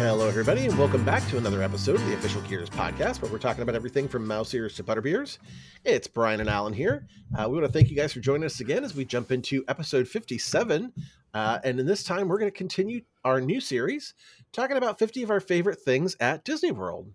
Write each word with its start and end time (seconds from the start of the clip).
Hello, 0.00 0.26
everybody, 0.26 0.64
and 0.64 0.78
welcome 0.78 1.04
back 1.04 1.28
to 1.28 1.36
another 1.36 1.62
episode 1.62 1.96
of 1.96 2.06
the 2.06 2.14
Official 2.14 2.40
Gears 2.40 2.70
podcast, 2.70 3.20
where 3.20 3.30
we're 3.30 3.36
talking 3.36 3.60
about 3.62 3.74
everything 3.74 4.08
from 4.08 4.26
mouse 4.26 4.54
ears 4.54 4.74
to 4.76 4.82
butterbeers. 4.82 5.36
It's 5.84 6.08
Brian 6.08 6.40
and 6.40 6.48
Alan 6.48 6.72
here. 6.72 7.06
Uh, 7.36 7.46
we 7.50 7.58
want 7.58 7.66
to 7.66 7.72
thank 7.72 7.90
you 7.90 7.96
guys 7.96 8.14
for 8.14 8.20
joining 8.20 8.44
us 8.44 8.60
again 8.60 8.82
as 8.82 8.94
we 8.94 9.04
jump 9.04 9.30
into 9.30 9.62
episode 9.68 10.08
57. 10.08 10.90
Uh, 11.34 11.58
and 11.64 11.78
in 11.78 11.84
this 11.84 12.02
time, 12.02 12.28
we're 12.28 12.38
going 12.38 12.50
to 12.50 12.56
continue 12.56 13.02
our 13.26 13.42
new 13.42 13.60
series, 13.60 14.14
talking 14.52 14.78
about 14.78 14.98
50 14.98 15.22
of 15.22 15.30
our 15.30 15.38
favorite 15.38 15.82
things 15.82 16.16
at 16.18 16.46
Disney 16.46 16.72
World. 16.72 17.12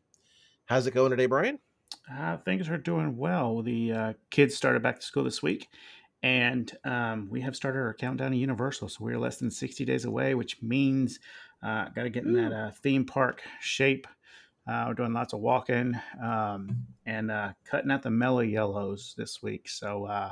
How's 0.66 0.86
it 0.86 0.94
going 0.94 1.10
today, 1.10 1.26
Brian? 1.26 1.58
Uh, 2.14 2.38
things 2.38 2.70
are 2.70 2.78
doing 2.78 3.18
well. 3.18 3.64
The 3.64 3.92
uh, 3.92 4.14
kids 4.30 4.56
started 4.56 4.84
back 4.84 5.00
to 5.00 5.06
school 5.08 5.24
this 5.24 5.42
week, 5.42 5.70
and 6.22 6.72
um, 6.84 7.30
we 7.32 7.42
have 7.42 7.56
started 7.56 7.80
our 7.80 7.96
countdown 7.96 8.30
to 8.30 8.38
Universal. 8.38 8.90
So 8.90 9.04
we're 9.04 9.18
less 9.18 9.38
than 9.38 9.50
60 9.50 9.86
days 9.86 10.06
away, 10.06 10.36
which 10.36 10.62
means 10.62 11.20
uh, 11.66 11.90
got 11.90 12.04
to 12.04 12.10
get 12.10 12.24
in 12.26 12.34
that 12.34 12.54
uh, 12.54 12.72
theme 12.84 13.06
park 13.06 13.42
shape. 13.62 14.08
Uh, 14.68 14.86
we're 14.88 14.94
doing 14.96 15.14
lots 15.14 15.34
of 15.34 15.40
walking 15.40 15.96
um, 16.24 16.76
and 17.06 17.30
uh, 17.32 17.52
cutting 17.66 17.92
out 17.92 18.02
the 18.04 18.10
mellow 18.10 18.40
yellows 18.42 19.14
this 19.18 19.42
week. 19.44 19.68
So, 19.70 20.06
uh, 20.06 20.32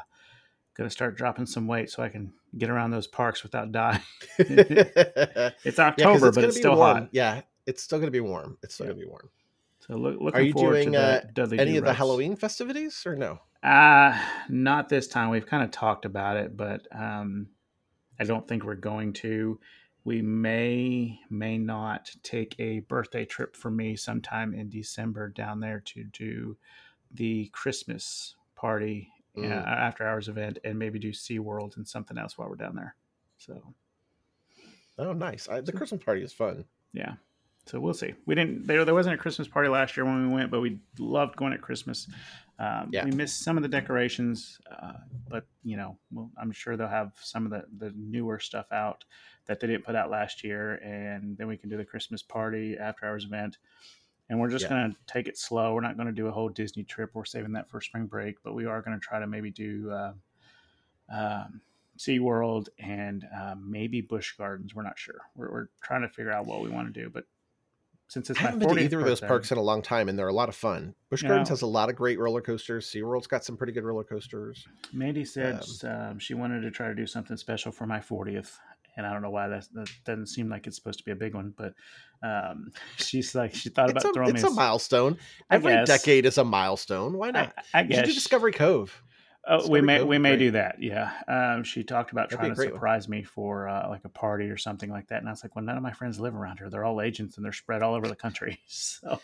going 0.75 0.89
to 0.89 0.93
start 0.93 1.15
dropping 1.17 1.45
some 1.45 1.67
weight 1.67 1.89
so 1.91 2.01
I 2.01 2.09
can 2.09 2.33
get 2.57 2.69
around 2.69 2.89
those 2.91 3.05
parks 3.07 3.43
without 3.43 3.71
dying. 3.71 4.01
it's 4.39 5.79
October, 5.79 6.13
Yeah, 6.13 6.19
'cause 6.19 6.35
but 6.35 6.43
it's 6.45 6.57
still 6.57 6.75
warm. 6.75 6.97
hot. 6.97 7.09
Yeah, 7.11 7.41
it's 7.65 7.83
still 7.83 7.99
going 7.99 8.07
to 8.07 8.11
be 8.11 8.19
warm. 8.19 8.57
It's 8.63 8.73
still 8.75 8.87
Yeah. 8.87 8.91
going 8.93 8.99
to 9.01 9.05
be 9.05 9.09
warm. 9.09 9.29
So, 9.81 9.95
look, 9.97 10.19
looking 10.19 10.39
Are 10.39 10.43
you 10.43 10.53
forward 10.53 10.73
doing 10.83 10.93
to 10.93 10.99
uh, 10.99 11.45
the 11.45 11.59
any 11.59 11.77
of 11.77 11.85
the. 11.85 11.93
Halloween 11.93 12.35
festivities 12.35 13.03
or 13.05 13.15
no? 13.15 13.39
Uh, 13.61 14.17
not 14.49 14.89
this 14.89 15.07
time. 15.07 15.29
We've 15.29 15.45
kind 15.45 15.63
of 15.63 15.71
talked 15.71 16.05
about 16.05 16.37
it, 16.37 16.55
but 16.57 16.87
um, 16.91 17.47
I 18.19 18.23
don't 18.23 18.47
think 18.47 18.63
we're 18.63 18.75
going 18.75 19.13
to. 19.13 19.59
We 20.05 20.21
may, 20.21 21.19
may 21.29 21.57
not 21.57 22.11
take 22.23 22.55
a 22.59 22.79
birthday 22.81 23.23
trip 23.25 23.55
for 23.55 23.71
me 23.71 23.95
sometime 23.95 24.53
in 24.53 24.69
December 24.69 25.29
down 25.29 25.59
there 25.61 25.79
to 25.79 26.03
do 26.03 26.57
the 27.11 27.47
Christmas 27.53 28.35
party 28.55 29.09
uh, 29.37 29.41
Mm. 29.41 29.67
after 29.67 30.05
hours 30.07 30.27
event 30.29 30.59
and 30.63 30.77
maybe 30.77 30.99
do 30.99 31.11
SeaWorld 31.11 31.77
and 31.77 31.87
something 31.87 32.17
else 32.19 32.37
while 32.37 32.49
we're 32.49 32.55
down 32.55 32.75
there. 32.75 32.95
So, 33.37 33.73
Oh, 34.99 35.13
nice. 35.13 35.49
I, 35.49 35.61
the 35.61 35.71
Christmas 35.71 36.03
party 36.03 36.21
is 36.21 36.33
fun. 36.33 36.65
yeah. 36.93 37.13
So 37.65 37.79
we'll 37.79 37.93
see. 37.93 38.13
We 38.25 38.35
didn't. 38.35 38.67
There, 38.67 38.83
there 38.83 38.93
wasn't 38.93 39.15
a 39.15 39.17
Christmas 39.17 39.47
party 39.47 39.69
last 39.69 39.95
year 39.95 40.05
when 40.05 40.27
we 40.27 40.33
went, 40.33 40.51
but 40.51 40.59
we 40.59 40.79
loved 40.99 41.37
going 41.37 41.53
at 41.53 41.61
Christmas. 41.61 42.07
Um, 42.59 42.89
Yeah. 42.91 43.05
We 43.05 43.11
missed 43.11 43.41
some 43.41 43.57
of 43.57 43.63
the 43.63 43.69
decorations, 43.69 44.59
uh, 44.69 44.93
but 45.29 45.45
you 45.63 45.77
know, 45.77 45.97
well, 46.11 46.29
I'm 46.37 46.51
sure 46.51 46.75
they'll 46.75 46.87
have 46.87 47.13
some 47.21 47.45
of 47.45 47.51
the 47.51 47.63
the 47.77 47.93
newer 47.95 48.39
stuff 48.39 48.71
out 48.71 49.05
that 49.45 49.59
they 49.59 49.67
didn't 49.67 49.85
put 49.85 49.95
out 49.95 50.09
last 50.09 50.43
year, 50.43 50.75
and 50.75 51.37
then 51.37 51.47
we 51.47 51.57
can 51.57 51.69
do 51.69 51.77
the 51.77 51.85
Christmas 51.85 52.21
party 52.21 52.77
after 52.77 53.05
hours 53.05 53.25
event. 53.25 53.57
And 54.29 54.39
we're 54.39 54.49
just 54.49 54.63
Yeah. 54.63 54.69
going 54.69 54.91
to 54.91 54.97
take 55.05 55.27
it 55.27 55.37
slow. 55.37 55.73
We're 55.73 55.81
not 55.81 55.95
going 55.97 56.07
to 56.07 56.13
do 56.13 56.27
a 56.27 56.31
whole 56.31 56.49
Disney 56.49 56.83
trip. 56.83 57.11
We're 57.13 57.25
saving 57.25 57.51
that 57.53 57.69
for 57.69 57.81
spring 57.81 58.05
break, 58.05 58.41
but 58.43 58.53
we 58.53 58.65
are 58.65 58.81
going 58.81 58.97
to 58.97 59.05
try 59.05 59.19
to 59.19 59.27
maybe 59.27 59.51
do 59.51 59.91
uh, 59.91 60.13
um, 61.09 61.61
SeaWorld 61.97 62.69
and 62.79 63.27
uh, 63.35 63.55
maybe 63.59 63.99
Busch 64.01 64.35
Gardens. 64.37 64.73
We're 64.73 64.83
not 64.83 64.97
sure. 64.97 65.19
We're, 65.35 65.51
we're 65.51 65.67
trying 65.81 66.01
to 66.03 66.09
figure 66.09 66.31
out 66.31 66.45
what 66.45 66.61
we 66.61 66.69
want 66.69 66.93
to 66.93 67.01
do, 67.01 67.09
but 67.09 67.25
since 68.13 68.29
it's 68.29 68.39
I 68.39 68.43
haven't 68.43 68.59
been 68.59 68.69
to 68.69 68.75
40th 68.75 68.81
either 68.83 68.99
of 68.99 69.05
those 69.05 69.19
parks 69.21 69.51
in 69.51 69.57
a 69.57 69.61
long 69.61 69.81
time, 69.81 70.07
and 70.09 70.17
they're 70.17 70.27
a 70.27 70.33
lot 70.33 70.47
of 70.49 70.55
fun. 70.55 70.93
Busch 71.09 71.23
Gardens 71.23 71.49
Yeah. 71.49 71.53
has 71.53 71.61
a 71.63 71.67
lot 71.67 71.89
of 71.89 71.95
great 71.95 72.19
roller 72.19 72.41
coasters. 72.41 72.89
SeaWorld's 72.89 73.27
got 73.27 73.43
some 73.43 73.57
pretty 73.57 73.73
good 73.73 73.83
roller 73.83 74.03
coasters. 74.03 74.67
Mandy 74.93 75.25
said 75.25 75.63
um, 75.83 76.19
she 76.19 76.33
wanted 76.33 76.61
to 76.61 76.71
try 76.71 76.87
to 76.87 76.95
do 76.95 77.07
something 77.07 77.35
special 77.37 77.71
for 77.71 77.85
my 77.87 77.99
40th. 77.99 78.57
And 78.95 79.07
I 79.07 79.11
don't 79.11 79.23
know 79.23 79.31
why 79.31 79.47
that, 79.47 79.65
that 79.73 79.89
doesn't 80.05 80.27
seem 80.27 80.49
like 80.49 80.67
it's 80.67 80.75
supposed 80.75 80.99
to 80.99 81.05
be 81.05 81.09
a 81.11 81.15
big 81.15 81.33
one, 81.33 81.51
but 81.57 81.73
um, 82.21 82.71
she's 82.97 83.33
like, 83.33 83.55
she 83.55 83.69
thought 83.69 83.89
It's, 83.89 84.03
about 84.03 84.11
a, 84.11 84.13
throwing 84.13 84.35
it's 84.35 84.43
a 84.43 84.47
s- 84.47 84.55
milestone. 84.55 85.17
I 85.49 85.55
Every 85.55 85.83
decade 85.85 86.27
is 86.27 86.37
a 86.37 86.43
milestone. 86.43 87.17
Why 87.17 87.29
I, 87.29 87.31
not? 87.31 87.53
I 87.73 87.81
You 87.81 87.95
should 87.95 88.05
guess. 88.05 88.07
do 88.09 88.13
Discovery 88.13 88.51
Cove. 88.51 89.01
Oh, 89.45 89.67
we 89.67 89.81
may 89.81 90.01
we 90.03 90.17
may 90.17 90.37
do 90.37 90.51
that. 90.51 90.81
Yeah. 90.81 91.11
Um, 91.27 91.63
she 91.65 91.83
talked 91.83 92.11
about 92.13 92.29
That'd 92.29 92.39
trying 92.39 92.51
to 92.51 92.55
great 92.55 92.69
one. 92.71 92.77
surprise 92.77 93.09
me 93.09 93.23
for 93.23 93.67
uh, 93.67 93.89
like 93.89 94.05
a 94.05 94.09
party 94.09 94.45
or 94.45 94.55
something 94.57 94.89
like 94.89 95.07
that, 95.09 95.19
and 95.19 95.27
I 95.27 95.31
was 95.31 95.43
like, 95.43 95.53
"Well, 95.55 95.65
none 95.65 95.75
of 95.75 95.83
my 95.83 95.91
friends 95.91 96.17
live 96.19 96.33
around 96.33 96.59
here. 96.59 96.69
They're 96.69 96.85
all 96.85 97.01
agents 97.01 97.35
and 97.35 97.43
they're 97.45 97.51
spread 97.51 97.83
all 97.83 97.93
over 97.93 98.07
the 98.07 98.15
country." 98.15 98.59
So, 98.67 99.19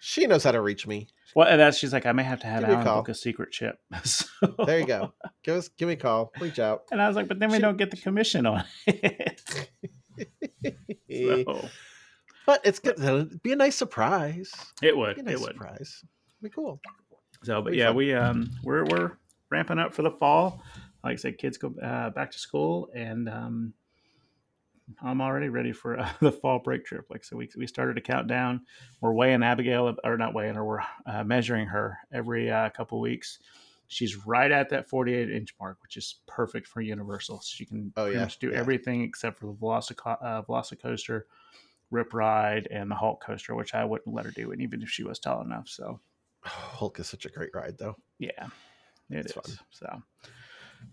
She 0.00 0.26
knows 0.26 0.42
how 0.42 0.50
to 0.52 0.60
reach 0.60 0.86
me. 0.88 1.06
well, 1.36 1.46
and 1.46 1.60
that's 1.60 1.78
she's 1.78 1.92
like, 1.92 2.04
"I 2.06 2.10
may 2.12 2.24
have 2.24 2.40
to 2.40 2.46
have 2.48 2.60
Give 2.62 2.68
me 2.70 2.74
a 2.74 2.78
Alan 2.78 2.94
book 2.98 3.08
a 3.10 3.14
secret 3.14 3.52
chip." 3.52 3.78
So- 4.04 4.26
There 4.66 4.80
you 4.80 4.86
go. 4.86 5.12
give 5.44 5.56
us, 5.56 5.68
give 5.68 5.86
me 5.86 5.94
a 5.94 5.96
call. 5.96 6.32
Reach 6.40 6.58
out. 6.58 6.82
And 6.90 7.00
I 7.00 7.06
was 7.06 7.14
like, 7.16 7.28
"But 7.28 7.38
then 7.38 7.50
we 7.50 7.56
She- 7.58 7.62
don't 7.62 7.76
get 7.76 7.90
the 7.92 7.96
commission 7.96 8.46
on 8.46 8.64
it." 8.86 9.40
so, 11.08 11.68
But 12.46 12.60
it's 12.64 12.78
good. 12.78 12.98
It'd 12.98 13.42
be 13.42 13.52
a 13.52 13.56
nice 13.56 13.76
surprise. 13.76 14.50
it 14.82 14.96
would. 14.96 15.16
Be 15.16 15.20
a 15.20 15.24
nice 15.24 15.34
it 15.34 15.40
would. 15.40 15.52
surprise. 15.52 16.04
Be 16.42 16.48
cool. 16.48 16.80
So, 17.44 17.62
but 17.62 17.74
yeah, 17.74 17.88
fun. 17.88 17.96
we 17.96 18.14
um 18.14 18.50
we're 18.64 18.84
we're 18.86 19.12
ramping 19.50 19.78
up 19.78 19.92
for 19.94 20.02
the 20.02 20.10
fall. 20.10 20.62
Like 21.02 21.14
I 21.14 21.16
said, 21.16 21.38
kids 21.38 21.56
go 21.58 21.74
uh, 21.82 22.10
back 22.10 22.30
to 22.32 22.38
school, 22.38 22.90
and 22.94 23.28
um, 23.28 23.72
I'm 25.02 25.20
already 25.20 25.48
ready 25.48 25.72
for 25.72 25.98
uh, 25.98 26.08
the 26.20 26.32
fall 26.32 26.58
break 26.58 26.84
trip. 26.84 27.06
Like 27.10 27.24
so, 27.24 27.36
we 27.36 27.48
we 27.56 27.66
started 27.66 27.96
a 27.98 28.00
countdown. 28.00 28.62
We're 29.00 29.12
weighing 29.12 29.42
Abigail, 29.42 29.94
or 30.04 30.16
not 30.16 30.34
weighing 30.34 30.54
her. 30.54 30.64
We're 30.64 30.80
uh, 31.06 31.24
measuring 31.24 31.66
her 31.68 31.98
every 32.12 32.50
uh, 32.50 32.70
couple 32.70 33.00
weeks. 33.00 33.38
She's 33.88 34.24
right 34.24 34.52
at 34.52 34.68
that 34.70 34.88
48 34.88 35.30
inch 35.30 35.54
mark, 35.58 35.78
which 35.82 35.96
is 35.96 36.20
perfect 36.28 36.68
for 36.68 36.80
Universal. 36.80 37.40
She 37.40 37.64
can 37.66 37.92
Oh, 37.96 38.04
pretty 38.04 38.18
yeah, 38.18 38.22
much 38.22 38.38
do 38.38 38.50
yeah. 38.50 38.58
everything 38.58 39.02
except 39.02 39.40
for 39.40 39.46
the 39.46 39.52
Velocico- 39.54 40.16
uh, 40.22 40.42
Velocicoaster, 40.42 41.22
Rip 41.90 42.14
Ride, 42.14 42.68
and 42.70 42.88
the 42.88 42.94
Hulk 42.94 43.20
coaster, 43.20 43.56
which 43.56 43.74
I 43.74 43.84
wouldn't 43.84 44.14
let 44.14 44.26
her 44.26 44.30
do, 44.30 44.52
and 44.52 44.62
even 44.62 44.80
if 44.82 44.90
she 44.90 45.02
was 45.02 45.18
tall 45.18 45.42
enough. 45.42 45.68
So 45.68 45.98
Hulk 46.44 47.00
is 47.00 47.08
such 47.08 47.26
a 47.26 47.30
great 47.30 47.50
ride, 47.52 47.78
though. 47.78 47.96
yeah, 48.20 48.46
it 49.10 49.26
is. 49.26 49.26
It's 49.26 49.32
fun. 49.34 49.58
So, 49.70 50.02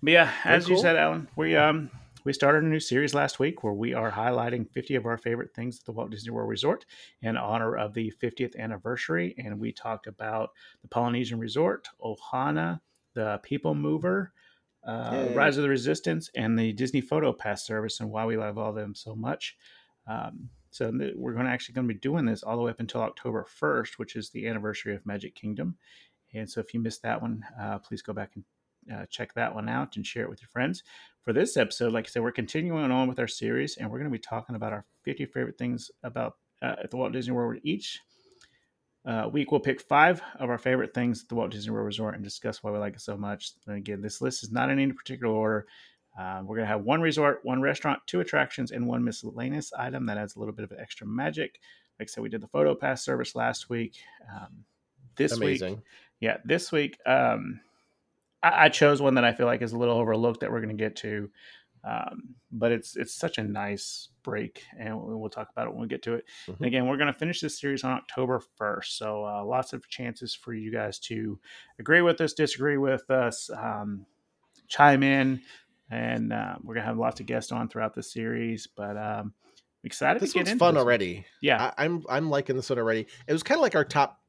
but 0.01 0.11
yeah, 0.11 0.31
Very 0.44 0.55
as 0.55 0.69
you 0.69 0.78
said, 0.78 0.95
Alan, 0.95 1.28
we 1.35 1.55
um 1.55 1.89
we 2.23 2.33
started 2.33 2.63
a 2.63 2.67
new 2.67 2.79
series 2.79 3.13
last 3.13 3.39
week 3.39 3.63
where 3.63 3.73
we 3.73 3.94
are 3.94 4.11
highlighting 4.11 4.69
50 4.69 4.95
of 4.95 5.05
our 5.05 5.17
favorite 5.17 5.53
things 5.53 5.79
at 5.79 5.85
the 5.85 5.94
Walt 5.94 6.09
Disney 6.09 6.31
World 6.31 6.50
Resort 6.50 6.85
in 7.22 7.38
honor 7.38 7.77
of 7.77 7.94
the 7.94 8.11
50th 8.22 8.57
anniversary, 8.57 9.33
and 9.38 9.57
we 9.57 9.72
talked 9.72 10.07
about 10.07 10.50
the 10.81 10.89
Polynesian 10.89 11.39
Resort, 11.39 11.88
Ohana, 12.03 12.81
the 13.13 13.39
People 13.44 13.75
Mover. 13.75 14.33
Uh. 14.85 15.27
Rise 15.33 15.57
of 15.57 15.63
the 15.63 15.69
Resistance 15.69 16.29
and 16.35 16.57
the 16.57 16.72
Disney 16.72 17.01
Photo 17.01 17.33
Pass 17.33 17.66
service, 17.66 18.00
and 18.00 18.09
why 18.09 18.25
we 18.25 18.38
love 18.38 18.57
all 18.57 18.69
of 18.69 18.75
them 18.75 18.95
so 18.95 19.16
much. 19.16 19.57
Um, 20.07 20.50
so 20.72 20.91
we're 21.16 21.33
going 21.33 21.45
to 21.45 21.51
actually 21.51 21.73
going 21.73 21.88
to 21.88 21.94
be 21.94 22.00
doing 22.00 22.25
this 22.25 22.44
all 22.44 22.56
the 22.56 22.61
way 22.61 22.72
up 22.72 22.79
until 22.79 23.01
October 23.01 23.45
1st, 23.59 23.97
which 23.97 24.16
is 24.16 24.29
the 24.29 24.47
anniversary 24.47 24.95
of 24.95 25.06
Magic 25.06 25.33
Kingdom. 25.33 25.75
And 26.33 26.49
so 26.49 26.59
if 26.59 26.73
you 26.73 26.79
missed 26.79 27.03
that 27.03 27.21
one, 27.21 27.43
uh, 27.59 27.79
please 27.79 28.01
go 28.01 28.13
back 28.13 28.31
and 28.35 28.43
uh, 28.93 29.05
check 29.09 29.33
that 29.33 29.53
one 29.53 29.69
out 29.69 29.95
and 29.95 30.05
share 30.05 30.23
it 30.23 30.29
with 30.29 30.41
your 30.41 30.49
friends. 30.49 30.83
For 31.23 31.33
this 31.33 31.57
episode, 31.57 31.93
like 31.93 32.05
I 32.05 32.09
said, 32.09 32.23
we're 32.23 32.31
continuing 32.31 32.91
on 32.91 33.07
with 33.07 33.19
our 33.19 33.27
series, 33.27 33.77
and 33.77 33.89
we're 33.89 33.97
going 33.97 34.09
to 34.09 34.17
be 34.17 34.19
talking 34.19 34.55
about 34.55 34.73
our 34.73 34.85
50 35.03 35.25
favorite 35.25 35.57
things 35.57 35.91
about 36.03 36.35
uh, 36.61 36.75
at 36.83 36.91
the 36.91 36.97
Walt 36.97 37.11
Disney 37.11 37.33
World. 37.33 37.59
Each 37.63 37.99
uh, 39.05 39.29
week, 39.31 39.51
we'll 39.51 39.59
pick 39.59 39.81
five 39.81 40.21
of 40.39 40.49
our 40.49 40.57
favorite 40.57 40.93
things 40.93 41.23
at 41.23 41.29
the 41.29 41.35
Walt 41.35 41.51
Disney 41.51 41.71
World 41.71 41.85
Resort 41.85 42.15
and 42.15 42.23
discuss 42.23 42.63
why 42.63 42.71
we 42.71 42.77
like 42.77 42.95
it 42.95 43.01
so 43.01 43.17
much. 43.17 43.51
And 43.67 43.77
again, 43.77 44.01
this 44.01 44.21
list 44.21 44.44
is 44.44 44.51
not 44.51 44.69
in 44.69 44.79
any 44.79 44.94
particular 44.94 45.33
order. 45.33 45.67
Uh, 46.17 46.41
we're 46.44 46.55
going 46.55 46.67
to 46.67 46.73
have 46.73 46.83
one 46.83 47.01
resort, 47.01 47.41
one 47.44 47.61
restaurant, 47.61 47.99
two 48.07 48.21
attractions, 48.21 48.71
and 48.71 48.88
one 48.88 49.03
miscellaneous 49.03 49.71
item 49.73 50.05
that 50.07 50.17
adds 50.17 50.35
a 50.35 50.39
little 50.39 50.53
bit 50.53 50.63
of 50.63 50.73
extra 50.79 51.05
magic. 51.05 51.59
Like 51.99 52.09
I 52.09 52.11
said, 52.11 52.23
we 52.23 52.29
did 52.29 52.41
the 52.41 52.47
photo 52.47 52.73
pass 52.73 53.03
service 53.03 53.35
last 53.35 53.69
week. 53.69 53.97
Um, 54.33 54.65
this 55.15 55.33
week, 55.33 55.61
Amazing. 55.61 55.81
Yeah, 56.19 56.38
this 56.45 56.72
week 56.72 56.97
um, 57.05 57.59
I, 58.44 58.66
I 58.66 58.69
chose 58.69 59.01
one 59.01 59.16
that 59.16 59.23
I 59.25 59.33
feel 59.33 59.45
like 59.45 59.61
is 59.61 59.73
a 59.73 59.77
little 59.77 59.97
overlooked 59.97 60.41
that 60.41 60.51
we're 60.51 60.62
going 60.62 60.75
to 60.77 60.83
get 60.83 60.95
to, 60.97 61.30
um, 61.83 62.36
but 62.51 62.71
it's 62.71 62.95
it's 62.95 63.13
such 63.13 63.38
a 63.38 63.44
nice 63.44 64.09
break, 64.24 64.63
and 64.77 65.00
we- 65.01 65.15
we'll 65.15 65.30
talk 65.30 65.50
about 65.51 65.68
it 65.68 65.71
when 65.71 65.81
we 65.81 65.88
get 65.88 66.01
to 66.03 66.15
it. 66.15 66.25
Mhm. 66.47 66.57
And 66.57 66.65
again, 66.65 66.88
we're 66.88 66.97
going 66.97 67.12
to 67.13 67.18
finish 67.18 67.39
this 67.39 67.59
series 67.59 67.83
on 67.83 67.91
October 67.94 68.41
first, 68.57 68.97
so 68.97 69.25
uh, 69.25 69.44
lots 69.45 69.74
of 69.74 69.88
chances 69.88 70.36
for 70.36 70.53
you 70.53 70.71
guys 70.71 71.00
to 71.00 71.39
agree 71.80 72.01
with 72.01 72.19
us, 72.21 72.33
disagree 72.33 72.77
with 72.77 73.09
us, 73.09 73.50
um, 73.51 74.06
chime 74.68 75.03
in, 75.03 75.41
and 75.89 76.33
uh, 76.33 76.56
we're 76.63 76.74
going 76.74 76.83
to 76.83 76.88
have 76.89 76.97
lots 76.97 77.19
of 77.21 77.25
guests 77.25 77.51
on 77.53 77.69
throughout 77.69 77.94
the 77.94 78.03
series. 78.03 78.68
But 78.68 78.97
um, 78.97 79.33
excited 79.83 80.21
This 80.21 80.31
to 80.31 80.33
get 80.33 80.39
one's 80.41 80.50
into 80.51 80.59
fun 80.59 80.74
this 80.74 80.80
one. 80.80 80.86
already. 80.88 81.25
Yeah, 81.41 81.71
I, 81.77 81.86
I'm 81.86 82.03
I'm 82.09 82.30
liking 82.30 82.56
this 82.57 82.69
one 82.69 82.80
already. 82.80 83.07
It 83.27 83.31
was 83.33 83.44
kind 83.44 83.57
of 83.57 83.62
like 83.62 83.75
our 83.75 83.86
top 83.86 84.19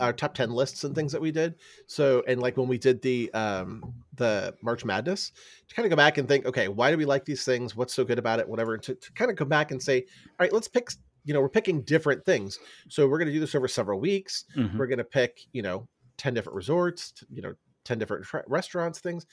our 0.00 0.12
top 0.12 0.34
10 0.34 0.50
lists 0.50 0.84
and 0.84 0.94
things 0.94 1.12
that 1.12 1.20
we 1.20 1.30
did. 1.30 1.54
So 1.86 2.22
and 2.26 2.40
like 2.40 2.56
when 2.56 2.68
we 2.68 2.78
did 2.78 3.02
the 3.02 3.32
um 3.34 3.94
the 4.14 4.54
March 4.62 4.84
Madness, 4.84 5.32
to 5.68 5.74
kind 5.74 5.86
of 5.86 5.90
go 5.90 5.96
back 5.96 6.18
and 6.18 6.28
think, 6.28 6.46
okay, 6.46 6.68
why 6.68 6.90
do 6.90 6.96
we 6.96 7.04
like 7.04 7.24
these 7.24 7.44
things? 7.44 7.74
What's 7.76 7.94
so 7.94 8.04
good 8.04 8.18
about 8.18 8.40
it? 8.40 8.48
Whatever. 8.48 8.78
To, 8.78 8.94
to 8.94 9.12
kind 9.12 9.30
of 9.30 9.36
go 9.36 9.44
back 9.44 9.70
and 9.70 9.82
say, 9.82 10.00
all 10.00 10.36
right, 10.40 10.52
let's 10.52 10.68
pick 10.68 10.90
you 11.24 11.34
know, 11.34 11.40
we're 11.40 11.48
picking 11.48 11.82
different 11.82 12.24
things. 12.24 12.58
So 12.88 13.06
we're 13.06 13.18
gonna 13.18 13.32
do 13.32 13.40
this 13.40 13.54
over 13.54 13.68
several 13.68 14.00
weeks. 14.00 14.44
Mhm. 14.56 14.76
We're 14.78 14.86
gonna 14.86 15.04
pick, 15.04 15.40
you 15.52 15.62
know, 15.62 15.88
10 16.16 16.32
different 16.34 16.56
resorts, 16.56 17.12
you 17.30 17.42
know, 17.42 17.54
10 17.84 17.98
different 17.98 18.24
tra- 18.24 18.44
restaurants, 18.46 19.00
things. 19.00 19.26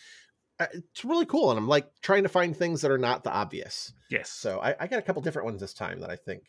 It's 0.59 1.03
really 1.03 1.25
cool. 1.25 1.51
And 1.51 1.57
I'm 1.57 1.67
like 1.67 1.87
trying 2.01 2.23
to 2.23 2.29
find 2.29 2.55
things 2.55 2.81
that 2.81 2.91
are 2.91 2.97
not 2.97 3.23
the 3.23 3.31
obvious. 3.31 3.91
yes. 4.09 4.29
So 4.29 4.59
I, 4.61 4.75
I 4.79 4.87
got 4.87 4.99
a 4.99 5.01
couple 5.01 5.21
different 5.21 5.45
ones 5.47 5.59
this 5.61 5.73
time 5.73 5.99
that 5.99 6.09
I 6.09 6.15
think 6.15 6.43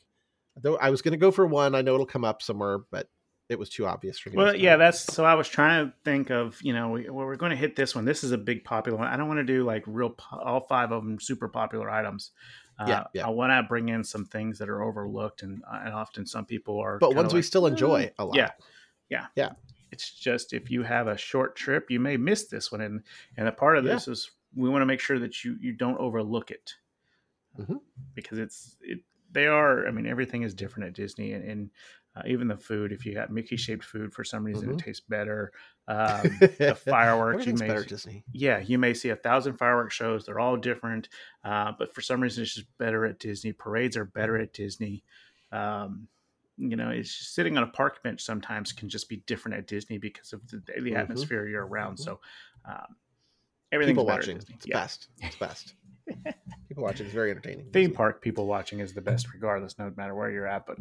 Though 0.58 0.76
I 0.78 0.88
was 0.88 1.02
going 1.02 1.12
to 1.12 1.18
go 1.18 1.30
for 1.30 1.46
one. 1.46 1.74
I 1.74 1.82
know 1.82 1.92
it'll 1.94 2.06
come 2.06 2.24
up 2.24 2.40
somewhere, 2.40 2.78
but 2.90 3.08
it 3.48 3.58
was 3.58 3.68
too 3.68 3.86
obvious 3.86 4.18
for 4.18 4.30
me. 4.30 4.36
Well, 4.36 4.56
yeah, 4.56 4.76
that's 4.76 5.00
so. 5.00 5.24
I 5.24 5.34
was 5.34 5.48
trying 5.48 5.86
to 5.86 5.92
think 6.04 6.30
of 6.30 6.58
you 6.62 6.72
know 6.72 6.90
we, 6.90 7.08
well, 7.08 7.26
we're 7.26 7.36
going 7.36 7.50
to 7.50 7.56
hit 7.56 7.76
this 7.76 7.94
one. 7.94 8.04
This 8.04 8.24
is 8.24 8.32
a 8.32 8.38
big 8.38 8.64
popular 8.64 8.98
one. 8.98 9.08
I 9.08 9.16
don't 9.16 9.28
want 9.28 9.38
to 9.38 9.44
do 9.44 9.64
like 9.64 9.84
real 9.86 10.16
all 10.32 10.66
five 10.68 10.92
of 10.92 11.04
them 11.04 11.20
super 11.20 11.48
popular 11.48 11.90
items. 11.90 12.32
Uh, 12.78 12.86
yeah, 12.88 13.04
yeah. 13.14 13.26
I 13.26 13.30
want 13.30 13.50
to 13.50 13.62
bring 13.62 13.88
in 13.88 14.04
some 14.04 14.24
things 14.24 14.58
that 14.58 14.68
are 14.68 14.82
overlooked 14.82 15.42
and 15.42 15.62
and 15.70 15.94
often 15.94 16.26
some 16.26 16.44
people 16.44 16.78
are. 16.80 16.98
But 16.98 17.14
ones 17.14 17.28
like, 17.28 17.34
we 17.34 17.42
still 17.42 17.66
enjoy 17.66 18.10
a 18.18 18.24
lot. 18.24 18.36
Yeah, 18.36 18.50
yeah, 19.08 19.26
yeah. 19.36 19.50
It's 19.92 20.10
just 20.10 20.52
if 20.52 20.70
you 20.70 20.82
have 20.82 21.06
a 21.06 21.16
short 21.16 21.56
trip, 21.56 21.90
you 21.90 22.00
may 22.00 22.16
miss 22.16 22.48
this 22.48 22.72
one, 22.72 22.80
and 22.80 23.02
and 23.36 23.48
a 23.48 23.52
part 23.52 23.78
of 23.78 23.84
yeah. 23.84 23.94
this 23.94 24.08
is 24.08 24.30
we 24.54 24.68
want 24.68 24.82
to 24.82 24.86
make 24.86 25.00
sure 25.00 25.18
that 25.20 25.44
you 25.44 25.56
you 25.60 25.72
don't 25.72 25.98
overlook 25.98 26.50
it 26.50 26.74
mm-hmm. 27.58 27.76
because 28.14 28.38
it's 28.38 28.76
it 28.82 29.00
they 29.32 29.46
are. 29.46 29.86
I 29.86 29.90
mean, 29.90 30.06
everything 30.06 30.42
is 30.42 30.54
different 30.54 30.88
at 30.88 30.94
Disney, 30.94 31.32
and, 31.32 31.44
and 31.48 31.70
uh, 32.16 32.22
even 32.26 32.48
the 32.48 32.56
food. 32.56 32.92
If 32.92 33.04
you 33.04 33.14
got 33.14 33.30
Mickey 33.30 33.56
shaped 33.56 33.84
food, 33.84 34.12
for 34.12 34.24
some 34.24 34.44
reason 34.44 34.68
mm-hmm. 34.68 34.78
it 34.78 34.84
tastes 34.84 35.04
better. 35.08 35.52
Um, 35.88 36.40
the 36.40 36.76
fireworks, 36.84 37.46
you 37.46 37.54
may 37.54 37.68
better 37.68 37.84
Disney. 37.84 38.24
Yeah, 38.32 38.58
you 38.58 38.76
may 38.76 38.92
see 38.92 39.10
a 39.10 39.14
thousand 39.14 39.56
fireworks 39.56 39.94
shows. 39.94 40.26
They're 40.26 40.40
all 40.40 40.56
different, 40.56 41.08
uh, 41.44 41.74
but 41.78 41.94
for 41.94 42.00
some 42.00 42.20
reason 42.20 42.42
it's 42.42 42.56
just 42.56 42.66
better 42.76 43.06
at 43.06 43.20
Disney. 43.20 43.52
Parades 43.52 43.96
are 43.96 44.04
better 44.04 44.36
at 44.36 44.52
Disney. 44.52 45.04
Um, 45.52 46.08
you 46.56 46.74
know, 46.74 46.90
it's 46.90 47.16
just 47.16 47.34
sitting 47.36 47.56
on 47.56 47.62
a 47.62 47.68
park 47.68 48.02
bench 48.02 48.20
sometimes 48.20 48.72
can 48.72 48.88
just 48.88 49.08
be 49.08 49.18
different 49.28 49.58
at 49.58 49.68
Disney 49.68 49.96
because 49.96 50.32
of 50.32 50.44
the, 50.48 50.56
the 50.66 50.72
mm-hmm. 50.72 50.96
atmosphere 50.96 51.46
you're 51.46 51.64
around. 51.64 51.98
Mm-hmm. 51.98 52.02
So 52.02 52.20
um, 52.64 52.96
everything's 53.70 53.94
people 53.94 54.06
watching. 54.06 54.38
It's 54.38 54.66
yeah. 54.66 54.80
best. 54.80 55.06
It's 55.20 55.36
best. 55.36 55.74
people 56.68 56.82
watching 56.82 57.06
is 57.06 57.12
very 57.12 57.30
entertaining. 57.30 57.66
Theme 57.72 57.92
park 57.92 58.22
people 58.22 58.46
watching 58.46 58.80
is 58.80 58.92
the 58.92 59.00
best, 59.00 59.32
regardless, 59.32 59.78
no 59.78 59.92
matter 59.96 60.14
where 60.14 60.30
you're 60.30 60.46
at. 60.46 60.66
But 60.66 60.78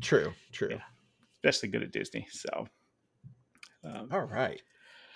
true, 0.00 0.32
true, 0.52 0.68
yeah, 0.70 0.80
especially 1.38 1.68
good 1.68 1.82
at 1.82 1.92
Disney. 1.92 2.26
So, 2.30 2.66
um, 3.84 4.08
all 4.12 4.22
right. 4.22 4.60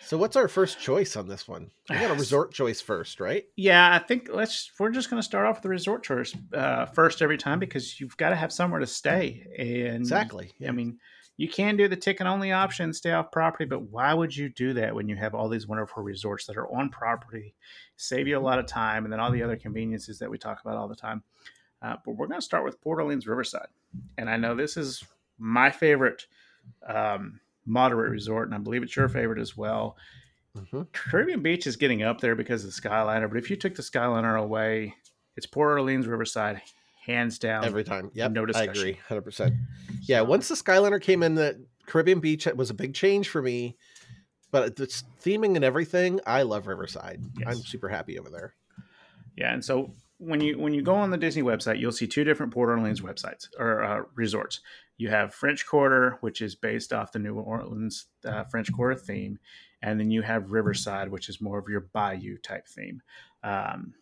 So, 0.03 0.17
what's 0.17 0.37
our 0.37 0.47
first 0.47 0.79
choice 0.79 1.17
on 1.17 1.27
this 1.27 1.49
one? 1.49 1.71
We 1.91 1.97
got 1.97 2.11
a 2.11 2.15
resort 2.19 2.53
choice 2.53 2.81
first, 2.81 3.19
right? 3.19 3.45
Yeah, 3.57 3.93
I 3.93 3.99
think 3.99 4.29
let's. 4.33 4.71
We're 4.79 4.91
just 4.91 5.11
going 5.11 5.21
to 5.21 5.27
start 5.27 5.47
off 5.47 5.57
with 5.57 5.63
the 5.63 5.69
resort 5.69 6.05
choice 6.05 6.35
uh, 6.55 6.87
first 6.87 7.23
every 7.23 7.39
time 7.39 7.59
because 7.59 7.99
you've 8.01 8.17
got 8.17 8.31
to 8.31 8.37
have 8.37 8.53
somewhere 8.53 8.81
to 8.81 8.87
stay. 8.87 9.47
And 9.59 9.97
exactly, 10.03 10.53
yeah. 10.59 10.69
I 10.69 10.73
mean, 10.73 10.99
you 11.37 11.49
can 11.49 11.77
do 11.77 11.89
the 11.89 11.97
ticket 11.97 12.27
only 12.27 12.53
option, 12.53 12.93
stay 12.93 13.13
off 13.13 13.31
property, 13.31 13.65
but 13.65 13.91
why 13.91 14.15
would 14.15 14.35
you 14.35 14.49
do 14.49 14.73
that 14.75 14.95
when 14.95 15.09
you 15.09 15.17
have 15.17 15.35
all 15.35 15.49
these 15.49 15.67
wonderful 15.67 16.03
resorts 16.03 16.47
that 16.47 16.57
are 16.57 16.73
on 16.75 16.89
property, 16.89 17.55
save 17.97 18.27
you 18.27 18.39
a 18.39 18.41
lot 18.41 18.59
of 18.59 18.67
time, 18.67 19.05
and 19.05 19.13
then 19.13 19.21
all 19.21 19.31
the 19.31 19.43
other 19.43 19.57
conveniences 19.57 20.19
that 20.19 20.31
we 20.31 20.39
talk 20.39 20.61
about 20.63 20.77
all 20.77 20.89
the 20.89 20.97
time? 20.97 21.23
Uh, 21.83 21.97
but 22.05 22.13
we're 22.13 22.27
going 22.27 22.41
to 22.41 22.45
start 22.45 22.65
with 22.65 22.81
Port 22.81 22.99
Orleans 22.99 23.27
Riverside, 23.27 23.69
and 24.19 24.31
I 24.31 24.37
know 24.37 24.55
this 24.55 24.77
is 24.77 25.05
my 25.39 25.71
favorite 25.71 26.27
um, 26.87 27.41
moderate 27.67 28.11
resort, 28.11 28.49
and 28.49 28.55
I 28.55 28.59
believe 28.59 28.83
it's 28.83 28.97
your 28.97 29.09
favorite 29.09 29.39
as 29.39 29.57
well. 29.57 29.97
Mm-hmm. 30.57 30.83
Caribbean 30.93 31.43
Beach 31.43 31.67
is 31.67 31.77
getting 31.77 32.03
up 32.03 32.21
there 32.21 32.35
because 32.35 32.65
of 32.65 32.75
the 32.75 32.81
Skyliner, 32.81 33.29
but 33.29 33.39
if 33.39 33.51
you 33.51 33.57
took 33.57 33.75
the 33.75 33.83
Skyliner 33.83 34.41
away, 34.41 34.95
it's 35.37 35.47
Port 35.47 35.71
Orleans 35.71 36.07
Riverside, 36.07 36.63
hands 37.07 37.39
down. 37.39 37.65
Every 37.65 37.85
time. 37.85 38.11
Yep. 38.15 38.33
No 38.33 38.47
discussion. 38.47 38.71
I 38.71 38.73
agree. 38.73 38.99
100%. 39.09 39.57
Yeah. 40.03 40.23
Once 40.23 40.49
the 40.49 40.55
Skyliner 40.55 41.01
came 41.01 41.23
in, 41.23 41.35
the 41.35 41.65
Caribbean 41.87 42.21
Beach 42.21 42.47
was 42.57 42.71
a 42.71 42.75
big 42.75 42.95
change 42.95 43.29
for 43.29 43.41
me. 43.41 43.77
But 44.51 44.77
the 44.77 44.87
theming 44.87 45.57
and 45.57 45.65
everything, 45.65 46.21
I 46.27 46.43
love 46.43 46.67
Riverside. 46.67 47.23
Yes. 47.39 47.49
I'm 47.49 47.63
super 47.63 47.89
happy 47.89 48.19
over 48.19 48.31
there. 48.31 48.55
Yeah. 49.37 49.53
And 49.53 49.65
so 49.65 49.93
when 50.19 50.41
you 50.41 50.59
when 50.59 50.73
you 50.73 50.83
go 50.83 50.95
on 50.95 51.11
the 51.11 51.19
Disney 51.19 51.43
website, 51.43 51.79
you'll 51.79 51.93
see 51.93 52.07
two 52.07 52.25
different 52.25 52.53
Port 52.53 52.71
Orleans 52.71 53.01
websites 53.01 53.49
or 53.59 53.83
uh, 53.83 54.03
resorts. 54.15 54.61
You 54.99 55.09
have 55.11 55.35
French 55.35 55.67
Quarter, 55.67 56.19
which 56.21 56.41
is 56.41 56.55
based 56.55 56.93
off 56.93 57.13
the 57.13 57.19
New 57.19 57.35
Orleans 57.35 58.07
uh, 58.25 58.45
French 58.45 58.73
Quarter 58.73 58.97
theme, 58.97 59.39
and 59.83 60.01
then 60.01 60.11
you 60.11 60.23
have 60.23 60.51
Riverside, 60.51 61.11
which 61.11 61.29
is 61.29 61.41
more 61.41 61.59
of 61.59 61.69
your 61.69 61.89
Bayou 61.93 62.39
type 62.39 62.67
theme. 62.67 63.03
Um, 63.43 63.95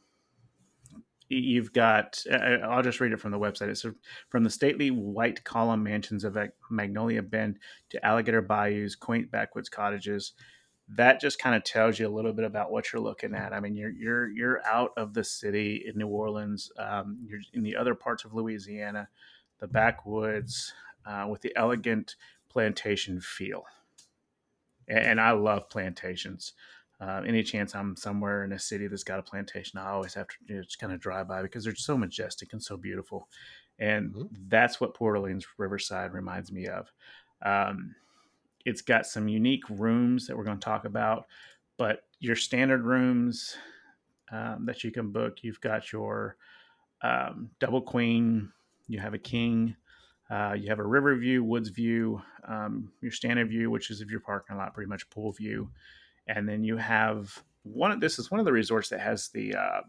you've 1.28 1.72
got 1.72 2.22
i'll 2.64 2.82
just 2.82 3.00
read 3.00 3.12
it 3.12 3.18
from 3.18 3.30
the 3.30 3.38
website 3.38 3.68
it's 3.68 3.84
from 4.28 4.44
the 4.44 4.50
stately 4.50 4.90
white 4.90 5.42
column 5.42 5.82
mansions 5.82 6.22
of 6.22 6.36
magnolia 6.70 7.22
bend 7.22 7.58
to 7.88 8.04
alligator 8.04 8.42
bayous 8.42 8.94
quaint 8.94 9.30
backwoods 9.30 9.70
cottages 9.70 10.32
that 10.88 11.20
just 11.20 11.38
kind 11.38 11.56
of 11.56 11.64
tells 11.64 11.98
you 11.98 12.06
a 12.06 12.14
little 12.14 12.32
bit 12.32 12.44
about 12.44 12.70
what 12.70 12.92
you're 12.92 13.02
looking 13.02 13.34
at 13.34 13.52
i 13.52 13.60
mean 13.60 13.74
you're 13.74 13.90
you're 13.90 14.28
you're 14.30 14.66
out 14.66 14.92
of 14.96 15.14
the 15.14 15.24
city 15.24 15.84
in 15.86 15.96
new 15.96 16.08
orleans 16.08 16.70
um, 16.78 17.18
you're 17.26 17.40
in 17.52 17.62
the 17.62 17.76
other 17.76 17.94
parts 17.94 18.24
of 18.24 18.34
louisiana 18.34 19.08
the 19.60 19.66
backwoods 19.66 20.72
uh, 21.06 21.26
with 21.28 21.40
the 21.40 21.52
elegant 21.56 22.16
plantation 22.48 23.20
feel 23.20 23.64
and, 24.88 24.98
and 24.98 25.20
i 25.20 25.30
love 25.30 25.68
plantations 25.70 26.52
uh, 27.00 27.22
any 27.26 27.42
chance 27.42 27.74
I'm 27.74 27.96
somewhere 27.96 28.44
in 28.44 28.52
a 28.52 28.58
city 28.58 28.86
that's 28.86 29.04
got 29.04 29.18
a 29.18 29.22
plantation, 29.22 29.78
I 29.78 29.90
always 29.90 30.14
have 30.14 30.28
to 30.28 30.34
you 30.46 30.56
know, 30.56 30.62
just 30.62 30.78
kind 30.78 30.92
of 30.92 31.00
drive 31.00 31.28
by 31.28 31.42
because 31.42 31.64
they're 31.64 31.74
so 31.74 31.98
majestic 31.98 32.52
and 32.52 32.62
so 32.62 32.76
beautiful. 32.76 33.28
And 33.78 34.14
mm-hmm. 34.14 34.34
that's 34.48 34.80
what 34.80 34.94
Port 34.94 35.16
Orleans 35.16 35.46
Riverside 35.58 36.12
reminds 36.12 36.52
me 36.52 36.66
of. 36.66 36.90
Um, 37.42 37.94
it's 38.64 38.82
got 38.82 39.06
some 39.06 39.28
unique 39.28 39.68
rooms 39.68 40.26
that 40.26 40.36
we're 40.36 40.44
going 40.44 40.58
to 40.58 40.64
talk 40.64 40.84
about, 40.84 41.26
but 41.76 42.04
your 42.20 42.36
standard 42.36 42.82
rooms 42.82 43.56
um, 44.32 44.64
that 44.66 44.84
you 44.84 44.90
can 44.90 45.10
book, 45.10 45.38
you've 45.42 45.60
got 45.60 45.92
your 45.92 46.36
um, 47.02 47.50
double 47.60 47.82
queen, 47.82 48.50
you 48.88 48.98
have 48.98 49.14
a 49.14 49.18
king, 49.18 49.76
uh, 50.30 50.54
you 50.58 50.68
have 50.68 50.78
a 50.78 50.86
river 50.86 51.14
view, 51.16 51.44
woods 51.44 51.68
view, 51.68 52.20
um, 52.48 52.90
your 53.00 53.12
standard 53.12 53.48
view, 53.48 53.70
which 53.70 53.90
is 53.90 54.00
of 54.00 54.10
your 54.10 54.20
parking 54.20 54.56
a 54.56 54.58
lot, 54.58 54.74
pretty 54.74 54.88
much 54.88 55.08
pool 55.10 55.32
view 55.32 55.70
and 56.26 56.48
then 56.48 56.64
you 56.64 56.76
have 56.76 57.42
one. 57.62 57.98
This 58.00 58.18
is 58.18 58.30
one 58.30 58.40
of 58.40 58.46
the 58.46 58.52
resorts 58.52 58.88
that 58.90 59.00
has 59.00 59.28
the 59.28 59.54
uh, 59.54 59.80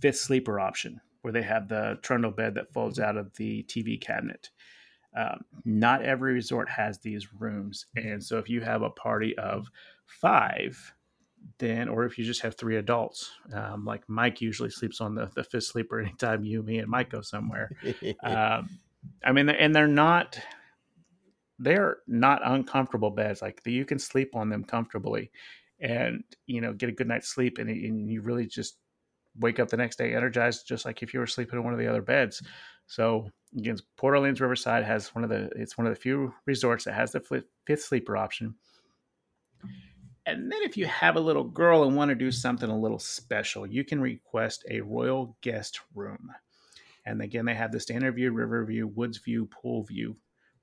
fifth 0.00 0.18
sleeper 0.18 0.60
option, 0.60 1.00
where 1.22 1.32
they 1.32 1.42
have 1.42 1.68
the 1.68 1.98
trundle 2.02 2.30
bed 2.30 2.54
that 2.54 2.72
folds 2.72 2.98
out 2.98 3.16
of 3.16 3.34
the 3.36 3.64
TV 3.64 4.00
cabinet. 4.00 4.50
Um, 5.16 5.44
not 5.64 6.02
every 6.02 6.34
resort 6.34 6.68
has 6.68 6.98
these 6.98 7.32
rooms, 7.32 7.86
and 7.96 8.22
so 8.22 8.38
if 8.38 8.48
you 8.48 8.60
have 8.62 8.82
a 8.82 8.90
party 8.90 9.36
of 9.38 9.68
five, 10.06 10.94
then 11.58 11.88
or 11.88 12.04
if 12.04 12.18
you 12.18 12.24
just 12.24 12.42
have 12.42 12.56
three 12.56 12.76
adults, 12.76 13.30
um, 13.52 13.84
like 13.84 14.02
Mike 14.08 14.40
usually 14.40 14.70
sleeps 14.70 15.00
on 15.00 15.14
the, 15.14 15.30
the 15.34 15.44
fifth 15.44 15.64
sleeper 15.64 16.00
anytime 16.00 16.44
you, 16.44 16.62
me, 16.62 16.78
and 16.78 16.88
Mike 16.88 17.10
go 17.10 17.20
somewhere. 17.20 17.70
um, 18.22 18.68
I 19.24 19.32
mean, 19.32 19.48
and 19.48 19.74
they're 19.74 19.86
not 19.86 20.38
they're 21.58 21.98
not 22.06 22.42
uncomfortable 22.44 23.10
beds. 23.10 23.40
Like 23.42 23.60
you 23.64 23.84
can 23.84 23.98
sleep 23.98 24.34
on 24.34 24.48
them 24.48 24.64
comfortably, 24.64 25.30
and 25.80 26.24
you 26.46 26.60
know 26.60 26.72
get 26.72 26.88
a 26.88 26.92
good 26.92 27.08
night's 27.08 27.28
sleep, 27.28 27.58
and, 27.58 27.70
and 27.70 28.10
you 28.10 28.22
really 28.22 28.46
just 28.46 28.76
wake 29.38 29.58
up 29.58 29.68
the 29.68 29.76
next 29.76 29.96
day 29.96 30.14
energized, 30.14 30.66
just 30.66 30.84
like 30.84 31.02
if 31.02 31.12
you 31.12 31.20
were 31.20 31.26
sleeping 31.26 31.58
in 31.58 31.64
one 31.64 31.72
of 31.72 31.78
the 31.78 31.88
other 31.88 32.02
beds. 32.02 32.42
So 32.86 33.30
again, 33.56 33.78
Port 33.96 34.14
Orleans 34.14 34.40
Riverside 34.40 34.84
has 34.84 35.14
one 35.14 35.24
of 35.24 35.30
the 35.30 35.50
it's 35.56 35.78
one 35.78 35.86
of 35.86 35.94
the 35.94 36.00
few 36.00 36.34
resorts 36.46 36.84
that 36.84 36.94
has 36.94 37.12
the 37.12 37.44
fifth 37.66 37.82
sleeper 37.82 38.16
option. 38.16 38.54
And 40.26 40.50
then 40.50 40.62
if 40.62 40.76
you 40.76 40.86
have 40.86 41.16
a 41.16 41.20
little 41.20 41.44
girl 41.44 41.84
and 41.84 41.96
want 41.96 42.08
to 42.08 42.14
do 42.14 42.30
something 42.30 42.70
a 42.70 42.78
little 42.78 42.98
special, 42.98 43.66
you 43.66 43.84
can 43.84 44.00
request 44.00 44.64
a 44.70 44.80
royal 44.80 45.36
guest 45.42 45.80
room. 45.94 46.30
And 47.04 47.20
again, 47.20 47.44
they 47.44 47.54
have 47.54 47.72
the 47.72 47.80
standard 47.80 48.14
view, 48.14 48.32
river 48.32 48.64
view, 48.64 48.88
woods 48.88 49.18
view, 49.18 49.46
pool 49.46 49.82
view 49.82 50.16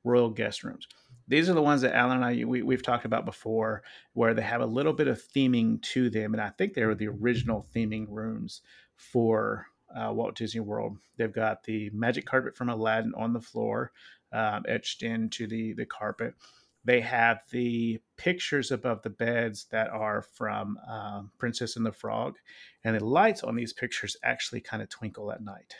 royal 0.04 0.30
guest 0.30 0.64
rooms. 0.64 0.88
These 1.28 1.50
are 1.50 1.54
the 1.54 1.62
ones 1.62 1.82
that 1.82 1.96
Alan 1.96 2.18
and 2.18 2.26
I 2.26 2.44
we, 2.44 2.62
we've 2.62 2.84
talked 2.84 3.06
about 3.06 3.26
before, 3.26 3.84
where 4.14 4.34
they 4.34 4.42
have 4.42 4.62
a 4.62 4.66
little 4.66 4.94
bit 4.94 5.08
of 5.08 5.22
theming 5.22 5.82
to 5.84 6.10
them, 6.10 6.34
and 6.34 6.42
I 6.42 6.50
think 6.50 6.74
they 6.74 6.86
were 6.86 6.96
the 6.96 7.08
original 7.08 7.66
theming 7.74 8.08
rooms 8.10 8.62
for 8.96 9.68
uh, 9.96 10.12
Walt 10.14 10.36
Disney 10.36 10.62
World. 10.62 10.98
They've 11.18 11.34
got 11.34 11.64
the 11.64 11.90
magic 11.94 12.26
carpet 12.26 12.56
from 12.56 12.70
Aladdin 12.70 13.14
on 13.16 13.34
the 13.34 13.42
floor, 13.42 13.92
um, 14.32 14.64
etched 14.68 15.04
into 15.04 15.48
the 15.48 15.74
the 15.74 15.86
carpet. 15.86 16.36
They 16.84 17.02
have 17.02 17.42
the 17.52 18.02
pictures 18.18 18.72
above 18.72 19.04
the 19.04 19.12
beds 19.12 19.68
that 19.72 19.90
are 19.90 20.24
from 20.24 20.80
uh, 20.90 21.24
Princess 21.38 21.76
and 21.76 21.86
the 21.86 21.92
Frog, 21.92 22.38
and 22.84 22.96
the 22.96 23.06
lights 23.06 23.44
on 23.44 23.56
these 23.56 23.74
pictures 23.74 24.18
actually 24.24 24.62
kind 24.62 24.82
of 24.82 24.90
twinkle 24.90 25.32
at 25.32 25.44
night. 25.44 25.76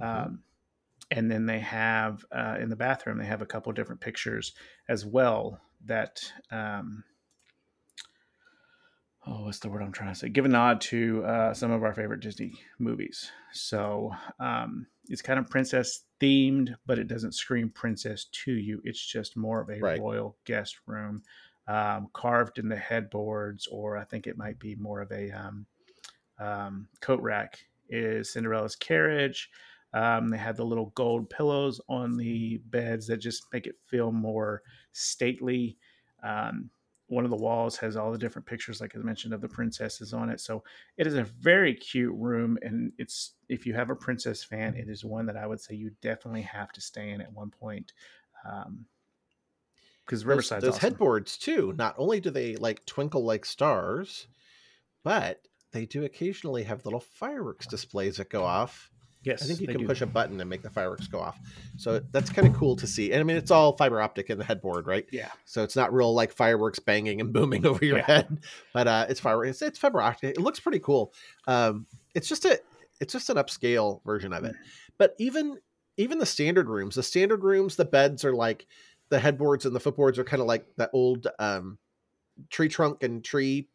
Mm-hmm. 0.00 0.26
Um, 0.26 0.42
and 1.10 1.30
then 1.30 1.46
they 1.46 1.60
have 1.60 2.24
uh, 2.32 2.56
in 2.60 2.68
the 2.68 2.76
bathroom 2.76 3.18
they 3.18 3.26
have 3.26 3.42
a 3.42 3.46
couple 3.46 3.72
different 3.72 4.00
pictures 4.00 4.52
as 4.88 5.06
well 5.06 5.60
that 5.84 6.32
um, 6.50 7.04
oh 9.28 9.44
what's 9.44 9.58
the 9.58 9.68
word 9.68 9.82
i'm 9.82 9.92
trying 9.92 10.12
to 10.12 10.18
say 10.18 10.28
give 10.28 10.44
a 10.44 10.48
nod 10.48 10.80
to 10.80 11.24
uh, 11.24 11.52
some 11.52 11.70
of 11.70 11.82
our 11.82 11.92
favorite 11.92 12.20
disney 12.20 12.52
movies 12.78 13.30
so 13.52 14.10
um, 14.40 14.86
it's 15.08 15.22
kind 15.22 15.38
of 15.38 15.48
princess 15.48 16.04
themed 16.20 16.74
but 16.86 16.98
it 16.98 17.08
doesn't 17.08 17.34
scream 17.34 17.68
princess 17.70 18.26
to 18.32 18.52
you 18.52 18.80
it's 18.84 19.04
just 19.04 19.36
more 19.36 19.60
of 19.60 19.68
a 19.70 19.78
right. 19.78 20.00
royal 20.00 20.36
guest 20.44 20.78
room 20.86 21.22
um, 21.68 22.08
carved 22.14 22.58
in 22.58 22.68
the 22.68 22.76
headboards 22.76 23.66
or 23.68 23.96
i 23.96 24.04
think 24.04 24.26
it 24.26 24.38
might 24.38 24.58
be 24.58 24.74
more 24.76 25.00
of 25.00 25.12
a 25.12 25.30
um, 25.30 25.66
um, 26.40 26.88
coat 27.00 27.20
rack 27.20 27.58
is 27.90 28.32
cinderella's 28.32 28.76
carriage 28.76 29.50
Um, 29.94 30.28
they 30.28 30.36
have 30.38 30.56
the 30.56 30.64
little 30.64 30.92
gold 30.94 31.30
pillows 31.30 31.80
on 31.88 32.16
the 32.16 32.58
beds 32.66 33.06
that 33.06 33.18
just 33.18 33.46
make 33.52 33.66
it 33.66 33.76
feel 33.86 34.12
more 34.12 34.62
stately. 34.92 35.78
Um, 36.22 36.68
one 37.08 37.24
of 37.24 37.30
the 37.30 37.36
walls 37.36 37.76
has 37.78 37.96
all 37.96 38.12
the 38.12 38.18
different 38.18 38.46
pictures, 38.46 38.80
like 38.80 38.94
I 38.94 38.98
mentioned, 38.98 39.34
of 39.34 39.40
the 39.40 39.48
princesses 39.48 40.12
on 40.12 40.30
it. 40.30 40.40
So 40.40 40.62
it 40.96 41.06
is 41.06 41.14
a 41.14 41.24
very 41.24 41.74
cute 41.74 42.14
room, 42.14 42.58
and 42.62 42.92
it's 42.98 43.32
if 43.48 43.66
you 43.66 43.74
have 43.74 43.90
a 43.90 43.96
princess 43.96 44.44
fan, 44.44 44.74
it 44.76 44.88
is 44.88 45.04
one 45.04 45.26
that 45.26 45.36
I 45.36 45.46
would 45.46 45.60
say 45.60 45.74
you 45.74 45.90
definitely 46.02 46.42
have 46.42 46.70
to 46.72 46.80
stay 46.80 47.10
in 47.10 47.20
at 47.20 47.32
one 47.32 47.50
point. 47.50 47.92
Um, 48.48 48.84
because 50.04 50.24
Riverside 50.24 50.62
those, 50.62 50.68
those 50.68 50.76
awesome. 50.76 50.90
headboards 50.90 51.36
too. 51.36 51.74
Not 51.76 51.94
only 51.98 52.20
do 52.20 52.30
they 52.30 52.56
like 52.56 52.86
twinkle 52.86 53.24
like 53.24 53.44
stars, 53.44 54.26
but 55.04 55.40
they 55.72 55.84
do 55.84 56.04
occasionally 56.04 56.62
have 56.62 56.84
little 56.84 57.00
fireworks 57.00 57.66
displays 57.66 58.16
that 58.16 58.30
go 58.30 58.42
off. 58.42 58.90
Yes, 59.28 59.42
I 59.42 59.46
think 59.46 59.60
you 59.60 59.66
can 59.68 59.80
do. 59.80 59.86
push 59.86 60.00
a 60.00 60.06
button 60.06 60.40
and 60.40 60.48
make 60.50 60.62
the 60.62 60.70
fireworks 60.70 61.06
go 61.06 61.20
off. 61.20 61.38
So 61.76 62.00
that's 62.12 62.30
kind 62.30 62.46
of 62.48 62.54
cool 62.54 62.76
to 62.76 62.86
see. 62.86 63.12
And 63.12 63.20
I 63.20 63.22
mean, 63.24 63.36
it's 63.36 63.50
all 63.50 63.76
fiber 63.76 64.00
optic 64.00 64.30
in 64.30 64.38
the 64.38 64.44
headboard, 64.44 64.86
right? 64.86 65.06
Yeah, 65.12 65.28
So 65.44 65.62
it's 65.62 65.76
not 65.76 65.92
real 65.92 66.12
like 66.14 66.32
fireworks 66.32 66.78
banging 66.78 67.20
and 67.20 67.32
booming 67.34 67.66
over 67.66 67.84
your 67.84 67.98
Yeah. 67.98 68.04
head, 68.06 68.38
but 68.72 68.88
uh, 68.88 69.06
it's 69.08 69.20
fiber. 69.20 69.44
It's, 69.44 69.62
it's 69.62 69.78
fiber 69.78 70.00
optic. 70.00 70.36
It 70.36 70.40
looks 70.40 70.60
pretty 70.60 70.80
cool. 70.80 71.12
Um, 71.46 71.86
it's 72.14 72.28
just 72.28 72.44
a 72.44 72.58
it's 73.00 73.12
just 73.12 73.30
an 73.30 73.36
upscale 73.36 74.02
version 74.04 74.32
of 74.32 74.44
it. 74.44 74.56
But 74.98 75.14
even 75.18 75.58
even 75.98 76.18
the 76.18 76.26
standard 76.26 76.68
rooms, 76.68 76.94
the 76.94 77.02
standard 77.02 77.42
rooms, 77.44 77.76
the 77.76 77.84
beds 77.84 78.24
are 78.24 78.34
like 78.34 78.66
the 79.10 79.18
headboards 79.18 79.66
and 79.66 79.74
the 79.74 79.80
footboards 79.80 80.18
are 80.18 80.24
kind 80.24 80.40
of 80.40 80.46
like 80.46 80.66
that 80.76 80.90
old 80.92 81.26
um, 81.38 81.78
tree 82.50 82.68
trunk 82.68 83.02
and 83.02 83.24
tree 83.24 83.68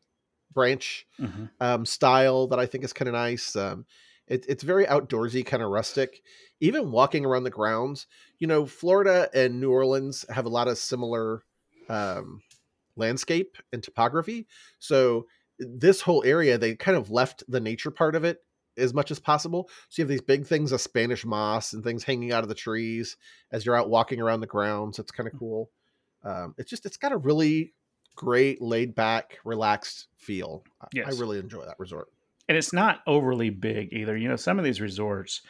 branch 0.54 1.06
Mhm. 1.20 1.50
um, 1.60 1.86
style 1.86 2.48
that 2.48 2.60
I 2.60 2.66
think 2.66 2.84
is 2.84 2.94
kind 2.94 3.08
of 3.10 3.14
nice. 3.14 3.56
Um, 3.56 3.86
it, 4.28 4.46
it's 4.48 4.64
very 4.64 4.86
outdoorsy, 4.86 5.46
kind 5.46 5.62
of 5.64 5.70
rustic. 5.70 6.22
Even 6.60 6.92
walking 6.92 7.26
around 7.26 7.44
the 7.44 7.50
grounds, 7.50 8.08
you 8.40 8.48
know, 8.48 8.66
Florida 8.66 9.30
and 9.34 9.60
New 9.60 9.72
Orleans 9.72 10.26
have 10.30 10.46
a 10.46 10.50
lot 10.50 10.68
of 10.68 10.78
similar 10.78 11.44
um, 11.90 12.42
landscape 12.96 13.58
and 13.74 13.84
topography. 13.84 14.48
So 14.80 15.28
this 15.60 16.02
whole 16.02 16.24
area, 16.24 16.58
they 16.58 16.76
kind 16.76 16.98
of 16.98 17.10
left 17.10 17.44
the 17.48 17.60
nature 17.60 17.92
part 17.92 18.16
of 18.16 18.24
it 18.24 18.44
as 18.78 18.94
much 18.94 19.12
as 19.12 19.20
possible. 19.20 19.70
So 19.90 20.02
you 20.02 20.04
have 20.04 20.10
these 20.10 20.22
big 20.22 20.46
things 20.48 20.72
of 20.72 20.82
Spanish 20.82 21.26
moss 21.26 21.74
and 21.74 21.84
things 21.84 22.04
hanging 22.04 22.32
out 22.32 22.44
of 22.44 22.50
the 22.50 22.56
trees 22.56 23.18
as 23.52 23.66
you're 23.66 23.76
out 23.76 23.90
walking 23.90 24.22
around 24.22 24.40
the 24.40 24.48
grounds. 24.48 25.00
It's 25.00 25.12
kind 25.12 25.28
of 25.28 25.38
cool. 25.38 25.70
Um, 26.24 26.56
it's 26.58 26.70
just 26.70 26.86
it's 26.86 26.98
got 26.98 27.12
a 27.12 27.18
really 27.18 27.74
great 28.16 28.62
laid 28.62 28.96
back, 28.96 29.40
relaxed 29.44 30.08
feel. 30.16 30.64
I- 30.82 30.88
Yes. 30.94 31.08
I 31.08 31.20
really 31.20 31.40
enjoy 31.40 31.66
that 31.66 31.80
resort. 31.80 32.08
And 32.48 32.58
it's 32.58 32.74
not 32.74 33.00
overly 33.08 33.50
big 33.50 33.94
either. 33.94 34.18
You 34.18 34.30
know, 34.30 34.36
some 34.36 34.60
of 34.60 34.66
these 34.66 34.82
resorts, 34.82 35.42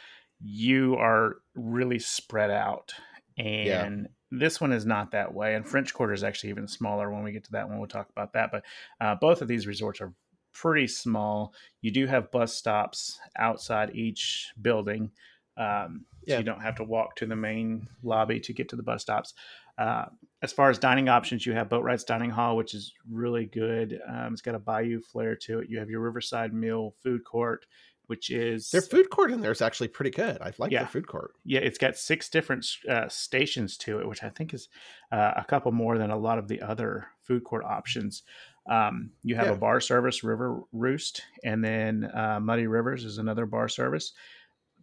you 0.41 0.95
are 0.95 1.37
really 1.55 1.99
spread 1.99 2.51
out, 2.51 2.93
and 3.37 4.09
this 4.31 4.59
one 4.59 4.71
is 4.71 4.85
not 4.85 5.11
that 5.11 5.33
way. 5.33 5.55
And 5.55 5.67
French 5.67 5.93
Quarter 5.93 6.13
is 6.13 6.23
actually 6.23 6.49
even 6.49 6.67
smaller. 6.67 7.11
When 7.11 7.23
we 7.23 7.31
get 7.31 7.43
to 7.45 7.51
that 7.51 7.67
one, 7.69 7.77
we'll 7.79 7.87
talk 7.87 8.09
about 8.09 8.33
that. 8.33 8.51
But 8.51 8.63
uh, 8.99 9.15
both 9.15 9.41
of 9.41 9.47
these 9.47 9.67
resorts 9.67 10.01
are 10.01 10.11
pretty 10.53 10.87
small. 10.87 11.53
You 11.81 11.91
do 11.91 12.05
have 12.07 12.31
bus 12.31 12.53
stops 12.53 13.19
outside 13.37 13.95
each 13.95 14.51
building. 14.61 15.11
Um, 15.57 16.05
so 16.27 16.33
Yeah. 16.33 16.37
you 16.39 16.43
don't 16.43 16.61
have 16.61 16.75
to 16.75 16.83
walk 16.83 17.15
to 17.17 17.25
the 17.25 17.35
main 17.35 17.87
lobby 18.01 18.39
to 18.39 18.53
get 18.53 18.69
to 18.69 18.75
the 18.75 18.83
bus 18.83 19.01
stops. 19.03 19.33
Uh, 19.77 20.05
as 20.41 20.51
far 20.53 20.69
as 20.69 20.77
dining 20.77 21.07
options, 21.09 21.45
you 21.45 21.53
have 21.53 21.69
Boatwright's 21.69 22.03
Dining 22.03 22.29
Hall, 22.29 22.57
which 22.57 22.73
is 22.73 22.93
really 23.09 23.45
good. 23.45 23.99
Um, 24.07 24.33
it's 24.33 24.41
got 24.41 24.55
a 24.55 24.59
bayou 24.59 24.99
flair 25.01 25.35
to 25.37 25.59
it. 25.59 25.69
You 25.69 25.79
have 25.79 25.89
your 25.89 26.01
Riverside 26.01 26.53
Mill 26.53 26.93
food 27.01 27.23
court, 27.23 27.65
which 28.07 28.29
is 28.29 28.69
Their 28.69 28.81
food 28.81 29.09
court 29.09 29.31
in 29.31 29.39
there 29.39 29.51
is 29.53 29.61
actually 29.61 29.87
pretty 29.87 30.11
good. 30.11 30.41
I 30.41 30.51
like 30.57 30.71
Yeah. 30.71 30.79
their 30.79 30.87
food 30.89 31.07
court. 31.07 31.31
yeah, 31.45 31.61
it's 31.61 31.77
got 31.77 31.95
six 31.95 32.29
different 32.29 32.67
uh, 32.89 33.07
stations 33.07 33.77
to 33.77 33.99
it, 33.99 34.07
which 34.07 34.21
I 34.21 34.29
think 34.29 34.53
is 34.53 34.67
uh, 35.13 35.31
a 35.37 35.45
couple 35.45 35.71
more 35.71 35.97
than 35.97 36.11
a 36.11 36.17
lot 36.17 36.37
of 36.37 36.49
the 36.49 36.61
other 36.61 37.07
food 37.21 37.45
court 37.45 37.63
options. 37.63 38.23
Um, 38.69 39.11
you 39.23 39.35
have 39.37 39.47
Yeah. 39.47 39.53
a 39.53 39.57
bar 39.57 39.79
service, 39.79 40.23
River 40.23 40.61
Roost, 40.73 41.21
and 41.45 41.63
then 41.63 42.11
uh, 42.13 42.39
Muddy 42.41 42.67
Rivers 42.67 43.05
is 43.05 43.17
another 43.17 43.45
bar 43.45 43.69
service. 43.69 44.11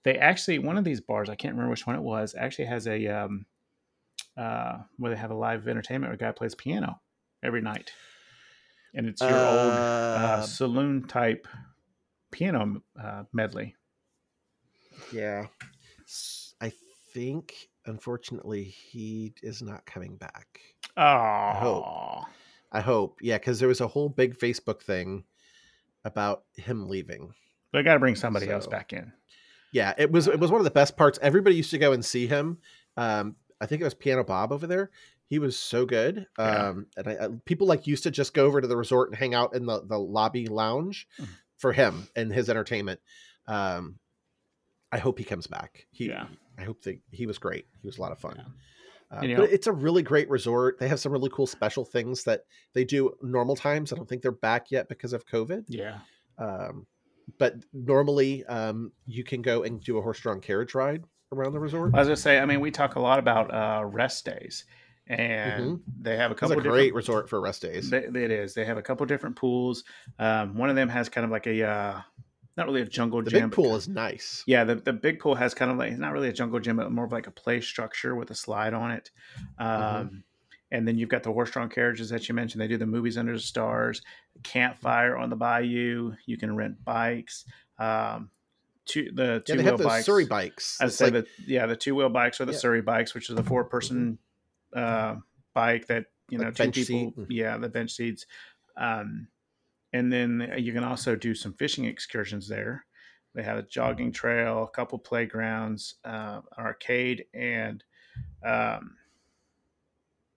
They 0.02 0.16
actually 0.18 0.58
one 0.58 0.78
of 0.78 0.84
these 0.84 1.00
bars, 1.02 1.28
I 1.28 1.34
can't 1.34 1.52
remember 1.54 1.70
which 1.70 1.86
one 1.86 1.96
it 1.96 2.02
was, 2.02 2.34
actually 2.34 2.64
has 2.66 2.86
a 2.86 3.06
um, 3.06 3.44
uh, 4.40 4.78
where 4.96 5.10
they 5.12 5.18
have 5.20 5.30
a 5.30 5.34
live 5.34 5.68
entertainment 5.68 6.10
where 6.10 6.14
a 6.14 6.18
guy 6.18 6.32
plays 6.32 6.54
piano 6.54 7.00
every 7.42 7.60
night, 7.60 7.92
and 8.94 9.06
it's 9.06 9.20
your 9.20 9.30
old 9.30 9.72
uh, 9.72 10.20
Uh, 10.38 10.42
saloon 10.42 11.06
type 11.06 11.46
piano 12.30 12.82
uh, 13.02 13.24
medley. 13.32 13.76
yeah. 15.12 15.46
I 16.60 16.72
think, 17.14 17.54
unfortunately, 17.86 18.64
he 18.64 19.34
is 19.42 19.62
not 19.62 19.84
coming 19.86 20.16
back. 20.16 20.60
Oh, 20.96 21.52
hope. 21.54 22.24
I 22.72 22.80
hope. 22.80 23.18
Yeah, 23.20 23.38
because 23.38 23.58
there 23.58 23.68
was 23.68 23.80
a 23.80 23.86
whole 23.88 24.08
big 24.08 24.36
Facebook 24.38 24.82
thing 24.82 25.24
about 26.04 26.44
him 26.56 26.88
leaving. 26.88 27.32
they 27.72 27.82
got 27.82 27.94
to 27.94 28.00
bring 28.00 28.14
somebody 28.16 28.48
else 28.48 28.66
back 28.66 28.92
in. 28.92 29.12
Yeah, 29.72 29.94
it 29.98 30.10
was 30.10 30.26
it 30.26 30.38
was 30.40 30.50
one 30.50 30.60
of 30.60 30.64
the 30.64 30.70
best 30.72 30.96
parts. 30.96 31.18
Everybody 31.22 31.54
used 31.56 31.70
to 31.70 31.78
go 31.78 31.92
and 31.92 32.04
see 32.04 32.26
him. 32.26 32.58
Um, 32.96 33.36
I 33.60 33.66
think 33.66 33.80
it 33.80 33.84
was 33.84 33.94
Piano 33.94 34.24
Bob 34.24 34.52
over 34.52 34.66
there. 34.66 34.90
He 35.26 35.38
was 35.38 35.56
so 35.58 35.84
good. 35.86 36.26
Yeah. 36.38 36.68
Um, 36.68 36.86
and 36.96 37.06
I, 37.08 37.12
I, 37.24 37.28
people 37.44 37.66
like 37.66 37.86
used 37.86 38.02
to 38.04 38.10
just 38.10 38.34
go 38.34 38.46
over 38.46 38.60
to 38.60 38.66
the 38.66 38.76
resort 38.76 39.10
and 39.10 39.18
hang 39.18 39.34
out 39.34 39.54
in 39.54 39.66
the 39.66 39.82
the 39.84 39.98
lobby 39.98 40.46
lounge 40.48 41.06
Mhm. 41.20 41.28
for 41.58 41.72
him 41.72 42.08
and 42.16 42.32
his 42.32 42.48
entertainment. 42.50 43.00
Um, 43.46 43.98
I 44.92 44.98
hope 44.98 45.18
he 45.18 45.24
comes 45.24 45.46
back. 45.46 45.86
He, 45.90 46.06
Yeah. 46.08 46.26
I 46.58 46.64
hope 46.64 46.82
that 46.82 46.98
he 47.12 47.26
was 47.26 47.38
great. 47.38 47.66
He 47.80 47.86
was 47.86 47.98
a 47.98 48.00
lot 48.00 48.12
of 48.12 48.18
fun. 48.18 48.34
Yeah. 48.36 48.44
Uh, 49.16 49.20
And, 49.22 49.30
you 49.30 49.36
but 49.36 49.42
know- 49.44 49.54
it's 49.54 49.66
a 49.68 49.72
really 49.72 50.02
great 50.02 50.28
resort. 50.30 50.78
They 50.78 50.88
have 50.88 50.98
some 51.00 51.12
really 51.12 51.30
cool 51.30 51.46
special 51.46 51.84
things 51.84 52.24
that 52.24 52.44
they 52.74 52.84
do 52.84 53.16
normal 53.22 53.56
times. 53.56 53.92
I 53.92 53.96
don't 53.96 54.08
think 54.08 54.22
they're 54.22 54.32
back 54.32 54.70
yet 54.70 54.88
because 54.88 55.12
of 55.12 55.26
COVID. 55.26 55.64
Yeah. 55.68 55.98
Um, 56.38 56.86
but 57.38 57.54
normally, 57.72 58.44
um, 58.46 58.92
you 59.06 59.22
can 59.22 59.42
go 59.42 59.62
and 59.62 59.80
do 59.82 59.98
a 59.98 60.02
horse-drawn 60.02 60.40
carriage 60.40 60.74
ride 60.74 61.04
around 61.32 61.52
the 61.52 61.60
resort. 61.60 61.94
As 61.94 62.08
I 62.08 62.14
say, 62.14 62.38
I 62.38 62.44
mean, 62.44 62.60
we 62.60 62.70
talk 62.70 62.96
a 62.96 63.00
lot 63.00 63.18
about 63.18 63.52
uh, 63.52 63.84
rest 63.84 64.24
days, 64.24 64.64
and 65.06 65.80
they 66.00 66.16
have 66.16 66.30
a 66.30 66.32
It's 66.32 66.40
couple 66.40 66.58
a 66.58 66.62
great 66.62 66.94
resort 66.94 67.28
for 67.28 67.40
rest 67.40 67.62
days. 67.62 67.90
They, 67.90 67.98
it 67.98 68.30
is. 68.30 68.54
They 68.54 68.64
have 68.64 68.78
a 68.78 68.82
couple 68.82 69.06
different 69.06 69.36
pools. 69.36 69.84
Um, 70.18 70.56
one 70.56 70.70
of 70.70 70.76
them 70.76 70.88
has 70.88 71.08
kind 71.08 71.24
of 71.24 71.30
like 71.30 71.46
a, 71.46 71.62
uh, 71.62 72.00
not 72.56 72.66
really 72.66 72.82
a 72.82 72.86
jungle 72.86 73.22
The 73.22 73.30
gym. 73.30 73.50
big 73.50 73.56
pool 73.56 73.76
is 73.76 73.88
nice. 73.88 74.42
Yeah, 74.46 74.64
the, 74.64 74.76
the 74.76 74.92
big 74.92 75.20
pool 75.20 75.34
has 75.34 75.54
kind 75.54 75.70
of 75.70 75.76
like 75.78 75.92
it's 75.92 76.00
not 76.00 76.12
really 76.12 76.28
a 76.28 76.32
jungle 76.32 76.58
gym, 76.60 76.76
but 76.76 76.90
more 76.90 77.04
of 77.04 77.12
like 77.12 77.26
a 77.26 77.30
play 77.32 77.60
structure 77.60 78.14
with 78.14 78.30
a 78.30 78.34
slide 78.34 78.74
on 78.74 78.90
it. 78.90 79.10
Um, 79.58 79.68
Mm-hmm. 79.68 80.16
And 80.72 80.86
then 80.86 80.96
you've 80.96 81.08
got 81.08 81.24
the 81.24 81.32
horse-drawn 81.32 81.68
carriages 81.68 82.10
that 82.10 82.28
you 82.28 82.34
mentioned. 82.36 82.62
They 82.62 82.68
do 82.68 82.76
the 82.76 82.86
movies 82.86 83.18
under 83.18 83.32
the 83.32 83.40
stars, 83.40 84.02
campfire 84.44 85.16
on 85.16 85.28
the 85.28 85.34
bayou. 85.34 86.12
You 86.26 86.36
can 86.38 86.54
rent 86.54 86.84
bikes. 86.84 87.44
Um, 87.80 88.30
two 88.86 89.10
the 89.14 89.42
Yeah, 89.46 89.54
two 89.54 89.56
they 89.58 89.64
wheel 89.64 89.78
bikes. 89.78 90.06
Surrey 90.06 90.26
bikes. 90.26 90.78
I'd 90.80 90.86
It's 90.88 90.96
say 90.96 91.06
like, 91.06 91.14
that 91.14 91.26
yeah, 91.46 91.66
the 91.66 91.76
two 91.76 91.94
wheel 91.94 92.08
bikes 92.08 92.40
or 92.40 92.46
the 92.46 92.52
Yeah. 92.52 92.58
Surrey 92.58 92.82
bikes, 92.82 93.14
which 93.14 93.30
is 93.30 93.38
a 93.38 93.42
four 93.42 93.64
person 93.64 94.18
uh, 94.74 95.16
bike 95.54 95.86
that 95.88 96.06
you 96.28 96.38
know 96.38 96.44
Like 96.46 96.54
two 96.56 96.70
people. 96.70 97.14
seat. 97.16 97.26
Yeah, 97.28 97.56
the 97.58 97.68
bench 97.68 97.92
seats. 97.92 98.26
Um, 98.76 99.28
and 99.92 100.12
then 100.12 100.54
you 100.58 100.72
can 100.72 100.84
also 100.84 101.16
do 101.16 101.34
some 101.34 101.52
fishing 101.54 101.84
excursions 101.84 102.46
there. 102.48 102.86
They 103.34 103.42
have 103.42 103.58
a 103.58 103.62
jogging 103.62 104.12
trail, 104.12 104.64
a 104.64 104.70
couple 104.70 104.98
playgrounds, 104.98 105.96
uh, 106.04 106.40
an 106.56 106.64
arcade, 106.64 107.26
and 107.34 107.82
um, 108.44 108.96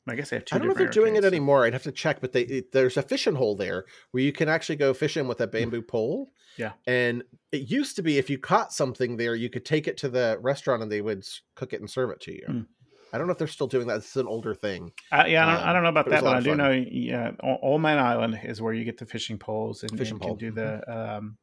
I 0.07 0.15
guess 0.15 0.29
they 0.31 0.35
have 0.37 0.45
two. 0.45 0.55
I 0.55 0.59
don't 0.59 0.67
know 0.67 0.73
if 0.73 0.77
they're 0.77 0.87
doing 0.89 1.15
it 1.15 1.23
anymore. 1.23 1.65
I'd 1.65 1.73
have 1.73 1.83
to 1.83 1.91
check, 1.91 2.19
but 2.19 2.33
they 2.33 2.41
it, 2.41 2.71
there's 2.73 2.97
a 2.97 3.01
fishing 3.01 3.35
hole 3.35 3.55
there 3.55 3.85
where 4.11 4.21
you 4.23 4.33
can 4.33 4.49
actually 4.49 4.75
go 4.75 4.93
fishing 4.93 5.27
with 5.27 5.39
a 5.41 5.47
bamboo 5.47 5.81
pole. 5.81 6.31
Yeah. 6.55 6.73
and 6.85 7.23
it 7.51 7.71
used 7.71 7.95
to 7.95 8.03
be 8.03 8.19
if 8.19 8.29
you 8.29 8.37
caught 8.37 8.71
something 8.71 9.17
there, 9.17 9.33
you 9.33 9.49
could 9.49 9.65
take 9.65 9.87
it 9.87 9.97
to 9.97 10.09
the 10.09 10.37
restaurant 10.39 10.83
and 10.83 10.91
they 10.91 11.01
would 11.01 11.25
cook 11.55 11.73
it 11.73 11.79
and 11.79 11.89
serve 11.89 12.11
it 12.11 12.19
to 12.21 12.31
you. 12.31 12.45
Mm. 12.47 12.65
I 13.11 13.17
don't 13.17 13.25
know 13.27 13.31
if 13.33 13.39
they're 13.39 13.47
still 13.47 13.65
doing 13.67 13.87
that. 13.87 13.97
It's 13.97 14.15
an 14.17 14.27
older 14.27 14.53
thing. 14.53 14.91
I, 15.11 15.27
yeah, 15.27 15.47
I 15.47 15.51
don't, 15.53 15.63
I 15.63 15.67
Um, 15.69 15.73
don't 15.73 15.83
know 15.83 15.89
about 15.89 16.05
but 16.05 16.11
that, 16.11 16.23
but 16.23 16.35
I 16.35 16.39
do 16.41 16.49
fun. 16.51 16.57
know. 16.57 16.71
Yeah, 16.71 17.31
Old 17.41 17.81
Man 17.81 17.97
Island 17.97 18.39
is 18.43 18.61
where 18.61 18.73
you 18.73 18.83
get 18.85 18.97
the 18.99 19.05
fishing 19.05 19.37
poles 19.39 19.81
and, 19.83 19.97
Fishing 19.97 20.13
and 20.15 20.21
pole. 20.21 20.35
Mm-hmm. 20.37 20.45
can 20.45 20.55
do 20.55 20.61
the 20.85 21.15
um, 21.17 21.37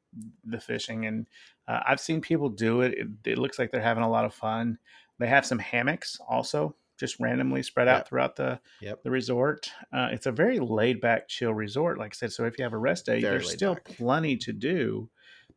the 0.44 0.60
fishing. 0.60 1.06
And 1.06 1.26
uh, 1.66 1.80
I've 1.86 2.00
seen 2.00 2.20
people 2.20 2.48
do 2.48 2.82
it. 2.82 2.94
it. 2.94 3.06
It 3.32 3.38
looks 3.38 3.58
like 3.58 3.70
they're 3.72 3.80
having 3.80 4.04
a 4.04 4.10
lot 4.10 4.24
of 4.24 4.34
fun. 4.34 4.78
They 5.18 5.26
have 5.28 5.44
some 5.46 5.58
hammocks 5.58 6.18
also, 6.28 6.74
just 7.00 7.18
randomly 7.18 7.62
spread 7.62 7.88
out 7.88 8.00
Yep. 8.00 8.08
throughout 8.08 8.36
the 8.36 8.60
Yep. 8.82 9.02
the 9.02 9.10
resort. 9.10 9.72
Uh, 9.92 10.10
it's 10.12 10.26
a 10.26 10.32
very 10.32 10.60
laid 10.60 11.00
back, 11.00 11.26
chill 11.28 11.52
resort. 11.54 11.98
Like 11.98 12.12
I 12.14 12.16
said, 12.16 12.32
so 12.32 12.44
if 12.44 12.58
you 12.58 12.62
have 12.62 12.74
a 12.74 12.78
rest 12.78 13.06
day, 13.06 13.20
Very 13.20 13.38
there's 13.38 13.50
still 13.50 13.74
back. 13.74 13.84
plenty 13.96 14.36
to 14.36 14.52
do, 14.52 15.08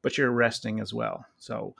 but 0.01 0.17
you're 0.17 0.31
resting 0.31 0.79
as 0.79 0.93
well. 0.93 1.25
So 1.37 1.75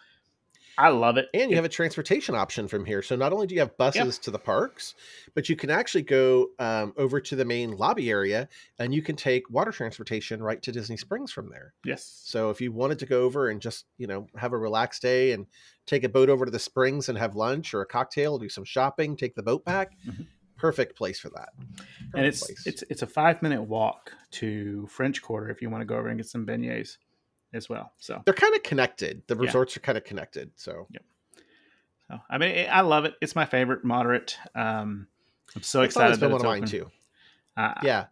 I 0.77 0.89
love 0.89 1.17
it. 1.17 1.27
And 1.33 1.49
you 1.51 1.55
have 1.55 1.65
a 1.65 1.69
transportation 1.69 2.33
option 2.35 2.67
from 2.67 2.83
here. 2.85 3.01
So 3.01 3.15
not 3.15 3.31
only 3.33 3.45
do 3.47 3.53
you 3.55 3.61
have 3.61 3.77
buses 3.77 4.17
to 4.19 4.31
the 4.31 4.39
parks, 4.39 4.95
but 5.35 5.47
you 5.49 5.55
can 5.55 5.69
actually 5.69 6.01
go 6.03 6.47
um, 6.59 6.93
over 6.97 7.19
to 7.21 7.35
the 7.35 7.45
main 7.45 7.71
lobby 7.77 8.09
area 8.09 8.49
and 8.79 8.93
you 8.93 9.01
can 9.01 9.15
take 9.15 9.49
water 9.49 9.71
transportation 9.71 10.41
right 10.41 10.61
to 10.63 10.71
Disney 10.71 10.97
Springs 10.97 11.31
from 11.31 11.49
there. 11.49 11.73
yes. 11.85 12.21
So 12.25 12.49
if 12.49 12.59
you 12.61 12.71
wanted 12.71 12.99
to 12.99 13.05
go 13.05 13.21
over 13.23 13.49
and 13.49 13.61
just, 13.61 13.85
you 13.97 14.07
know, 14.07 14.27
have 14.37 14.53
a 14.53 14.57
relaxed 14.57 15.01
day 15.01 15.31
and 15.33 15.45
take 15.85 16.03
a 16.03 16.09
boat 16.09 16.29
over 16.29 16.45
to 16.45 16.51
the 16.51 16.59
springs 16.59 17.09
and 17.09 17.17
have 17.17 17.35
lunch 17.35 17.73
or 17.73 17.81
a 17.81 17.85
cocktail, 17.85 18.37
do 18.39 18.49
some 18.49 18.63
shopping, 18.63 19.15
take 19.15 19.35
the 19.35 19.43
boat 19.43 19.63
back, 19.65 19.91
Mhm. 20.07 20.25
perfect 20.57 20.95
place 20.97 21.19
for 21.19 21.29
that. 21.29 21.49
and 22.15 22.25
it's 22.25 22.45
place. 22.45 22.65
it's 22.65 22.83
it's 22.89 23.01
a 23.01 23.07
five 23.07 23.41
minute 23.41 23.61
walk 23.61 24.11
to 24.31 24.87
French 24.87 25.21
Quarter 25.21 25.49
if 25.49 25.61
you 25.61 25.69
want 25.69 25.81
to 25.81 25.85
go 25.85 25.97
over 25.97 26.07
and 26.07 26.17
get 26.17 26.27
some 26.27 26.45
beignets 26.45 26.97
as 27.53 27.69
well. 27.69 27.93
So, 27.97 28.21
they're 28.25 28.33
kind 28.33 28.55
of 28.55 28.63
connected. 28.63 29.21
The 29.27 29.35
Yeah. 29.35 29.41
resorts 29.41 29.75
are 29.77 29.81
kind 29.81 29.97
of 29.97 30.03
connected. 30.03 30.51
So 30.55 30.87
so 32.07 32.19
I 32.29 32.37
mean, 32.37 32.67
I 32.71 32.81
love 32.81 33.05
it. 33.05 33.15
It's 33.21 33.35
my 33.35 33.45
favorite 33.45 33.83
moderate. 33.83 34.37
Um, 34.55 35.07
I'm 35.55 35.61
so 35.61 35.81
it's 35.81 35.95
excited 35.95 36.19
been 36.19 36.29
that 36.31 36.35
one 36.35 36.41
of 36.41 36.45
mine 36.47 36.65
too. 36.65 36.89
I- 37.55 37.79
Yeah. 37.83 38.05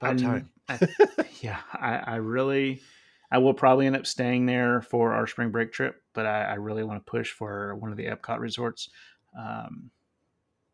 About 0.00 0.08
I'm- 0.08 0.18
time. 0.18 0.50
I- 0.68 1.24
yeah, 1.40 1.60
I, 1.72 1.96
I 1.96 2.16
really, 2.16 2.82
I 3.30 3.38
will 3.38 3.54
probably 3.54 3.86
end 3.86 3.96
up 3.96 4.06
staying 4.06 4.44
there 4.46 4.82
for 4.82 5.14
our 5.14 5.26
spring 5.26 5.50
break 5.50 5.72
trip, 5.72 6.02
but 6.12 6.26
I, 6.26 6.42
I 6.44 6.54
really 6.54 6.84
want 6.84 7.04
to 7.04 7.10
push 7.10 7.30
for 7.32 7.74
one 7.76 7.90
of 7.90 7.96
the 7.96 8.04
Epcot 8.06 8.38
resorts. 8.38 8.90
Um, 9.38 9.90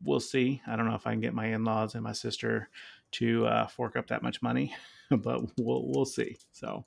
we'll 0.03 0.21
see. 0.21 0.61
I 0.67 0.75
don't 0.77 0.87
know 0.89 0.95
if 0.97 1.07
I 1.07 1.13
can 1.13 1.21
get 1.21 1.33
my 1.35 1.47
in-laws 1.47 1.95
and 1.95 2.03
my 2.03 2.13
sister 2.13 2.69
to 3.13 3.47
uh, 3.47 3.67
fork 3.69 3.95
up 3.97 4.09
that 4.09 4.23
much 4.23 4.43
money, 4.43 4.75
but 5.11 5.43
we'll 5.59 5.87
we'll 5.87 6.05
see. 6.07 6.37
So, 6.51 6.85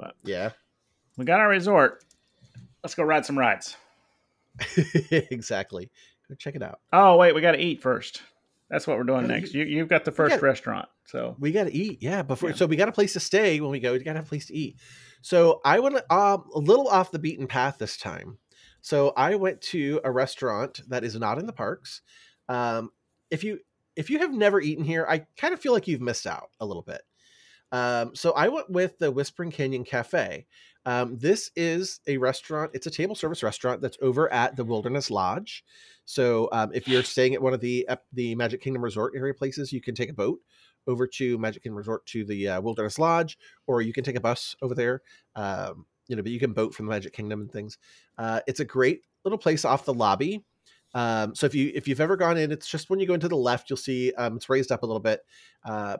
but 0.00 0.14
Yeah. 0.24 0.50
we 1.18 1.24
got 1.26 1.40
our 1.40 1.48
resort. 1.48 2.04
Let's 2.82 2.94
go 2.94 3.04
ride 3.04 3.26
some 3.26 3.38
rides. 3.38 3.76
exactly. 5.10 5.90
Go 6.28 6.34
check 6.36 6.54
it 6.54 6.62
out. 6.62 6.80
Oh 6.92 7.16
wait, 7.16 7.34
we 7.34 7.40
got 7.40 7.52
to 7.52 7.60
eat 7.60 7.82
first. 7.82 8.22
That's 8.68 8.86
what 8.86 8.96
we're 8.96 9.04
doing 9.04 9.26
next. 9.26 9.52
You, 9.52 9.64
you've 9.64 9.88
got 9.88 10.04
the 10.04 10.12
first 10.12 10.30
gotta- 10.36 10.46
restaurant, 10.46 10.88
so 11.04 11.34
We 11.40 11.50
got 11.52 11.64
to 11.64 11.74
eat. 11.74 11.98
Yeah. 12.02 12.22
Before, 12.22 12.50
Yeah. 12.50 12.56
so 12.56 12.66
we 12.66 12.76
got 12.76 12.88
a 12.88 12.92
place 12.92 13.14
to 13.14 13.20
stay 13.20 13.60
when 13.60 13.70
we 13.70 13.80
go. 13.80 13.92
We 13.92 13.98
got 13.98 14.12
to 14.12 14.18
have 14.18 14.26
a 14.26 14.28
place 14.28 14.46
to 14.46 14.54
eat. 14.56 14.76
So 15.22 15.60
I 15.64 15.80
went 15.80 15.96
um, 16.10 16.44
a 16.54 16.58
little 16.58 16.86
off 16.88 17.10
the 17.10 17.18
beaten 17.18 17.46
path 17.48 17.78
this 17.78 17.96
time. 17.96 18.38
So 18.80 19.12
I 19.16 19.34
went 19.34 19.60
to 19.62 20.00
a 20.04 20.10
restaurant 20.12 20.80
that 20.88 21.04
is 21.04 21.14
not 21.16 21.38
in 21.38 21.46
the 21.46 21.52
parks. 21.52 22.00
Um, 22.48 22.90
if 23.30 23.44
you 23.44 23.58
if 23.96 24.08
you 24.08 24.20
have 24.20 24.32
never 24.32 24.60
eaten 24.60 24.84
here, 24.84 25.04
I 25.08 25.26
kind 25.36 25.52
of 25.52 25.60
feel 25.60 25.72
like 25.72 25.86
you've 25.88 26.00
missed 26.00 26.26
out 26.26 26.50
a 26.60 26.64
little 26.66 26.82
bit. 26.82 27.02
Um, 27.72 28.14
so 28.14 28.32
I 28.32 28.48
went 28.48 28.70
with 28.70 28.98
the 28.98 29.10
Whispering 29.10 29.50
Canyon 29.50 29.84
Cafe. 29.84 30.46
Um, 30.86 31.18
this 31.18 31.50
is 31.56 32.00
a 32.06 32.16
restaurant. 32.16 32.70
It's 32.74 32.86
a 32.86 32.90
table 32.90 33.14
service 33.14 33.42
restaurant 33.42 33.82
that's 33.82 33.98
over 34.00 34.32
at 34.32 34.56
the 34.56 34.64
Wilderness 34.64 35.10
Lodge. 35.10 35.64
So 36.04 36.48
um, 36.52 36.70
if 36.72 36.88
you're 36.88 37.02
staying 37.04 37.34
at 37.34 37.42
one 37.42 37.54
of 37.54 37.60
the 37.60 37.86
ep- 37.88 38.06
the 38.12 38.34
Magic 38.34 38.62
Kingdom 38.62 38.82
Resort 38.82 39.14
area 39.16 39.34
places, 39.34 39.72
you 39.72 39.80
can 39.80 39.94
take 39.94 40.10
a 40.10 40.14
boat 40.14 40.40
over 40.86 41.06
to 41.06 41.38
Magic 41.38 41.62
Kingdom 41.62 41.76
Resort 41.76 42.04
to 42.06 42.24
the 42.24 42.48
uh, 42.48 42.60
Wilderness 42.60 42.98
Lodge, 42.98 43.38
or 43.66 43.82
you 43.82 43.92
can 43.92 44.04
take 44.04 44.16
a 44.16 44.20
bus 44.20 44.56
over 44.62 44.74
there. 44.74 45.02
Um, 45.36 45.86
you 46.08 46.16
know, 46.16 46.22
but 46.22 46.32
you 46.32 46.40
can 46.40 46.52
boat 46.52 46.74
from 46.74 46.86
the 46.86 46.90
Magic 46.90 47.12
Kingdom 47.12 47.42
and 47.42 47.52
things. 47.52 47.78
Uh, 48.18 48.40
it's 48.46 48.60
a 48.60 48.64
great 48.64 49.02
little 49.24 49.38
place 49.38 49.64
off 49.64 49.84
the 49.84 49.94
lobby. 49.94 50.44
Um, 50.92 51.34
so 51.36 51.46
if 51.46 51.54
you 51.54 51.70
if 51.74 51.86
you've 51.86 52.00
ever 52.00 52.16
gone 52.16 52.36
in, 52.36 52.50
it's 52.50 52.68
just 52.68 52.90
when 52.90 52.98
you 52.98 53.06
go 53.06 53.14
into 53.14 53.28
the 53.28 53.36
left, 53.36 53.70
you'll 53.70 53.76
see 53.76 54.12
um, 54.14 54.36
it's 54.36 54.48
raised 54.48 54.72
up 54.72 54.82
a 54.82 54.86
little 54.86 55.00
bit. 55.00 55.20
Uh, 55.64 55.98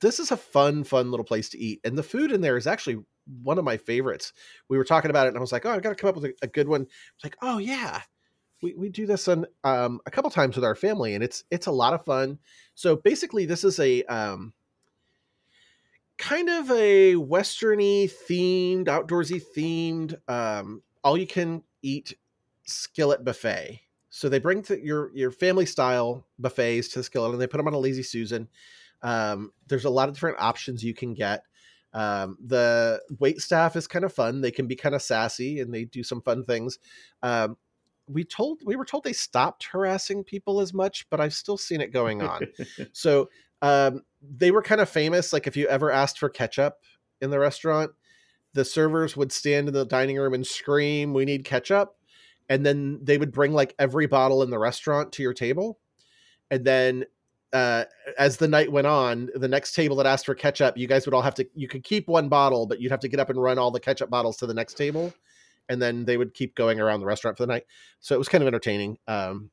this 0.00 0.20
is 0.20 0.30
a 0.30 0.36
fun, 0.36 0.84
fun 0.84 1.10
little 1.10 1.24
place 1.24 1.48
to 1.50 1.58
eat, 1.58 1.80
and 1.84 1.96
the 1.96 2.02
food 2.02 2.32
in 2.32 2.40
there 2.40 2.56
is 2.56 2.66
actually 2.66 2.98
one 3.42 3.58
of 3.58 3.64
my 3.64 3.76
favorites. 3.76 4.32
We 4.68 4.76
were 4.76 4.84
talking 4.84 5.10
about 5.10 5.26
it, 5.26 5.30
and 5.30 5.38
I 5.38 5.40
was 5.40 5.52
like, 5.52 5.66
"Oh, 5.66 5.70
I've 5.70 5.82
got 5.82 5.90
to 5.90 5.94
come 5.94 6.08
up 6.08 6.16
with 6.16 6.26
a, 6.26 6.34
a 6.42 6.46
good 6.46 6.68
one." 6.68 6.82
It's 6.82 7.24
like, 7.24 7.36
"Oh 7.42 7.58
yeah, 7.58 8.02
we, 8.62 8.74
we 8.74 8.88
do 8.88 9.06
this 9.06 9.28
on 9.28 9.46
um, 9.64 10.00
a 10.06 10.10
couple 10.10 10.30
times 10.30 10.56
with 10.56 10.64
our 10.64 10.74
family, 10.74 11.14
and 11.14 11.24
it's 11.24 11.44
it's 11.50 11.66
a 11.66 11.72
lot 11.72 11.94
of 11.94 12.04
fun." 12.04 12.38
So 12.74 12.96
basically, 12.96 13.46
this 13.46 13.64
is 13.64 13.78
a 13.78 14.02
um, 14.04 14.52
kind 16.18 16.50
of 16.50 16.70
a 16.70 17.14
westerny 17.14 18.10
themed, 18.28 18.86
outdoorsy 18.86 19.42
themed, 19.56 20.14
um, 20.28 20.82
all 21.02 21.16
you 21.16 21.26
can 21.26 21.62
eat 21.82 22.14
skillet 22.66 23.24
buffet. 23.24 23.80
So 24.10 24.28
they 24.28 24.38
bring 24.38 24.62
to 24.64 24.84
your 24.84 25.10
your 25.14 25.30
family 25.30 25.66
style 25.66 26.26
buffets 26.38 26.88
to 26.88 26.98
the 26.98 27.04
skillet, 27.04 27.32
and 27.32 27.40
they 27.40 27.46
put 27.46 27.56
them 27.56 27.68
on 27.68 27.74
a 27.74 27.78
lazy 27.78 28.02
susan. 28.02 28.48
Um, 29.02 29.52
there's 29.68 29.84
a 29.84 29.90
lot 29.90 30.08
of 30.08 30.14
different 30.14 30.40
options 30.40 30.84
you 30.84 30.94
can 30.94 31.14
get. 31.14 31.42
Um, 31.92 32.36
the 32.44 33.00
wait 33.18 33.40
staff 33.40 33.76
is 33.76 33.86
kind 33.86 34.04
of 34.04 34.12
fun. 34.12 34.40
They 34.40 34.50
can 34.50 34.66
be 34.66 34.76
kind 34.76 34.94
of 34.94 35.02
sassy, 35.02 35.60
and 35.60 35.72
they 35.72 35.84
do 35.84 36.02
some 36.02 36.22
fun 36.22 36.44
things. 36.44 36.78
Um, 37.22 37.56
we 38.06 38.24
told 38.24 38.60
we 38.64 38.76
were 38.76 38.84
told 38.84 39.04
they 39.04 39.12
stopped 39.12 39.64
harassing 39.64 40.24
people 40.24 40.60
as 40.60 40.74
much, 40.74 41.08
but 41.10 41.20
I've 41.20 41.34
still 41.34 41.56
seen 41.56 41.80
it 41.80 41.92
going 41.92 42.22
on. 42.22 42.42
So 42.92 43.28
um, 43.62 44.02
they 44.22 44.50
were 44.50 44.62
kind 44.62 44.80
of 44.80 44.88
famous. 44.88 45.32
Like 45.32 45.46
if 45.46 45.56
you 45.56 45.66
ever 45.68 45.90
asked 45.90 46.18
for 46.18 46.28
ketchup 46.28 46.78
in 47.20 47.30
the 47.30 47.38
restaurant, 47.38 47.92
the 48.54 48.64
servers 48.64 49.16
would 49.16 49.32
stand 49.32 49.68
in 49.68 49.74
the 49.74 49.84
dining 49.84 50.16
room 50.16 50.34
and 50.34 50.46
scream, 50.46 51.12
"We 51.12 51.24
need 51.24 51.44
ketchup!" 51.44 51.96
And 52.48 52.66
then 52.66 52.98
they 53.02 53.18
would 53.18 53.32
bring 53.32 53.52
like 53.52 53.74
every 53.78 54.06
bottle 54.06 54.42
in 54.42 54.50
the 54.50 54.58
restaurant 54.58 55.12
to 55.12 55.22
your 55.22 55.34
table. 55.34 55.78
And 56.50 56.64
then 56.64 57.04
uh, 57.52 57.84
as 58.18 58.36
the 58.36 58.48
night 58.48 58.70
went 58.70 58.86
on, 58.86 59.28
the 59.34 59.48
next 59.48 59.74
table 59.74 59.96
that 59.96 60.06
asked 60.06 60.26
for 60.26 60.34
ketchup, 60.34 60.76
you 60.76 60.86
guys 60.86 61.06
would 61.06 61.14
all 61.14 61.22
have 61.22 61.34
to. 61.34 61.46
You 61.54 61.68
could 61.68 61.82
keep 61.82 62.08
one 62.08 62.28
bottle, 62.28 62.66
but 62.66 62.80
you'd 62.80 62.92
have 62.92 63.00
to 63.00 63.08
get 63.08 63.20
up 63.20 63.30
and 63.30 63.42
run 63.42 63.58
all 63.58 63.70
the 63.70 63.80
ketchup 63.80 64.10
bottles 64.10 64.36
to 64.38 64.46
the 64.46 64.54
next 64.54 64.74
table. 64.74 65.12
And 65.68 65.80
then 65.80 66.04
they 66.04 66.16
would 66.16 66.34
keep 66.34 66.54
going 66.56 66.80
around 66.80 67.00
the 67.00 67.06
restaurant 67.06 67.36
for 67.36 67.44
the 67.44 67.52
night. 67.52 67.64
So 68.00 68.14
it 68.14 68.18
was 68.18 68.28
kind 68.28 68.42
of 68.42 68.48
entertaining. 68.48 68.98
Um, 69.06 69.50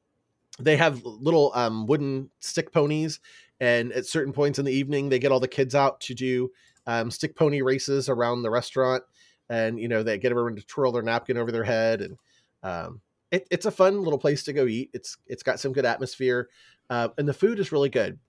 they 0.60 0.76
have 0.78 1.04
little 1.06 1.52
um, 1.56 1.86
wooden 1.86 2.30
stick 2.40 2.72
ponies 2.72 3.20
and 3.60 3.92
at 3.94 4.06
certain 4.06 4.34
points 4.34 4.60
in 4.60 4.66
the 4.66 4.72
evening 4.72 5.10
they 5.10 5.20
get 5.20 5.32
all 5.32 5.40
the 5.40 5.48
kids 5.48 5.76
out 5.76 6.00
to 6.02 6.14
do 6.14 6.50
um, 6.86 7.12
stick 7.12 7.36
pony 7.36 7.62
races 7.62 8.10
around 8.10 8.42
the 8.42 8.50
restaurant 8.50 9.04
and 9.50 9.80
you 9.80 9.88
know 9.88 10.04
they 10.04 10.18
get 10.18 10.32
everyone 10.32 10.56
to 10.56 10.66
twirl 10.66 10.92
their 10.92 11.02
napkin 11.02 11.38
over 11.38 11.52
their 11.52 11.64
head 11.64 12.02
and 12.02 12.18
um, 12.64 13.02
it, 13.32 13.48
it's 13.52 13.66
a 13.66 13.72
fun 13.72 14.04
little 14.04 14.20
place 14.20 14.44
to 14.44 14.54
go 14.54 14.66
eat 14.66 14.90
it's 14.94 15.18
it's 15.28 15.44
got 15.44 15.60
some 15.60 15.74
good 15.74 15.86
atmosphere 15.86 16.50
uh, 16.90 17.10
and 17.18 17.28
the 17.28 17.34
food 17.34 17.60
is 17.60 17.72
really 17.72 17.90
good 17.90 18.20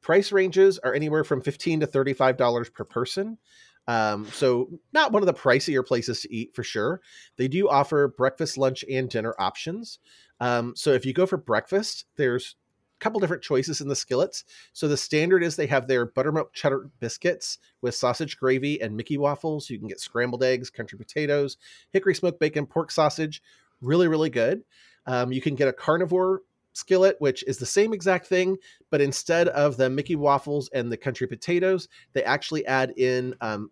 price 0.00 0.30
ranges 0.30 0.78
are 0.78 0.94
anywhere 0.94 1.24
from 1.24 1.40
15 1.40 1.80
to 1.80 1.86
35 1.86 2.36
dollars 2.36 2.68
per 2.68 2.84
person 2.84 3.38
um, 3.86 4.26
so 4.26 4.68
not 4.92 5.12
one 5.12 5.22
of 5.22 5.26
the 5.26 5.34
pricier 5.34 5.84
places 5.84 6.20
to 6.20 6.34
eat 6.34 6.54
for 6.54 6.62
sure 6.62 7.00
they 7.36 7.48
do 7.48 7.68
offer 7.68 8.08
breakfast 8.08 8.58
lunch 8.58 8.84
and 8.90 9.08
dinner 9.10 9.34
options 9.38 9.98
um, 10.40 10.74
so 10.76 10.92
if 10.92 11.04
you 11.04 11.12
go 11.12 11.26
for 11.26 11.36
breakfast 11.36 12.06
there's 12.16 12.56
a 12.98 13.04
couple 13.04 13.20
different 13.20 13.42
choices 13.42 13.80
in 13.80 13.88
the 13.88 13.94
skillets. 13.94 14.44
So 14.72 14.88
the 14.88 14.96
standard 14.96 15.44
is 15.44 15.54
they 15.54 15.66
have 15.66 15.86
their 15.86 16.06
buttermilk 16.06 16.52
cheddar 16.52 16.90
biscuits 16.98 17.58
with 17.80 17.94
sausage 17.94 18.36
gravy 18.36 18.80
and 18.80 18.96
Mickey 18.96 19.18
waffles. 19.18 19.70
You 19.70 19.78
can 19.78 19.88
get 19.88 20.00
scrambled 20.00 20.42
eggs, 20.42 20.68
country 20.68 20.98
potatoes, 20.98 21.58
hickory 21.92 22.14
smoked 22.14 22.40
bacon, 22.40 22.66
pork 22.66 22.90
sausage. 22.90 23.42
Really, 23.80 24.08
really 24.08 24.30
good. 24.30 24.64
Um, 25.06 25.32
you 25.32 25.40
can 25.40 25.54
get 25.54 25.68
a 25.68 25.72
carnivore 25.72 26.42
skillet, 26.72 27.16
which 27.18 27.42
is 27.44 27.58
the 27.58 27.66
same 27.66 27.92
exact 27.92 28.26
thing, 28.26 28.56
but 28.90 29.00
instead 29.00 29.48
of 29.48 29.76
the 29.76 29.90
Mickey 29.90 30.16
waffles 30.16 30.70
and 30.72 30.90
the 30.90 30.96
country 30.96 31.26
potatoes, 31.26 31.88
they 32.12 32.22
actually 32.24 32.64
add 32.66 32.92
in 32.96 33.34
um, 33.40 33.70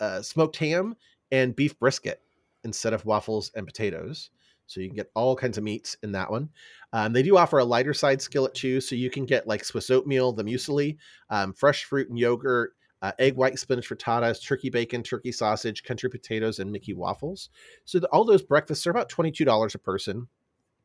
uh, 0.00 0.22
smoked 0.22 0.56
ham 0.56 0.96
and 1.30 1.54
beef 1.54 1.78
brisket 1.78 2.20
instead 2.64 2.92
of 2.92 3.04
waffles 3.04 3.52
and 3.54 3.66
potatoes. 3.66 4.30
So 4.66 4.80
you 4.80 4.88
can 4.88 4.96
get 4.96 5.10
all 5.14 5.34
kinds 5.34 5.56
of 5.56 5.64
meats 5.64 5.96
in 6.02 6.12
that 6.12 6.30
one. 6.30 6.50
Um, 6.92 7.14
they 7.14 7.22
do 7.22 7.38
offer 7.38 7.58
a 7.58 7.64
lighter 7.64 7.94
side 7.94 8.20
skillet 8.20 8.52
too, 8.54 8.80
so 8.80 8.96
you 8.96 9.08
can 9.08 9.24
get 9.24 9.46
like 9.46 9.64
Swiss 9.64 9.88
oatmeal, 9.88 10.32
the 10.32 10.44
muesli, 10.44 10.98
um, 11.30 11.54
fresh 11.54 11.84
fruit 11.84 12.10
and 12.10 12.18
yogurt, 12.18 12.74
uh, 13.00 13.12
egg 13.18 13.36
white 13.36 13.58
spinach 13.58 13.88
frittatas, 13.88 14.44
turkey 14.44 14.68
bacon, 14.68 15.02
turkey 15.02 15.32
sausage, 15.32 15.84
country 15.84 16.10
potatoes, 16.10 16.58
and 16.58 16.70
Mickey 16.70 16.92
waffles. 16.92 17.48
So 17.84 17.98
the, 17.98 18.08
all 18.08 18.24
those 18.24 18.42
breakfasts 18.42 18.86
are 18.86 18.90
about 18.90 19.08
twenty 19.08 19.30
two 19.30 19.44
dollars 19.44 19.74
a 19.74 19.78
person. 19.78 20.28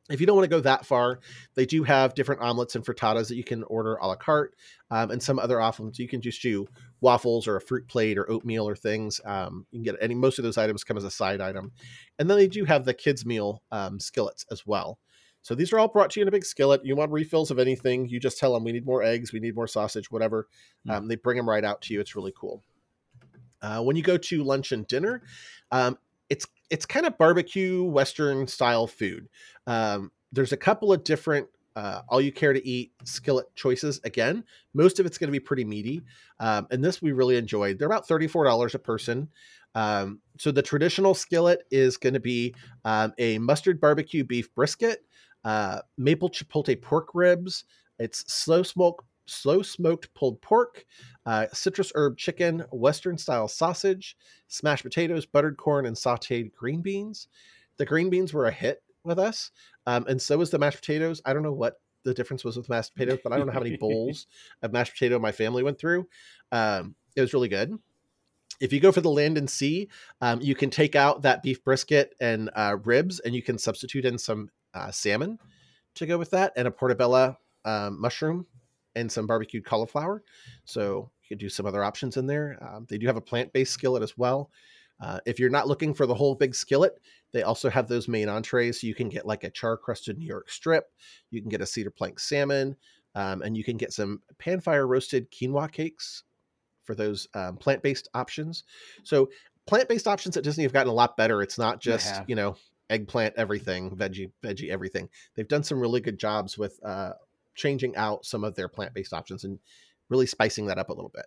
If 0.10 0.20
you 0.20 0.26
don't 0.26 0.36
want 0.36 0.50
to 0.50 0.56
go 0.56 0.60
that 0.62 0.86
far, 0.86 1.20
they 1.56 1.66
do 1.66 1.84
have 1.84 2.13
different 2.13 2.42
omelets 2.42 2.76
and 2.76 2.86
frittatas 2.86 3.30
that 3.30 3.38
you 3.38 3.44
can 3.44 3.63
order 3.63 3.96
a 3.96 4.08
la 4.08 4.16
carte, 4.16 4.54
um, 4.92 5.12
and 5.12 5.24
some 5.24 5.39
other 5.39 5.62
options. 5.62 5.98
You 5.98 6.10
can 6.10 6.22
just 6.22 6.42
do 6.42 6.68
waffles 7.00 7.48
or 7.48 7.56
a 7.56 7.62
fruit 7.62 7.88
plate 7.88 8.18
or 8.18 8.30
oatmeal 8.30 8.68
or 8.68 8.76
things. 8.76 9.22
Um, 9.24 9.66
you 9.72 9.80
can 9.80 9.94
get 9.94 10.02
any. 10.02 10.13
Most 10.13 10.39
of 10.39 10.44
those 10.44 10.58
items 10.58 10.84
come 10.84 10.98
as 10.98 11.06
a 11.06 11.12
side 11.12 11.39
item, 11.39 11.72
and 12.20 12.30
then 12.30 12.38
they 12.38 12.48
do 12.48 12.66
have 12.66 12.84
the 12.84 12.94
kids 12.94 13.26
meal 13.26 13.62
um, 13.72 14.00
skillets 14.00 14.46
as 14.52 14.66
well. 14.66 15.00
So 15.44 15.56
these 15.56 15.74
are 15.74 15.80
all 15.80 15.89
brought 15.89 16.10
to 16.12 16.20
you 16.20 16.22
in 16.24 16.30
a 16.30 16.32
big 16.32 16.46
skillet. 16.46 16.86
You 16.86 16.96
want 16.96 17.12
refills 17.12 17.52
of 17.52 17.60
anything, 17.60 18.08
you 18.08 18.20
just 18.20 18.38
tell 18.38 18.54
them 18.54 18.63
we 18.63 18.72
need 18.72 18.86
more 18.86 19.04
eggs, 19.04 19.34
we 19.34 19.42
need 19.42 19.56
more 19.56 19.68
sausage, 19.68 20.10
whatever. 20.10 20.48
Mm. 20.88 20.94
Um, 20.94 21.08
they 21.10 21.18
bring 21.18 21.36
them 21.36 21.50
right 21.50 21.66
out 21.66 21.82
to 21.84 21.94
you. 21.94 22.00
It's 22.00 22.16
really 22.16 22.34
cool. 22.36 22.63
Uh, 23.62 23.82
when 23.82 23.98
you 23.98 24.04
go 24.04 24.18
to 24.18 24.44
lunch 24.44 24.72
and 24.72 24.88
dinner, 24.88 25.22
um, 25.72 25.98
it's 26.30 26.48
it's 26.74 26.88
kind 26.88 27.06
of 27.06 27.16
barbecue 27.20 27.84
western 27.84 28.48
style 28.48 28.88
food. 28.88 29.30
Um, 29.68 30.12
there's 30.32 30.54
a 30.54 30.58
couple 30.58 30.92
of 30.92 31.04
different 31.04 31.48
uh, 31.76 32.02
all 32.10 32.20
you 32.20 32.32
care 32.32 32.52
to 32.52 32.68
eat 32.68 32.92
skillet 33.04 33.46
choices. 33.56 34.00
Again, 34.04 34.44
most 34.74 35.00
of 35.00 35.06
it's 35.06 35.20
going 35.20 35.28
to 35.28 35.32
be 35.32 35.40
pretty 35.40 35.64
meaty, 35.64 36.02
um, 36.40 36.66
and 36.72 36.84
this 36.84 37.00
we 37.00 37.12
really 37.12 37.38
enjoyed. 37.38 37.78
They're 37.78 37.88
about 37.88 38.08
thirty 38.08 38.28
four 38.28 38.44
dollars 38.44 38.74
a 38.74 38.80
person. 38.80 39.30
Um, 39.76 40.20
so 40.40 40.52
the 40.52 40.64
traditional 40.64 41.14
skillet 41.14 41.64
is 41.70 41.98
going 41.98 42.14
to 42.16 42.20
be 42.20 42.56
um, 42.86 43.14
a 43.20 43.38
mustard 43.38 43.80
barbecue 43.80 44.24
beef 44.24 44.54
brisket, 44.56 45.06
uh, 45.46 45.82
maple 45.98 46.30
chipotle 46.30 46.80
pork 46.82 47.10
ribs. 47.14 47.66
It's 48.00 48.34
slow 48.34 48.64
smoke, 48.64 49.06
slow 49.26 49.62
smoked 49.62 50.14
pulled 50.14 50.42
pork, 50.42 50.86
uh, 51.26 51.48
citrus 51.54 51.92
herb 51.96 52.18
chicken, 52.18 52.66
Western 52.72 53.18
style 53.18 53.48
sausage, 53.48 54.18
smashed 54.48 54.84
potatoes, 54.84 55.26
buttered 55.26 55.58
corn, 55.58 55.86
and 55.86 55.96
sautéed 55.96 56.54
green 56.54 56.82
beans. 56.82 57.28
The 57.78 57.86
green 57.86 58.10
beans 58.10 58.34
were 58.34 58.46
a 58.46 58.52
hit 58.52 58.84
with 59.04 59.20
us, 59.20 59.52
um, 59.86 60.06
and 60.08 60.22
so 60.22 60.38
was 60.38 60.50
the 60.50 60.60
mashed 60.60 60.78
potatoes. 60.80 61.22
I 61.26 61.34
don't 61.34 61.44
know 61.44 61.54
what 61.54 61.82
the 62.04 62.14
difference 62.14 62.44
was 62.44 62.58
with 62.58 62.70
mashed 62.70 62.94
potatoes, 62.94 63.20
but 63.24 63.34
I 63.34 63.38
don't 63.38 63.48
know 63.48 63.54
how 63.54 63.60
many 63.60 63.78
bowls 63.78 64.28
of 64.62 64.74
mashed 64.74 64.94
potato 64.94 65.20
my 65.20 65.32
family 65.32 65.64
went 65.64 65.80
through. 65.80 66.08
Um, 66.52 66.96
it 67.16 67.22
was 67.22 67.34
really 67.34 67.50
good. 67.50 67.78
If 68.60 68.72
you 68.72 68.80
go 68.80 68.92
for 68.92 69.02
the 69.02 69.10
land 69.10 69.38
and 69.38 69.50
sea, 69.50 69.90
um, 70.22 70.40
you 70.42 70.56
can 70.56 70.70
take 70.70 70.96
out 70.96 71.24
that 71.24 71.44
beef 71.44 71.64
brisket 71.64 72.14
and 72.22 72.50
uh, 72.56 72.78
ribs, 72.84 73.20
and 73.20 73.34
you 73.34 73.42
can 73.42 73.58
substitute 73.58 74.06
in 74.06 74.18
some 74.18 74.50
uh, 74.74 74.92
salmon 74.92 75.40
to 75.96 76.06
go 76.06 76.18
with 76.18 76.32
that, 76.32 76.54
and 76.56 76.68
a 76.68 76.72
portobello 76.72 77.38
um, 77.66 78.00
mushroom 78.00 78.46
and 78.95 79.12
some 79.12 79.27
barbecued 79.27 79.65
cauliflower. 79.65 80.23
So 80.65 81.10
you 81.23 81.29
could 81.29 81.39
do 81.39 81.49
some 81.49 81.65
other 81.65 81.84
options 81.84 82.17
in 82.17 82.27
there. 82.27 82.58
Um, 82.62 82.86
they 82.89 82.97
do 82.97 83.08
have 83.08 83.17
a 83.17 83.21
plant-based 83.21 83.71
skillet 83.71 84.03
as 84.03 84.17
well. 84.17 84.49
Uh, 84.99 85.19
if 85.25 85.39
you're 85.39 85.49
not 85.49 85.67
looking 85.67 85.93
for 85.93 86.06
the 86.06 86.15
whole 86.15 86.36
big 86.36 86.56
skillet, 86.56 86.99
they 87.32 87.43
also 87.43 87.69
have 87.69 87.88
those 87.88 88.08
main 88.08 88.29
entrees. 88.29 88.79
So 88.79 88.88
you 88.88 88.95
can 88.95 89.10
get 89.10 89.25
like 89.25 89.43
a 89.43 89.49
char 89.49 89.75
crusted 89.75 90.17
New 90.17 90.27
York 90.27 90.49
strip, 90.49 90.91
you 91.32 91.41
can 91.41 91.49
get 91.49 91.62
a 91.62 91.65
cedar 91.65 91.91
plank 91.91 92.19
salmon, 92.19 92.75
um, 93.15 93.41
and 93.41 93.58
you 93.58 93.63
can 93.63 93.77
get 93.77 93.91
some 93.91 94.21
pan 94.38 94.62
fire 94.62 94.88
roasted 94.88 95.32
quinoa 95.32 95.71
cakes 95.71 96.23
for 96.84 96.95
those 96.95 97.27
um, 97.34 97.58
plant 97.58 97.82
based 97.82 98.08
options. 98.13 98.63
So 99.03 99.29
plant 99.65 99.89
based 99.89 100.08
options 100.08 100.38
at 100.38 100.43
Disney 100.43 100.63
have 100.63 100.73
gotten 100.73 100.91
a 100.91 100.95
lot 100.95 101.17
better. 101.17 101.41
It's 101.41 101.58
not 101.58 101.82
just 101.82 102.21
you 102.27 102.36
know 102.36 102.56
eggplant 102.89 103.36
everything, 103.38 103.95
veggie 103.95 104.32
veggie 104.43 104.69
everything. 104.69 105.10
They've 105.36 105.47
done 105.47 105.63
some 105.63 105.79
really 105.79 106.01
good 106.01 106.19
jobs 106.19 106.58
with 106.58 106.79
uh, 106.84 107.13
changing 107.56 107.96
out 107.96 108.26
some 108.26 108.44
of 108.44 108.56
their 108.56 108.68
plant 108.68 108.94
based 108.94 109.13
options 109.13 109.44
and 109.44 109.60
really 110.10 110.26
spicing 110.26 110.68
that 110.68 110.78
up 110.78 110.89
a 110.89 110.94
little 110.94 111.12
bit 111.13 111.26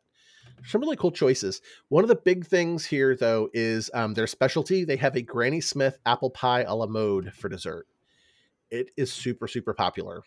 some 0.65 0.81
really 0.81 0.97
cool 0.97 1.11
choices. 1.11 1.61
One 1.89 2.05
of 2.05 2.09
the 2.09 2.17
big 2.17 2.47
things 2.47 2.85
here, 2.85 3.17
though, 3.17 3.49
is 3.53 3.91
um, 3.95 4.15
their 4.15 4.27
specialty. 4.27 4.85
They 4.85 4.97
have 4.97 5.17
a 5.17 5.23
Granny 5.23 5.61
Smith 5.61 5.99
apple 6.07 6.31
pie 6.31 6.63
a 6.63 6.75
la 6.75 6.87
mode 6.87 7.33
for 7.33 7.49
dessert. 7.49 7.87
It 8.71 8.91
is 8.97 9.13
super, 9.13 9.49
super 9.49 9.75
popular. 9.75 10.23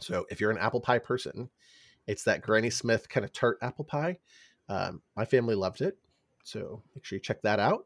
So 0.00 0.26
if 0.30 0.40
you're 0.40 0.50
an 0.50 0.58
apple 0.58 0.80
pie 0.80 0.98
person, 0.98 1.50
it's 2.06 2.24
that 2.24 2.42
Granny 2.42 2.70
Smith 2.70 3.08
kind 3.08 3.24
of 3.24 3.32
tart 3.32 3.58
apple 3.60 3.84
pie. 3.84 4.18
Um, 4.68 5.02
my 5.16 5.24
family 5.24 5.54
loved 5.54 5.82
it. 5.82 5.98
So 6.44 6.82
make 6.94 7.04
sure 7.04 7.16
you 7.16 7.22
check 7.22 7.42
that 7.42 7.60
out. 7.60 7.84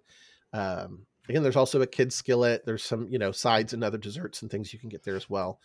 Um, 0.53 1.07
again, 1.29 1.42
there's 1.42 1.57
also 1.57 1.83
a 1.83 1.87
kid 1.87 2.12
skillet. 2.12 2.64
There's 2.64 2.85
some, 2.85 3.09
you 3.09 3.18
know, 3.18 3.33
sides 3.33 3.73
and 3.73 3.83
other 3.83 3.99
desserts 3.99 4.42
and 4.42 4.51
things 4.51 4.73
you 4.73 4.79
can 4.79 4.90
get 4.90 5.03
there 5.03 5.16
as 5.16 5.29
well 5.29 5.59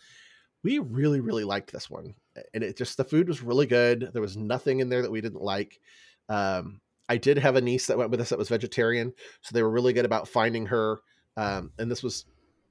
we 0.62 0.78
really 0.78 1.20
really 1.20 1.44
liked 1.44 1.72
this 1.72 1.88
one 1.88 2.14
and 2.54 2.62
it 2.62 2.76
just 2.76 2.96
the 2.96 3.04
food 3.04 3.28
was 3.28 3.42
really 3.42 3.66
good 3.66 4.10
there 4.12 4.22
was 4.22 4.36
nothing 4.36 4.80
in 4.80 4.88
there 4.88 5.02
that 5.02 5.10
we 5.10 5.20
didn't 5.20 5.42
like 5.42 5.80
um, 6.28 6.80
i 7.08 7.16
did 7.16 7.38
have 7.38 7.56
a 7.56 7.60
niece 7.60 7.86
that 7.86 7.98
went 7.98 8.10
with 8.10 8.20
us 8.20 8.28
that 8.28 8.38
was 8.38 8.48
vegetarian 8.48 9.12
so 9.42 9.52
they 9.52 9.62
were 9.62 9.70
really 9.70 9.92
good 9.92 10.04
about 10.04 10.28
finding 10.28 10.66
her 10.66 11.00
um, 11.36 11.72
and 11.78 11.90
this 11.90 12.02
was 12.02 12.26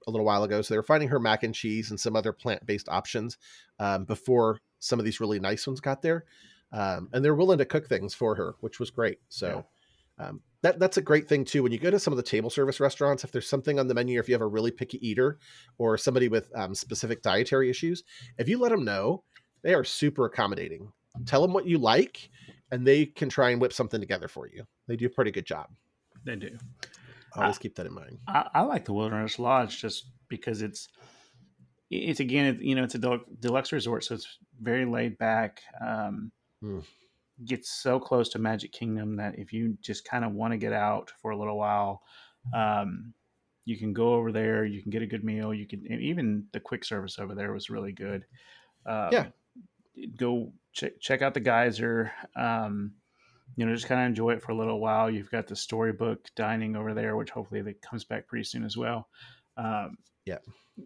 a 0.07 0.11
little 0.11 0.25
while 0.25 0.43
ago 0.43 0.61
so 0.61 0.73
they 0.73 0.77
were 0.77 0.83
finding 0.83 1.09
her 1.09 1.19
mac 1.19 1.43
and 1.43 1.55
cheese 1.55 1.89
and 1.89 1.99
some 1.99 2.15
other 2.15 2.33
plant-based 2.33 2.89
options 2.89 3.37
um, 3.79 4.05
before 4.05 4.59
some 4.79 4.99
of 4.99 5.05
these 5.05 5.19
really 5.19 5.39
nice 5.39 5.65
ones 5.67 5.81
got 5.81 6.01
there 6.01 6.25
um, 6.71 7.09
and 7.13 7.25
they're 7.25 7.35
willing 7.35 7.57
to 7.57 7.65
cook 7.65 7.87
things 7.87 8.13
for 8.13 8.35
her 8.35 8.55
which 8.61 8.79
was 8.79 8.91
great 8.91 9.19
so 9.29 9.47
yeah. 9.47 9.61
Um, 10.19 10.41
that 10.61 10.79
that's 10.79 10.97
a 10.97 11.01
great 11.01 11.27
thing 11.27 11.45
too. 11.45 11.63
When 11.63 11.71
you 11.71 11.79
go 11.79 11.89
to 11.89 11.99
some 11.99 12.11
of 12.11 12.17
the 12.17 12.23
table 12.23 12.49
service 12.49 12.79
restaurants, 12.79 13.23
if 13.23 13.31
there's 13.31 13.49
something 13.49 13.79
on 13.79 13.87
the 13.87 13.93
menu, 13.93 14.19
if 14.19 14.27
you 14.27 14.33
have 14.33 14.41
a 14.41 14.47
really 14.47 14.71
picky 14.71 15.05
eater 15.07 15.39
or 15.77 15.97
somebody 15.97 16.27
with 16.27 16.51
um, 16.55 16.75
specific 16.75 17.21
dietary 17.21 17.69
issues, 17.69 18.03
if 18.37 18.49
you 18.49 18.59
let 18.59 18.69
them 18.69 18.83
know, 18.83 19.23
they 19.63 19.73
are 19.73 19.83
super 19.83 20.25
accommodating. 20.25 20.91
Tell 21.25 21.41
them 21.41 21.53
what 21.53 21.65
you 21.65 21.77
like, 21.77 22.29
and 22.71 22.85
they 22.85 23.05
can 23.05 23.29
try 23.29 23.51
and 23.51 23.61
whip 23.61 23.73
something 23.73 23.99
together 23.99 24.27
for 24.27 24.47
you. 24.47 24.63
They 24.87 24.95
do 24.95 25.07
a 25.07 25.09
pretty 25.09 25.31
good 25.31 25.45
job. 25.45 25.67
They 26.25 26.35
do. 26.35 26.57
Always 27.35 27.57
keep 27.57 27.75
that 27.75 27.85
in 27.85 27.93
mind. 27.93 28.17
I, 28.27 28.47
I, 28.53 28.61
like 28.61 28.85
the 28.85 28.93
Wilderness 28.93 29.39
Lodge 29.39 29.79
just 29.79 30.05
because 30.29 30.61
it's 30.61 30.89
it's 31.89 32.19
again 32.19 32.59
you 32.61 32.75
know 32.75 32.83
it's 32.83 32.95
a 32.95 33.19
deluxe 33.39 33.71
resort, 33.71 34.03
so 34.03 34.15
it's 34.15 34.39
very 34.59 34.85
laid 34.85 35.17
back. 35.17 35.61
Um, 35.81 36.31
mm 36.61 36.83
gets 37.45 37.71
so 37.71 37.99
close 37.99 38.29
to 38.29 38.39
Magic 38.39 38.71
Kingdom 38.71 39.17
that 39.17 39.37
if 39.37 39.53
you 39.53 39.77
just 39.81 40.05
kind 40.05 40.25
of 40.25 40.33
want 40.33 40.53
to 40.53 40.57
get 40.57 40.73
out 40.73 41.11
for 41.21 41.31
a 41.31 41.37
little 41.37 41.57
while, 41.57 42.01
um, 42.53 43.13
you 43.65 43.77
can 43.77 43.93
go 43.93 44.13
over 44.13 44.31
there. 44.31 44.65
You 44.65 44.81
can 44.81 44.91
get 44.91 45.01
a 45.01 45.07
good 45.07 45.23
meal. 45.23 45.53
You 45.53 45.67
can 45.67 45.85
even 45.85 46.45
the 46.53 46.59
quick 46.59 46.83
service 46.83 47.19
over 47.19 47.35
there 47.35 47.53
was 47.53 47.69
really 47.69 47.91
good. 47.91 48.25
Um, 48.85 49.09
yeah, 49.11 49.25
go 50.17 50.51
check 50.73 50.99
check 50.99 51.21
out 51.21 51.33
the 51.33 51.39
geyser. 51.39 52.11
Um, 52.35 52.93
you 53.55 53.65
know, 53.65 53.73
just 53.73 53.87
kind 53.87 54.01
of 54.01 54.07
enjoy 54.07 54.31
it 54.31 54.41
for 54.41 54.51
a 54.51 54.57
little 54.57 54.79
while. 54.79 55.09
You've 55.09 55.31
got 55.31 55.47
the 55.47 55.55
storybook 55.55 56.27
dining 56.35 56.75
over 56.75 56.93
there, 56.93 57.15
which 57.15 57.31
hopefully 57.31 57.61
that 57.61 57.81
comes 57.81 58.03
back 58.03 58.27
pretty 58.27 58.45
soon 58.45 58.63
as 58.63 58.77
well. 58.77 59.07
Um, 59.57 59.97
yeah, 60.25 60.37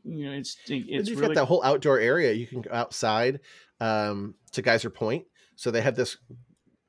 you 0.04 0.26
know, 0.26 0.34
it's 0.34 0.58
it's 0.68 1.10
you've 1.10 1.20
really... 1.20 1.36
got 1.36 1.42
that 1.42 1.48
whole 1.48 1.64
outdoor 1.64 2.00
area. 2.00 2.34
You 2.34 2.48
can 2.48 2.62
go 2.62 2.72
outside 2.74 3.42
um, 3.80 4.36
to 4.52 4.62
Geyser 4.62 4.90
Point 4.90 5.26
so 5.56 5.72
they 5.72 5.82
have 5.82 5.96
this 5.96 6.18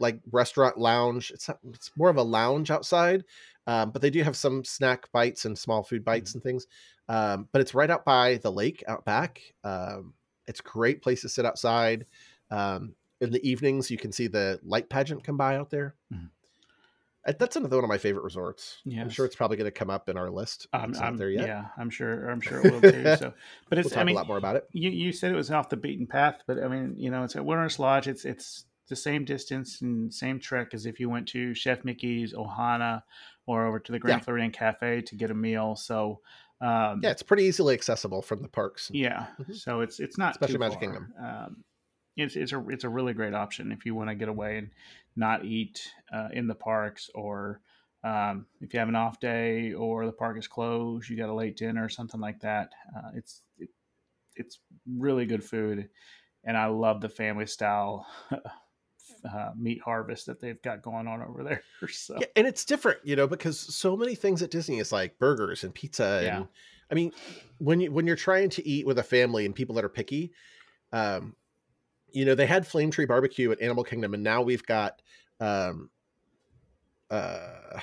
like 0.00 0.20
restaurant 0.32 0.78
lounge. 0.78 1.30
It's 1.30 1.48
not, 1.48 1.58
it's 1.72 1.90
more 1.96 2.10
of 2.10 2.16
a 2.16 2.22
lounge 2.22 2.70
outside, 2.70 3.24
um, 3.66 3.90
but 3.90 4.02
they 4.02 4.10
do 4.10 4.22
have 4.22 4.36
some 4.36 4.64
snack 4.64 5.10
bites 5.12 5.44
and 5.44 5.58
small 5.58 5.82
food 5.82 6.04
bites 6.04 6.30
mm-hmm. 6.30 6.38
and 6.38 6.42
things. 6.42 6.66
Um, 7.08 7.48
but 7.52 7.60
it's 7.60 7.74
right 7.74 7.90
out 7.90 8.04
by 8.04 8.38
the 8.38 8.50
lake 8.50 8.82
out 8.88 9.04
back. 9.04 9.40
Um, 9.62 10.14
it's 10.46 10.60
a 10.60 10.64
great 10.64 11.02
place 11.02 11.22
to 11.22 11.28
sit 11.28 11.46
outside. 11.46 12.06
Um, 12.50 12.94
in 13.20 13.30
the 13.30 13.48
evenings, 13.48 13.90
you 13.90 13.96
can 13.96 14.12
see 14.12 14.26
the 14.26 14.60
light 14.64 14.88
pageant 14.88 15.24
come 15.24 15.36
by 15.36 15.56
out 15.56 15.70
there. 15.70 15.94
Mm-hmm. 16.12 16.26
That's 17.26 17.56
another 17.56 17.76
one 17.76 17.84
of 17.84 17.88
my 17.88 17.98
favorite 17.98 18.24
resorts. 18.24 18.78
Yeah, 18.84 19.00
I'm 19.00 19.08
sure 19.08 19.24
it's 19.24 19.36
probably 19.36 19.56
going 19.56 19.66
to 19.66 19.70
come 19.70 19.88
up 19.88 20.08
in 20.08 20.18
our 20.18 20.30
list. 20.30 20.66
Um, 20.72 20.90
it's 20.90 21.00
not 21.00 21.16
there 21.16 21.30
yet. 21.30 21.46
Yeah, 21.46 21.66
I'm 21.78 21.88
sure. 21.88 22.28
I'm 22.28 22.40
sure 22.40 22.60
it 22.60 22.72
will 22.72 22.80
too. 22.80 23.02
So, 23.18 23.32
but 23.70 23.78
it's. 23.78 23.90
We'll 23.90 24.00
I 24.00 24.04
mean, 24.04 24.16
a 24.16 24.18
lot 24.18 24.26
more 24.26 24.36
about 24.36 24.56
it. 24.56 24.68
You 24.72 24.90
you 24.90 25.12
said 25.12 25.32
it 25.32 25.36
was 25.36 25.50
off 25.50 25.70
the 25.70 25.76
beaten 25.76 26.06
path, 26.06 26.42
but 26.46 26.62
I 26.62 26.68
mean, 26.68 26.94
you 26.98 27.10
know, 27.10 27.24
it's 27.24 27.34
at 27.34 27.44
Wilderness 27.44 27.78
Lodge. 27.78 28.08
It's 28.08 28.24
it's 28.24 28.66
the 28.88 28.96
same 28.96 29.24
distance 29.24 29.80
and 29.80 30.12
same 30.12 30.38
trek 30.38 30.74
as 30.74 30.84
if 30.84 31.00
you 31.00 31.08
went 31.08 31.28
to 31.28 31.54
Chef 31.54 31.84
Mickey's, 31.84 32.34
Ohana, 32.34 33.02
or 33.46 33.66
over 33.66 33.78
to 33.78 33.92
the 33.92 33.98
Grand 33.98 34.20
yeah. 34.20 34.24
Floridian 34.24 34.50
Cafe 34.50 35.02
to 35.02 35.14
get 35.14 35.30
a 35.30 35.34
meal. 35.34 35.76
So. 35.76 36.20
Um, 36.60 37.00
yeah, 37.02 37.10
it's 37.10 37.22
pretty 37.22 37.42
easily 37.42 37.74
accessible 37.74 38.22
from 38.22 38.40
the 38.40 38.48
parks. 38.48 38.90
Yeah, 38.94 39.26
mm-hmm. 39.38 39.52
so 39.52 39.80
it's 39.80 39.98
it's 40.00 40.16
not 40.16 40.32
especially 40.32 40.58
Magic 40.58 40.74
far. 40.74 40.80
Kingdom. 40.80 41.14
Um, 41.20 41.64
it's 42.16 42.36
it's 42.36 42.52
a 42.52 42.68
it's 42.68 42.84
a 42.84 42.88
really 42.88 43.12
great 43.12 43.34
option 43.34 43.72
if 43.72 43.84
you 43.84 43.94
want 43.94 44.08
to 44.08 44.14
get 44.14 44.28
away 44.28 44.58
and 44.58 44.70
not 45.16 45.44
eat 45.44 45.80
uh, 46.12 46.28
in 46.32 46.46
the 46.46 46.54
parks 46.54 47.10
or 47.14 47.60
um, 48.04 48.46
if 48.60 48.74
you 48.74 48.80
have 48.80 48.88
an 48.88 48.96
off 48.96 49.18
day 49.18 49.72
or 49.72 50.04
the 50.04 50.12
park 50.12 50.38
is 50.38 50.46
closed, 50.46 51.08
you 51.08 51.16
got 51.16 51.30
a 51.30 51.34
late 51.34 51.56
dinner 51.56 51.82
or 51.82 51.88
something 51.88 52.20
like 52.20 52.40
that. 52.40 52.70
Uh, 52.94 53.10
it's 53.14 53.42
it, 53.58 53.70
it's 54.36 54.58
really 54.86 55.24
good 55.24 55.42
food, 55.42 55.88
and 56.44 56.56
I 56.56 56.66
love 56.66 57.00
the 57.00 57.08
family 57.08 57.46
style 57.46 58.06
uh, 58.30 59.50
meat 59.56 59.80
harvest 59.82 60.26
that 60.26 60.38
they've 60.38 60.60
got 60.60 60.82
going 60.82 61.06
on 61.06 61.22
over 61.22 61.42
there. 61.42 61.62
So. 61.88 62.16
Yeah, 62.18 62.26
and 62.36 62.46
it's 62.46 62.64
different, 62.64 63.00
you 63.04 63.14
know, 63.14 63.26
because 63.26 63.58
so 63.58 63.94
many 63.94 64.14
things 64.14 64.42
at 64.42 64.50
Disney 64.50 64.78
is 64.78 64.90
like 64.90 65.18
burgers 65.18 65.64
and 65.64 65.74
pizza. 65.74 66.16
And, 66.16 66.24
yeah. 66.24 66.44
I 66.90 66.94
mean, 66.94 67.12
when 67.58 67.80
you 67.80 67.92
when 67.92 68.06
you're 68.06 68.16
trying 68.16 68.48
to 68.50 68.66
eat 68.66 68.86
with 68.86 68.98
a 68.98 69.02
family 69.02 69.44
and 69.44 69.54
people 69.54 69.74
that 69.74 69.84
are 69.84 69.90
picky, 69.90 70.32
um, 70.92 71.36
you 72.14 72.24
know, 72.24 72.34
they 72.34 72.46
had 72.46 72.66
Flame 72.66 72.90
Tree 72.90 73.06
Barbecue 73.06 73.50
at 73.50 73.60
Animal 73.60 73.84
Kingdom, 73.84 74.14
and 74.14 74.22
now 74.22 74.42
we've 74.42 74.64
got 74.64 75.02
um, 75.40 75.90
uh, 77.10 77.80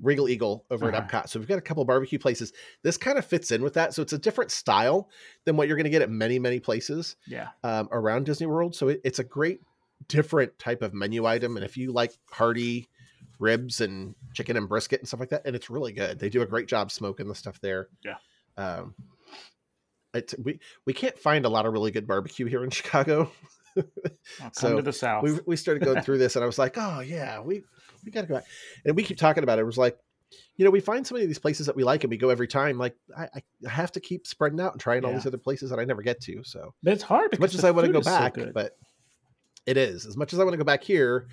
Regal 0.00 0.28
Eagle 0.28 0.64
over 0.70 0.88
uh-huh. 0.88 0.96
at 0.96 1.08
Epcot. 1.08 1.28
So 1.28 1.38
we've 1.38 1.48
got 1.48 1.58
a 1.58 1.62
couple 1.62 1.84
barbecue 1.84 2.18
places. 2.18 2.52
This 2.82 2.96
kind 2.96 3.18
of 3.18 3.24
fits 3.24 3.50
in 3.50 3.62
with 3.62 3.74
that. 3.74 3.94
So 3.94 4.02
it's 4.02 4.12
a 4.12 4.18
different 4.18 4.50
style 4.50 5.08
than 5.44 5.56
what 5.56 5.68
you're 5.68 5.76
going 5.76 5.84
to 5.84 5.90
get 5.90 6.02
at 6.02 6.10
many, 6.10 6.38
many 6.38 6.60
places. 6.60 7.16
Yeah. 7.26 7.48
Um, 7.62 7.88
around 7.92 8.26
Disney 8.26 8.46
World. 8.46 8.74
So 8.74 8.88
it, 8.88 9.00
it's 9.04 9.18
a 9.18 9.24
great 9.24 9.60
different 10.08 10.58
type 10.58 10.82
of 10.82 10.94
menu 10.94 11.26
item. 11.26 11.56
And 11.56 11.64
if 11.64 11.76
you 11.76 11.92
like 11.92 12.12
hearty 12.30 12.88
ribs 13.38 13.80
and 13.80 14.14
chicken 14.34 14.56
and 14.56 14.68
brisket 14.68 15.00
and 15.00 15.08
stuff 15.08 15.20
like 15.20 15.30
that, 15.30 15.46
and 15.46 15.56
it's 15.56 15.70
really 15.70 15.92
good. 15.92 16.18
They 16.18 16.28
do 16.28 16.42
a 16.42 16.46
great 16.46 16.68
job 16.68 16.90
smoking 16.90 17.28
the 17.28 17.34
stuff 17.34 17.60
there. 17.60 17.88
Yeah. 18.04 18.16
Um, 18.56 18.94
it's 20.12 20.34
we 20.42 20.58
we 20.86 20.92
can't 20.92 21.18
find 21.18 21.44
a 21.44 21.48
lot 21.48 21.66
of 21.66 21.72
really 21.72 21.90
good 21.90 22.06
barbecue 22.06 22.46
here 22.46 22.64
in 22.64 22.70
Chicago. 22.70 23.30
so 24.52 24.76
to 24.76 24.82
the 24.82 24.92
south. 24.92 25.22
We, 25.22 25.38
we 25.46 25.56
started 25.56 25.84
going 25.84 26.02
through 26.02 26.18
this, 26.18 26.36
and 26.36 26.42
I 26.42 26.46
was 26.46 26.58
like, 26.58 26.76
oh 26.76 27.00
yeah, 27.00 27.40
we 27.40 27.62
we 28.04 28.10
got 28.10 28.22
to 28.22 28.26
go 28.26 28.34
back. 28.34 28.44
And 28.84 28.96
we 28.96 29.02
keep 29.02 29.18
talking 29.18 29.42
about 29.42 29.58
it. 29.58 29.62
It 29.62 29.66
was 29.66 29.78
like 29.78 29.98
you 30.56 30.64
know, 30.64 30.70
we 30.70 30.80
find 30.80 31.06
so 31.06 31.14
many 31.14 31.24
of 31.24 31.28
these 31.28 31.38
places 31.38 31.66
that 31.66 31.74
we 31.74 31.84
like 31.84 32.04
and 32.04 32.10
we 32.10 32.16
go 32.16 32.28
every 32.28 32.46
time. 32.46 32.78
Like 32.78 32.94
I, 33.16 33.28
I 33.66 33.68
have 33.68 33.92
to 33.92 34.00
keep 34.00 34.26
spreading 34.26 34.60
out 34.60 34.72
and 34.72 34.80
trying 34.80 35.04
all 35.04 35.12
these 35.12 35.26
other 35.26 35.38
places 35.38 35.70
that 35.70 35.78
I 35.78 35.84
never 35.84 36.02
get 36.02 36.20
to. 36.22 36.42
So 36.44 36.74
But 36.82 36.92
it's 36.92 37.02
hard 37.02 37.32
as 37.32 37.40
much 37.40 37.54
as 37.54 37.64
I 37.64 37.70
want 37.70 37.86
to 37.86 37.92
go 37.92 38.00
is 38.00 38.04
so 38.04 38.10
back, 38.10 38.36
but 38.54 38.76
it 39.66 39.76
is 39.76 40.06
as 40.06 40.16
much 40.16 40.32
as 40.32 40.38
I 40.38 40.44
want 40.44 40.52
to 40.52 40.58
go 40.58 40.64
back 40.64 40.84
here. 40.84 41.26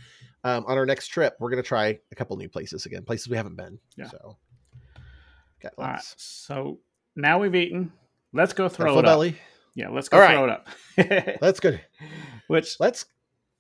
Um, 0.44 0.66
on 0.68 0.78
our 0.78 0.86
next 0.86 1.08
trip, 1.08 1.36
we're 1.40 1.50
gonna 1.50 1.64
try 1.64 2.00
a 2.12 2.16
couple 2.16 2.38
new 2.38 2.48
places 2.48 2.86
again, 2.86 3.04
places 3.04 3.28
we 3.28 3.36
haven't 3.36 3.58
been. 3.58 3.80
Yeah. 3.98 4.08
So 4.08 4.38
got 5.62 5.74
All 5.78 5.86
right. 5.86 5.94
lots. 5.94 6.16
So 6.18 6.80
now 7.16 7.40
we've 7.40 7.56
eaten. 7.56 7.92
Let's 8.34 8.54
go 8.54 8.66
Got 8.66 8.74
a 8.74 8.76
throw 8.76 8.94
it 8.94 9.00
up. 9.00 9.06
belly. 9.06 9.38
Yeah, 9.78 9.90
let's 9.90 10.10
go 10.10 10.20
All 10.20 10.28
throw 10.28 10.44
it 10.46 10.50
up. 10.50 10.68
That's 11.40 11.60
good. 11.60 11.80
Which 12.48 12.80
Let's 12.80 13.06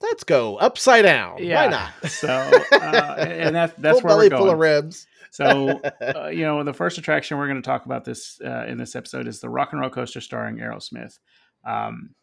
let's 0.01 0.23
go 0.23 0.57
upside 0.57 1.03
down. 1.03 1.37
yeah. 1.43 1.65
Why 1.65 1.71
not? 1.71 1.91
So 2.09 2.27
uh, 2.27 3.15
and 3.19 3.55
that's 3.55 3.73
that's 3.77 3.99
full 3.99 4.07
where 4.07 4.15
belly 4.15 4.25
we're 4.25 4.29
going. 4.31 4.41
full 4.41 4.49
of 4.49 4.57
ribs. 4.57 5.05
So 5.29 5.79
uh, 6.01 6.29
you 6.29 6.41
know, 6.41 6.63
the 6.63 6.73
first 6.73 6.97
attraction 6.97 7.37
we're 7.37 7.47
going 7.47 7.61
to 7.61 7.65
talk 7.65 7.85
about 7.85 8.03
this 8.03 8.41
uh, 8.43 8.65
in 8.67 8.79
this 8.79 8.95
episode 8.95 9.27
is 9.27 9.41
the 9.41 9.49
Rock 9.49 9.73
and 9.73 9.81
Roll 9.81 9.91
Coaster 9.91 10.19
starring 10.19 10.57
Aerosmith. 10.57 11.19
Um, 11.63 12.15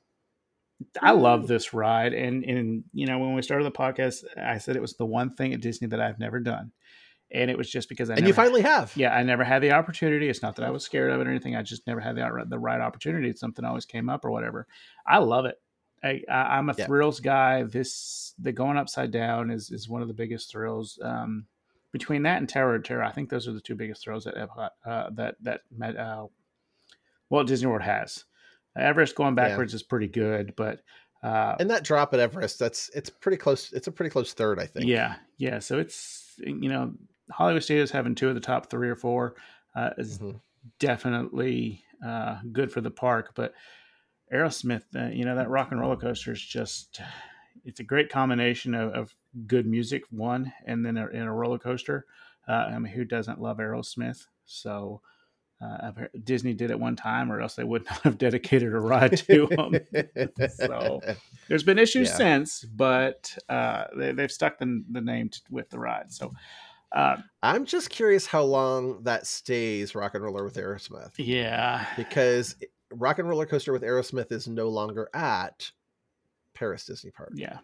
I 1.01 1.13
love 1.13 1.47
this 1.47 1.73
ride, 1.73 2.15
and 2.15 2.43
and 2.43 2.83
you 2.93 3.07
know, 3.07 3.21
when 3.21 3.35
we 3.35 3.43
started 3.43 3.65
the 3.65 3.71
podcast, 3.71 4.25
I 4.37 4.59
said 4.59 4.75
it 4.75 4.83
was 4.83 4.95
the 4.97 5.07
one 5.07 5.31
thing 5.31 5.55
at 5.55 5.61
Disney 5.61 5.87
that 5.89 6.01
I've 6.01 6.19
never 6.19 6.41
done, 6.41 6.73
and 7.35 7.51
it 7.51 7.59
was 7.59 7.69
just 7.71 7.89
because 7.91 8.09
I 8.09 8.15
and 8.15 8.21
never, 8.23 8.29
you 8.29 8.33
finally 8.35 8.63
have. 8.63 8.93
yeah, 8.97 9.15
I 9.15 9.23
never 9.23 9.45
had 9.45 9.63
the 9.63 9.73
opportunity. 9.73 10.29
It's 10.29 10.41
not 10.43 10.57
that 10.57 10.65
I 10.65 10.71
was 10.71 10.83
scared 10.85 11.11
of 11.11 11.21
it 11.21 11.27
or 11.27 11.31
anything. 11.31 11.57
I 11.57 11.63
just 11.63 11.87
never 11.87 12.01
had 12.01 12.17
the 12.17 12.45
the 12.49 12.59
right 12.59 12.81
opportunity. 12.81 13.29
It's 13.29 13.41
something 13.41 13.65
always 13.65 13.85
came 13.85 14.09
up 14.09 14.25
or 14.25 14.31
whatever. 14.31 14.67
I 15.07 15.19
love 15.19 15.45
it. 15.45 15.61
I, 16.03 16.23
I, 16.31 16.57
I'm 16.59 16.69
a 16.71 16.75
Yeah. 16.79 16.87
thrills 16.87 17.21
guy. 17.21 17.63
This 17.65 18.35
the 18.39 18.53
going 18.53 18.77
upside 18.79 19.11
down 19.11 19.51
is 19.51 19.71
is 19.71 19.89
one 19.89 20.01
of 20.03 20.09
the 20.09 20.15
biggest 20.15 20.51
thrills. 20.51 20.99
Um, 21.03 21.47
between 21.93 22.23
that 22.25 22.39
and 22.39 22.49
Tower 22.49 22.75
of 22.75 22.83
Terror, 22.85 23.05
I 23.05 23.13
think 23.13 23.31
those 23.31 23.47
are 23.49 23.53
the 23.53 23.61
two 23.61 23.75
biggest 23.77 24.03
thrills 24.03 24.25
that 24.25 24.35
Epcot, 24.35 24.71
uh, 24.85 25.11
that 25.15 25.37
that 25.43 25.61
met, 25.77 25.97
uh, 25.97 26.27
Walt 27.31 27.47
Disney 27.47 27.69
World 27.69 27.83
has. 27.83 28.25
Everest 28.77 29.15
going 29.15 29.37
Yeah. 29.37 29.49
backwards 29.49 29.75
is 29.75 29.83
pretty 29.83 30.09
good, 30.09 30.55
but 30.57 30.81
uh, 31.23 31.57
And 31.59 31.71
that 31.71 31.85
drop 31.85 32.13
at 32.13 32.21
Everest, 32.21 32.59
that's 32.59 32.91
it's 32.95 33.09
pretty 33.09 33.39
close. 33.39 33.73
It's 33.73 33.87
a 33.87 33.93
pretty 33.93 34.11
close 34.11 34.33
third, 34.35 34.59
I 34.61 34.67
think. 34.67 34.87
yeah, 34.87 35.15
yeah. 35.39 35.59
So 35.61 35.79
it's 35.79 36.35
you 36.39 36.69
know 36.69 36.93
Hollywood 37.31 37.63
Studios 37.65 37.91
having 37.91 38.15
two 38.15 38.29
of 38.29 38.35
the 38.35 38.41
top 38.41 38.71
three 38.71 38.89
or 38.89 38.97
four 38.97 39.35
uh, 39.75 39.91
is 39.99 40.19
Mhm. 40.19 40.41
definitely 40.79 41.83
uh, 42.05 42.39
good 42.53 42.71
for 42.71 42.81
the 42.81 42.91
park. 42.91 43.33
But 43.35 43.55
Aerosmith, 44.33 44.83
uh, 44.97 45.09
you 45.11 45.25
know, 45.25 45.37
that 45.37 45.49
rock 45.49 45.71
and 45.71 45.81
roller 45.81 45.97
coaster 45.97 46.33
is 46.33 46.41
just, 46.41 47.01
it's 47.65 47.81
a 47.81 47.85
great 47.85 48.11
combination 48.11 48.75
of, 48.75 48.93
of 48.93 49.15
good 49.47 49.67
music, 49.67 50.03
one, 50.11 50.53
and 50.67 50.85
then 50.85 50.97
a, 50.97 51.07
in 51.09 51.23
a 51.23 51.33
roller 51.33 51.59
coaster. 51.59 52.05
Uh, 52.47 52.53
I 52.53 52.79
mean, 52.79 52.93
who 52.93 53.05
doesn't 53.05 53.41
love 53.41 53.57
Aerosmith? 53.59 54.27
So 54.45 55.01
uh, 55.63 55.93
Disney 56.25 56.53
did 56.53 56.71
it 56.71 56.79
one 56.79 56.97
time, 56.97 57.33
or 57.33 57.41
else 57.41 57.55
they 57.55 57.65
would 57.65 57.85
not 57.91 58.01
have 58.03 58.19
dedicated 58.19 58.73
a 58.75 58.81
ride 58.81 59.17
to 59.19 59.47
them. 59.47 59.79
So- 60.51 61.01
There's 61.49 61.63
been 61.63 61.79
issues 61.79 62.09
Yeah. 62.11 62.17
since, 62.17 62.65
but 62.65 63.35
uh, 63.49 63.85
they, 63.97 64.13
they've 64.13 64.33
stuck 64.33 64.59
the, 64.59 64.83
the 64.91 65.01
name 65.01 65.29
t- 65.31 65.41
with 65.51 65.71
the 65.71 65.79
ride. 65.79 66.11
So, 66.13 66.33
uh, 66.95 67.17
I'm 67.43 67.67
just 67.67 67.91
curious 67.91 68.27
how 68.27 68.43
long 68.43 69.03
that 69.03 69.27
stays 69.27 69.95
Rock 69.95 70.15
and 70.15 70.25
Roller 70.25 70.45
with 70.45 70.55
Aerosmith 70.55 71.13
yeah, 71.19 71.87
because 71.97 72.57
Rock 72.93 73.19
and 73.19 73.29
Roller 73.29 73.47
Coaster 73.47 73.73
with 73.73 73.83
Aerosmith 73.83 74.31
is 74.33 74.47
no 74.49 74.69
longer 74.69 75.11
at 75.13 75.71
Paris 76.55 76.87
Disney 76.87 77.11
Park. 77.11 77.33
yeah. 77.35 77.59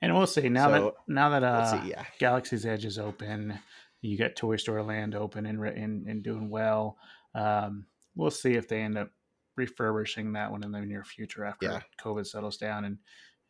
And 0.00 0.14
we'll 0.14 0.28
see 0.28 0.48
now 0.48 0.70
that 0.70 0.92
now 1.08 1.28
that 1.30 1.42
uh, 1.42 1.82
see. 1.82 1.90
Yeah. 1.90 2.04
Galaxy's 2.20 2.64
Edge 2.64 2.84
is 2.84 2.98
open. 3.00 3.58
You 4.00 4.16
got 4.16 4.36
Toy 4.36 4.54
Story 4.56 4.82
Land 4.82 5.16
open 5.16 5.44
and 5.46 5.58
and, 5.64 6.06
and 6.06 6.22
doing 6.22 6.50
well. 6.50 6.96
Um, 7.34 7.86
we'll 8.14 8.30
see 8.30 8.54
if 8.54 8.68
they 8.68 8.80
end 8.80 8.96
up 8.96 9.10
refurbishing 9.56 10.32
that 10.34 10.52
one 10.52 10.62
in 10.62 10.70
the 10.70 10.80
near 10.80 11.02
future 11.02 11.44
after 11.44 11.66
Yeah. 11.66 11.80
COVID 12.00 12.26
settles 12.26 12.56
down 12.56 12.84
and 12.84 12.98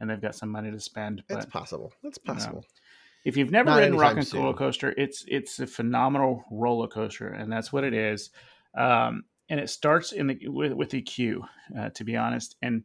and 0.01 0.09
they've 0.09 0.23
got 0.23 0.35
some 0.37 0.49
money 0.49 0.71
to 0.71 0.81
spend. 0.81 1.23
It's 1.29 1.45
possible. 1.45 1.93
It's 2.03 2.19
possible. 2.19 2.65
If 3.25 3.37
you've 3.37 3.51
never 3.51 3.71
Not 3.71 3.79
ridden 3.79 3.99
Rock 3.99 4.17
and 4.17 4.35
Roller. 4.35 4.55
Coaster, 4.55 4.95
it's 4.97 5.25
it's 5.29 5.59
a 5.61 5.67
phenomenal 5.67 6.45
roller 6.51 6.89
coaster, 6.89 7.29
and 7.29 7.51
that's 7.53 7.73
what 7.73 7.85
it 7.85 7.95
is. 7.95 8.31
Um, 8.77 9.25
and 9.49 9.59
it 9.59 9.71
starts 9.71 10.13
in 10.13 10.27
the 10.29 10.49
with, 10.49 10.73
with 10.73 10.91
the 10.91 11.03
queue, 11.03 11.45
uh, 11.79 11.91
to 11.91 12.05
be 12.05 12.17
honest. 12.17 12.57
And 12.63 12.85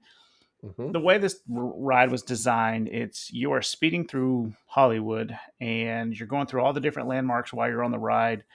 Mhm. 0.63 0.93
the 0.93 0.99
way 1.01 1.17
this 1.17 1.41
r- 1.53 1.73
ride 1.77 2.09
was 2.09 2.21
designed, 2.23 2.87
it's 2.87 3.29
you 3.33 3.51
are 3.51 3.61
speeding 3.61 4.07
through 4.07 4.53
Hollywood 4.65 5.37
and 5.59 6.17
you're 6.17 6.27
going 6.27 6.47
through 6.47 6.61
all 6.61 6.71
the 6.71 6.79
different 6.79 7.09
landmarks 7.09 7.51
while 7.51 7.67
you're 7.67 7.83
on 7.83 7.91
the 7.91 7.99
ride. 7.99 8.45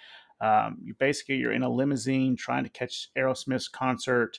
Um, 0.41 0.79
you 0.83 0.95
basically 0.95 1.37
you're 1.37 1.53
in 1.53 1.62
a 1.62 1.69
limousine 1.69 2.35
trying 2.35 2.64
to 2.64 2.71
catch 2.71 3.11
Aerosmith's 3.14 3.69
concert, 3.69 4.38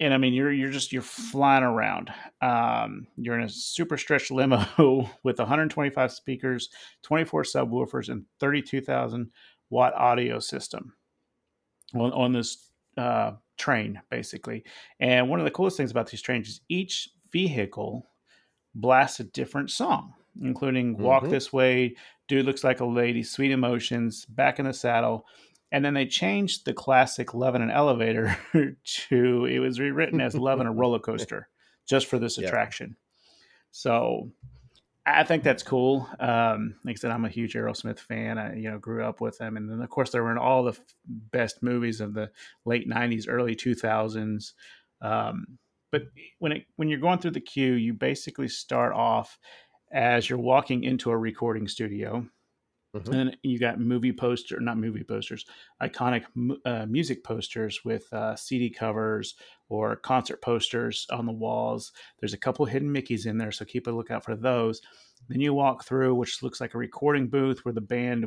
and 0.00 0.12
I 0.14 0.16
mean 0.18 0.32
you're 0.32 0.50
you're 0.52 0.70
just 0.70 0.92
you're 0.92 1.02
flying 1.02 1.62
around. 1.62 2.12
Um, 2.40 3.06
you're 3.16 3.38
in 3.38 3.44
a 3.44 3.48
super 3.48 3.96
stretched 3.96 4.30
limo 4.32 5.08
with 5.22 5.38
125 5.38 6.12
speakers, 6.12 6.70
24 7.02 7.42
subwoofers, 7.44 8.08
and 8.08 8.24
32,000 8.40 9.30
watt 9.68 9.94
audio 9.94 10.38
system 10.40 10.94
on, 11.94 12.12
on 12.12 12.32
this 12.32 12.70
uh, 12.96 13.32
train, 13.56 14.00
basically. 14.10 14.64
And 14.98 15.28
one 15.28 15.38
of 15.38 15.44
the 15.44 15.50
coolest 15.50 15.76
things 15.76 15.90
about 15.90 16.08
these 16.10 16.22
trains 16.22 16.48
is 16.48 16.60
each 16.68 17.10
vehicle 17.30 18.06
blasts 18.74 19.20
a 19.20 19.24
different 19.24 19.70
song, 19.70 20.14
including 20.42 20.96
Walk 20.96 21.24
Mhm. 21.24 21.30
This 21.30 21.52
Way, 21.52 21.96
Dude 22.28 22.46
Looks 22.46 22.64
Like 22.64 22.80
a 22.80 22.84
Lady, 22.84 23.22
Sweet 23.22 23.50
Emotions, 23.50 24.24
Back 24.26 24.58
in 24.58 24.64
the 24.66 24.72
Saddle. 24.72 25.26
And 25.72 25.84
then 25.84 25.94
they 25.94 26.06
changed 26.06 26.64
the 26.64 26.72
classic 26.74 27.32
Love 27.32 27.54
in 27.54 27.62
an 27.62 27.70
Elevator 27.70 28.36
to 29.08 29.44
it 29.46 29.58
was 29.60 29.78
rewritten 29.78 30.20
as 30.20 30.34
Love 30.34 30.60
in 30.60 30.66
a 30.66 30.72
Roller 30.80 30.98
Coaster 30.98 31.48
just 31.88 32.06
for 32.06 32.18
this 32.18 32.38
Yeah. 32.38 32.48
attraction. 32.48 32.96
So 33.70 34.32
I 35.06 35.24
think 35.24 35.42
that's 35.44 35.62
cool. 35.62 36.08
Um, 36.18 36.74
like 36.84 36.94
I 36.96 36.98
said, 36.98 37.10
I'm 37.10 37.24
a 37.24 37.28
huge 37.30 37.54
Aerosmith 37.54 37.98
fan. 38.00 38.38
I, 38.38 38.56
you 38.56 38.70
know, 38.70 38.78
grew 38.78 39.04
up 39.04 39.20
with 39.20 39.38
them, 39.38 39.56
and 39.56 39.68
then 39.70 39.80
of 39.80 39.88
course 39.88 40.10
they 40.10 40.20
were 40.20 40.30
in 40.30 40.38
all 40.38 40.64
the 40.64 40.72
f- 40.72 40.80
best 41.06 41.62
movies 41.62 42.00
of 42.00 42.14
the 42.14 42.30
late 42.64 42.88
'90s, 42.88 43.24
early 43.28 43.56
2000s. 43.56 44.52
Um, 45.00 45.58
but 45.90 46.02
when 46.38 46.52
it 46.52 46.64
when 46.76 46.88
you're 46.88 46.98
going 47.00 47.18
through 47.18 47.30
the 47.32 47.40
queue, 47.40 47.72
you 47.74 47.94
basically 47.94 48.48
start 48.48 48.92
off 48.92 49.38
as 49.90 50.28
you're 50.28 50.38
walking 50.38 50.84
into 50.84 51.10
a 51.10 51.16
recording 51.16 51.66
studio, 51.66 52.26
Mhm. 52.94 53.12
and 53.12 53.28
then 53.30 53.36
you 53.42 53.58
got 53.58 53.80
movie 53.80 54.12
poster, 54.12 54.60
not 54.60 54.78
movie 54.78 55.04
posters, 55.04 55.44
iconic 55.82 56.24
uh, 56.64 56.86
music 56.86 57.24
posters 57.24 57.84
with 57.84 58.12
uh, 58.12 58.36
CD 58.36 58.70
covers 58.70 59.34
or 59.68 59.96
concert 59.96 60.42
posters 60.42 61.06
on 61.10 61.26
the 61.26 61.32
walls. 61.32 61.92
There's 62.18 62.34
a 62.34 62.38
couple 62.38 62.66
hidden 62.66 62.92
Mickeys 62.92 63.26
in 63.26 63.38
there, 63.38 63.52
so 63.52 63.64
keep 63.64 63.86
a 63.86 63.90
lookout 63.90 64.24
for 64.24 64.36
those. 64.36 64.80
Then 65.28 65.40
you 65.40 65.54
walk 65.54 65.84
through, 65.84 66.14
which 66.14 66.42
looks 66.42 66.60
like 66.60 66.74
a 66.74 66.78
recording 66.78 67.28
booth 67.28 67.64
where 67.64 67.74
the 67.74 67.80
band 67.80 68.26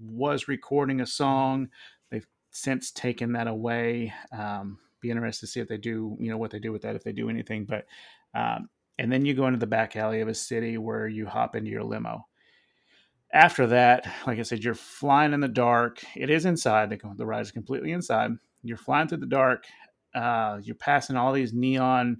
was 0.00 0.48
recording 0.48 1.00
a 1.00 1.06
song. 1.06 1.68
They've 2.10 2.26
since 2.50 2.90
taken 2.90 3.32
that 3.32 3.46
away. 3.46 4.12
Um, 4.32 4.78
be 5.00 5.10
interested 5.10 5.46
to 5.46 5.52
see 5.52 5.60
if 5.60 5.68
they 5.68 5.78
do, 5.78 6.16
you 6.20 6.30
know, 6.30 6.38
what 6.38 6.50
they 6.50 6.58
do 6.60 6.70
with 6.72 6.82
that, 6.82 6.94
if 6.96 7.02
they 7.02 7.12
do 7.12 7.28
anything. 7.28 7.64
But 7.66 7.86
um, 8.34 8.68
and 8.98 9.10
then 9.10 9.24
you 9.24 9.34
go 9.34 9.46
into 9.46 9.58
the 9.58 9.66
back 9.66 9.96
alley 9.96 10.20
of 10.20 10.28
a 10.28 10.34
city 10.34 10.78
where 10.78 11.08
you 11.08 11.26
hop 11.26 11.56
into 11.56 11.70
your 11.70 11.82
limo. 11.82 12.26
After 13.32 13.66
that, 13.68 14.06
like 14.26 14.38
I 14.38 14.42
said, 14.42 14.62
you're 14.62 14.74
flying 14.74 15.32
in 15.32 15.40
the 15.40 15.48
dark. 15.48 16.02
It 16.14 16.28
is 16.30 16.44
inside. 16.44 16.90
The, 16.90 16.98
the 17.16 17.24
ride 17.26 17.40
is 17.40 17.50
completely 17.50 17.92
inside. 17.92 18.32
You're 18.62 18.76
flying 18.76 19.08
through 19.08 19.18
the 19.18 19.26
dark. 19.26 19.64
Uh, 20.14 20.58
you're 20.62 20.74
passing 20.74 21.16
all 21.16 21.32
these 21.32 21.54
neon 21.54 22.18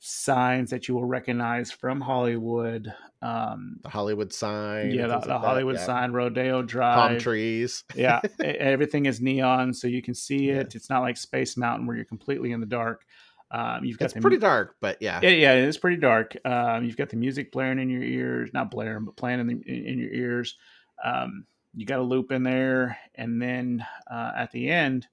signs 0.00 0.68
that 0.68 0.86
you 0.86 0.94
will 0.94 1.06
recognize 1.06 1.70
from 1.72 1.98
Hollywood. 2.00 2.92
Um, 3.22 3.78
The 3.82 3.88
Hollywood 3.88 4.34
sign. 4.34 4.90
yeah, 4.90 5.02
the, 5.06 5.08
the 5.08 5.14
like 5.20 5.24
that, 5.28 5.38
Hollywood 5.40 5.76
yeah. 5.76 5.86
sign, 5.86 6.12
Rodeo 6.12 6.60
Drive. 6.62 7.08
Palm 7.10 7.18
trees. 7.18 7.84
yeah, 7.94 8.20
everything 8.40 9.06
is 9.06 9.22
neon, 9.22 9.72
so 9.72 9.88
you 9.88 10.02
can 10.02 10.14
see 10.14 10.48
Yeah. 10.48 10.56
it. 10.60 10.74
It's 10.74 10.90
not 10.90 11.00
like 11.00 11.16
Space 11.16 11.56
Mountain 11.56 11.86
where 11.86 11.96
you're 11.96 12.04
completely 12.04 12.52
in 12.52 12.60
the 12.60 12.66
dark. 12.66 13.06
Um, 13.54 13.84
you've 13.84 13.98
got 13.98 14.06
It's 14.06 14.14
the 14.14 14.20
pretty 14.20 14.38
dark, 14.38 14.74
but 14.80 14.96
yeah. 15.00 15.20
yeah, 15.22 15.28
yeah, 15.30 15.52
it 15.54 15.68
is 15.68 15.78
pretty 15.78 15.98
dark. 15.98 16.36
Um, 16.44 16.84
you've 16.84 16.96
got 16.96 17.08
the 17.08 17.16
music 17.16 17.52
blaring 17.52 17.78
in 17.78 17.88
your 17.88 18.02
ears, 18.02 18.50
not 18.52 18.68
blaring, 18.68 19.04
but 19.04 19.16
playing 19.16 19.38
in, 19.38 19.46
the, 19.46 19.52
in, 19.52 19.96
your 19.96 20.12
ears. 20.12 20.56
Um, 21.04 21.46
you 21.72 21.86
got 21.86 22.00
a 22.00 22.02
loop 22.02 22.32
in 22.32 22.42
there, 22.42 22.98
and 23.14 23.40
then 23.40 23.86
uh, 24.10 24.32
at 24.36 24.50
the 24.50 24.68
end, 24.68 25.06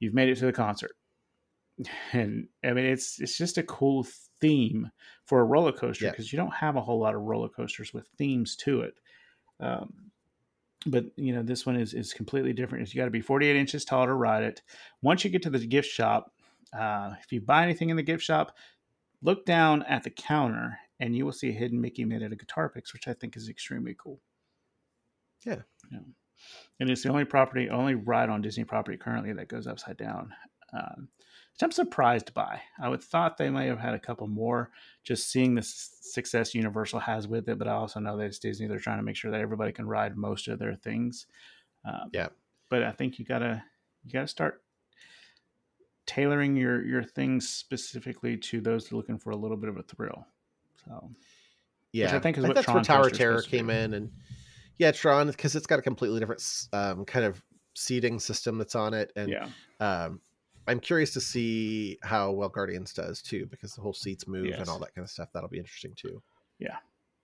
you've 0.00 0.14
made 0.14 0.28
it 0.28 0.38
to 0.38 0.46
the 0.46 0.52
concert. 0.52 0.92
And 2.12 2.48
I 2.64 2.72
mean, 2.72 2.86
it's 2.86 3.20
it's 3.20 3.36
just 3.36 3.58
a 3.58 3.62
cool 3.62 4.04
theme 4.40 4.90
for 5.26 5.40
a 5.40 5.44
roller 5.44 5.72
coaster 5.72 6.06
Yeah. 6.06 6.10
because 6.10 6.32
you 6.32 6.38
don't 6.38 6.54
have 6.54 6.74
a 6.74 6.80
whole 6.80 6.98
lot 6.98 7.14
of 7.14 7.20
roller 7.20 7.50
coasters 7.50 7.92
with 7.94 8.08
themes 8.18 8.56
to 8.64 8.80
it. 8.80 8.94
Um, 9.60 9.92
but 10.86 11.04
you 11.16 11.34
know, 11.34 11.42
this 11.42 11.66
one 11.66 11.76
is 11.76 11.92
is 11.94 12.12
completely 12.12 12.52
different. 12.52 12.92
You 12.92 13.00
got 13.00 13.04
to 13.04 13.10
be 13.10 13.20
48 13.20 13.54
inches 13.54 13.84
tall 13.84 14.06
to 14.06 14.14
ride 14.14 14.42
it. 14.42 14.62
Once 15.02 15.22
you 15.22 15.30
get 15.30 15.42
to 15.42 15.50
the 15.50 15.64
gift 15.66 15.88
shop, 15.88 16.32
uh, 16.72 17.12
if 17.22 17.32
you 17.32 17.40
buy 17.40 17.62
anything 17.62 17.90
in 17.90 17.96
the 17.96 18.02
gift 18.02 18.22
shop, 18.22 18.56
look 19.22 19.44
down 19.44 19.82
at 19.84 20.02
the 20.02 20.10
counter 20.10 20.78
and 21.00 21.14
you 21.14 21.24
will 21.24 21.32
see 21.32 21.50
a 21.50 21.52
hidden 21.52 21.80
Mickey 21.80 22.04
made 22.04 22.22
out 22.22 22.32
of 22.32 22.38
guitar 22.38 22.68
picks, 22.68 22.92
which 22.92 23.08
I 23.08 23.12
think 23.12 23.36
is 23.36 23.48
extremely 23.48 23.94
cool. 23.98 24.20
Yeah. 25.44 25.62
Yeah. 25.90 25.98
And 26.80 26.90
it's 26.90 27.02
the 27.02 27.10
only 27.10 27.24
property, 27.24 27.68
only 27.70 27.94
ride 27.94 28.28
on 28.28 28.42
Disney 28.42 28.64
property 28.64 28.96
currently 28.96 29.32
that 29.34 29.48
goes 29.48 29.66
upside 29.66 29.96
down. 29.96 30.32
Um, 30.72 31.08
which 31.56 31.62
I'm 31.62 31.72
surprised 31.72 32.34
by. 32.34 32.60
I 32.78 32.90
would 32.90 33.02
thought 33.02 33.38
they 33.38 33.48
may 33.48 33.66
have 33.66 33.78
had 33.78 33.94
a 33.94 33.98
couple 33.98 34.26
more, 34.26 34.70
just 35.04 35.30
seeing 35.30 35.54
the 35.54 35.62
success 35.62 36.54
Universal 36.54 37.00
has 37.00 37.26
with 37.26 37.48
it. 37.48 37.58
But 37.58 37.66
I 37.66 37.72
also 37.72 37.98
know 37.98 38.18
that 38.18 38.26
it's 38.26 38.38
Disney; 38.38 38.66
they're 38.66 38.78
trying 38.78 38.98
to 38.98 39.02
make 39.02 39.16
sure 39.16 39.30
that 39.30 39.40
everybody 39.40 39.72
can 39.72 39.86
ride 39.86 40.18
most 40.18 40.48
of 40.48 40.58
their 40.58 40.74
things. 40.74 41.26
Um, 41.86 42.10
yeah. 42.12 42.28
But 42.68 42.82
I 42.82 42.92
think 42.92 43.18
you 43.18 43.24
gotta 43.24 43.62
you 44.04 44.12
gotta 44.12 44.28
start 44.28 44.62
tailoring 46.06 46.56
your 46.56 46.84
your 46.84 47.02
things 47.02 47.48
specifically 47.48 48.36
to 48.36 48.60
those 48.60 48.92
looking 48.92 49.18
for 49.18 49.30
a 49.30 49.36
little 49.36 49.56
bit 49.56 49.68
of 49.68 49.76
a 49.76 49.82
thrill. 49.82 50.26
So 50.84 51.10
yeah, 51.92 52.14
I 52.14 52.18
think, 52.18 52.38
I 52.38 52.42
think 52.42 52.54
that's 52.54 52.64
Tron 52.64 52.76
where 52.76 52.84
Tower 52.84 53.10
Terror 53.10 53.42
came 53.42 53.70
in, 53.70 53.94
and 53.94 54.12
yeah, 54.78 54.92
Tron 54.92 55.28
because 55.28 55.56
it's 55.56 55.66
got 55.66 55.78
a 55.78 55.82
completely 55.82 56.20
different 56.20 56.42
um, 56.72 57.04
kind 57.04 57.24
of 57.24 57.42
seating 57.74 58.20
system 58.20 58.58
that's 58.58 58.74
on 58.74 58.94
it, 58.94 59.12
and 59.16 59.30
yeah. 59.30 59.48
Um, 59.80 60.20
I'm 60.68 60.80
curious 60.80 61.12
to 61.12 61.20
see 61.20 61.96
how 62.02 62.32
Well 62.32 62.48
Guardians 62.48 62.92
does 62.92 63.22
too, 63.22 63.46
because 63.46 63.74
the 63.74 63.82
whole 63.82 63.92
seats 63.92 64.26
move 64.26 64.46
yes. 64.46 64.58
and 64.58 64.68
all 64.68 64.80
that 64.80 64.94
kind 64.94 65.04
of 65.04 65.10
stuff. 65.10 65.28
That'll 65.32 65.48
be 65.48 65.58
interesting 65.58 65.92
too. 65.94 66.20
Yeah, 66.58 66.76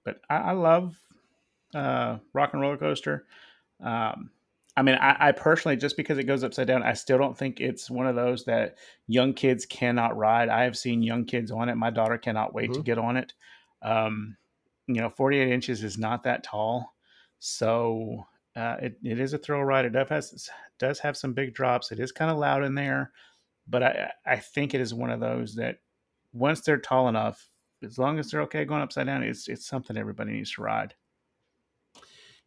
but 0.04 0.20
I, 0.30 0.36
I 0.36 0.52
love 0.52 0.96
uh, 1.74 2.18
Rock 2.32 2.50
and 2.52 2.62
Roller 2.62 2.76
Coaster. 2.76 3.26
Um, 3.82 4.30
I 4.76 4.82
mean, 4.82 4.94
I, 4.94 5.28
I, 5.28 5.32
personally, 5.32 5.76
just 5.76 5.98
because 5.98 6.16
it 6.16 6.24
goes 6.24 6.42
upside 6.42 6.66
down, 6.66 6.82
I 6.82 6.94
still 6.94 7.18
don't 7.18 7.36
think 7.36 7.60
it's 7.60 7.90
one 7.90 8.06
of 8.06 8.16
those 8.16 8.44
that 8.44 8.78
young 9.06 9.34
kids 9.34 9.66
cannot 9.66 10.16
ride. 10.16 10.48
I 10.48 10.64
have 10.64 10.78
seen 10.78 11.02
young 11.02 11.26
kids 11.26 11.50
on 11.50 11.68
it. 11.68 11.74
My 11.76 11.90
daughter 11.90 12.16
cannot 12.16 12.54
wait 12.54 12.70
mm-hmm. 12.70 12.80
to 12.80 12.84
get 12.84 12.98
on 12.98 13.18
it. 13.18 13.34
Um, 13.82 14.36
you 14.86 15.00
know, 15.00 15.10
48 15.10 15.52
inches 15.52 15.84
is 15.84 15.98
not 15.98 16.22
that 16.22 16.42
tall. 16.42 16.94
So 17.38 18.26
uh, 18.56 18.76
it, 18.80 18.98
it 19.02 19.20
is 19.20 19.34
a 19.34 19.38
thrill 19.38 19.62
ride. 19.62 19.84
It 19.84 19.90
does, 19.90 20.08
has, 20.08 20.50
does 20.78 20.98
have 21.00 21.18
some 21.18 21.34
big 21.34 21.54
drops. 21.54 21.92
It 21.92 22.00
is 22.00 22.10
kind 22.10 22.30
of 22.30 22.38
loud 22.38 22.64
in 22.64 22.74
there. 22.74 23.12
But 23.68 23.82
I, 23.82 24.10
I 24.24 24.36
think 24.36 24.72
it 24.72 24.80
is 24.80 24.94
one 24.94 25.10
of 25.10 25.20
those 25.20 25.54
that 25.56 25.78
once 26.32 26.62
they're 26.62 26.78
tall 26.78 27.08
enough, 27.08 27.46
as 27.84 27.98
long 27.98 28.18
as 28.18 28.30
they're 28.30 28.42
okay 28.42 28.64
going 28.64 28.82
upside 28.82 29.06
down, 29.06 29.22
it's, 29.22 29.48
it's 29.48 29.66
something 29.66 29.96
everybody 29.98 30.32
needs 30.32 30.52
to 30.52 30.62
ride. 30.62 30.94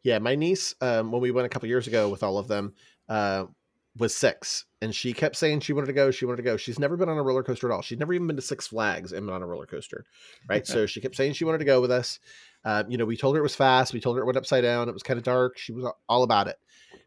Yeah, 0.05 0.19
my 0.19 0.35
niece, 0.35 0.75
um, 0.81 1.11
when 1.11 1.19
we 1.19 1.31
went 1.31 1.47
a 1.47 1.49
couple 1.49 1.67
years 1.67 1.87
ago 1.87 2.09
with 2.09 2.21
all 2.21 2.37
of 2.37 2.47
them, 2.47 2.75
uh, 3.09 3.45
was 3.97 4.15
six, 4.15 4.65
and 4.79 4.93
she 4.93 5.13
kept 5.13 5.35
saying 5.35 5.61
she 5.61 5.73
wanted 5.73 5.87
to 5.87 5.93
go. 5.93 6.11
She 6.11 6.25
wanted 6.25 6.37
to 6.37 6.43
go. 6.43 6.57
She's 6.57 6.77
never 6.77 6.95
been 6.95 7.09
on 7.09 7.17
a 7.17 7.23
roller 7.23 7.41
coaster 7.41 7.71
at 7.71 7.73
all. 7.73 7.81
She'd 7.81 7.97
never 7.97 8.13
even 8.13 8.27
been 8.27 8.35
to 8.35 8.41
Six 8.43 8.67
Flags 8.67 9.13
and 9.13 9.25
been 9.25 9.33
on 9.33 9.41
a 9.41 9.47
roller 9.47 9.65
coaster, 9.65 10.05
right? 10.47 10.67
so 10.67 10.85
she 10.85 11.01
kept 11.01 11.15
saying 11.15 11.33
she 11.33 11.43
wanted 11.43 11.57
to 11.57 11.65
go 11.65 11.81
with 11.81 11.89
us. 11.89 12.19
Uh, 12.63 12.83
you 12.87 12.99
know, 12.99 13.05
we 13.05 13.17
told 13.17 13.35
her 13.35 13.39
it 13.39 13.43
was 13.43 13.55
fast. 13.55 13.93
We 13.93 13.99
told 13.99 14.15
her 14.17 14.21
it 14.21 14.27
went 14.27 14.37
upside 14.37 14.61
down. 14.61 14.89
It 14.89 14.93
was 14.93 15.01
kind 15.01 15.17
of 15.17 15.23
dark. 15.23 15.57
She 15.57 15.71
was 15.71 15.91
all 16.07 16.21
about 16.21 16.49
it. 16.49 16.57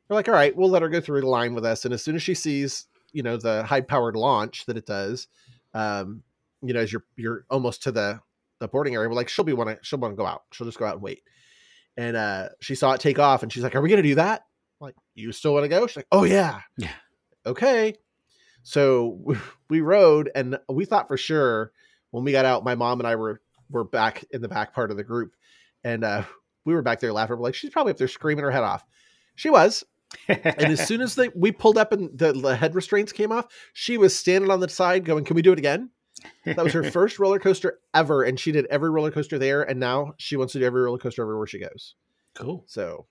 We're 0.08 0.16
like, 0.16 0.26
all 0.26 0.34
right, 0.34 0.56
we'll 0.56 0.70
let 0.70 0.82
her 0.82 0.88
go 0.88 1.00
through 1.00 1.20
the 1.20 1.28
line 1.28 1.54
with 1.54 1.64
us. 1.64 1.84
And 1.84 1.94
as 1.94 2.02
soon 2.02 2.16
as 2.16 2.22
she 2.24 2.34
sees, 2.34 2.86
you 3.12 3.22
know, 3.22 3.36
the 3.36 3.62
high 3.62 3.82
powered 3.82 4.16
launch 4.16 4.66
that 4.66 4.76
it 4.76 4.86
does, 4.86 5.28
um, 5.72 6.24
you 6.62 6.74
know, 6.74 6.80
as 6.80 6.92
you're 6.92 7.04
you're 7.14 7.44
almost 7.48 7.84
to 7.84 7.92
the 7.92 8.18
the 8.58 8.66
boarding 8.66 8.96
area, 8.96 9.08
we're 9.08 9.14
like, 9.14 9.28
she'll 9.28 9.44
be 9.44 9.52
want 9.52 9.70
to 9.70 9.78
she'll 9.82 10.00
want 10.00 10.14
to 10.14 10.16
go 10.16 10.26
out. 10.26 10.42
She'll 10.50 10.66
just 10.66 10.80
go 10.80 10.84
out 10.84 10.94
and 10.94 11.02
wait 11.02 11.22
and 11.98 12.16
uh, 12.16 12.48
she 12.60 12.76
saw 12.76 12.92
it 12.92 13.00
take 13.00 13.18
off, 13.18 13.42
and 13.42 13.52
she's 13.52 13.64
like, 13.64 13.74
"Are 13.74 13.82
we 13.82 13.88
going 13.88 14.02
to 14.02 14.08
do 14.08 14.14
that?" 14.14 14.44
I'm 14.80 14.86
like, 14.86 14.94
you 15.14 15.32
still 15.32 15.52
want 15.52 15.64
to 15.64 15.68
go? 15.68 15.86
She's 15.86 15.96
like, 15.96 16.06
"Oh 16.12 16.22
yeah, 16.22 16.60
yeah, 16.78 16.92
okay." 17.44 17.94
So 18.62 19.36
we 19.68 19.80
rode, 19.80 20.30
and 20.34 20.58
we 20.68 20.84
thought 20.84 21.08
for 21.08 21.16
sure 21.16 21.72
when 22.12 22.24
we 22.24 22.32
got 22.32 22.44
out, 22.44 22.64
my 22.64 22.76
mom 22.76 23.00
and 23.00 23.06
I 23.06 23.16
were 23.16 23.42
were 23.68 23.84
back 23.84 24.24
in 24.30 24.40
the 24.40 24.48
back 24.48 24.72
part 24.72 24.92
of 24.92 24.96
the 24.96 25.04
group, 25.04 25.34
and 25.82 26.04
uh, 26.04 26.22
we 26.64 26.72
were 26.72 26.82
back 26.82 27.00
there 27.00 27.12
laughing. 27.12 27.36
We're 27.36 27.42
like, 27.42 27.56
she's 27.56 27.70
probably 27.70 27.90
up 27.90 27.98
there 27.98 28.08
screaming 28.08 28.44
her 28.44 28.50
head 28.52 28.62
off. 28.62 28.84
She 29.34 29.50
was. 29.50 29.84
and 30.28 30.46
as 30.46 30.86
soon 30.86 31.02
as 31.02 31.16
they 31.16 31.28
we 31.34 31.52
pulled 31.52 31.76
up 31.76 31.92
and 31.92 32.16
the, 32.16 32.32
the 32.32 32.56
head 32.56 32.74
restraints 32.74 33.12
came 33.12 33.32
off, 33.32 33.46
she 33.74 33.98
was 33.98 34.16
standing 34.16 34.50
on 34.50 34.60
the 34.60 34.68
side 34.68 35.04
going, 35.04 35.24
"Can 35.24 35.34
we 35.34 35.42
do 35.42 35.52
it 35.52 35.58
again?" 35.58 35.90
That 36.44 36.62
was 36.62 36.72
her 36.72 36.82
first 36.90 37.18
roller 37.18 37.38
coaster 37.38 37.78
ever, 37.94 38.22
and 38.22 38.38
she 38.38 38.52
did 38.52 38.66
every 38.66 38.90
roller 38.90 39.10
coaster 39.10 39.38
there, 39.38 39.62
and 39.62 39.78
now 39.78 40.14
she 40.18 40.36
wants 40.36 40.52
to 40.54 40.58
do 40.58 40.64
every 40.64 40.82
roller 40.82 40.98
coaster 40.98 41.22
everywhere 41.22 41.46
she 41.46 41.58
goes. 41.58 41.94
Cool. 42.34 42.64
So, 42.66 43.06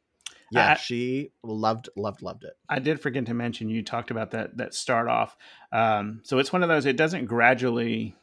yeah, 0.52 0.76
she 0.76 1.32
loved, 1.43 1.89
loved, 1.96 2.22
loved 2.22 2.43
it. 2.43 2.54
I 2.70 2.80
did 2.80 3.02
forget 3.02 3.26
to 3.26 3.34
mention 3.34 3.70
you 3.70 3.84
talked 3.84 4.12
about 4.12 4.32
that 4.32 4.58
that 4.58 4.74
start 4.74 5.08
off. 5.08 5.36
Um, 5.72 6.22
so 6.24 6.39
it's 6.39 6.54
one 6.54 6.63
of 6.63 6.70
those. 6.70 6.86
It 6.86 6.98
doesn't 6.98 7.26
gradually 7.26 8.15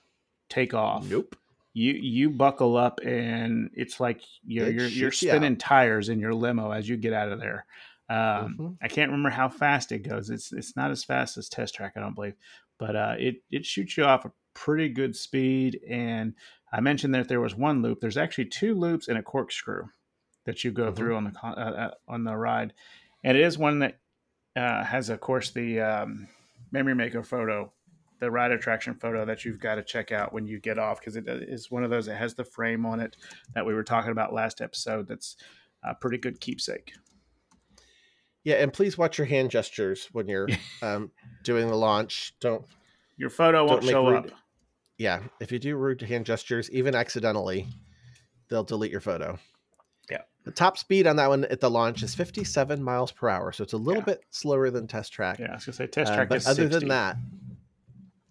take 0.48 0.74
off. 0.74 1.08
Nope. 1.08 1.36
You 1.72 1.92
you 1.92 2.30
buckle 2.30 2.76
up 2.76 3.00
and 3.04 3.70
it's 3.74 3.98
like 3.98 4.20
you're 4.46 4.68
it 4.68 4.74
you're, 4.74 4.86
you're 4.86 5.12
spinning 5.12 5.52
you 5.52 5.58
tires 5.58 6.08
in 6.08 6.20
your 6.20 6.32
limo 6.32 6.70
as 6.70 6.88
you 6.88 6.96
get 6.96 7.12
out 7.12 7.32
of 7.32 7.40
there. 7.40 7.66
Um, 8.08 8.16
mm-hmm. 8.16 8.68
I 8.80 8.88
can't 8.88 9.10
remember 9.10 9.30
how 9.30 9.48
fast 9.48 9.90
it 9.90 10.00
goes. 10.00 10.30
It's 10.30 10.52
it's 10.52 10.76
not 10.76 10.90
as 10.90 11.02
fast 11.02 11.36
as 11.36 11.48
Test 11.48 11.74
Track, 11.74 11.94
I 11.96 12.00
don't 12.00 12.14
believe, 12.14 12.36
but 12.78 12.94
uh, 12.94 13.14
it 13.18 13.36
it 13.50 13.64
shoots 13.64 13.96
you 13.96 14.04
off 14.04 14.24
a 14.24 14.32
pretty 14.54 14.88
good 14.88 15.14
speed. 15.14 15.80
And 15.88 16.34
I 16.72 16.80
mentioned 16.80 17.14
that 17.14 17.28
there 17.28 17.40
was 17.40 17.54
one 17.54 17.82
loop. 17.82 18.00
There's 18.00 18.16
actually 18.16 18.46
two 18.46 18.74
loops 18.74 19.08
and 19.08 19.18
a 19.18 19.22
corkscrew 19.22 19.84
that 20.44 20.64
you 20.64 20.70
go 20.70 20.86
mm-hmm. 20.86 20.94
through 20.94 21.16
on 21.16 21.24
the 21.24 21.32
uh, 21.42 21.48
uh, 21.48 21.90
on 22.08 22.24
the 22.24 22.36
ride, 22.36 22.72
and 23.22 23.36
it 23.36 23.44
is 23.44 23.58
one 23.58 23.80
that 23.80 23.98
uh, 24.56 24.84
has, 24.84 25.08
of 25.08 25.20
course, 25.20 25.50
the 25.50 25.80
um, 25.80 26.28
memory 26.70 26.94
maker 26.94 27.22
photo, 27.22 27.72
the 28.20 28.30
ride 28.30 28.52
attraction 28.52 28.94
photo 28.94 29.24
that 29.24 29.44
you've 29.44 29.60
got 29.60 29.76
to 29.76 29.82
check 29.82 30.12
out 30.12 30.32
when 30.32 30.46
you 30.46 30.60
get 30.60 30.78
off 30.78 31.00
because 31.00 31.16
it 31.16 31.28
uh, 31.28 31.56
one 31.70 31.84
of 31.84 31.90
those 31.90 32.06
that 32.06 32.16
has 32.16 32.34
the 32.34 32.44
frame 32.44 32.86
on 32.86 33.00
it 33.00 33.16
that 33.54 33.66
we 33.66 33.74
were 33.74 33.84
talking 33.84 34.12
about 34.12 34.34
last 34.34 34.60
episode. 34.60 35.08
That's 35.08 35.36
a 35.82 35.94
pretty 35.94 36.18
good 36.18 36.40
keepsake. 36.40 36.92
Yeah, 38.42 38.56
and 38.56 38.72
please 38.72 38.98
watch 38.98 39.16
your 39.16 39.26
hand 39.26 39.50
gestures 39.50 40.08
when 40.12 40.28
you're 40.28 40.48
um, 40.82 41.10
doing 41.44 41.68
the 41.68 41.76
launch. 41.76 42.34
Don't 42.40 42.64
your 43.16 43.30
photo 43.30 43.64
won't 43.64 43.84
show 43.84 44.08
rude, 44.08 44.26
up 44.26 44.30
yeah, 44.98 45.20
if 45.40 45.52
you 45.52 45.58
do 45.58 45.76
rude 45.76 46.00
hand 46.02 46.26
gestures, 46.26 46.70
even 46.70 46.94
accidentally, 46.94 47.66
they'll 48.48 48.64
delete 48.64 48.92
your 48.92 49.00
photo. 49.00 49.38
Yeah. 50.10 50.22
The 50.44 50.50
top 50.50 50.78
speed 50.78 51.06
on 51.06 51.16
that 51.16 51.28
one 51.28 51.44
at 51.46 51.60
the 51.60 51.70
launch 51.70 52.02
is 52.02 52.14
57 52.14 52.82
miles 52.82 53.12
per 53.12 53.28
hour, 53.28 53.52
so 53.52 53.64
it's 53.64 53.72
a 53.72 53.78
little 53.78 54.02
yeah. 54.02 54.06
bit 54.06 54.24
slower 54.30 54.70
than 54.70 54.86
test 54.86 55.12
track. 55.12 55.38
Yeah, 55.38 55.50
I 55.50 55.54
was 55.54 55.64
gonna 55.64 55.76
say 55.76 55.86
test 55.86 56.12
uh, 56.12 56.16
track 56.16 56.26
uh, 56.26 56.34
but 56.34 56.46
other 56.46 56.62
60. 56.62 56.78
than 56.78 56.88
that, 56.88 57.16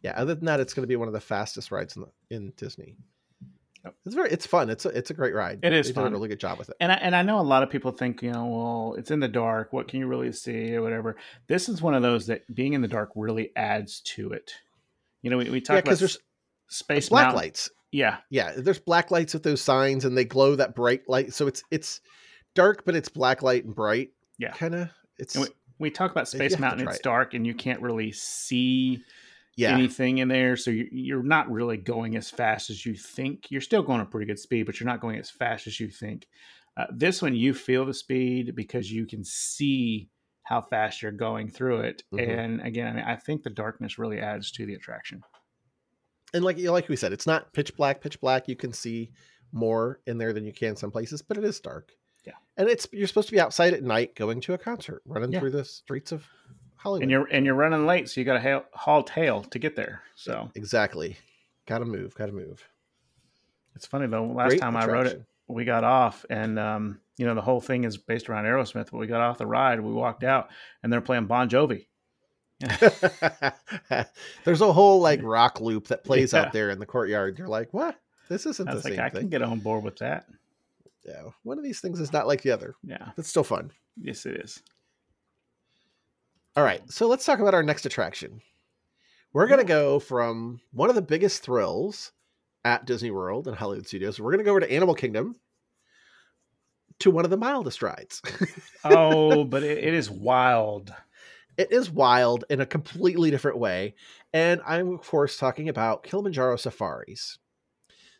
yeah, 0.04 0.14
other 0.18 0.36
than 0.36 0.46
that, 0.46 0.60
it's 0.60 0.74
going 0.74 0.84
to 0.84 0.88
be 0.88 0.98
one 0.98 1.08
of 1.08 1.14
the 1.14 1.22
fastest 1.22 1.72
rides 1.72 1.96
in 1.96 2.04
the, 2.04 2.36
in 2.36 2.54
Disney. 2.58 2.98
Yep. 3.86 3.96
It's 4.06 4.16
very, 4.16 4.30
it's 4.32 4.46
fun. 4.46 4.70
It's 4.70 4.86
a, 4.86 4.90
it's 4.90 5.10
a 5.10 5.14
great 5.14 5.34
ride. 5.34 5.60
It 5.64 5.74
is 5.74 5.88
they 5.88 5.94
fun. 5.94 6.04
Did 6.04 6.12
a 6.12 6.16
really 6.16 6.28
good 6.28 6.40
job 6.40 6.60
with 6.60 6.70
it. 6.70 6.76
And 6.80 6.92
I, 6.92 6.96
and 6.96 7.16
I 7.16 7.22
know 7.22 7.40
a 7.40 7.42
lot 7.42 7.64
of 7.64 7.70
people 7.70 7.92
think, 7.92 8.22
you 8.22 8.32
know, 8.32 8.46
well, 8.46 8.96
it's 8.98 9.12
in 9.12 9.22
the 9.22 9.28
dark. 9.30 9.72
What 9.72 9.88
can 9.88 10.00
you 10.00 10.08
really 10.08 10.32
see 10.34 10.76
or 10.76 10.82
whatever? 10.82 11.16
This 11.48 11.70
is 11.70 11.82
one 11.82 11.94
of 11.94 12.02
those 12.02 12.28
that 12.28 12.54
being 12.54 12.74
in 12.74 12.82
the 12.82 12.88
dark 12.88 13.12
really 13.16 13.52
adds 13.56 14.02
to 14.02 14.32
it. 14.32 14.52
You 15.22 15.30
know, 15.30 15.38
we, 15.38 15.50
we 15.50 15.62
talk 15.62 15.76
yeah, 15.76 15.80
about 15.80 16.00
there's 16.00 16.18
Space 16.74 17.10
black 17.10 17.26
Mountain. 17.26 17.38
lights. 17.42 17.70
Yeah, 17.92 18.18
yeah. 18.30 18.54
There's 18.58 18.80
black 18.80 19.12
lights 19.12 19.34
with 19.34 19.44
those 19.44 19.62
signs, 19.62 20.04
and 20.04 20.18
they 20.18 20.26
glow 20.26 20.56
that 20.56 20.76
bright 20.76 21.08
light. 21.08 21.34
So 21.34 21.48
it's 21.48 21.64
it's 21.70 22.02
dark, 22.56 22.84
but 22.86 22.96
it's 22.96 23.10
black 23.10 23.44
light 23.44 23.66
and 23.66 23.76
bright. 23.76 24.10
Yeah, 24.40 24.52
kind 24.52 24.76
of. 24.76 24.90
It's 25.20 25.38
we, 25.38 25.48
we, 25.78 25.92
talk 25.92 26.12
about 26.12 26.28
Space 26.28 26.58
Mountain. 26.58 26.88
It's 26.88 26.98
it. 26.98 27.04
dark, 27.04 27.36
and 27.36 27.46
you 27.46 27.54
can't 27.54 27.82
really 27.82 28.12
see 28.12 29.04
yeah. 29.56 29.74
anything 29.74 30.18
in 30.18 30.28
there. 30.28 30.58
So 30.58 30.72
you, 30.72 30.88
you're 30.92 31.24
not 31.24 31.52
really 31.52 31.78
going 31.78 32.16
as 32.16 32.32
fast 32.32 32.72
as 32.72 32.84
you 32.84 32.96
think. 32.96 33.52
You're 33.52 33.62
still 33.62 33.84
going 33.84 34.02
a 34.02 34.06
pretty 34.06 34.26
good 34.26 34.40
speed, 34.40 34.66
but 34.66 34.80
you're 34.80 34.90
not 34.90 35.00
going 35.00 35.20
as 35.20 35.30
fast 35.30 35.68
as 35.68 35.80
you 35.80 35.90
think. 35.90 36.28
Uh, 36.76 36.86
this 36.92 37.22
one, 37.22 37.36
you 37.36 37.54
feel 37.54 37.86
the 37.86 37.94
speed 37.94 38.56
because 38.56 38.92
you 38.92 39.06
can 39.06 39.24
see 39.24 40.10
how 40.42 40.62
fast 40.62 41.04
you're 41.04 41.12
going 41.12 41.48
through 41.48 41.82
it. 41.82 42.04
Mm-hmm. 42.12 42.32
And 42.32 42.62
again, 42.62 42.88
I 42.88 42.94
mean, 42.94 43.06
I 43.06 43.16
think 43.16 43.44
the 43.44 43.52
darkness 43.52 44.00
really 44.00 44.20
adds 44.20 44.52
to 44.54 44.66
the 44.66 44.74
attraction 44.74 45.22
and 46.34 46.44
like 46.44 46.58
like 46.60 46.90
we 46.90 46.96
said, 46.96 47.14
it's 47.14 47.28
not 47.28 47.54
pitch 47.54 47.76
black, 47.76 48.02
pitch 48.02 48.20
black. 48.20 48.48
You 48.48 48.56
can 48.56 48.74
see 48.74 49.12
more 49.52 50.00
in 50.08 50.18
there 50.18 50.34
than 50.34 50.46
you 50.46 50.54
can 50.54 50.76
some 50.76 50.92
places, 50.92 51.22
but 51.22 51.38
it 51.38 51.44
is 51.44 51.60
dark. 51.60 51.92
Yeah, 52.26 52.34
and 52.58 52.70
it's 52.70 52.88
you're 52.92 53.08
supposed 53.08 53.28
to 53.28 53.34
be 53.34 53.40
outside 53.40 53.74
at 53.74 53.84
night 53.84 54.16
going 54.16 54.42
to 54.42 54.54
a 54.54 54.58
concert, 54.58 55.02
running 55.06 55.32
yeah. 55.32 55.40
through 55.40 55.52
the 55.52 55.66
streets 55.66 56.12
of 56.12 56.26
Hollywood, 56.76 57.04
and 57.04 57.12
you're 57.12 57.28
and 57.32 57.46
you're 57.46 57.56
running 57.56 57.86
late, 57.86 58.10
so 58.10 58.20
you 58.20 58.26
got 58.26 58.42
to 58.42 58.64
haul, 58.74 59.04
tail 59.04 59.44
to 59.44 59.60
get 59.60 59.76
there. 59.76 60.02
So 60.16 60.50
exactly, 60.56 61.18
got 61.68 61.80
to 61.80 61.86
move, 61.86 62.16
got 62.16 62.28
to 62.28 62.32
move. 62.32 62.68
It's 63.76 63.86
funny 63.86 64.08
though. 64.08 64.26
Last 64.26 64.50
Great 64.50 64.62
time 64.62 64.76
attraction. 64.76 64.90
I 64.90 64.98
rode 64.98 65.08
it, 65.08 65.26
we 65.48 65.66
got 65.66 65.84
off, 65.84 66.26
and 66.30 66.58
um, 66.58 67.00
you 67.18 67.26
know 67.26 67.36
the 67.36 67.42
whole 67.42 67.62
thing 67.62 67.84
is 67.84 67.98
based 67.98 68.30
around 68.30 68.46
Aerosmith. 68.46 68.92
But 68.92 68.98
we 68.98 69.08
got 69.08 69.22
off 69.22 69.38
the 69.38 69.46
ride, 69.46 69.80
we 69.80 69.94
walked 69.94 70.24
out, 70.24 70.50
and 70.82 70.92
they're 70.92 71.02
playing 71.02 71.28
Bon 71.28 71.50
Jovi. 71.50 71.88
There's 74.44 74.62
a 74.62 74.72
whole 74.72 75.00
like 75.02 75.22
rock 75.24 75.62
loop 75.62 75.88
that 75.88 76.04
plays 76.04 76.34
yeah. 76.34 76.42
out 76.42 76.54
there 76.54 76.70
in 76.70 76.80
the 76.80 76.86
courtyard. 76.86 77.38
You're 77.38 77.48
like, 77.48 77.74
what? 77.74 78.00
This 78.30 78.46
isn't 78.46 78.68
the 78.68 78.76
like, 78.76 78.84
same 78.84 78.94
I 78.94 79.10
thing. 79.10 79.18
I 79.18 79.20
can 79.22 79.30
get 79.30 79.42
on 79.42 79.60
board 79.60 79.84
with 79.84 79.98
that. 79.98 80.26
Yeah, 81.06 81.24
one 81.44 81.58
of 81.58 81.64
these 81.64 81.82
things 81.82 82.00
is 82.00 82.14
not 82.14 82.28
like 82.28 82.42
the 82.42 82.52
other. 82.52 82.76
Yeah, 82.84 83.10
it's 83.18 83.30
still 83.30 83.44
fun. 83.44 83.72
Yes, 84.00 84.26
it 84.26 84.38
is. 84.38 84.62
All 86.56 86.64
right, 86.64 86.82
so 86.90 87.08
let's 87.08 87.26
talk 87.26 87.40
about 87.40 87.54
our 87.54 87.64
next 87.64 87.86
attraction. 87.86 88.42
We're 89.34 89.48
gonna 89.48 89.64
go 89.64 90.00
from 90.00 90.62
one 90.72 90.90
of 90.90 90.96
the 90.96 91.02
biggest 91.02 91.44
thrills 91.44 92.12
at 92.64 92.86
Disney 92.86 93.12
World 93.12 93.48
and 93.48 93.58
Hollywood 93.58 93.88
Studios. 93.88 94.20
We're 94.20 94.32
gonna 94.32 94.44
go 94.44 94.52
over 94.52 94.62
to 94.62 94.72
Animal 94.72 94.96
Kingdom 94.96 95.36
to 97.00 97.12
one 97.12 97.26
of 97.26 97.32
the 97.32 97.38
mildest 97.38 97.82
rides. 97.82 98.22
oh, 98.84 99.44
but 99.44 99.64
it, 99.64 99.80
it 99.80 99.94
is 99.94 100.10
wild. 100.10 100.94
It 101.58 101.72
is 101.72 101.90
wild 101.90 102.46
in 102.50 102.62
a 102.62 102.66
completely 102.66 103.32
different 103.32 103.58
way. 103.58 103.96
And 104.34 104.62
I'm, 104.66 104.94
of 104.94 105.02
course, 105.02 105.38
talking 105.38 105.70
about 105.70 106.04
Kilimanjaro 106.04 106.56
safaris. 106.58 107.38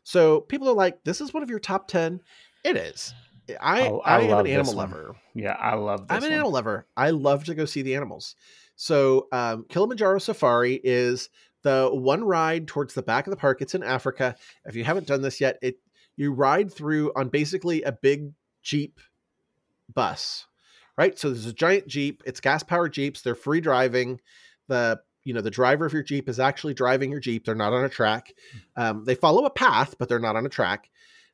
So 0.04 0.42
people 0.42 0.70
are 0.70 0.76
like, 0.76 1.04
this 1.04 1.22
is 1.22 1.34
one 1.34 1.44
of 1.44 1.50
your 1.50 1.60
top 1.60 1.88
10. 1.88 2.22
It 2.64 2.78
is. 2.78 3.14
I, 3.60 3.88
oh, 3.88 4.02
I, 4.06 4.18
I 4.18 4.22
am 4.22 4.40
an 4.40 4.48
animal 4.48 4.76
lover. 4.76 5.16
Yeah, 5.34 5.54
I 5.54 5.76
love 5.76 6.08
this. 6.08 6.16
I'm 6.16 6.24
an 6.24 6.30
one. 6.30 6.32
animal 6.32 6.52
lover. 6.52 6.88
I 6.96 7.10
love 7.10 7.46
to 7.46 7.56
go 7.56 7.66
see 7.66 7.82
the 7.82 7.96
animals. 7.96 8.36
So 8.76 9.28
um, 9.32 9.66
Kilimanjaro 9.70 10.20
Safari 10.20 10.80
is 10.84 11.30
the 11.64 11.90
one 11.92 12.24
ride 12.24 12.68
towards 12.68 12.94
the 12.94 13.02
back 13.02 13.28
of 13.28 13.32
the 13.32 13.38
park. 13.38 13.62
It's 13.62 13.76
in 13.76 13.84
Africa. 13.84 14.36
If 14.66 14.76
you 14.76 14.84
haven't 14.84 15.08
done 15.08 15.22
this 15.22 15.42
yet, 15.42 15.58
it 15.62 15.78
you 16.16 16.32
ride 16.32 16.72
through 16.72 17.12
on 17.16 17.30
basically 17.30 17.82
a 17.84 17.92
big 17.92 18.32
Jeep 18.62 19.00
bus, 19.94 20.46
right? 20.98 21.18
So 21.18 21.30
there's 21.30 21.46
a 21.46 21.54
giant 21.54 21.88
Jeep. 21.88 22.24
It's 22.26 22.40
gas 22.40 22.64
powered 22.64 22.94
Jeeps. 22.94 23.22
They're 23.22 23.36
free 23.36 23.62
driving. 23.62 24.20
The 24.68 25.00
you 25.24 25.34
know 25.34 25.42
the 25.42 25.52
driver 25.52 25.86
of 25.86 25.94
your 25.94 26.04
Jeep 26.04 26.28
is 26.28 26.40
actually 26.40 26.74
driving 26.74 27.12
your 27.12 27.20
Jeep. 27.20 27.46
They're 27.46 27.56
not 27.56 27.74
on 27.74 27.86
a 27.86 27.90
track. 27.90 28.34
Um, 28.76 29.06
they 29.06 29.16
follow 29.16 29.46
a 29.46 29.50
path, 29.50 29.96
but 29.98 30.10
they're 30.10 30.20
not 30.20 30.36
on 30.36 30.46
a 30.46 30.50
track. 30.50 30.90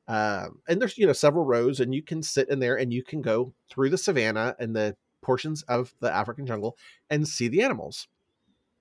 Um, 0.07 0.62
and 0.68 0.82
there's 0.82 0.97
you 0.97 1.07
know 1.07 1.14
several 1.14 1.45
rows, 1.45 1.80
and 1.80 1.93
you 1.93 2.01
can 2.01 2.24
sit 2.24 2.49
in 2.49 2.60
there 2.60 2.78
and 2.78 2.93
you 2.93 3.03
can 3.03 3.22
go 3.22 3.53
through 3.70 3.89
the 3.89 3.97
savannah 3.97 4.55
and 4.60 4.76
the 4.76 4.95
portions 5.22 5.62
of 5.64 5.93
the 5.99 6.12
African 6.14 6.45
jungle 6.45 6.78
and 7.10 7.28
see 7.28 7.47
the 7.47 7.62
animals. 7.62 8.07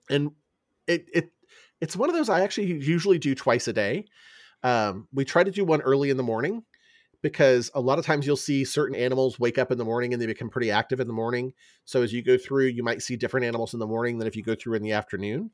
And 0.08 0.30
it 0.86 1.08
it 1.12 1.30
it's 1.80 1.96
one 1.96 2.08
of 2.08 2.14
those 2.14 2.28
I 2.28 2.40
actually 2.40 2.72
usually 2.72 3.18
do 3.18 3.34
twice 3.34 3.68
a 3.68 3.72
day. 3.72 4.06
Um, 4.62 5.06
we 5.12 5.24
try 5.24 5.44
to 5.44 5.50
do 5.50 5.64
one 5.64 5.82
early 5.82 6.10
in 6.10 6.16
the 6.16 6.22
morning 6.22 6.64
because 7.22 7.70
a 7.74 7.80
lot 7.80 7.98
of 7.98 8.06
times 8.06 8.26
you'll 8.26 8.36
see 8.36 8.64
certain 8.64 8.96
animals 8.96 9.40
wake 9.40 9.58
up 9.58 9.72
in 9.72 9.78
the 9.78 9.84
morning 9.84 10.12
and 10.12 10.22
they 10.22 10.26
become 10.26 10.48
pretty 10.48 10.70
active 10.70 11.00
in 11.00 11.06
the 11.06 11.12
morning. 11.12 11.52
So 11.84 12.02
as 12.02 12.12
you 12.12 12.22
go 12.22 12.38
through, 12.38 12.66
you 12.66 12.82
might 12.82 13.02
see 13.02 13.16
different 13.16 13.46
animals 13.46 13.74
in 13.74 13.80
the 13.80 13.86
morning 13.86 14.18
than 14.18 14.28
if 14.28 14.36
you 14.36 14.42
go 14.42 14.54
through 14.54 14.74
in 14.74 14.82
the 14.82 14.92
afternoon, 14.92 15.50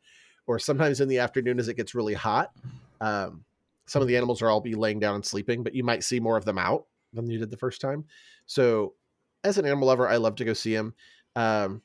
or 0.46 0.58
sometimes 0.58 1.00
in 1.00 1.08
the 1.08 1.18
afternoon 1.18 1.58
as 1.58 1.68
it 1.68 1.76
gets 1.76 1.94
really 1.94 2.14
hot. 2.14 2.52
Um, 3.00 3.44
some 3.86 4.02
of 4.02 4.08
the 4.08 4.16
animals 4.16 4.42
are 4.42 4.50
all 4.50 4.60
be 4.60 4.74
laying 4.74 5.00
down 5.00 5.14
and 5.14 5.24
sleeping, 5.24 5.62
but 5.62 5.74
you 5.74 5.84
might 5.84 6.02
see 6.02 6.20
more 6.20 6.36
of 6.36 6.44
them 6.44 6.58
out 6.58 6.86
than 7.12 7.30
you 7.30 7.38
did 7.38 7.50
the 7.50 7.56
first 7.56 7.80
time. 7.80 8.04
So 8.46 8.94
as 9.42 9.58
an 9.58 9.66
animal 9.66 9.88
lover, 9.88 10.08
I 10.08 10.16
love 10.16 10.36
to 10.36 10.44
go 10.44 10.52
see 10.52 10.74
them. 10.74 10.94
Um, 11.36 11.82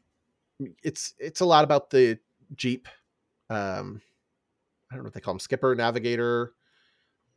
it's 0.84 1.14
it's 1.18 1.40
a 1.40 1.46
lot 1.46 1.64
about 1.64 1.90
the 1.90 2.20
Jeep. 2.56 2.88
Um, 3.50 4.02
I 4.92 4.96
don't 4.96 5.04
know 5.04 5.08
what 5.08 5.14
they 5.14 5.22
call 5.22 5.34
them, 5.34 5.40
skipper, 5.40 5.76
navigator, 5.76 6.54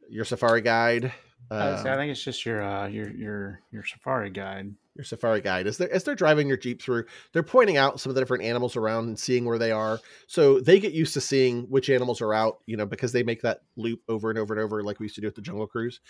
your 0.09 0.25
safari 0.25 0.61
guide. 0.61 1.13
Um, 1.51 1.87
I 1.87 1.97
think 1.97 2.11
it's 2.11 2.23
just 2.23 2.47
your 2.47 2.63
uh, 2.63 2.89
your 2.89 3.11
your 3.11 3.61
your 3.71 3.85
safari 3.85 4.31
guide. 4.31 4.75
Your 4.95 5.05
safari 5.05 5.41
guide 5.41 5.67
as 5.67 5.79
they're 5.79 5.93
as 5.93 6.05
they're 6.05 6.15
driving 6.15 6.49
your 6.49 6.57
jeep 6.57 6.83
through, 6.83 7.05
they're 7.33 7.43
pointing 7.43 7.77
out 7.77 8.01
some 8.01 8.11
of 8.11 8.15
the 8.15 8.21
different 8.21 8.45
animals 8.45 8.77
around 8.77 9.09
and 9.09 9.19
seeing 9.19 9.45
where 9.45 9.59
they 9.59 9.73
are. 9.73 9.99
So 10.27 10.61
they 10.61 10.79
get 10.81 10.93
used 10.93 11.15
to 11.15 11.21
seeing 11.21 11.63
which 11.65 11.91
animals 11.91 12.21
are 12.21 12.35
out, 12.35 12.59
you 12.67 12.77
know, 12.77 12.87
because 12.87 13.13
they 13.13 13.23
make 13.23 13.43
that 13.43 13.61
loop 13.77 14.01
over 14.09 14.31
and 14.31 14.39
over 14.39 14.55
and 14.55 14.63
over, 14.63 14.83
like 14.83 15.01
we 15.01 15.05
used 15.05 15.15
to 15.15 15.21
do 15.21 15.29
at 15.29 15.35
the 15.35 15.43
Jungle 15.43 15.67
Cruise. 15.67 16.01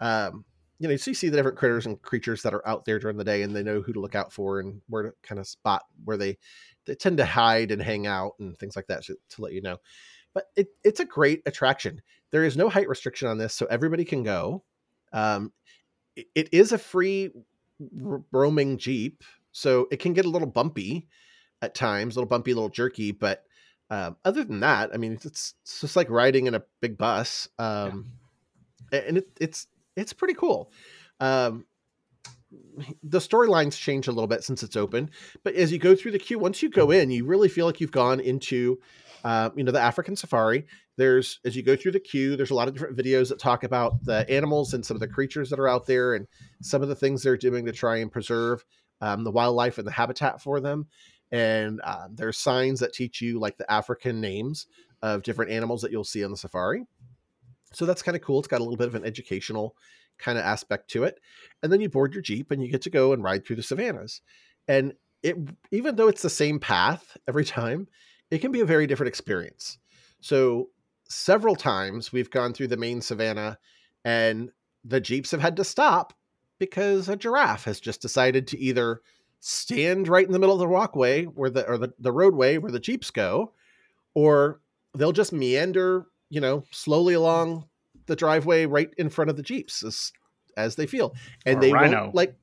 Um, 0.00 0.44
you 0.78 0.88
know, 0.88 0.96
so 0.96 1.12
you 1.12 1.14
see 1.14 1.28
the 1.28 1.36
different 1.36 1.58
critters 1.58 1.86
and 1.86 2.02
creatures 2.02 2.42
that 2.42 2.54
are 2.54 2.66
out 2.66 2.84
there 2.84 2.98
during 2.98 3.16
the 3.16 3.22
day, 3.22 3.42
and 3.42 3.54
they 3.54 3.62
know 3.62 3.80
who 3.80 3.92
to 3.92 4.00
look 4.00 4.16
out 4.16 4.32
for 4.32 4.58
and 4.58 4.80
where 4.88 5.04
to 5.04 5.12
kind 5.22 5.38
of 5.38 5.46
spot 5.46 5.84
where 6.04 6.16
they 6.16 6.38
they 6.86 6.96
tend 6.96 7.18
to 7.18 7.24
hide 7.24 7.70
and 7.70 7.80
hang 7.80 8.08
out 8.08 8.32
and 8.40 8.58
things 8.58 8.74
like 8.74 8.88
that 8.88 9.04
to, 9.04 9.16
to 9.30 9.42
let 9.42 9.52
you 9.52 9.62
know. 9.62 9.78
But 10.34 10.46
it, 10.56 10.68
it's 10.82 10.98
a 11.00 11.04
great 11.04 11.42
attraction. 11.46 12.02
There 12.32 12.44
is 12.44 12.56
no 12.56 12.68
height 12.68 12.88
restriction 12.88 13.28
on 13.28 13.38
this, 13.38 13.54
so 13.54 13.66
everybody 13.66 14.04
can 14.04 14.24
go. 14.24 14.64
Um, 15.12 15.52
it, 16.16 16.26
it 16.34 16.48
is 16.52 16.72
a 16.72 16.78
free 16.78 17.30
roaming 18.30 18.78
Jeep, 18.78 19.24
so 19.52 19.88
it 19.90 19.98
can 19.98 20.12
get 20.12 20.24
a 20.24 20.30
little 20.30 20.48
bumpy 20.48 21.08
at 21.60 21.74
times, 21.74 22.16
a 22.16 22.18
little 22.18 22.28
bumpy, 22.28 22.52
a 22.52 22.54
little 22.54 22.70
jerky. 22.70 23.12
But 23.12 23.44
um, 23.90 24.16
other 24.24 24.44
than 24.44 24.60
that, 24.60 24.90
I 24.94 24.96
mean, 24.96 25.12
it's, 25.12 25.26
it's 25.26 25.54
just 25.80 25.96
like 25.96 26.10
riding 26.10 26.46
in 26.46 26.54
a 26.54 26.62
big 26.80 26.96
bus, 26.96 27.48
um, 27.58 28.12
yeah. 28.92 29.00
and 29.00 29.18
it, 29.18 29.28
it's 29.40 29.66
it's 29.96 30.12
pretty 30.12 30.34
cool. 30.34 30.72
Um, 31.20 31.66
the 33.02 33.18
storylines 33.18 33.78
change 33.78 34.08
a 34.08 34.12
little 34.12 34.28
bit 34.28 34.44
since 34.44 34.62
it's 34.62 34.76
open, 34.76 35.10
but 35.44 35.54
as 35.54 35.72
you 35.72 35.78
go 35.78 35.94
through 35.94 36.12
the 36.12 36.18
queue, 36.18 36.38
once 36.38 36.62
you 36.62 36.70
go 36.70 36.90
in, 36.90 37.10
you 37.10 37.24
really 37.24 37.48
feel 37.48 37.66
like 37.66 37.80
you've 37.80 37.90
gone 37.90 38.20
into, 38.20 38.78
uh, 39.24 39.50
you 39.54 39.64
know, 39.64 39.72
the 39.72 39.80
African 39.80 40.16
safari. 40.16 40.66
There's 40.96 41.40
as 41.44 41.56
you 41.56 41.62
go 41.62 41.76
through 41.76 41.92
the 41.92 42.00
queue, 42.00 42.36
there's 42.36 42.50
a 42.50 42.54
lot 42.54 42.68
of 42.68 42.74
different 42.74 42.96
videos 42.96 43.28
that 43.28 43.38
talk 43.38 43.64
about 43.64 44.04
the 44.04 44.28
animals 44.30 44.74
and 44.74 44.84
some 44.84 44.96
of 44.96 45.00
the 45.00 45.08
creatures 45.08 45.50
that 45.50 45.58
are 45.58 45.68
out 45.68 45.86
there, 45.86 46.14
and 46.14 46.26
some 46.60 46.82
of 46.82 46.88
the 46.88 46.94
things 46.94 47.22
they're 47.22 47.36
doing 47.36 47.64
to 47.66 47.72
try 47.72 47.96
and 47.98 48.12
preserve 48.12 48.64
um, 49.00 49.24
the 49.24 49.30
wildlife 49.30 49.78
and 49.78 49.86
the 49.86 49.92
habitat 49.92 50.40
for 50.40 50.60
them. 50.60 50.86
And 51.30 51.80
uh, 51.82 52.08
there's 52.12 52.36
signs 52.36 52.80
that 52.80 52.92
teach 52.92 53.22
you 53.22 53.40
like 53.40 53.56
the 53.56 53.70
African 53.72 54.20
names 54.20 54.66
of 55.00 55.22
different 55.22 55.50
animals 55.50 55.80
that 55.82 55.90
you'll 55.90 56.04
see 56.04 56.22
on 56.24 56.30
the 56.30 56.36
safari. 56.36 56.84
So 57.72 57.86
that's 57.86 58.02
kind 58.02 58.16
of 58.16 58.22
cool. 58.22 58.38
It's 58.38 58.48
got 58.48 58.60
a 58.60 58.64
little 58.64 58.76
bit 58.76 58.88
of 58.88 58.94
an 58.94 59.06
educational 59.06 59.74
kind 60.18 60.38
of 60.38 60.44
aspect 60.44 60.90
to 60.90 61.04
it. 61.04 61.20
And 61.62 61.72
then 61.72 61.80
you 61.80 61.88
board 61.88 62.14
your 62.14 62.22
Jeep 62.22 62.50
and 62.50 62.62
you 62.62 62.70
get 62.70 62.82
to 62.82 62.90
go 62.90 63.12
and 63.12 63.22
ride 63.22 63.44
through 63.44 63.56
the 63.56 63.62
savannas. 63.62 64.20
And 64.68 64.94
it 65.22 65.36
even 65.70 65.96
though 65.96 66.08
it's 66.08 66.22
the 66.22 66.30
same 66.30 66.58
path 66.58 67.16
every 67.28 67.44
time, 67.44 67.88
it 68.30 68.38
can 68.38 68.52
be 68.52 68.60
a 68.60 68.66
very 68.66 68.86
different 68.86 69.08
experience. 69.08 69.78
So 70.20 70.68
several 71.08 71.56
times 71.56 72.12
we've 72.12 72.30
gone 72.30 72.54
through 72.54 72.68
the 72.68 72.76
main 72.76 73.00
savannah 73.00 73.58
and 74.04 74.50
the 74.84 75.00
Jeeps 75.00 75.30
have 75.30 75.40
had 75.40 75.56
to 75.56 75.64
stop 75.64 76.14
because 76.58 77.08
a 77.08 77.16
giraffe 77.16 77.64
has 77.64 77.80
just 77.80 78.00
decided 78.00 78.46
to 78.48 78.58
either 78.58 79.02
stand 79.40 80.08
right 80.08 80.24
in 80.26 80.32
the 80.32 80.38
middle 80.38 80.54
of 80.54 80.60
the 80.60 80.68
walkway 80.68 81.24
where 81.24 81.50
the 81.50 81.68
or 81.68 81.76
the, 81.76 81.92
the 81.98 82.12
roadway 82.12 82.58
where 82.58 82.72
the 82.72 82.80
Jeeps 82.80 83.10
go, 83.10 83.52
or 84.14 84.60
they'll 84.94 85.12
just 85.12 85.32
meander 85.32 86.06
you 86.32 86.40
know, 86.40 86.64
slowly 86.70 87.12
mm. 87.12 87.18
along 87.18 87.68
the 88.06 88.16
driveway 88.16 88.66
right 88.66 88.90
in 88.98 89.08
front 89.08 89.30
of 89.30 89.36
the 89.36 89.42
Jeeps 89.42 89.82
as, 89.84 90.12
as 90.56 90.76
they 90.76 90.86
feel. 90.86 91.14
And 91.46 91.58
or 91.58 91.60
they 91.60 91.72
rhino. 91.72 92.02
won't 92.04 92.14
like, 92.14 92.36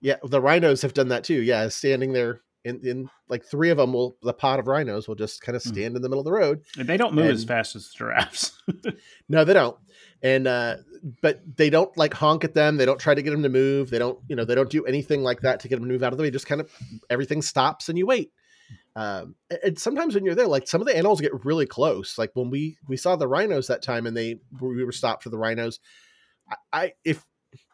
yeah, 0.00 0.16
the 0.22 0.40
rhinos 0.40 0.82
have 0.82 0.94
done 0.94 1.08
that 1.08 1.24
too. 1.24 1.40
Yeah. 1.42 1.68
Standing 1.68 2.12
there 2.12 2.40
in, 2.64 2.80
in 2.86 3.10
like 3.28 3.44
three 3.44 3.70
of 3.70 3.78
them 3.78 3.92
will, 3.92 4.16
the 4.22 4.32
pod 4.32 4.58
of 4.58 4.66
rhinos 4.66 5.08
will 5.08 5.14
just 5.14 5.42
kind 5.42 5.56
of 5.56 5.62
hmm. 5.62 5.70
stand 5.70 5.92
mm. 5.92 5.96
in 5.96 6.02
the 6.02 6.08
middle 6.08 6.20
of 6.20 6.26
the 6.26 6.32
road. 6.32 6.62
And 6.78 6.88
they 6.88 6.96
don't 6.96 7.14
move 7.14 7.26
and, 7.26 7.34
as 7.34 7.44
fast 7.44 7.76
as 7.76 7.88
giraffes. 7.88 8.52
no, 9.28 9.44
they 9.44 9.54
don't. 9.54 9.76
And, 10.22 10.46
uh, 10.46 10.76
but 11.22 11.40
they 11.56 11.70
don't 11.70 11.96
like 11.96 12.12
honk 12.12 12.44
at 12.44 12.54
them. 12.54 12.76
They 12.76 12.84
don't 12.84 13.00
try 13.00 13.14
to 13.14 13.22
get 13.22 13.30
them 13.30 13.42
to 13.42 13.48
move. 13.48 13.90
They 13.90 13.98
don't, 13.98 14.18
you 14.28 14.36
know, 14.36 14.44
they 14.44 14.54
don't 14.54 14.70
do 14.70 14.84
anything 14.84 15.22
like 15.22 15.40
that 15.40 15.60
to 15.60 15.68
get 15.68 15.76
them 15.76 15.86
to 15.86 15.92
move 15.92 16.02
out 16.02 16.12
of 16.12 16.18
the 16.18 16.22
way. 16.22 16.30
Just 16.30 16.46
kind 16.46 16.60
of 16.60 16.70
everything 17.08 17.40
stops 17.40 17.88
and 17.88 17.96
you 17.96 18.06
wait. 18.06 18.32
Um, 18.96 19.34
and 19.64 19.78
sometimes 19.78 20.14
when 20.14 20.24
you're 20.24 20.34
there, 20.34 20.46
like 20.46 20.66
some 20.66 20.80
of 20.80 20.86
the 20.86 20.96
animals 20.96 21.20
get 21.20 21.44
really 21.44 21.66
close. 21.66 22.18
Like 22.18 22.30
when 22.34 22.50
we 22.50 22.76
we 22.88 22.96
saw 22.96 23.16
the 23.16 23.28
rhinos 23.28 23.68
that 23.68 23.82
time, 23.82 24.06
and 24.06 24.16
they 24.16 24.40
we 24.60 24.84
were 24.84 24.92
stopped 24.92 25.22
for 25.22 25.30
the 25.30 25.38
rhinos. 25.38 25.80
I, 26.50 26.56
I 26.72 26.92
if 27.04 27.24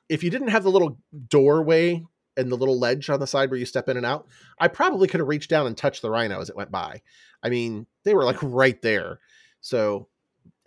if 0.08 0.22
you 0.22 0.30
didn't 0.30 0.48
have 0.48 0.62
the 0.62 0.70
little 0.70 0.98
doorway 1.28 2.04
and 2.36 2.52
the 2.52 2.56
little 2.56 2.78
ledge 2.78 3.08
on 3.08 3.18
the 3.18 3.26
side 3.26 3.50
where 3.50 3.58
you 3.58 3.64
step 3.64 3.88
in 3.88 3.96
and 3.96 4.06
out, 4.06 4.28
I 4.58 4.68
probably 4.68 5.08
could 5.08 5.20
have 5.20 5.28
reached 5.28 5.50
down 5.50 5.66
and 5.66 5.76
touched 5.76 6.02
the 6.02 6.10
rhino 6.10 6.40
as 6.40 6.50
it 6.50 6.56
went 6.56 6.70
by. 6.70 7.00
I 7.42 7.48
mean, 7.48 7.86
they 8.04 8.14
were 8.14 8.24
like 8.24 8.42
right 8.42 8.80
there. 8.82 9.18
So 9.62 10.08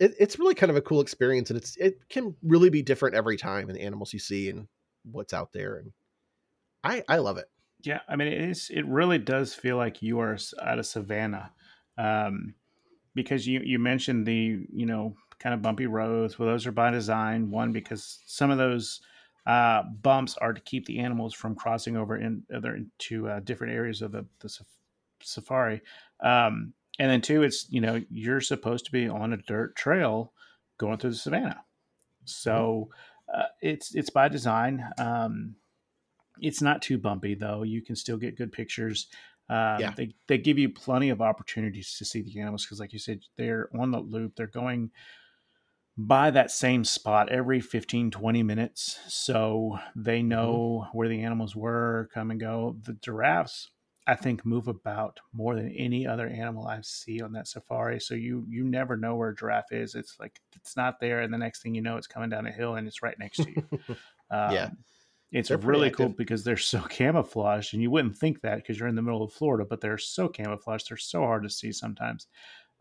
it, 0.00 0.14
it's 0.18 0.38
really 0.38 0.54
kind 0.54 0.70
of 0.70 0.76
a 0.76 0.82
cool 0.82 1.00
experience, 1.00 1.50
and 1.50 1.56
it's 1.56 1.76
it 1.76 2.08
can 2.08 2.34
really 2.42 2.70
be 2.70 2.82
different 2.82 3.14
every 3.14 3.36
time 3.36 3.68
in 3.68 3.76
the 3.76 3.82
animals 3.82 4.12
you 4.12 4.18
see 4.18 4.50
and 4.50 4.66
what's 5.10 5.32
out 5.32 5.52
there, 5.52 5.76
and 5.76 5.92
I 6.82 7.04
I 7.08 7.18
love 7.18 7.38
it. 7.38 7.46
Yeah, 7.82 8.00
I 8.08 8.16
mean, 8.16 8.28
it 8.28 8.40
is. 8.40 8.70
It 8.72 8.86
really 8.86 9.18
does 9.18 9.54
feel 9.54 9.76
like 9.76 10.02
you 10.02 10.18
are 10.20 10.36
at 10.62 10.78
a 10.78 10.84
savannah, 10.84 11.52
um, 11.96 12.54
because 13.14 13.46
you 13.46 13.60
you 13.60 13.78
mentioned 13.78 14.26
the 14.26 14.66
you 14.72 14.86
know 14.86 15.16
kind 15.38 15.54
of 15.54 15.62
bumpy 15.62 15.86
roads. 15.86 16.38
Well, 16.38 16.48
those 16.48 16.66
are 16.66 16.72
by 16.72 16.90
design. 16.90 17.50
One 17.50 17.72
because 17.72 18.20
some 18.26 18.50
of 18.50 18.58
those 18.58 19.00
uh, 19.46 19.84
bumps 20.02 20.36
are 20.38 20.52
to 20.52 20.60
keep 20.60 20.86
the 20.86 20.98
animals 20.98 21.34
from 21.34 21.54
crossing 21.54 21.96
over 21.96 22.16
in 22.16 22.44
other 22.54 22.76
into 22.76 23.28
uh, 23.28 23.40
different 23.40 23.72
areas 23.72 24.02
of 24.02 24.12
the, 24.12 24.26
the 24.40 24.50
safari. 25.22 25.80
Um, 26.20 26.74
and 26.98 27.10
then 27.10 27.22
two, 27.22 27.42
it's 27.42 27.66
you 27.70 27.80
know 27.80 28.02
you're 28.10 28.42
supposed 28.42 28.84
to 28.86 28.92
be 28.92 29.08
on 29.08 29.32
a 29.32 29.38
dirt 29.38 29.74
trail 29.76 30.34
going 30.78 30.98
through 30.98 31.10
the 31.10 31.16
savannah, 31.16 31.64
so 32.26 32.90
uh, 33.34 33.44
it's 33.62 33.94
it's 33.94 34.10
by 34.10 34.28
design. 34.28 34.86
Um, 34.98 35.56
it's 36.42 36.62
not 36.62 36.82
too 36.82 36.98
bumpy 36.98 37.34
though. 37.34 37.62
You 37.62 37.82
can 37.82 37.96
still 37.96 38.16
get 38.16 38.36
good 38.36 38.52
pictures. 38.52 39.06
Uh, 39.48 39.78
yeah. 39.80 39.92
They 39.96 40.14
they 40.28 40.38
give 40.38 40.58
you 40.58 40.68
plenty 40.68 41.10
of 41.10 41.20
opportunities 41.20 41.96
to 41.98 42.04
see 42.04 42.22
the 42.22 42.40
animals 42.40 42.64
because, 42.64 42.78
like 42.78 42.92
you 42.92 42.98
said, 42.98 43.20
they're 43.36 43.68
on 43.78 43.90
the 43.90 43.98
loop. 43.98 44.36
They're 44.36 44.46
going 44.46 44.90
by 45.96 46.30
that 46.30 46.50
same 46.50 46.84
spot 46.84 47.30
every 47.30 47.60
15 47.60 48.10
20 48.10 48.42
minutes 48.42 48.98
so 49.08 49.78
they 49.94 50.20
mm-hmm. 50.20 50.28
know 50.28 50.82
mm-hmm. 50.84 50.96
where 50.96 51.08
the 51.08 51.22
animals 51.22 51.54
were 51.54 52.08
come 52.14 52.30
and 52.30 52.40
go 52.40 52.76
the 52.84 52.94
giraffes 52.94 53.70
i 54.06 54.14
think 54.14 54.46
move 54.46 54.66
about 54.66 55.20
more 55.34 55.54
than 55.54 55.70
any 55.76 56.06
other 56.06 56.26
animal 56.26 56.66
i 56.66 56.78
see 56.82 57.20
on 57.20 57.32
that 57.32 57.46
safari 57.46 58.00
so 58.00 58.14
you 58.14 58.46
you 58.48 58.64
never 58.64 58.96
know 58.96 59.14
where 59.14 59.30
a 59.30 59.36
giraffe 59.36 59.72
is 59.72 59.94
it's 59.94 60.16
like 60.18 60.40
it's 60.56 60.74
not 60.74 61.00
there 61.00 61.20
and 61.20 61.34
the 61.34 61.38
next 61.38 61.62
thing 61.62 61.74
you 61.74 61.82
know 61.82 61.98
it's 61.98 62.06
coming 62.06 62.30
down 62.30 62.46
a 62.46 62.52
hill 62.52 62.76
and 62.76 62.88
it's 62.88 63.02
right 63.02 63.18
next 63.18 63.38
to 63.38 63.50
you 63.50 63.64
um, 64.30 64.52
yeah 64.52 64.70
It's 65.32 65.48
They're 65.48 65.58
really 65.58 65.90
cool 65.90 66.08
because 66.08 66.42
they're 66.44 66.56
so 66.56 66.80
camouflaged, 66.88 67.72
and 67.74 67.82
you 67.82 67.90
wouldn't 67.90 68.16
think 68.18 68.40
that 68.40 68.56
because 68.56 68.78
you're 68.78 68.88
in 68.88 68.96
the 68.96 69.02
middle 69.02 69.22
of 69.22 69.32
Florida, 69.32 69.64
but 69.64 69.80
they're 69.80 69.98
so 69.98 70.28
camouflaged. 70.28 70.90
They're 70.90 70.96
so 70.96 71.20
hard 71.22 71.44
to 71.44 71.50
see 71.50 71.72
sometimes. 71.72 72.26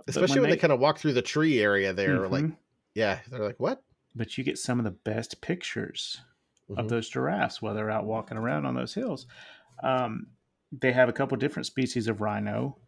Especially 0.08 0.42
when 0.42 0.50
they, 0.50 0.58
kind 0.58 0.74
of 0.74 0.80
walk 0.80 0.98
through 0.98 1.14
the 1.14 1.22
tree 1.22 1.60
area 1.62 1.94
there. 1.94 2.28
Like, 2.28 2.46
Mhm. 2.46 2.58
yeah, 2.96 3.22
they're 3.28 3.44
like, 3.44 3.60
what? 3.60 3.84
but 4.16 4.38
you 4.38 4.44
get 4.44 4.58
some 4.58 4.80
of 4.80 4.86
the 4.86 4.92
best 4.92 5.42
pictures 5.42 6.22
Mhm. 6.70 6.78
of 6.80 6.90
those 6.90 7.10
giraffes 7.10 7.62
while 7.62 7.74
they're 7.74 7.92
out 7.92 8.06
walking 8.06 8.38
around 8.38 8.66
on 8.66 8.76
those 8.76 8.94
hills. 8.94 9.28
Um, 9.84 10.32
they 10.72 10.92
have 10.94 11.10
a 11.10 11.14
couple 11.14 11.38
different 11.38 11.68
species 11.68 12.08
of 12.08 12.22
rhino. 12.22 12.80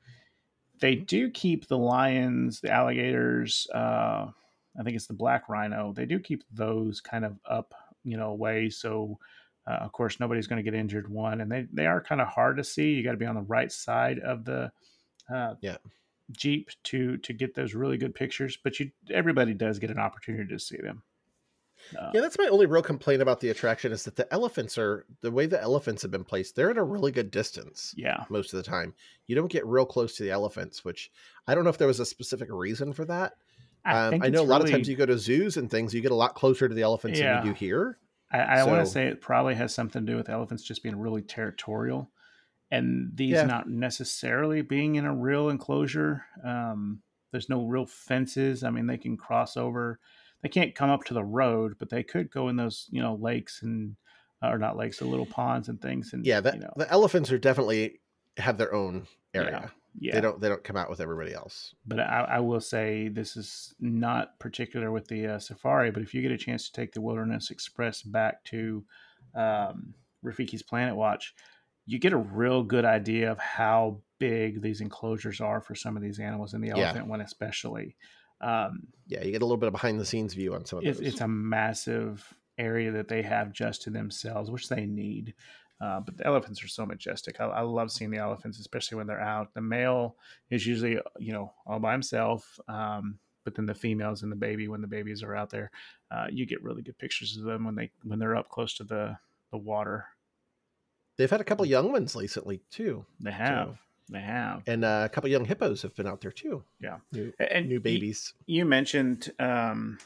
They 0.79 0.95
do 0.95 1.29
keep 1.29 1.67
the 1.67 1.77
lions, 1.77 2.61
the 2.61 2.71
alligators. 2.71 3.67
Uh, 3.73 4.31
I 4.79 4.83
think 4.83 4.95
it's 4.95 5.07
the 5.07 5.13
black 5.13 5.49
rhino. 5.49 5.93
They 5.93 6.05
do 6.05 6.19
keep 6.19 6.43
those 6.51 7.01
kind 7.01 7.25
of 7.25 7.39
up, 7.45 7.73
you 8.03 8.17
know, 8.17 8.31
away. 8.31 8.69
So, 8.69 9.19
uh, 9.67 9.71
of 9.81 9.91
course, 9.91 10.19
nobody's 10.19 10.47
going 10.47 10.63
to 10.63 10.69
get 10.69 10.77
injured. 10.77 11.09
One, 11.09 11.41
and 11.41 11.51
they 11.51 11.67
they 11.71 11.85
are 11.85 12.01
kind 12.01 12.21
of 12.21 12.27
hard 12.27 12.57
to 12.57 12.63
see. 12.63 12.93
You 12.93 13.03
got 13.03 13.11
to 13.11 13.17
be 13.17 13.25
on 13.25 13.35
the 13.35 13.41
right 13.41 13.71
side 13.71 14.19
of 14.19 14.43
the 14.45 14.71
uh, 15.33 15.55
Yeah. 15.61 15.77
jeep 16.31 16.69
to 16.85 17.17
to 17.17 17.33
get 17.33 17.53
those 17.55 17.73
really 17.75 17.97
good 17.97 18.15
pictures. 18.15 18.57
But 18.63 18.79
you, 18.79 18.91
everybody 19.09 19.53
does 19.53 19.79
get 19.79 19.91
an 19.91 19.99
opportunity 19.99 20.47
to 20.49 20.59
see 20.59 20.77
them. 20.77 21.03
Uh, 21.97 22.11
Yeah, 22.13 22.21
that's 22.21 22.37
my 22.37 22.47
only 22.47 22.67
real 22.67 22.81
complaint 22.83 23.21
about 23.23 23.39
the 23.39 23.49
attraction 23.49 23.91
is 23.91 24.03
that 24.03 24.15
the 24.15 24.31
elephants 24.31 24.77
are 24.77 25.05
the 25.21 25.31
way 25.31 25.47
the 25.47 25.61
elephants 25.61 26.01
have 26.03 26.11
been 26.11 26.23
placed. 26.23 26.55
They're 26.55 26.69
at 26.69 26.77
a 26.77 26.83
really 26.83 27.11
good 27.11 27.31
distance 27.31 27.93
yeah. 27.97 28.23
most 28.29 28.53
of 28.53 28.57
the 28.63 28.69
time. 28.69 28.93
You 29.27 29.35
don't 29.35 29.51
get 29.51 29.65
real 29.65 29.85
close 29.85 30.15
to 30.17 30.23
the 30.23 30.29
elephants, 30.29 30.85
which 30.85 31.11
I 31.47 31.55
don't 31.55 31.63
know 31.63 31.71
if 31.71 31.79
there 31.79 31.87
was 31.87 31.99
a 31.99 32.05
specific 32.05 32.49
reason 32.51 32.93
for 32.93 33.05
that. 33.05 33.33
I, 33.83 34.07
Um, 34.09 34.21
I 34.21 34.29
know 34.29 34.41
a 34.41 34.43
lot 34.43 34.61
of 34.63 34.69
times 34.69 34.87
you 34.87 34.95
go 34.95 35.07
to 35.07 35.17
zoos 35.17 35.57
and 35.57 35.71
things, 35.71 35.91
you 35.91 36.01
get 36.01 36.11
a 36.11 36.15
lot 36.15 36.35
closer 36.35 36.69
to 36.69 36.75
the 36.75 36.83
elephants 36.83 37.19
Yeah. 37.19 37.37
than 37.37 37.47
you 37.47 37.53
do 37.53 37.57
here. 37.57 37.97
I, 38.31 38.39
I 38.39 38.63
want 38.63 38.85
to 38.85 38.91
say 38.91 39.07
it 39.07 39.21
probably 39.21 39.55
has 39.55 39.73
something 39.73 40.05
to 40.05 40.11
do 40.11 40.17
with 40.17 40.29
elephants 40.29 40.63
just 40.63 40.83
being 40.83 40.95
really 40.97 41.21
territorial, 41.21 42.11
and 42.71 43.11
these 43.13 43.37
Yeah. 43.37 43.45
not 43.45 43.69
necessarily 43.69 44.61
being 44.61 44.95
in 44.95 45.05
a 45.05 45.13
real 45.15 45.49
enclosure. 45.49 46.25
Um, 46.43 47.01
there's 47.31 47.49
no 47.49 47.65
real 47.65 47.85
fences. 47.85 48.63
I 48.63 48.69
mean, 48.69 48.87
they 48.87 48.97
can 48.97 49.17
cross 49.17 49.57
over. 49.57 49.99
They 50.41 50.49
can't 50.49 50.75
come 50.75 50.89
up 50.89 51.03
to 51.05 51.13
the 51.13 51.23
road, 51.23 51.75
but 51.77 51.89
they 51.89 52.03
could 52.03 52.31
go 52.31 52.49
in 52.49 52.55
those, 52.55 52.87
you 52.91 53.01
know, 53.01 53.15
lakes 53.15 53.61
and 53.61 53.95
or 54.41 54.57
not 54.57 54.75
lakes, 54.75 54.99
the 54.99 55.05
little 55.05 55.25
ponds 55.25 55.69
and 55.69 55.79
things. 55.81 56.13
And 56.13 56.25
Yeah, 56.25 56.41
the, 56.41 56.53
you 56.53 56.59
know, 56.59 56.73
the 56.75 56.89
elephants 56.91 57.31
are 57.31 57.37
definitely 57.37 58.01
have 58.37 58.57
their 58.57 58.73
own 58.73 59.07
area. 59.33 59.71
Yeah. 59.99 60.13
They 60.15 60.21
don't 60.21 60.39
they 60.39 60.49
don't 60.49 60.63
come 60.63 60.77
out 60.77 60.89
with 60.89 61.01
everybody 61.01 61.33
else. 61.33 61.75
but 61.85 61.99
I, 61.99 62.27
I 62.29 62.39
will 62.39 62.61
say 62.61 63.09
this 63.09 63.35
is 63.35 63.73
not 63.79 64.39
particular 64.39 64.91
with 64.91 65.07
the 65.07 65.27
uh, 65.27 65.39
safari. 65.39 65.91
But 65.91 66.03
if 66.03 66.13
you 66.13 66.21
get 66.21 66.31
a 66.31 66.37
chance 66.37 66.65
to 66.67 66.73
take 66.73 66.93
the 66.93 67.01
Wilderness 67.01 67.51
Express 67.51 68.01
back 68.01 68.43
to 68.45 68.83
um, 69.35 69.93
Rafiki's 70.23 70.63
Planet 70.63 70.95
Watch, 70.95 71.33
you 71.85 71.99
get 71.99 72.13
a 72.13 72.17
real 72.17 72.63
good 72.63 72.85
idea 72.85 73.31
of 73.31 73.39
how 73.39 73.99
big 74.19 74.61
these 74.61 74.81
enclosures 74.81 75.41
are 75.41 75.61
for 75.61 75.75
some 75.75 75.97
of 75.97 76.03
these 76.03 76.19
animals, 76.19 76.53
and 76.53 76.63
the 76.63 76.69
Yeah. 76.69 76.77
elephant 76.85 77.07
one 77.07 77.21
especially. 77.21 77.95
Um, 78.39 78.87
Yeah, 79.07 79.23
you 79.23 79.31
get 79.31 79.41
a 79.41 79.45
little 79.45 79.57
bit 79.57 79.67
of 79.67 79.73
behind 79.73 79.99
the 79.99 80.05
scenes 80.05 80.33
view 80.33 80.53
on 80.55 80.65
some 80.65 80.79
of 80.79 80.85
it's, 80.85 80.99
those. 80.99 81.07
it's 81.07 81.21
a 81.21 81.27
massive 81.27 82.33
area 82.57 82.91
that 82.91 83.07
they 83.07 83.21
have 83.23 83.51
just 83.51 83.81
to 83.83 83.89
themselves, 83.89 84.49
which 84.51 84.69
they 84.69 84.85
need. 84.85 85.33
Uh, 85.81 85.99
but 85.99 86.15
the 86.15 86.27
elephants 86.27 86.63
are 86.63 86.67
so 86.67 86.85
majestic. 86.85 87.41
I, 87.41 87.45
I 87.45 87.61
love 87.61 87.91
seeing 87.91 88.11
the 88.11 88.19
elephants, 88.19 88.59
especially 88.59 88.97
when 88.97 89.07
they're 89.07 89.19
out. 89.19 89.51
The 89.55 89.61
male 89.61 90.15
is 90.51 90.67
usually, 90.67 90.99
you 91.17 91.33
know, 91.33 91.51
all 91.65 91.79
by 91.79 91.91
himself. 91.93 92.59
Um, 92.67 93.17
but 93.43 93.55
then 93.55 93.65
the 93.65 93.73
females 93.73 94.21
and 94.21 94.31
the 94.31 94.35
baby, 94.35 94.67
when 94.67 94.81
the 94.81 94.87
babies 94.87 95.23
are 95.23 95.35
out 95.35 95.49
there, 95.49 95.71
uh, 96.11 96.27
you 96.31 96.45
get 96.45 96.61
really 96.63 96.83
good 96.83 96.97
pictures 96.99 97.35
of 97.37 97.43
them 97.43 97.65
when 97.65 97.73
they 97.73 97.89
when 98.03 98.19
they're 98.19 98.35
up 98.35 98.49
close 98.49 98.75
to 98.75 98.83
the 98.83 99.17
the 99.51 99.57
water. 99.57 100.05
They've 101.17 101.29
had 101.31 101.41
a 101.41 101.43
couple 101.43 101.65
young 101.65 101.91
ones 101.91 102.15
recently 102.15 102.61
too, 102.69 103.05
They 103.19 103.31
have, 103.31 103.77
they 104.09 104.21
have. 104.21 104.63
and 104.67 104.85
uh, 104.85 105.03
a 105.05 105.09
couple 105.09 105.29
young 105.29 105.45
hippos 105.45 105.81
have 105.81 105.95
been 105.95 106.07
out 106.07 106.21
there 106.21 106.31
too. 106.31 106.63
Yeah. 106.79 106.97
new, 107.11 107.33
And 107.39 107.67
new 107.67 107.79
babies. 107.79 108.33
you 108.45 108.65
mentioned 108.65 109.31
um, 109.39 109.97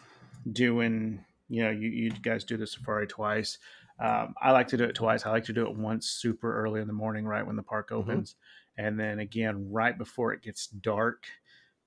doing 0.52 1.24
you 1.50 1.64
know 1.64 1.70
you, 1.70 1.90
you 1.90 2.10
guys 2.12 2.44
do 2.44 2.58
the 2.58 2.66
safari 2.68 3.08
twice 3.08 3.58
um, 4.00 4.34
i 4.42 4.52
like 4.52 4.68
to 4.68 4.78
do 4.78 4.84
it 4.84 4.96
twice 4.96 5.26
i 5.26 5.30
like 5.32 5.46
to 5.46 5.54
do 5.54 5.66
it 5.66 5.76
once 5.76 6.08
super 6.08 6.62
early 6.64 6.82
in 6.82 6.88
the 6.88 6.94
morning 6.94 7.26
right 7.26 7.46
when 7.46 7.56
the 7.56 7.64
park 7.64 7.90
Mhm. 7.90 7.96
opens 7.96 8.36
and 8.78 9.00
then 9.00 9.20
again 9.20 9.72
right 9.72 9.98
before 9.98 10.34
it 10.34 10.42
gets 10.42 10.68
dark 10.68 11.24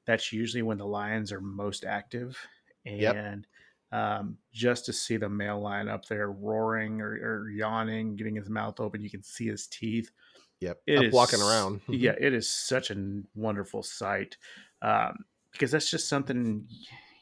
that's 0.06 0.32
usually 0.32 0.62
when 0.62 0.78
the 0.78 0.86
lions 0.86 1.32
are 1.32 1.40
most 1.40 1.84
active 1.84 2.38
Yep. 2.84 3.16
and 3.16 3.46
um, 3.92 4.38
just 4.52 4.84
to 4.86 4.92
see 4.92 5.16
the 5.16 5.28
male 5.28 5.60
lion 5.60 5.88
up 5.88 6.06
there 6.06 6.30
roaring 6.30 7.00
or, 7.00 7.10
or 7.12 7.50
yawning 7.50 8.16
getting 8.16 8.34
his 8.36 8.48
mouth 8.48 8.80
open 8.80 9.02
you 9.02 9.10
can 9.10 9.22
see 9.22 9.46
his 9.46 9.66
teeth 9.66 10.10
Yep, 10.60 10.80
it 10.86 10.98
up 10.98 11.04
is- 11.04 11.12
walking 11.12 11.40
around. 11.40 11.80
Yeah, 11.88 12.14
it 12.18 12.32
is 12.34 12.48
such 12.50 12.90
a 12.90 13.22
wonderful 13.36 13.82
sight 13.84 14.36
um, 14.82 15.24
because 15.52 15.70
that's 15.70 15.88
just 15.90 16.08
something 16.08 16.66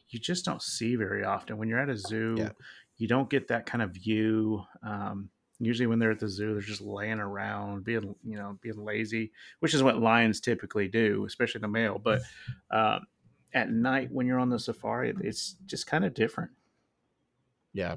you 0.08 0.18
just 0.18 0.44
don't 0.46 0.62
see 0.62 0.96
very 0.96 1.22
often. 1.22 1.58
When 1.58 1.68
you're 1.68 1.78
at 1.80 1.90
a 1.90 1.96
zoo, 1.98 2.36
Yeah. 2.38 2.50
You 2.96 3.08
don't 3.08 3.30
get 3.30 3.48
that 3.48 3.66
kind 3.66 3.82
of 3.82 3.90
view. 3.90 4.62
Um, 4.82 5.30
usually, 5.58 5.86
when 5.86 5.98
they're 5.98 6.12
at 6.12 6.20
the 6.20 6.28
zoo, 6.28 6.52
they're 6.52 6.62
just 6.62 6.80
laying 6.80 7.20
around, 7.20 7.84
being 7.84 8.14
you 8.24 8.36
know 8.36 8.58
being 8.60 8.78
lazy, 8.78 9.32
which 9.60 9.74
is 9.74 9.82
what 9.82 10.00
lions 10.00 10.40
typically 10.40 10.88
do, 10.88 11.24
especially 11.26 11.60
the 11.60 11.68
male. 11.68 12.00
But 12.02 12.22
um, 12.70 13.06
at 13.52 13.70
night, 13.70 14.10
when 14.12 14.26
you're 14.26 14.38
on 14.38 14.50
the 14.50 14.58
safari, 14.58 15.14
it's 15.20 15.56
just 15.66 15.86
kind 15.86 16.04
of 16.04 16.14
different. 16.14 16.50
Yeah. 17.72 17.96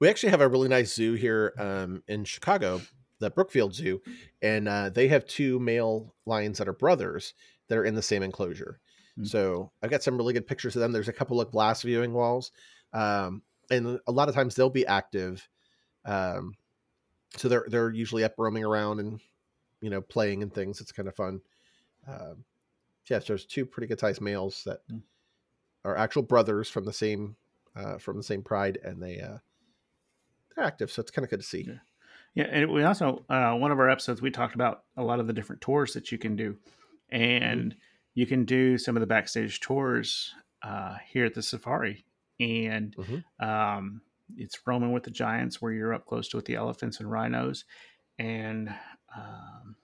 We 0.00 0.08
actually 0.08 0.30
have 0.30 0.40
a 0.40 0.48
really 0.48 0.68
nice 0.68 0.94
zoo 0.94 1.14
here 1.14 1.54
um, 1.58 2.02
in 2.08 2.24
Chicago, 2.24 2.80
the 3.20 3.30
Brookfield 3.30 3.74
Zoo, 3.74 4.02
and 4.42 4.68
uh, 4.68 4.90
they 4.90 5.08
have 5.08 5.24
two 5.26 5.60
male 5.60 6.14
lions 6.26 6.58
that 6.58 6.68
are 6.68 6.72
brothers 6.72 7.34
that 7.68 7.78
are 7.78 7.84
in 7.84 7.94
the 7.94 8.02
same 8.02 8.22
enclosure. 8.22 8.80
Hmm. 9.16 9.24
So 9.24 9.70
I've 9.82 9.90
got 9.90 10.02
some 10.02 10.16
really 10.16 10.34
good 10.34 10.46
pictures 10.46 10.74
of 10.74 10.80
them. 10.80 10.92
There's 10.92 11.08
a 11.08 11.12
couple 11.12 11.40
of 11.40 11.50
glass 11.50 11.82
viewing 11.82 12.12
walls, 12.12 12.50
um, 12.92 13.42
and 13.72 14.00
a 14.06 14.12
lot 14.12 14.28
of 14.28 14.34
times 14.34 14.54
they'll 14.54 14.70
be 14.70 14.86
active. 14.86 15.48
Um, 16.04 16.54
so 17.36 17.48
they're 17.48 17.66
they're 17.68 17.90
usually 17.90 18.24
up 18.24 18.34
roaming 18.38 18.64
around 18.64 19.00
and 19.00 19.20
you 19.80 19.90
know 19.90 20.00
playing 20.02 20.42
and 20.42 20.52
things. 20.52 20.80
It's 20.80 20.92
kind 20.92 21.08
of 21.08 21.14
fun. 21.16 21.40
Um, 22.06 22.44
yeah, 23.08 23.18
so 23.18 23.24
there's 23.28 23.46
two 23.46 23.66
pretty 23.66 23.86
good 23.86 24.00
sized 24.00 24.20
males 24.20 24.62
that 24.64 24.80
Hmm. 24.88 24.98
are 25.84 25.96
actual 25.96 26.22
brothers 26.22 26.68
from 26.68 26.84
the 26.84 26.92
same 26.92 27.36
uh, 27.74 27.98
from 27.98 28.16
the 28.16 28.22
same 28.22 28.42
pride, 28.42 28.78
and 28.84 29.02
they 29.02 29.20
uh, 29.20 29.38
they're 30.54 30.64
active. 30.64 30.90
So 30.90 31.00
it's 31.00 31.10
kind 31.10 31.24
of 31.24 31.30
good 31.30 31.40
to 31.40 31.46
see. 31.46 31.64
Yeah. 31.66 31.78
Yeah, 32.34 32.44
and 32.50 32.70
we 32.72 32.82
also 32.82 33.24
uh, 33.28 33.54
one 33.54 33.72
of 33.72 33.78
our 33.78 33.90
episodes 33.90 34.22
we 34.22 34.30
talked 34.30 34.54
about 34.54 34.84
a 34.96 35.02
lot 35.02 35.20
of 35.20 35.26
the 35.26 35.34
different 35.34 35.60
tours 35.60 35.92
that 35.92 36.10
you 36.10 36.16
can 36.16 36.34
do, 36.34 36.56
and 37.10 37.76
you 38.14 38.24
can 38.26 38.44
do 38.46 38.78
some 38.78 38.96
of 38.96 39.00
the 39.00 39.06
backstage 39.06 39.60
tours 39.60 40.32
uh, 40.62 40.96
here 41.06 41.26
at 41.26 41.34
the 41.34 41.42
safari, 41.42 42.04
and 42.42 42.96
Mhm. 42.96 43.22
um, 43.40 44.02
it's 44.36 44.66
roaming 44.66 44.92
with 44.92 45.04
the 45.04 45.10
giants 45.10 45.60
where 45.60 45.72
you're 45.72 45.94
up 45.94 46.06
close 46.06 46.28
to 46.28 46.36
with 46.36 46.46
the 46.46 46.56
elephants 46.56 47.00
and 47.00 47.10
rhinos, 47.10 47.64
and 48.18 48.74
um, 49.16 49.76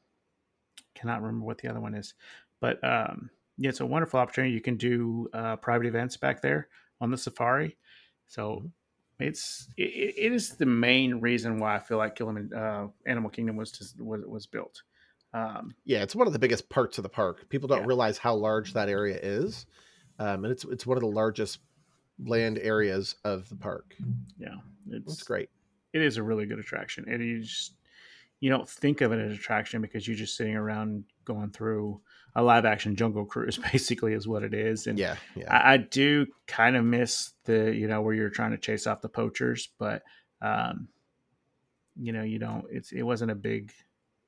cannot 0.94 1.22
remember 1.22 1.44
what 1.46 1.58
the 1.58 1.68
other 1.68 1.80
one 1.80 1.94
is, 1.94 2.14
but 2.60 2.82
um, 2.84 3.30
yeah, 3.56 3.68
it's 3.70 3.80
a 3.80 3.86
wonderful 3.86 4.20
opportunity. 4.20 4.54
You 4.54 4.60
can 4.60 4.76
do 4.76 5.28
uh, 5.32 5.56
private 5.56 5.86
events 5.86 6.16
back 6.16 6.42
there 6.42 6.68
on 7.00 7.10
the 7.10 7.16
safari, 7.18 7.78
so 8.26 8.60
Mhm. 8.60 8.72
it's 9.20 9.68
it, 9.76 10.14
it 10.16 10.32
is 10.32 10.56
the 10.56 10.66
main 10.66 11.16
reason 11.20 11.58
why 11.60 11.76
I 11.76 11.80
feel 11.80 11.98
like 11.98 12.16
Kilimanjaro 12.16 12.94
uh, 13.06 13.10
Animal 13.10 13.30
Kingdom 13.30 13.56
was 13.56 13.72
just, 13.72 14.00
was 14.00 14.22
was 14.26 14.46
built. 14.46 14.82
Um, 15.32 15.76
Yeah, 15.84 16.02
it's 16.02 16.14
one 16.14 16.26
of 16.26 16.32
the 16.32 16.38
biggest 16.38 16.68
parts 16.68 16.98
of 16.98 17.02
the 17.02 17.08
park. 17.08 17.48
People 17.48 17.68
don't 17.68 17.84
Yeah. 17.84 17.86
realize 17.86 18.18
how 18.18 18.34
large 18.34 18.74
that 18.74 18.88
area 18.88 19.18
is, 19.20 19.66
um, 20.18 20.44
and 20.44 20.52
it's 20.52 20.64
it's 20.64 20.86
one 20.86 20.98
of 20.98 21.02
the 21.02 21.08
largest 21.08 21.60
land 22.24 22.58
areas 22.58 23.16
of 23.24 23.48
the 23.48 23.56
park. 23.56 23.94
yeah, 24.38 24.56
It's 24.90 25.14
it's 25.14 25.22
great. 25.22 25.48
it 25.92 26.02
is 26.02 26.16
a 26.16 26.22
really 26.22 26.46
good 26.46 26.58
attraction. 26.58 27.04
And 27.08 27.22
you 27.22 27.42
just 27.42 27.74
you 28.40 28.50
don't 28.50 28.68
think 28.68 29.00
of 29.00 29.12
it 29.12 29.18
as 29.18 29.32
an 29.32 29.32
attraction 29.32 29.82
because 29.82 30.06
you're 30.06 30.16
just 30.16 30.36
sitting 30.36 30.54
around 30.54 31.04
going 31.24 31.50
through 31.50 32.00
a 32.36 32.42
live 32.42 32.64
action 32.64 32.94
jungle 32.94 33.24
cruise, 33.24 33.58
basically, 33.72 34.12
is 34.12 34.28
what 34.28 34.42
it 34.44 34.54
is. 34.54 34.86
And 34.86 34.98
Yeah, 34.98 35.16
yeah, 35.34 35.52
I, 35.52 35.74
I 35.74 35.76
do 35.78 36.26
kind 36.46 36.76
of 36.76 36.84
miss 36.84 37.32
the 37.44 37.74
you 37.74 37.88
know 37.88 38.00
where 38.02 38.14
you're 38.14 38.30
trying 38.30 38.52
to 38.52 38.58
chase 38.58 38.86
off 38.86 39.00
the 39.00 39.08
poachers, 39.08 39.68
but 39.78 40.02
um, 40.42 40.88
you 42.00 42.12
know 42.12 42.22
you 42.22 42.38
don't. 42.38 42.64
It's 42.70 42.92
it 42.92 43.02
wasn't 43.02 43.30
a 43.32 43.34
big 43.36 43.72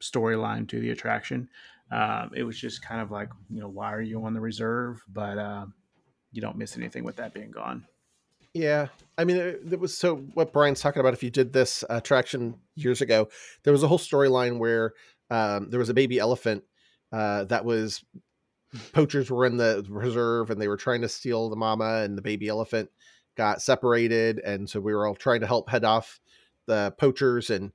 storyline 0.01 0.69
to 0.69 0.81
the 0.81 0.91
attraction. 0.91 1.49
Um, 1.93 2.31
it 2.35 2.43
was 2.45 2.59
just 2.59 2.83
kind 2.83 3.01
of 3.01 3.11
like 3.11 3.29
you 3.49 3.61
know 3.61 3.69
why 3.69 3.93
are 3.93 4.01
you 4.03 4.25
on 4.25 4.35
the 4.35 4.41
reserve, 4.41 5.03
but 5.13 5.39
um, 5.39 5.75
you 6.33 6.41
don't 6.41 6.57
miss 6.57 6.77
anything 6.77 7.05
with 7.05 7.17
that 7.17 7.35
being 7.35 7.51
gone. 7.51 7.87
yeah. 8.55 8.89
I 9.19 9.25
mean, 9.25 9.37
it, 9.37 9.79
was 9.79 9.97
so 9.97 10.17
what 10.35 10.53
Brian's 10.53 10.81
talking 10.81 11.01
about. 11.01 11.13
If 11.13 11.23
you 11.23 11.31
did 11.31 11.53
this 11.53 11.85
attraction 11.91 12.55
years 12.75 13.03
ago, 13.03 13.29
there 13.65 13.73
was 13.73 13.83
a 13.83 13.89
whole 13.89 13.99
storyline 13.99 14.59
where 14.59 14.95
um, 15.31 15.71
there 15.71 15.79
was 15.79 15.91
a 15.91 15.95
baby 15.95 16.19
elephant 16.19 16.65
uh, 17.13 17.45
that 17.45 17.65
was 17.65 18.03
poachers 18.93 19.31
were 19.31 19.47
in 19.47 19.57
the 19.57 19.85
reserve 19.89 20.51
and 20.51 20.61
they 20.61 20.69
were 20.69 20.77
trying 20.77 21.01
to 21.01 21.09
steal 21.09 21.49
the 21.49 21.57
mama 21.57 22.03
and 22.03 22.17
the 22.17 22.23
baby 22.23 22.49
elephant 22.49 22.91
got 23.37 23.63
separated 23.63 24.39
and 24.41 24.69
so 24.69 24.81
we 24.81 24.95
were 24.95 25.07
all 25.07 25.15
trying 25.15 25.41
to 25.41 25.47
help 25.47 25.69
head 25.71 25.85
off 25.85 26.21
the 26.67 26.95
poachers 26.99 27.51
and 27.51 27.73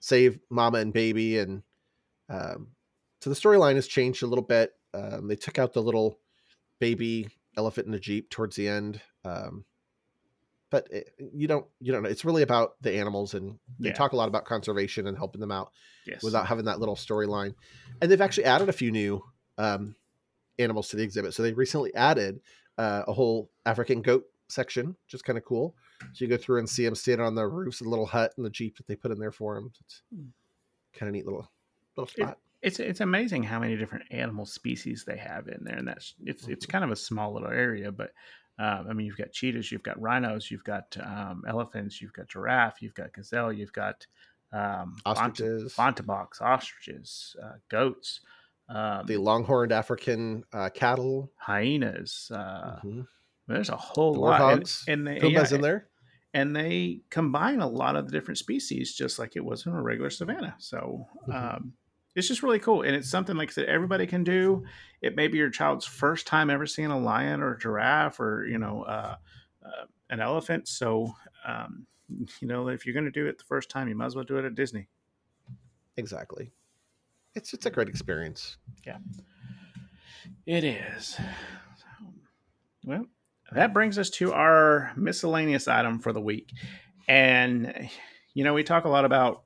save 0.00 0.38
mama 0.48 0.78
and 0.78 0.92
baby 0.92 1.38
and 1.38 1.62
um, 2.30 2.68
so 3.20 3.30
the 3.30 3.36
storyline 3.36 3.74
has 3.74 3.86
changed 3.86 4.22
a 4.22 4.26
little 4.26 4.44
bit 4.44 4.72
um, 4.94 5.28
they 5.28 5.36
took 5.36 5.58
out 5.58 5.72
the 5.72 5.82
little 5.82 6.18
baby 6.78 7.28
elephant 7.58 7.86
in 7.88 7.92
a 7.94 7.98
jeep 8.00 8.30
towards 8.30 8.56
the 8.56 8.66
end 8.68 9.00
um, 9.26 9.64
but 10.70 10.86
it, 10.92 11.10
you 11.34 11.46
don't 11.48 11.66
you 11.80 11.92
don't 11.92 12.02
know 12.02 12.08
it's 12.08 12.24
really 12.24 12.42
about 12.42 12.80
the 12.80 12.94
animals 12.96 13.34
and 13.34 13.58
they 13.78 13.88
Yeah. 13.88 13.94
talk 13.94 14.12
a 14.12 14.16
lot 14.16 14.28
about 14.28 14.44
conservation 14.44 15.06
and 15.08 15.16
helping 15.16 15.40
them 15.40 15.50
out 15.52 15.72
Yes. 16.06 16.22
without 16.22 16.46
having 16.46 16.64
that 16.66 16.78
little 16.78 16.94
storyline 16.96 17.54
and 18.00 18.10
they've 18.10 18.20
actually 18.20 18.44
added 18.44 18.68
a 18.68 18.72
few 18.72 18.90
new 18.90 19.22
um, 19.58 19.96
animals 20.58 20.88
to 20.88 20.96
the 20.96 21.02
exhibit 21.02 21.34
so 21.34 21.42
they 21.42 21.52
recently 21.52 21.94
added 21.94 22.40
uh, 22.78 23.02
a 23.08 23.12
whole 23.12 23.50
african 23.66 24.00
goat 24.02 24.24
section 24.48 24.86
which 25.04 25.14
is 25.14 25.20
kind 25.22 25.36
of 25.36 25.44
cool 25.44 25.74
so 26.12 26.24
you 26.24 26.28
go 26.28 26.36
through 26.36 26.58
and 26.60 26.68
see 26.68 26.84
them 26.84 26.94
standing 26.94 27.26
on 27.26 27.34
the 27.34 27.46
roofs 27.46 27.80
of 27.80 27.84
the 27.86 27.90
little 27.90 28.06
hut 28.06 28.32
and 28.36 28.46
the 28.46 28.50
jeep 28.50 28.76
that 28.76 28.86
they 28.86 28.94
put 28.96 29.10
in 29.10 29.18
there 29.18 29.32
for 29.32 29.54
them 29.56 29.70
it's 29.84 30.02
Hmm. 30.14 30.26
kind 30.94 31.08
of 31.08 31.14
neat 31.14 31.24
little 31.26 31.50
little 31.96 32.08
It- 32.16 32.22
spot 32.22 32.38
it's 32.62 32.80
it's 32.80 33.00
amazing 33.00 33.42
how 33.44 33.60
many 33.60 33.76
different 33.76 34.06
animal 34.10 34.46
species 34.46 35.04
they 35.04 35.16
have 35.16 35.48
in 35.48 35.64
there, 35.64 35.76
and 35.76 35.88
that's 35.88 36.14
it's 36.24 36.48
it's 36.48 36.66
kind 36.66 36.84
of 36.84 36.90
a 36.90 36.96
small 36.96 37.32
little 37.32 37.48
area, 37.50 37.92
but 37.92 38.12
um, 38.58 38.88
I 38.88 38.92
mean 38.92 39.06
you've 39.06 39.16
got 39.16 39.32
cheetahs, 39.32 39.70
you've 39.70 39.82
got 39.82 40.00
rhinos, 40.00 40.50
you've 40.50 40.64
got 40.64 40.96
um, 40.98 41.44
elephants, 41.46 42.00
you've 42.00 42.12
got 42.12 42.28
giraffe, 42.28 42.82
you've 42.82 42.94
got 42.94 43.12
gazelle, 43.12 43.52
you've 43.52 43.72
got 43.72 44.06
um, 44.52 45.04
ostriches 45.04 45.74
bonteboks, 45.78 46.40
ostriches, 46.40 47.36
uh, 47.42 47.54
goats, 47.68 48.20
um, 48.68 49.06
the 49.06 49.16
longhorned 49.16 49.72
african 49.72 50.44
uh, 50.52 50.70
cattle 50.70 51.32
hyenas. 51.36 52.30
Uh, 52.34 52.80
Mhm. 52.82 53.08
There's 53.48 53.70
a 53.70 53.76
whole 53.76 54.14
The 54.14 54.20
lot, 54.20 54.46
and, 54.48 54.66
warthogs. 54.66 54.86
and 54.86 55.06
they 55.06 55.20
yeah, 55.22 55.50
in 55.52 55.60
there 55.60 55.90
and 56.34 56.54
they 56.56 57.02
combine 57.10 57.60
a 57.60 57.68
lot 57.68 57.96
of 57.96 58.06
the 58.06 58.12
different 58.12 58.38
species 58.38 58.94
just 58.94 59.18
like 59.18 59.36
it 59.36 59.44
was 59.44 59.66
in 59.66 59.72
a 59.72 59.82
regular 59.82 60.10
savannah 60.10 60.56
so 60.58 61.06
Mhm. 61.26 61.48
um, 61.48 61.74
it's 62.18 62.28
just 62.28 62.42
really 62.42 62.58
cool 62.58 62.82
and 62.82 62.94
it's 62.94 63.10
something 63.10 63.36
like 63.36 63.48
i 63.50 63.52
said 63.52 63.66
everybody 63.66 64.06
can 64.06 64.24
do 64.24 64.64
it 65.00 65.14
may 65.16 65.28
be 65.28 65.38
your 65.38 65.50
child's 65.50 65.86
first 65.86 66.26
time 66.26 66.50
ever 66.50 66.66
seeing 66.66 66.90
a 66.90 66.98
lion 66.98 67.40
or 67.40 67.54
a 67.54 67.58
giraffe 67.58 68.20
or 68.20 68.46
you 68.46 68.58
know 68.58 68.82
uh, 68.82 69.16
uh, 69.64 69.84
an 70.10 70.20
elephant 70.20 70.66
so 70.68 71.12
um, 71.46 71.86
you 72.40 72.48
know 72.48 72.68
if 72.68 72.84
you're 72.84 72.94
going 72.94 73.04
to 73.04 73.10
do 73.10 73.26
it 73.26 73.38
the 73.38 73.44
first 73.44 73.70
time 73.70 73.88
you 73.88 73.94
might 73.94 74.06
as 74.06 74.14
well 74.14 74.24
do 74.24 74.36
it 74.36 74.44
at 74.44 74.54
disney 74.54 74.88
exactly 75.96 76.50
it's 77.34 77.54
it's 77.54 77.66
a 77.66 77.70
great 77.70 77.88
experience 77.88 78.56
Yeah. 78.86 78.98
It 80.46 80.64
is. 80.64 81.06
So, 81.06 81.22
well, 82.84 83.06
that 83.52 83.72
brings 83.72 83.98
us 83.98 84.10
to 84.10 84.32
our 84.32 84.92
miscellaneous 84.96 85.68
item 85.68 85.98
for 85.98 86.12
the 86.12 86.20
week. 86.20 86.52
And, 87.06 87.88
you 88.34 88.44
know, 88.44 88.54
we 88.54 88.62
talk 88.62 88.84
a 88.84 88.88
lot 88.88 89.04
about 89.04 89.42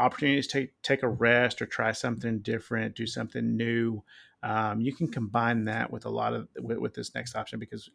opportunities 0.00 0.46
to 0.48 0.60
take, 0.60 0.82
take 0.82 1.02
a 1.02 1.08
rest 1.08 1.60
or 1.60 1.66
try 1.66 1.92
something 1.92 2.40
different, 2.40 2.96
do 2.96 3.06
something 3.06 3.56
new. 3.56 4.02
Um, 4.42 4.80
you 4.80 4.94
can 4.94 5.08
combine 5.08 5.64
that 5.64 5.90
with 5.90 6.06
a 6.06 6.10
lot 6.10 6.32
of 6.32 6.48
with, 6.58 6.78
with 6.78 6.94
this 6.94 7.14
next 7.14 7.36
option 7.36 7.58
because 7.58 7.90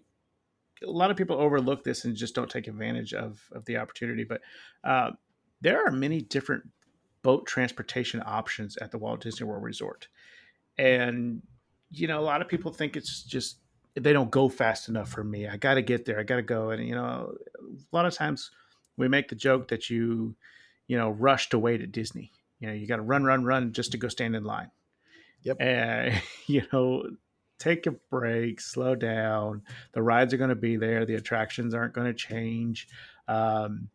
a 0.84 0.89
lot 0.89 1.10
of 1.10 1.18
people 1.18 1.38
overlook 1.38 1.84
this 1.84 2.06
and 2.06 2.16
just 2.16 2.36
don't 2.36 2.49
take 2.49 2.68
advantage 2.68 3.14
of, 3.14 3.41
of 3.51 3.66
the 3.66 3.78
opportunity. 3.78 4.24
But 4.24 4.41
uh, 4.84 5.12
there 5.62 5.86
are 5.86 5.91
many 5.91 6.22
different 6.22 6.70
boat 7.24 7.47
transportation 7.47 8.22
options 8.26 8.78
at 8.78 8.91
the 8.91 8.99
Walt 8.99 9.22
Disney 9.22 9.47
World 9.47 9.64
Resort. 9.64 10.08
And 10.78 11.41
you 11.91 12.08
know, 12.08 12.20
a 12.20 12.22
lot 12.22 12.41
of 12.41 12.47
people 12.47 12.72
think 12.72 12.95
it's 12.95 13.24
just 13.24 13.58
they 13.95 14.14
don't 14.14 14.32
go 14.32 14.49
fast 14.49 14.89
enough 14.89 15.10
for 15.10 15.24
me. 15.24 15.47
I 15.47 15.58
got 15.58 15.76
to 15.76 15.82
get 15.82 16.06
there. 16.06 16.20
I 16.20 16.24
got 16.24 16.36
to 16.36 16.41
go. 16.41 16.72
And 16.72 16.86
you 16.86 16.95
know, 16.95 17.34
a 17.60 17.95
lot 17.95 18.06
of 18.06 18.14
times 18.14 18.51
we 18.97 19.08
make 19.08 19.30
the 19.30 19.36
joke 19.36 19.70
that 19.70 19.89
you, 19.89 20.36
you 20.88 20.98
know, 20.98 21.10
rush 21.10 21.50
to 21.50 21.60
wait 21.60 21.82
at 21.82 21.92
Disney. 21.92 22.32
You 22.60 22.68
know, 22.68 22.74
you 22.74 22.88
got 22.88 22.98
to 22.98 23.02
run, 23.02 23.24
run, 23.24 23.44
run 23.44 23.74
just 23.74 23.92
to 23.92 23.98
go 23.98 24.08
stand 24.08 24.36
in 24.36 24.44
line. 24.44 24.72
Yep. 25.44 25.58
And 25.60 26.22
you 26.48 26.64
know, 26.72 27.10
take 27.60 27.88
a 27.88 27.92
break, 27.92 28.62
slow 28.62 28.96
down. 28.96 29.64
The 29.94 30.02
rides 30.02 30.34
are 30.34 30.38
going 30.38 30.50
to 30.50 30.56
be 30.56 30.78
there. 30.78 31.06
The 31.06 31.16
attractions 31.16 31.74
aren't 31.74 31.94
going 31.94 32.08
to 32.08 32.14
change. 32.14 32.88
Um, 33.28 33.90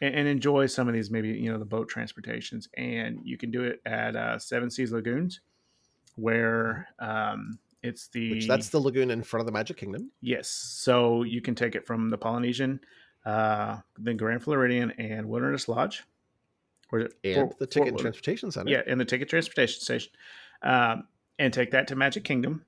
and, 0.00 0.14
and 0.14 0.28
enjoy 0.28 0.66
some 0.66 0.88
of 0.88 0.94
these 0.94 1.10
maybe 1.10 1.28
you 1.28 1.50
know 1.50 1.58
the 1.58 1.64
boat 1.64 1.88
transportations 1.88 2.68
and 2.76 3.20
you 3.24 3.36
can 3.36 3.50
do 3.50 3.64
it 3.64 3.80
at 3.86 4.16
uh, 4.16 4.38
seven 4.38 4.70
seas 4.70 4.92
lagoons 4.92 5.40
where 6.16 6.88
um, 6.98 7.58
it's 7.82 8.08
the 8.08 8.32
which 8.32 8.48
that's 8.48 8.68
the 8.68 8.78
lagoon 8.78 9.10
in 9.10 9.22
front 9.22 9.40
of 9.40 9.46
the 9.46 9.52
magic 9.52 9.76
kingdom 9.76 10.10
yes 10.20 10.48
so 10.48 11.22
you 11.22 11.40
can 11.40 11.54
take 11.54 11.74
it 11.74 11.86
from 11.86 12.10
the 12.10 12.18
polynesian 12.18 12.80
uh, 13.24 13.78
the 13.98 14.14
grand 14.14 14.42
floridian 14.42 14.90
and 14.92 15.28
wilderness 15.28 15.68
lodge 15.68 16.04
or 16.94 17.08
and 17.24 17.34
Fort- 17.34 17.58
the 17.58 17.66
ticket 17.66 17.98
transportation 17.98 18.50
center 18.50 18.70
yeah 18.70 18.82
and 18.86 19.00
the 19.00 19.04
ticket 19.04 19.28
transportation 19.28 19.80
station 19.80 20.12
um, 20.62 21.06
and 21.38 21.52
take 21.52 21.70
that 21.72 21.88
to 21.88 21.96
magic 21.96 22.24
kingdom 22.24 22.64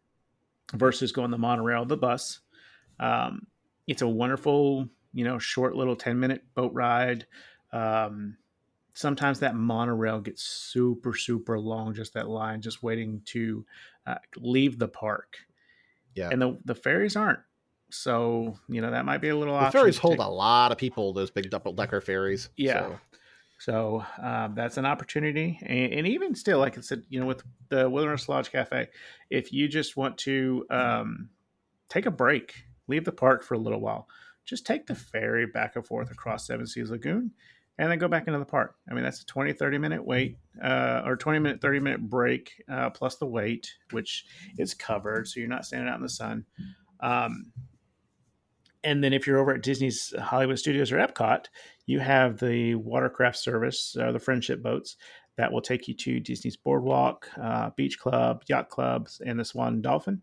versus 0.74 1.12
going 1.12 1.30
the 1.30 1.38
monorail 1.38 1.84
the 1.84 1.96
bus 1.96 2.40
um, 3.00 3.46
it's 3.86 4.02
a 4.02 4.08
wonderful 4.08 4.88
you 5.12 5.24
know 5.24 5.38
short 5.38 5.74
little 5.76 5.96
10 5.96 6.18
minute 6.18 6.42
boat 6.54 6.72
ride 6.74 7.26
um, 7.72 8.36
sometimes 8.94 9.40
that 9.40 9.54
monorail 9.54 10.20
gets 10.20 10.42
super 10.42 11.14
super 11.14 11.58
long 11.58 11.94
just 11.94 12.14
that 12.14 12.28
line 12.28 12.60
just 12.60 12.82
waiting 12.82 13.22
to 13.26 13.64
uh, 14.06 14.14
leave 14.38 14.78
the 14.78 14.88
park 14.88 15.36
Yeah. 16.14 16.30
and 16.32 16.40
the, 16.42 16.58
the 16.64 16.74
ferries 16.74 17.16
aren't 17.16 17.40
so 17.90 18.58
you 18.68 18.80
know 18.80 18.90
that 18.90 19.04
might 19.04 19.18
be 19.20 19.28
a 19.28 19.36
little 19.36 19.58
the 19.60 19.70
ferries 19.70 19.96
hold 19.98 20.14
take. 20.18 20.26
a 20.26 20.28
lot 20.28 20.72
of 20.72 20.78
people 20.78 21.12
those 21.12 21.30
big 21.30 21.48
double 21.50 21.72
decker 21.72 22.00
ferries 22.00 22.48
Yeah. 22.56 22.80
so. 22.80 23.00
So 23.58 24.04
um, 24.22 24.54
that's 24.54 24.76
an 24.76 24.84
opportunity, 24.84 25.58
and, 25.62 25.92
and 25.92 26.06
even 26.06 26.34
still, 26.34 26.58
like 26.58 26.76
I 26.76 26.82
said, 26.82 27.04
you 27.08 27.18
know, 27.20 27.26
with 27.26 27.42
the 27.70 27.88
Wilderness 27.88 28.28
Lodge 28.28 28.52
Cafe, 28.52 28.88
if 29.30 29.52
you 29.52 29.66
just 29.66 29.96
want 29.96 30.18
to 30.18 30.66
um, 30.68 31.30
take 31.88 32.06
a 32.06 32.10
break, 32.10 32.54
leave 32.86 33.04
the 33.04 33.12
park 33.12 33.42
for 33.42 33.54
a 33.54 33.58
little 33.58 33.80
while, 33.80 34.08
just 34.44 34.66
take 34.66 34.86
the 34.86 34.94
ferry 34.94 35.46
back 35.46 35.76
and 35.76 35.86
forth 35.86 36.10
across 36.10 36.46
Seven 36.46 36.66
Seas 36.66 36.90
Lagoon, 36.90 37.30
and 37.78 37.90
then 37.90 37.98
go 37.98 38.08
back 38.08 38.26
into 38.26 38.38
the 38.38 38.44
park. 38.44 38.76
I 38.90 38.94
mean, 38.94 39.04
that's 39.04 39.22
a 39.22 39.26
20, 39.26 39.54
30 39.54 39.78
minute 39.78 40.04
wait, 40.04 40.38
uh, 40.62 41.02
or 41.04 41.16
20 41.16 41.38
minute, 41.38 41.60
30 41.60 41.80
minute 41.80 42.10
break, 42.10 42.62
uh, 42.70 42.90
plus 42.90 43.16
the 43.16 43.26
wait, 43.26 43.72
which 43.90 44.26
is 44.58 44.74
covered, 44.74 45.28
so 45.28 45.40
you're 45.40 45.48
not 45.48 45.64
standing 45.64 45.88
out 45.88 45.96
in 45.96 46.02
the 46.02 46.08
sun. 46.08 46.44
Um, 47.00 47.52
and 48.86 49.02
then 49.02 49.12
if 49.12 49.26
you're 49.26 49.40
over 49.40 49.52
at 49.52 49.64
Disney's 49.64 50.14
Hollywood 50.16 50.60
Studios 50.60 50.92
or 50.92 50.98
Epcot, 50.98 51.46
you 51.86 51.98
have 51.98 52.38
the 52.38 52.76
watercraft 52.76 53.36
service, 53.36 53.96
uh, 54.00 54.12
the 54.12 54.20
friendship 54.20 54.62
boats 54.62 54.96
that 55.36 55.50
will 55.50 55.60
take 55.60 55.88
you 55.88 55.94
to 55.94 56.20
Disney's 56.20 56.56
Boardwalk, 56.56 57.28
uh, 57.42 57.70
Beach 57.76 57.98
Club, 57.98 58.44
Yacht 58.46 58.68
Clubs, 58.68 59.20
and 59.26 59.40
the 59.40 59.44
Swan 59.44 59.82
Dolphin, 59.82 60.22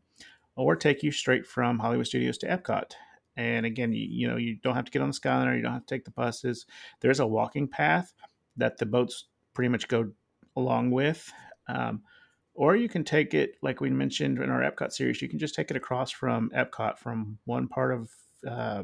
or 0.55 0.78
take 0.78 1.03
you 1.03 1.11
straight 1.11 1.45
from 1.45 1.78
Hollywood 1.78 2.07
Studios 2.07 2.38
to 2.38 2.47
Epcot. 2.47 2.93
And 3.36 3.66
again, 3.66 3.91
you, 3.91 4.07
you 4.09 4.28
know, 4.30 4.38
you 4.38 4.55
don't 4.64 4.76
have 4.76 4.86
to 4.86 4.91
get 4.91 5.01
on 5.01 5.09
the 5.09 5.20
Skyliner, 5.20 5.57
you 5.57 5.61
don't 5.61 5.74
have 5.74 5.86
to 5.86 5.95
take 5.95 6.05
the 6.05 6.11
buses. 6.11 6.66
There's 7.01 7.20
a 7.20 7.28
walking 7.28 7.68
path 7.68 8.14
that 8.55 8.78
the 8.78 8.86
boats 8.86 9.26
pretty 9.53 9.70
much 9.70 9.89
go 9.89 10.09
along 10.55 10.91
with. 10.91 11.30
Um, 11.68 12.03
or 12.53 12.78
you 12.78 12.88
can 12.88 13.03
take 13.03 13.34
it, 13.34 13.55
like 13.61 13.82
we 13.82 13.89
mentioned 13.89 14.39
in 14.39 14.49
our 14.49 14.61
Epcot 14.61 14.93
series, 14.93 15.22
you 15.22 15.28
can 15.28 15.39
just 15.39 15.53
take 15.53 15.70
it 15.70 15.76
across 15.76 16.11
from 16.11 16.49
Epcot 16.55 16.97
from 16.97 17.39
one 17.43 17.68
part 17.68 17.91
of 17.93 18.09
uh, 18.48 18.84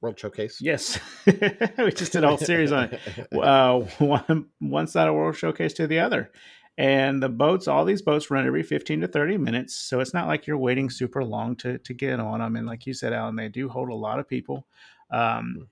world 0.00 0.18
showcase 0.18 0.58
Yes, 0.60 0.98
we 1.26 1.92
just 1.92 2.12
did 2.12 2.24
a 2.24 2.28
whole 2.28 2.38
series 2.38 2.72
on 2.72 2.84
it. 2.84 3.00
Uh, 3.32 3.80
one 3.98 4.46
one 4.58 4.86
side 4.86 5.08
of 5.08 5.14
World 5.14 5.36
Showcase 5.36 5.72
to 5.74 5.86
the 5.86 6.00
other, 6.00 6.30
and 6.78 7.22
the 7.22 7.28
boats. 7.28 7.68
All 7.68 7.84
these 7.84 8.02
boats 8.02 8.30
run 8.30 8.46
every 8.46 8.62
fifteen 8.62 9.00
to 9.00 9.08
thirty 9.08 9.36
minutes, 9.38 9.74
so 9.74 10.00
it's 10.00 10.14
not 10.14 10.28
like 10.28 10.46
you're 10.46 10.58
waiting 10.58 10.90
super 10.90 11.24
long 11.24 11.56
to 11.56 11.78
to 11.78 11.94
get 11.94 12.20
on 12.20 12.40
them. 12.40 12.56
And 12.56 12.66
like 12.66 12.86
you 12.86 12.94
said, 12.94 13.12
Alan, 13.12 13.36
they 13.36 13.48
do 13.48 13.68
hold 13.68 13.88
a 13.88 13.94
lot 13.94 14.18
of 14.18 14.28
people. 14.28 14.66
Um, 15.10 15.68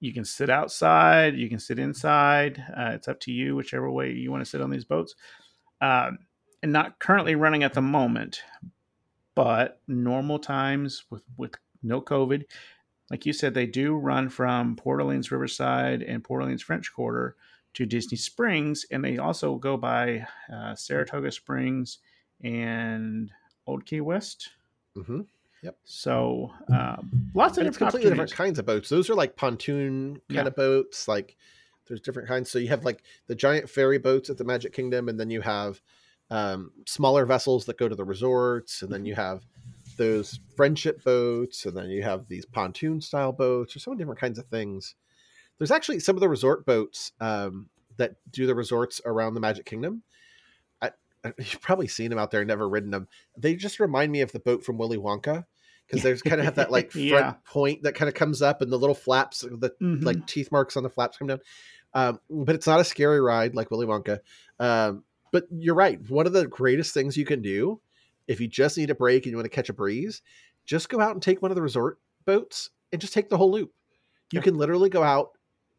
you 0.00 0.12
can 0.12 0.24
sit 0.24 0.50
outside, 0.50 1.34
you 1.34 1.48
can 1.48 1.58
sit 1.58 1.78
inside. 1.78 2.62
Uh, 2.76 2.90
it's 2.90 3.08
up 3.08 3.20
to 3.20 3.32
you, 3.32 3.56
whichever 3.56 3.90
way 3.90 4.12
you 4.12 4.30
want 4.30 4.44
to 4.44 4.50
sit 4.50 4.60
on 4.60 4.70
these 4.70 4.84
boats. 4.84 5.14
Um, 5.80 6.18
and 6.62 6.72
not 6.72 6.98
currently 6.98 7.34
running 7.34 7.62
at 7.62 7.74
the 7.74 7.82
moment, 7.82 8.42
but 9.34 9.80
normal 9.88 10.38
times 10.38 11.04
with 11.10 11.24
with 11.36 11.54
no 11.82 12.00
COVID, 12.00 12.44
like 13.10 13.26
you 13.26 13.32
said, 13.32 13.54
they 13.54 13.66
do 13.66 13.94
run 13.96 14.28
from 14.28 14.76
Port 14.76 15.00
Orleans 15.00 15.30
Riverside 15.30 16.02
and 16.02 16.24
Port 16.24 16.42
Orleans 16.42 16.62
French 16.62 16.92
Quarter 16.92 17.36
to 17.74 17.86
Disney 17.86 18.16
Springs, 18.16 18.86
and 18.90 19.04
they 19.04 19.18
also 19.18 19.56
go 19.56 19.76
by 19.76 20.26
uh, 20.52 20.74
Saratoga 20.74 21.30
Springs 21.32 21.98
and 22.42 23.30
Old 23.66 23.84
Key 23.86 24.00
West. 24.00 24.52
hmm 24.94 25.22
So 25.84 26.52
um, 26.70 27.30
lots 27.34 27.58
of 27.58 27.64
different 27.64 27.78
completely 27.78 28.10
different 28.10 28.32
kinds 28.32 28.58
of 28.58 28.66
boats. 28.66 28.88
Those 28.88 29.10
are 29.10 29.14
like 29.14 29.36
pontoon 29.36 30.20
kind 30.28 30.46
Yeah. 30.46 30.48
of 30.48 30.56
boats 30.56 31.08
like 31.08 31.36
there's 31.86 32.00
different 32.00 32.28
kinds. 32.28 32.50
So 32.50 32.58
you 32.58 32.68
have 32.68 32.84
like 32.84 33.02
the 33.26 33.34
giant 33.34 33.68
ferry 33.68 33.98
boats 33.98 34.30
at 34.30 34.38
the 34.38 34.44
magic 34.44 34.72
kingdom 34.72 35.08
and 35.08 35.20
then 35.20 35.30
you 35.30 35.42
have 35.42 35.82
um, 36.30 36.70
smaller 36.86 37.26
vessels 37.26 37.66
that 37.66 37.78
go 37.78 37.88
to 37.88 37.94
the 37.94 38.04
resorts 38.04 38.82
and 38.82 38.88
Mm-hmm. 38.90 38.92
then 39.02 39.06
you 39.06 39.14
have 39.14 39.44
those 39.96 40.40
friendship 40.56 41.04
boats 41.04 41.66
and 41.66 41.76
then 41.76 41.88
you 41.88 42.02
have 42.02 42.26
these 42.28 42.44
pontoon 42.46 43.00
style 43.00 43.32
boats 43.32 43.76
or 43.76 43.78
so 43.78 43.90
many 43.90 43.98
different 43.98 44.18
kinds 44.20 44.38
of 44.38 44.46
things 44.46 44.94
There's 45.58 45.70
actually 45.70 46.00
some 46.00 46.16
of 46.16 46.20
the 46.20 46.28
resort 46.28 46.66
boats 46.66 47.12
um, 47.20 47.68
that 47.96 48.16
do 48.32 48.46
the 48.46 48.54
resorts 48.56 49.00
around 49.04 49.34
the 49.34 49.40
Magic 49.40 49.66
Kingdom. 49.66 50.02
I, 50.82 50.90
you've 51.38 51.60
probably 51.60 51.86
seen 51.86 52.10
them 52.10 52.18
out 52.18 52.32
there, 52.32 52.44
never 52.44 52.68
ridden 52.68 52.90
them. 52.90 53.06
They 53.36 53.54
just 53.54 53.78
remind 53.78 54.10
me 54.10 54.20
of 54.22 54.32
the 54.32 54.40
boat 54.40 54.64
from 54.64 54.78
Willy 54.78 54.98
Wonka 54.98 55.44
because 55.86 56.02
there's 56.02 56.22
kind 56.22 56.40
of 56.40 56.44
have 56.46 56.56
that 56.56 56.72
like 56.72 56.90
front 56.90 57.04
Yeah. 57.04 57.34
point 57.46 57.82
that 57.84 57.94
kind 57.94 58.08
of 58.08 58.14
comes 58.16 58.42
up 58.42 58.62
and 58.62 58.72
the 58.72 58.78
little 58.78 58.96
flaps, 58.96 59.42
the 59.42 59.72
Mhm. 59.80 60.02
like 60.04 60.26
teeth 60.26 60.50
marks 60.50 60.76
on 60.76 60.82
the 60.82 60.90
flaps 60.90 61.18
come 61.18 61.28
down. 61.28 61.40
Um, 61.92 62.18
but 62.28 62.56
it's 62.56 62.66
not 62.66 62.80
a 62.80 62.84
scary 62.84 63.20
ride 63.20 63.54
like 63.54 63.70
Willy 63.70 63.86
Wonka. 63.86 64.18
Um, 64.58 65.04
but 65.34 65.48
you're 65.50 65.74
right. 65.74 65.98
One 66.08 66.28
of 66.28 66.32
the 66.32 66.46
greatest 66.46 66.94
things 66.94 67.16
you 67.16 67.24
can 67.24 67.42
do 67.42 67.80
if 68.28 68.40
you 68.40 68.46
just 68.46 68.78
need 68.78 68.88
a 68.88 68.94
break 68.94 69.24
and 69.26 69.32
you 69.32 69.36
want 69.36 69.46
to 69.46 69.50
catch 69.50 69.68
a 69.68 69.72
breeze, 69.72 70.22
just 70.64 70.88
go 70.88 71.00
out 71.00 71.10
and 71.10 71.20
take 71.20 71.42
one 71.42 71.50
of 71.50 71.56
the 71.56 71.60
resort 71.62 71.98
boats 72.24 72.70
and 72.92 73.00
just 73.00 73.12
take 73.12 73.28
the 73.28 73.36
whole 73.36 73.50
loop. 73.50 73.72
You 74.30 74.38
Yeah. 74.38 74.42
can 74.44 74.54
literally 74.54 74.88
go 74.88 75.02
out, 75.02 75.32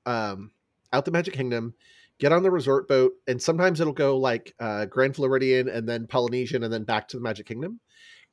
um, 0.06 0.52
out 0.92 1.06
the 1.06 1.12
Magic 1.12 1.34
Kingdom, 1.34 1.74
get 2.20 2.34
on 2.34 2.44
the 2.44 2.52
resort 2.52 2.90
boat, 2.90 3.14
and 3.28 3.42
sometimes 3.42 3.80
it'll 3.80 3.94
go 3.94 4.18
like 4.18 4.54
uh, 4.60 4.88
Grand 4.88 5.16
Floridian 5.16 5.70
and 5.70 5.88
then 5.88 6.06
Polynesian 6.06 6.64
and 6.66 6.74
then 6.74 6.84
back 6.84 7.08
to 7.08 7.18
the 7.18 7.24
Magic 7.24 7.46
Kingdom. 7.46 7.80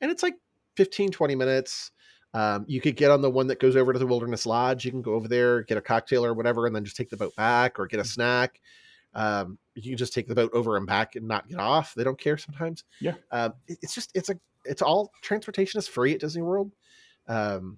And 0.01 0.11
it's 0.11 0.23
like 0.23 0.35
15, 0.75 1.09
20 1.11 1.35
minutes. 1.35 1.91
Um, 2.33 2.65
you 2.67 2.81
could 2.81 2.97
get 2.97 3.11
on 3.11 3.21
the 3.21 3.29
one 3.31 3.47
that 3.47 3.61
goes 3.61 3.77
over 3.77 3.93
to 3.93 3.99
the 3.99 4.07
Wilderness 4.07 4.45
Lodge. 4.45 4.83
You 4.83 4.91
can 4.91 5.01
go 5.01 5.13
over 5.13 5.29
there, 5.29 5.63
get 5.63 5.77
a 5.77 5.81
cocktail 5.81 6.25
or 6.25 6.33
whatever, 6.33 6.67
and 6.67 6.75
then 6.75 6.83
just 6.83 6.97
take 6.97 7.09
the 7.09 7.15
boat 7.15 7.33
back 7.37 7.79
or 7.79 7.87
get 7.87 8.01
a 8.01 8.03
snack. 8.05 8.59
Um, 9.15 9.57
you 9.75 9.81
can 9.91 9.97
just 9.97 10.13
take 10.13 10.27
the 10.27 10.35
boat 10.35 10.51
over 10.53 10.77
and 10.77 10.85
back 10.87 11.15
and 11.15 11.27
not 11.27 11.47
get 11.47 11.59
off. 11.59 11.93
They 11.95 12.03
don't 12.03 12.19
care 12.19 12.37
sometimes. 12.37 12.83
Yeah. 12.99 13.13
Um, 13.31 13.53
it- 13.67 13.79
it's 13.81 13.93
just, 13.95 14.11
it's 14.15 14.29
a, 14.29 14.39
it's 14.65 14.81
all 14.81 15.11
transportation 15.21 15.77
is 15.77 15.87
free 15.87 16.13
at 16.13 16.19
Disney 16.19 16.41
World. 16.41 16.71
Um, 17.27 17.77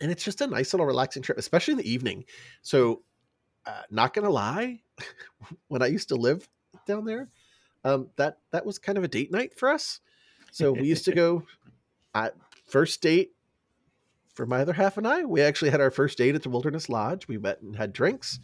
and 0.00 0.10
it's 0.10 0.24
just 0.24 0.40
a 0.40 0.46
nice 0.46 0.72
little 0.74 0.86
relaxing 0.86 1.22
trip, 1.22 1.38
especially 1.38 1.72
in 1.72 1.78
the 1.78 1.90
evening. 1.90 2.24
So, 2.62 3.02
uh, 3.66 3.82
not 3.90 4.12
gonna 4.12 4.30
lie, 4.30 4.80
when 5.68 5.82
I 5.82 5.86
used 5.86 6.08
to 6.08 6.16
live 6.16 6.46
down 6.86 7.04
there, 7.04 7.28
um, 7.84 8.08
that 8.16 8.38
that 8.50 8.66
was 8.66 8.78
kind 8.78 8.98
of 8.98 9.04
a 9.04 9.08
date 9.08 9.30
night 9.30 9.54
for 9.54 9.70
us. 9.70 10.00
So 10.52 10.72
we 10.72 10.86
used 10.88 11.04
to 11.06 11.12
go. 11.12 11.44
at 12.14 12.34
first 12.66 13.00
date 13.02 13.32
for 14.34 14.46
my 14.46 14.60
other 14.60 14.72
half 14.72 14.96
and 14.98 15.06
I. 15.06 15.24
We 15.24 15.40
actually 15.40 15.70
had 15.70 15.80
our 15.80 15.90
first 15.90 16.18
date 16.18 16.34
at 16.34 16.42
the 16.42 16.50
Wilderness 16.50 16.88
Lodge. 16.88 17.28
We 17.28 17.38
met 17.38 17.62
and 17.62 17.74
had 17.76 17.92
drinks, 17.92 18.40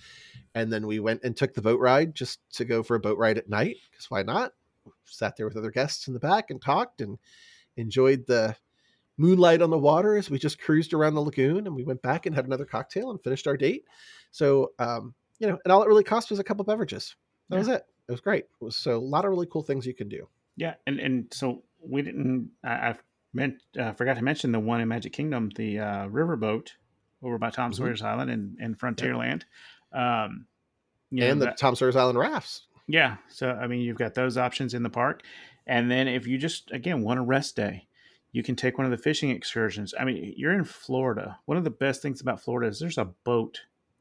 and 0.54 0.72
then 0.72 0.86
we 0.86 1.00
went 1.00 1.22
and 1.24 1.36
took 1.36 1.54
the 1.54 1.62
boat 1.62 1.80
ride 1.80 2.14
just 2.14 2.40
to 2.54 2.64
go 2.64 2.82
for 2.82 2.94
a 2.94 3.00
boat 3.00 3.18
ride 3.18 3.38
at 3.38 3.48
night. 3.48 3.76
Because 3.90 4.10
why 4.10 4.22
not? 4.22 4.52
Sat 5.04 5.36
there 5.36 5.46
with 5.46 5.56
other 5.56 5.70
guests 5.70 6.08
in 6.08 6.14
the 6.14 6.20
back 6.20 6.50
and 6.50 6.60
talked 6.62 7.00
and 7.00 7.18
enjoyed 7.76 8.26
the 8.26 8.56
moonlight 9.18 9.60
on 9.62 9.70
the 9.70 9.78
water 9.78 10.16
as 10.16 10.30
we 10.30 10.38
just 10.38 10.60
cruised 10.60 10.94
around 10.94 11.14
the 11.14 11.20
lagoon 11.20 11.66
and 11.66 11.76
we 11.76 11.84
went 11.84 12.00
back 12.00 12.24
and 12.24 12.34
had 12.34 12.46
another 12.46 12.64
cocktail 12.64 13.10
and 13.10 13.22
finished 13.22 13.46
our 13.46 13.56
date 13.56 13.84
so 14.30 14.72
um, 14.78 15.14
you 15.38 15.46
know 15.46 15.58
and 15.64 15.70
all 15.72 15.82
it 15.82 15.88
really 15.88 16.02
cost 16.04 16.30
was 16.30 16.38
a 16.38 16.44
couple 16.44 16.64
beverages 16.64 17.16
that 17.50 17.56
Yeah. 17.56 17.58
was 17.58 17.68
it 17.68 17.84
it 18.08 18.12
was 18.12 18.20
great 18.22 18.44
it 18.44 18.64
was 18.64 18.76
so 18.76 18.96
a 18.96 18.98
lot 18.98 19.26
of 19.26 19.30
really 19.30 19.46
cool 19.46 19.62
things 19.62 19.86
you 19.86 19.94
can 19.94 20.08
do 20.08 20.26
Yeah, 20.56 20.74
and 20.86 20.98
and 20.98 21.32
so 21.32 21.62
we 21.82 22.00
didn't. 22.02 22.50
I, 22.64 22.70
I 22.90 22.98
meant 23.32 23.54
uh, 23.78 23.92
forgot 23.92 24.14
to 24.14 24.22
mention 24.22 24.52
the 24.52 24.60
one 24.60 24.80
in 24.80 24.88
Magic 24.88 25.12
Kingdom, 25.12 25.50
the 25.56 25.78
uh, 25.78 26.06
riverboat 26.08 26.68
over 27.22 27.38
by 27.38 27.50
Tom 27.50 27.70
Mhm. 27.70 27.76
Sawyer's 27.76 28.02
Island 28.02 28.30
and 28.30 28.56
and 28.60 28.78
Frontierland. 28.78 29.42
Um, 29.92 30.46
you 31.10 31.20
know, 31.20 31.30
and 31.30 31.40
the 31.40 31.46
that- 31.46 31.56
tom 31.58 31.74
sawyer's 31.74 31.96
island 31.96 32.18
rafts 32.18 32.66
yeah, 32.86 33.16
so 33.28 33.50
I 33.50 33.66
mean, 33.68 33.80
you've 33.82 33.98
got 33.98 34.14
those 34.14 34.36
options 34.36 34.74
in 34.74 34.82
the 34.82 34.90
park, 34.90 35.22
and 35.66 35.88
then 35.90 36.08
if 36.08 36.26
you 36.26 36.38
just 36.38 36.70
again 36.72 37.02
want 37.02 37.20
a 37.20 37.22
rest 37.22 37.54
day, 37.56 37.86
you 38.32 38.42
can 38.42 38.56
take 38.56 38.78
one 38.78 38.84
of 38.84 38.90
the 38.90 38.98
fishing 38.98 39.30
excursions. 39.30 39.94
I 39.98 40.04
mean, 40.04 40.34
you're 40.36 40.52
in 40.52 40.64
Florida. 40.64 41.38
One 41.46 41.56
of 41.56 41.62
the 41.64 41.70
best 41.70 42.02
things 42.02 42.20
about 42.20 42.40
Florida 42.42 42.68
is 42.68 42.80
there's 42.80 42.98
a 42.98 43.04
boat 43.24 43.60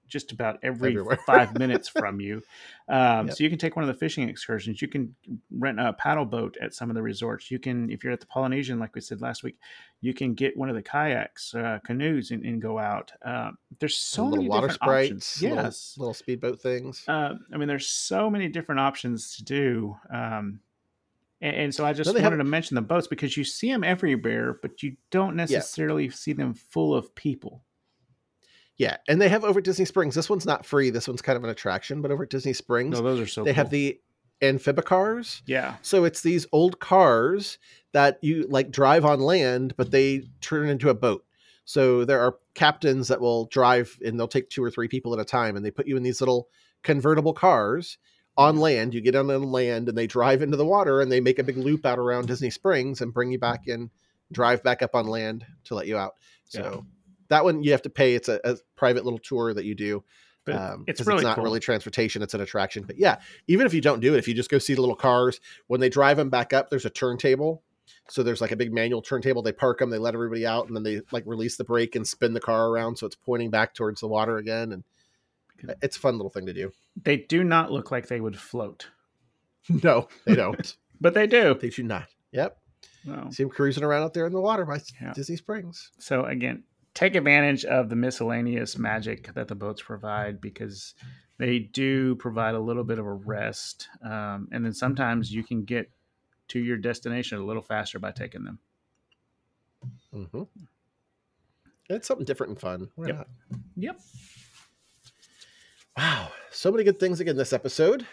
just 0.10 0.32
about 0.34 0.60
every 0.64 0.90
Everywhere. 0.90 1.18
five 1.26 1.58
minutes 1.58 1.88
from 1.88 2.20
you. 2.20 2.42
Um, 2.90 3.28
Yep. 3.28 3.36
So 3.38 3.44
you 3.44 3.50
can 3.50 3.60
take 3.60 3.76
one 3.76 3.84
of 3.84 3.88
the 3.88 3.94
fishing 4.00 4.28
excursions. 4.28 4.82
You 4.82 4.88
can 4.88 5.16
rent 5.52 5.80
a 5.80 5.94
paddle 5.94 6.26
boat 6.26 6.58
at 6.62 6.74
some 6.74 6.90
of 6.90 6.96
the 6.96 7.02
resorts. 7.02 7.50
You 7.52 7.60
can, 7.60 7.90
if 7.90 8.04
you're 8.04 8.12
at 8.12 8.20
the 8.20 8.26
Polynesian, 8.26 8.80
like 8.80 8.96
we 8.96 9.02
said 9.02 9.22
last 9.22 9.44
week, 9.44 9.58
you 10.02 10.14
can 10.14 10.34
get 10.34 10.58
one 10.58 10.70
of 10.70 10.76
the 10.76 10.82
kayaks, 10.82 11.54
uh, 11.56 11.80
canoes, 11.86 12.32
and, 12.32 12.44
and 12.44 12.62
go 12.62 12.78
out. 12.80 13.12
Uh, 13.24 13.52
there's 13.80 13.96
so 13.98 14.24
little 14.24 14.38
many 14.38 14.50
water 14.50 14.68
different 14.68 14.82
sprites 14.84 15.08
options. 15.12 15.42
little, 15.42 15.58
Yes, 15.58 15.96
little 15.98 16.14
speedboat 16.14 16.62
things 16.62 17.04
uh, 17.08 17.36
I 17.54 17.58
mean, 17.58 17.68
there's 17.68 17.88
so 17.88 18.30
many 18.30 18.48
different 18.50 18.82
options 18.82 19.36
to 19.38 19.44
do. 19.44 19.96
Um, 20.12 20.60
and, 21.42 21.56
and 21.56 21.76
so 21.76 21.86
I 21.86 21.94
just 21.94 22.08
wanted 22.10 22.24
have- 22.24 22.38
to 22.38 22.44
mention 22.44 22.76
the 22.76 22.82
boats 22.82 23.08
because 23.08 23.38
you 23.38 23.44
see 23.44 23.72
them 23.72 23.84
everywhere, 23.84 24.60
but 24.62 24.82
you 24.84 24.96
don't 25.12 25.36
necessarily 25.36 26.10
see 26.10 26.34
them 26.34 26.54
full 26.54 26.94
of 26.96 27.14
people. 27.16 27.64
Yeah 28.80 28.98
and 29.08 29.22
they 29.22 29.30
have 29.30 29.44
over 29.44 29.60
at 29.60 29.66
disney 29.66 29.86
springs 29.86 30.16
this 30.16 30.30
one's 30.30 30.46
not 30.48 30.66
free 30.66 30.90
this 30.90 31.08
one's 31.08 31.22
kind 31.22 31.38
of 31.38 31.44
an 31.44 31.52
attraction 31.52 32.02
but 32.02 32.10
over 32.10 32.24
at 32.24 32.30
disney 32.32 32.54
springs 32.54 33.00
No, 33.00 33.04
those 33.04 33.20
are 33.20 33.28
so 33.28 33.44
they 33.44 33.54
have 33.54 33.70
the 33.70 34.00
amphibicars 34.42 35.42
yeah. 35.46 35.76
So 35.82 36.06
it's 36.06 36.22
these 36.22 36.48
old 36.52 36.80
cars 36.80 37.58
that 37.92 38.20
you 38.22 38.48
like 38.50 38.72
drive 38.72 39.06
on 39.06 39.20
land, 39.20 39.74
but 39.78 39.92
they 39.92 40.30
turn 40.42 40.70
into 40.70 40.90
a 40.90 40.94
boat. 40.94 41.26
So 41.66 42.06
there 42.06 42.22
are 42.22 42.38
captains 42.56 43.08
that 43.10 43.22
will 43.22 43.46
drive 43.46 43.98
and 44.04 44.20
they'll 44.20 44.28
take 44.28 44.50
two 44.50 44.64
or 44.64 44.72
three 44.72 44.88
people 44.88 45.14
at 45.14 45.20
a 45.20 45.26
time 45.26 45.56
and 45.56 45.64
they 45.64 45.72
put 45.72 45.88
you 45.88 45.98
in 45.98 46.04
these 46.04 46.22
little 46.22 46.50
convertible 46.84 47.34
cars 47.34 47.98
on 48.38 48.56
mm. 48.56 48.60
land. 48.60 48.94
You 48.94 49.02
get 49.02 49.16
on 49.16 49.28
the 49.28 49.38
land 49.40 49.90
and 49.90 49.98
they 49.98 50.08
drive 50.08 50.42
into 50.42 50.58
the 50.58 50.66
water 50.66 51.02
and 51.02 51.12
they 51.12 51.20
make 51.20 51.40
a 51.40 51.44
big 51.44 51.58
loop 51.58 51.86
out 51.86 52.00
around 52.00 52.28
Disney 52.28 52.50
Springs 52.50 53.02
and 53.02 53.14
bring 53.14 53.32
you 53.32 53.40
back 53.40 53.68
in, 53.68 53.92
drive 54.32 54.64
back 54.64 54.82
up 54.82 54.96
on 54.96 55.08
land 55.08 55.46
to 55.66 55.76
let 55.76 55.88
you 55.88 55.98
out. 55.98 56.16
So 56.46 56.62
Yeah. 56.62 56.82
That 57.30 57.44
one 57.44 57.64
you 57.64 57.72
have 57.72 57.82
to 57.84 57.90
pay. 57.90 58.16
It's 58.16 58.30
a, 58.30 58.40
a 58.44 58.58
private 58.76 59.04
little 59.04 59.20
tour 59.20 59.54
that 59.54 59.66
you 59.66 59.76
do. 59.76 60.04
Um, 60.48 60.84
it's 60.88 61.02
really 61.02 61.18
it's 61.20 61.24
not 61.26 61.36
cool. 61.36 61.44
really 61.44 61.60
transportation; 61.60 62.22
it's 62.24 62.34
an 62.34 62.42
attraction. 62.42 62.84
But 62.88 62.98
yeah, 62.98 63.18
even 63.48 63.68
if 63.68 63.74
you 63.74 63.82
don't 63.82 64.00
do 64.00 64.16
it, 64.16 64.18
if 64.18 64.28
you 64.28 64.34
just 64.34 64.50
go 64.50 64.58
see 64.58 64.74
the 64.74 64.82
little 64.82 64.96
cars, 64.96 65.40
when 65.68 65.80
they 65.80 65.90
drive 65.90 66.18
them 66.18 66.30
back 66.30 66.54
up, 66.54 66.70
there's 66.70 66.86
a 66.86 66.90
turntable. 66.90 67.62
So 68.08 68.24
there's 68.24 68.42
like 68.42 68.52
a 68.52 68.56
big 68.56 68.74
manual 68.74 69.02
turntable. 69.04 69.44
They 69.44 69.52
park 69.52 69.78
them, 69.80 69.90
they 69.92 69.98
let 70.00 70.16
everybody 70.16 70.46
out, 70.48 70.68
and 70.68 70.76
then 70.76 70.84
they 70.84 71.02
like 71.12 71.24
release 71.28 71.58
the 71.58 71.64
brake 71.64 71.96
and 71.96 72.08
spin 72.08 72.34
the 72.34 72.40
car 72.40 72.70
around 72.70 72.98
so 72.98 73.06
it's 73.06 73.16
pointing 73.16 73.52
back 73.52 73.74
towards 73.76 74.02
the 74.02 74.08
water 74.08 74.38
again. 74.38 74.72
And 74.72 74.84
it's 75.82 75.98
a 75.98 76.00
fun 76.00 76.16
little 76.18 76.30
thing 76.32 76.46
to 76.48 76.54
do. 76.54 76.72
They 77.04 77.18
do 77.18 77.44
not 77.44 77.72
look 77.72 77.92
like 77.92 78.08
they 78.08 78.22
would 78.22 78.38
float, 78.40 78.88
No, 79.84 80.08
they 80.26 80.36
don't. 80.36 80.76
but 81.02 81.14
they 81.14 81.28
do. 81.28 81.54
they 81.60 81.70
do 81.70 81.84
not. 81.84 82.08
Yep. 82.32 82.58
No. 83.06 83.28
See 83.32 83.44
them 83.44 83.50
cruising 83.52 83.84
around 83.84 84.04
out 84.04 84.14
there 84.14 84.26
in 84.26 84.34
the 84.34 84.42
water 84.42 84.66
by 84.66 84.80
Yeah. 85.02 85.14
Disney 85.14 85.36
Springs. 85.36 85.92
So 86.00 86.26
again, 86.26 86.64
take 86.94 87.16
advantage 87.16 87.66
of 87.66 87.90
the 87.90 87.96
miscellaneous 87.96 88.78
magic 88.78 89.34
that 89.34 89.48
the 89.48 89.56
boats 89.56 89.82
provide 89.82 90.42
because 90.42 90.94
they 91.38 91.60
do 91.60 92.16
provide 92.16 92.56
a 92.56 92.60
little 92.60 92.84
bit 92.84 93.00
of 93.00 93.06
a 93.06 93.14
rest, 93.14 93.88
um, 94.04 94.48
and 94.52 94.66
then 94.66 94.74
sometimes 94.74 95.32
you 95.32 95.44
can 95.44 95.64
get 95.64 95.90
to 96.50 96.60
your 96.60 96.78
destination 96.78 97.38
a 97.40 97.46
little 97.46 97.62
faster 97.62 98.00
by 98.00 98.12
taking 98.12 98.44
them. 98.44 98.60
hmm 100.12 100.44
It's 101.90 102.08
something 102.08 102.26
different 102.26 102.52
and 102.52 102.60
fun. 102.60 102.90
Why 102.96 103.08
Yep. 103.08 103.16
not? 103.18 103.28
Yep. 103.78 104.00
Wow. 105.98 106.32
So 106.52 106.72
many 106.72 106.84
good 106.84 107.00
things 107.00 107.20
again 107.20 107.36
this 107.36 107.54
episode. 107.54 108.06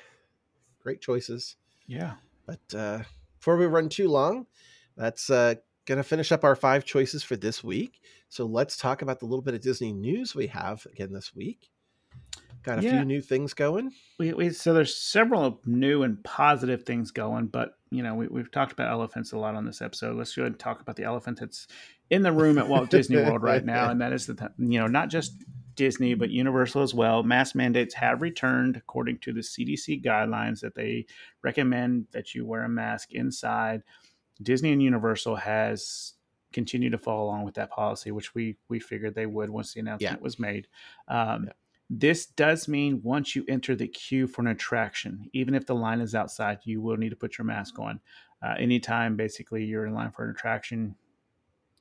Great 0.83 1.01
choices. 1.01 1.57
Yeah. 1.87 2.14
But 2.47 2.74
uh, 2.77 3.03
before 3.39 3.57
we 3.57 3.66
run 3.66 3.89
too 3.89 4.09
long, 4.09 4.47
that's 4.97 5.31
uh, 5.31 5.55
going 5.85 5.99
to 5.99 6.05
finish 6.05 6.33
up 6.33 6.45
our 6.45 6.57
five 6.57 6.85
choices 6.85 7.22
for 7.22 7.37
this 7.37 7.62
week. 7.64 8.01
So 8.29 8.47
let's 8.47 8.77
talk 8.77 9.03
about 9.03 9.20
the 9.20 9.27
little 9.27 9.43
bit 9.43 9.55
of 9.55 9.61
Disney 9.61 9.93
news 9.93 10.35
we 10.35 10.49
have 10.49 10.87
again 10.87 11.12
this 11.12 11.35
week. 11.35 11.70
Got 12.62 12.81
a 12.81 12.83
Yeah. 12.83 12.91
few 12.91 13.05
new 13.05 13.20
things 13.20 13.55
going. 13.55 13.93
We, 14.18 14.33
we 14.33 14.51
so 14.51 14.74
there's 14.74 14.97
several 14.97 15.61
new 15.66 16.03
and 16.03 16.22
positive 16.24 16.83
things 16.83 17.12
going, 17.12 17.47
but 17.47 17.79
you 17.91 18.03
know 18.03 18.14
we, 18.16 18.27
we've 18.27 18.51
talked 18.51 18.72
about 18.72 18.91
elephants 18.91 19.31
a 19.33 19.39
lot 19.39 19.55
on 19.55 19.64
this 19.64 19.81
episode. 19.81 20.16
Let's 20.16 20.35
go 20.35 20.43
ahead 20.43 20.53
and 20.53 20.59
talk 20.59 20.81
about 20.81 20.97
the 20.97 21.05
elephant 21.05 21.39
that's 21.39 21.68
in 22.11 22.22
the 22.22 22.33
room 22.33 22.59
at 22.59 22.68
Walt 22.68 22.91
Disney 22.91 23.16
World 23.16 23.43
right 23.43 23.64
now, 23.64 23.89
and 23.91 24.01
that 24.01 24.12
is 24.12 24.27
the 24.27 24.51
you 24.59 24.81
know 24.81 24.89
not 24.89 25.11
just 25.11 25.45
Disney 25.77 26.14
but 26.14 26.31
Universal 26.31 26.83
as 26.83 26.93
well. 26.93 27.22
Mask 27.22 27.55
mandates 27.55 27.95
have 27.95 28.20
returned 28.20 28.77
according 28.77 29.18
to 29.18 29.33
the 29.33 29.43
CDC 29.43 30.03
guidelines 30.03 30.59
that 30.61 30.74
they 30.74 31.07
recommend 31.45 32.07
that 32.11 32.35
you 32.35 32.45
wear 32.45 32.64
a 32.64 32.68
mask 32.68 33.12
inside. 33.12 33.83
Disney 34.43 34.72
and 34.72 34.83
Universal 34.83 35.37
has 35.37 36.14
continued 36.57 36.93
to 36.93 36.99
follow 36.99 37.25
along 37.27 37.45
with 37.45 37.55
that 37.55 37.69
policy, 37.71 38.11
which 38.11 38.35
we 38.35 38.57
we 38.71 38.81
figured 38.81 39.15
they 39.15 39.27
would 39.27 39.51
once 39.51 39.75
the 39.75 39.81
announcement 39.81 40.19
Yeah. 40.19 40.23
was 40.25 40.39
made. 40.39 40.67
Um, 41.07 41.45
Yeah. 41.45 41.53
This 41.89 42.27
does 42.27 42.67
mean 42.67 43.01
once 43.05 43.37
you 43.37 43.45
enter 43.47 43.77
the 43.77 43.87
queue 43.87 44.27
for 44.27 44.41
an 44.41 44.49
attraction, 44.49 45.31
even 45.33 45.55
if 45.55 45.67
the 45.67 45.75
line 45.75 46.01
is 46.01 46.15
outside, 46.17 46.59
you 46.65 46.81
will 46.81 46.97
need 46.97 47.11
to 47.11 47.17
put 47.17 47.37
your 47.39 47.45
mask 47.45 47.79
on. 47.79 48.01
Uh, 48.43 48.55
anytime, 48.59 49.17
basically, 49.17 49.65
you're 49.65 49.87
in 49.87 49.95
line 49.95 50.11
for 50.11 50.25
an 50.25 50.31
attraction, 50.31 50.97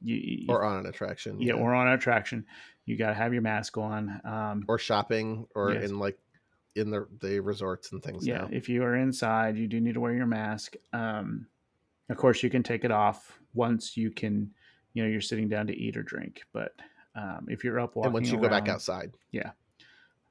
you, 0.01 0.15
you- 0.15 0.45
Or 0.49 0.63
on 0.63 0.77
an 0.81 0.85
attraction. 0.85 1.39
yeah, 1.41 1.53
or 1.53 1.73
on 1.73 1.87
an 1.87 1.93
attraction, 1.93 2.45
you 2.85 2.97
got 2.97 3.07
to 3.07 3.13
have 3.15 3.33
your 3.33 3.41
mask 3.41 3.77
on. 3.77 4.21
Um, 4.23 4.65
or 4.67 4.77
shopping 4.77 5.47
or 5.55 5.73
Yes. 5.73 5.89
in 5.89 5.97
like 5.97 6.19
in 6.75 6.91
the 6.91 7.07
the 7.21 7.39
resorts 7.39 7.91
and 7.93 8.03
things 8.03 8.27
yeah, 8.27 8.39
now. 8.39 8.49
if 8.51 8.67
you 8.69 8.83
are 8.83 8.95
inside, 8.95 9.57
you 9.57 9.65
do 9.67 9.79
need 9.79 9.93
to 9.95 10.01
wear 10.01 10.13
your 10.13 10.27
mask. 10.27 10.75
Um, 10.93 11.47
of 12.09 12.17
course, 12.17 12.43
you 12.43 12.49
can 12.51 12.61
take 12.61 12.83
it 12.85 12.91
off 12.91 13.39
once 13.55 13.97
you 13.97 14.11
can, 14.11 14.53
you 14.95 15.03
know, 15.03 15.09
you're 15.09 15.21
sitting 15.21 15.47
down 15.47 15.67
to 15.67 15.77
eat 15.77 15.95
or 15.95 16.01
drink. 16.01 16.43
But 16.53 16.73
um, 17.15 17.45
if 17.47 17.63
you're 17.63 17.79
up 17.79 17.95
walking, 17.95 18.07
and 18.07 18.13
once 18.13 18.31
you 18.31 18.39
go 18.39 18.49
back 18.49 18.67
outside, 18.67 19.11
yeah. 19.31 19.51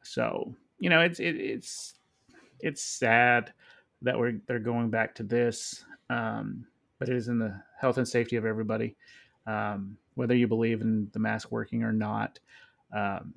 So 0.02 0.52
you 0.80 0.90
know, 0.90 1.00
it's 1.00 1.20
it, 1.20 1.36
it's 1.36 1.94
it's 2.60 2.82
sad 2.82 3.52
that 4.02 4.18
we're 4.18 4.40
they're 4.46 4.58
going 4.58 4.90
back 4.90 5.14
to 5.16 5.22
this, 5.22 5.84
um, 6.10 6.66
but 6.98 7.08
it 7.08 7.16
is 7.16 7.28
in 7.28 7.38
the 7.38 7.60
health 7.78 7.98
and 7.98 8.08
safety 8.08 8.36
of 8.36 8.46
everybody, 8.46 8.96
um, 9.46 9.96
whether 10.14 10.34
you 10.34 10.48
believe 10.48 10.80
in 10.80 11.08
the 11.12 11.18
mask 11.20 11.52
working 11.52 11.84
or 11.84 11.92
not. 11.92 12.40
Um, 12.92 13.34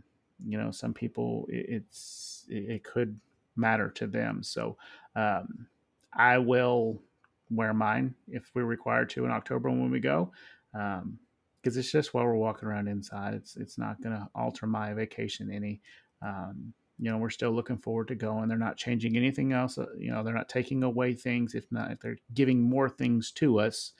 you 0.47 0.57
know, 0.57 0.71
some 0.71 0.93
people 0.93 1.45
it, 1.49 1.65
it's 1.69 2.45
it, 2.49 2.69
it, 2.69 2.84
could 2.84 3.19
matter 3.55 3.89
to 3.89 4.07
them. 4.07 4.43
So 4.43 4.78
um, 5.15 5.67
I 6.13 6.38
will 6.38 7.01
wear 7.49 7.73
mine 7.73 8.13
if 8.28 8.51
we're 8.53 8.65
required 8.65 9.09
to 9.11 9.25
in 9.25 9.32
October 9.32 9.69
when 9.69 9.91
we 9.91 9.99
go. 9.99 10.32
Um, 10.74 11.20
because 11.68 11.76
it's 11.76 11.91
just 11.91 12.13
while 12.13 12.24
we're 12.24 12.36
walking 12.36 12.70
around 12.70 12.88
inside. 12.88 13.34
It's 13.34 13.57
it's 13.57 13.78
not 13.78 14.01
going 14.01 14.15
to 14.15 14.30
alter 14.34 14.68
my 14.68 14.93
vacation 14.93 15.51
any. 15.51 15.82
Um, 16.22 16.74
you 16.99 17.11
know, 17.11 17.18
we're 17.18 17.30
still 17.30 17.51
looking 17.51 17.78
forward 17.78 18.07
to 18.07 18.15
going. 18.15 18.47
They're 18.47 18.57
not 18.57 18.78
changing 18.78 19.18
anything 19.18 19.51
else. 19.51 19.78
Uh, 19.78 19.86
you 19.97 20.09
know, 20.09 20.24
they're 20.24 20.34
not 20.34 20.47
taking 20.47 20.82
away 20.84 21.13
things. 21.13 21.55
If 21.55 21.65
not, 21.72 21.91
if 21.91 21.99
they're 21.99 22.18
giving 22.34 22.61
more 22.61 22.89
things 22.89 23.32
to 23.34 23.59
us, 23.59 23.91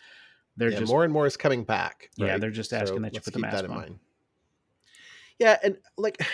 they're 0.56 0.72
yeah, 0.72 0.80
just 0.80 0.92
more 0.92 1.04
and 1.04 1.12
more 1.12 1.28
is 1.28 1.36
coming 1.38 1.64
back. 1.64 2.10
Right? 2.18 2.28
Yeah, 2.28 2.38
they're 2.38 2.52
just 2.52 2.74
asking 2.74 2.98
so 2.98 3.02
that 3.02 3.14
you 3.14 3.22
put 3.22 3.34
the 3.34 3.40
mask 3.40 3.66
on. 3.66 3.70
Mind. 3.70 4.00
Yeah, 5.38 5.58
and 5.62 5.78
like 5.98 6.26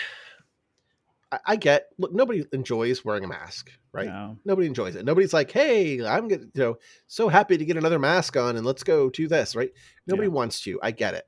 I, 1.45 1.55
get 1.55 1.89
look, 1.97 2.13
nobody 2.13 2.45
enjoys 2.51 3.03
wearing 3.05 3.23
a 3.23 3.27
mask, 3.27 3.71
right? 3.91 4.07
No. 4.07 4.37
Nobody 4.45 4.67
enjoys 4.67 4.95
it. 4.95 5.05
Nobody's 5.05 5.33
like, 5.33 5.51
hey, 5.51 6.05
I'm 6.05 6.27
gonna, 6.27 6.43
you 6.53 6.61
know, 6.61 6.77
so 7.07 7.29
happy 7.29 7.57
to 7.57 7.65
get 7.65 7.77
another 7.77 7.99
mask 7.99 8.35
on 8.37 8.55
and 8.55 8.65
let's 8.65 8.83
go 8.83 9.09
do 9.09 9.27
this, 9.27 9.55
right? 9.55 9.71
Nobody 10.07 10.27
yeah. 10.27 10.33
wants 10.33 10.61
to. 10.61 10.79
I 10.81 10.91
get 10.91 11.13
it. 11.13 11.27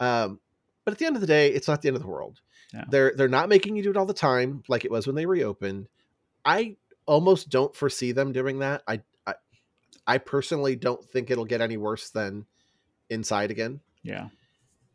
Um, 0.00 0.40
but 0.84 0.92
at 0.92 0.98
the 0.98 1.06
end 1.06 1.16
of 1.16 1.20
the 1.20 1.26
day, 1.26 1.48
it's 1.48 1.68
not 1.68 1.82
the 1.82 1.88
end 1.88 1.96
of 1.96 2.02
the 2.02 2.08
world. 2.08 2.40
No. 2.72 2.84
They're 2.88 3.12
they're 3.16 3.28
not 3.28 3.48
making 3.48 3.76
you 3.76 3.82
do 3.82 3.90
it 3.90 3.96
all 3.96 4.06
the 4.06 4.14
time 4.14 4.62
like 4.68 4.84
it 4.84 4.90
was 4.90 5.06
when 5.06 5.16
they 5.16 5.26
reopened. 5.26 5.88
I 6.44 6.76
almost 7.06 7.48
don't 7.48 7.74
foresee 7.74 8.12
them 8.12 8.32
doing 8.32 8.58
that. 8.60 8.82
I 8.86 9.00
I, 9.26 9.34
I 10.06 10.18
personally 10.18 10.76
don't 10.76 11.04
think 11.04 11.30
it'll 11.30 11.44
get 11.44 11.60
any 11.60 11.76
worse 11.76 12.10
than 12.10 12.46
inside 13.10 13.50
again. 13.50 13.80
Yeah 14.02 14.28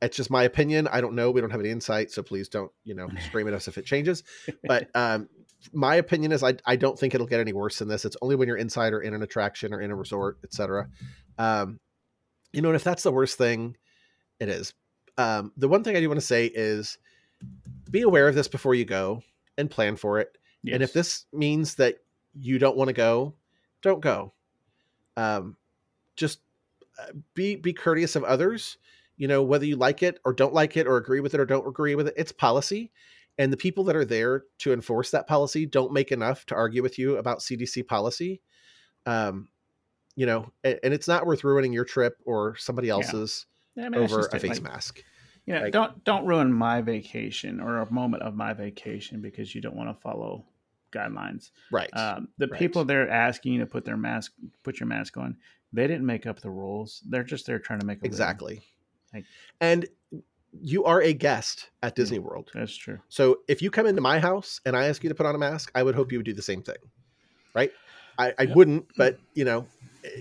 it's 0.02 0.16
just 0.16 0.30
my 0.30 0.44
opinion. 0.44 0.88
I 0.88 1.02
don't 1.02 1.16
know. 1.16 1.32
We 1.32 1.42
don't 1.42 1.50
have 1.50 1.60
any 1.60 1.70
insight, 1.70 2.12
so 2.12 2.24
please 2.24 2.48
don't, 2.48 2.72
you 2.84 2.96
know, 2.96 3.10
scream 3.26 3.48
at 3.48 3.54
us 3.54 3.68
if 3.68 3.78
it 3.78 3.86
changes. 3.86 4.24
But 4.64 4.90
um, 4.96 5.30
my 5.74 5.96
opinion 5.96 6.32
is 6.32 6.44
I, 6.44 6.56
I 6.66 6.76
don't 6.76 6.98
think 6.98 7.14
it'll 7.14 7.28
get 7.28 7.40
any 7.40 7.54
worse 7.54 7.80
than 7.80 7.88
this. 7.88 8.06
It's 8.06 8.18
only 8.22 8.36
when 8.36 8.48
you're 8.48 8.58
inside 8.58 8.94
or 8.94 9.02
in 9.02 9.14
an 9.14 9.24
attraction 9.24 9.74
or 9.74 9.82
in 9.82 9.92
a 9.92 9.96
resort, 9.96 10.38
etc. 10.44 10.88
Um, 11.38 11.80
you 12.54 12.62
know, 12.62 12.70
and 12.70 12.76
if 12.76 12.84
that's 12.84 13.04
the 13.04 13.12
worst 13.12 13.38
thing, 13.38 13.76
it 14.40 14.50
is. 14.50 14.74
Um, 15.18 15.52
the 15.58 15.68
one 15.68 15.84
thing 15.84 15.96
I 15.96 16.00
do 16.00 16.08
want 16.08 16.20
to 16.20 16.26
say 16.26 16.46
is 16.46 16.98
be 17.92 18.02
aware 18.02 18.28
of 18.28 18.36
this 18.36 18.48
before 18.48 18.74
you 18.74 18.86
go 18.86 19.22
and 19.58 19.70
plan 19.70 19.98
for 19.98 20.20
it. 20.20 20.38
Yes. 20.64 20.74
And 20.76 20.84
if 20.84 20.94
this 20.94 21.26
means 21.34 21.76
that 21.76 21.98
you 22.34 22.58
don't 22.58 22.78
want 22.78 22.88
to 22.88 22.94
go, 22.94 23.34
don't 23.82 24.02
go. 24.02 24.34
Um, 25.18 25.58
just 26.16 26.40
uh, 26.98 27.12
be 27.34 27.56
be 27.56 27.74
courteous 27.74 28.16
of 28.16 28.24
others 28.24 28.78
you 29.20 29.28
know 29.28 29.44
whether 29.44 29.66
you 29.66 29.76
like 29.76 30.02
it 30.02 30.20
or 30.26 30.34
don't 30.34 30.54
like 30.54 30.76
it 30.76 30.88
or 30.88 30.98
agree 30.98 31.20
with 31.20 31.36
it 31.36 31.40
or 31.40 31.46
don't 31.46 31.68
agree 31.68 31.94
with 31.94 32.08
it 32.08 32.16
it's 32.18 32.32
policy 32.32 32.92
and 33.38 33.54
the 33.54 33.58
people 33.58 33.84
that 33.84 33.96
are 33.96 34.06
there 34.06 34.46
to 34.58 34.74
enforce 34.74 35.12
that 35.12 35.28
policy 35.28 35.68
don't 35.68 35.94
make 35.94 36.12
enough 36.12 36.46
to 36.48 36.56
argue 36.56 36.82
with 36.82 36.98
you 36.98 37.18
about 37.18 37.40
cdc 37.40 37.86
policy 37.86 38.42
um 39.06 39.48
you 40.16 40.26
know 40.26 40.52
and, 40.64 40.80
and 40.84 40.94
it's 40.94 41.08
not 41.08 41.28
worth 41.28 41.44
ruining 41.44 41.72
your 41.72 41.86
trip 41.86 42.18
or 42.26 42.56
somebody 42.56 42.90
else's 42.90 43.46
yeah. 43.76 43.86
I 43.86 43.90
mean, 43.90 44.02
over 44.02 44.22
a 44.22 44.40
face 44.40 44.60
like, 44.60 44.64
mask 44.64 45.04
you 45.46 45.54
know, 45.54 45.62
like, 45.62 45.74
don't 45.74 46.04
don't 46.04 46.26
ruin 46.26 46.52
my 46.52 46.82
vacation 46.82 47.60
or 47.60 47.78
a 47.78 47.92
moment 47.92 48.24
of 48.24 48.36
my 48.36 48.54
vacation 48.54 49.22
because 49.22 49.54
you 49.54 49.62
don't 49.62 49.76
want 49.76 49.90
to 49.90 50.02
follow 50.02 50.46
guidelines 50.92 51.52
right 51.72 51.90
um, 51.94 52.30
the 52.40 52.48
right. 52.48 52.60
people 52.60 52.84
they're 52.84 53.10
asking 53.10 53.54
you 53.54 53.60
to 53.60 53.66
put 53.66 53.86
their 53.86 53.98
mask 53.98 54.32
put 54.64 54.80
your 54.80 54.88
mask 54.88 55.18
on 55.18 55.38
they 55.72 55.86
didn't 55.86 56.06
make 56.06 56.26
up 56.26 56.40
the 56.40 56.50
rules 56.50 57.04
they're 57.10 57.24
just 57.24 57.46
there 57.46 57.60
trying 57.60 57.80
to 57.80 57.86
make 57.86 58.00
exactly 58.04 58.56
living. 58.56 58.64
And 59.62 59.88
you 60.62 60.84
are 60.86 61.02
a 61.02 61.14
guest 61.14 61.70
at 61.84 61.96
Disney 61.96 62.20
World. 62.20 62.50
That's 62.54 62.76
true. 62.76 63.00
So 63.10 63.40
if 63.48 63.62
you 63.62 63.70
come 63.70 63.86
into 63.86 64.02
my 64.02 64.20
house 64.20 64.60
and 64.66 64.76
I 64.76 64.88
ask 64.88 65.04
you 65.04 65.10
to 65.10 65.16
put 65.16 65.26
on 65.26 65.36
a 65.36 65.38
mask, 65.38 65.72
I 65.76 65.84
would 65.84 65.96
hope 65.96 66.12
you 66.12 66.18
would 66.20 66.26
do 66.26 66.34
the 66.34 66.42
same 66.42 66.62
thing. 66.62 66.78
Right? 67.54 67.72
I, 68.18 68.34
I 68.38 68.46
wouldn't, 68.48 68.86
but 68.98 69.18
you 69.34 69.46
know, 69.46 69.66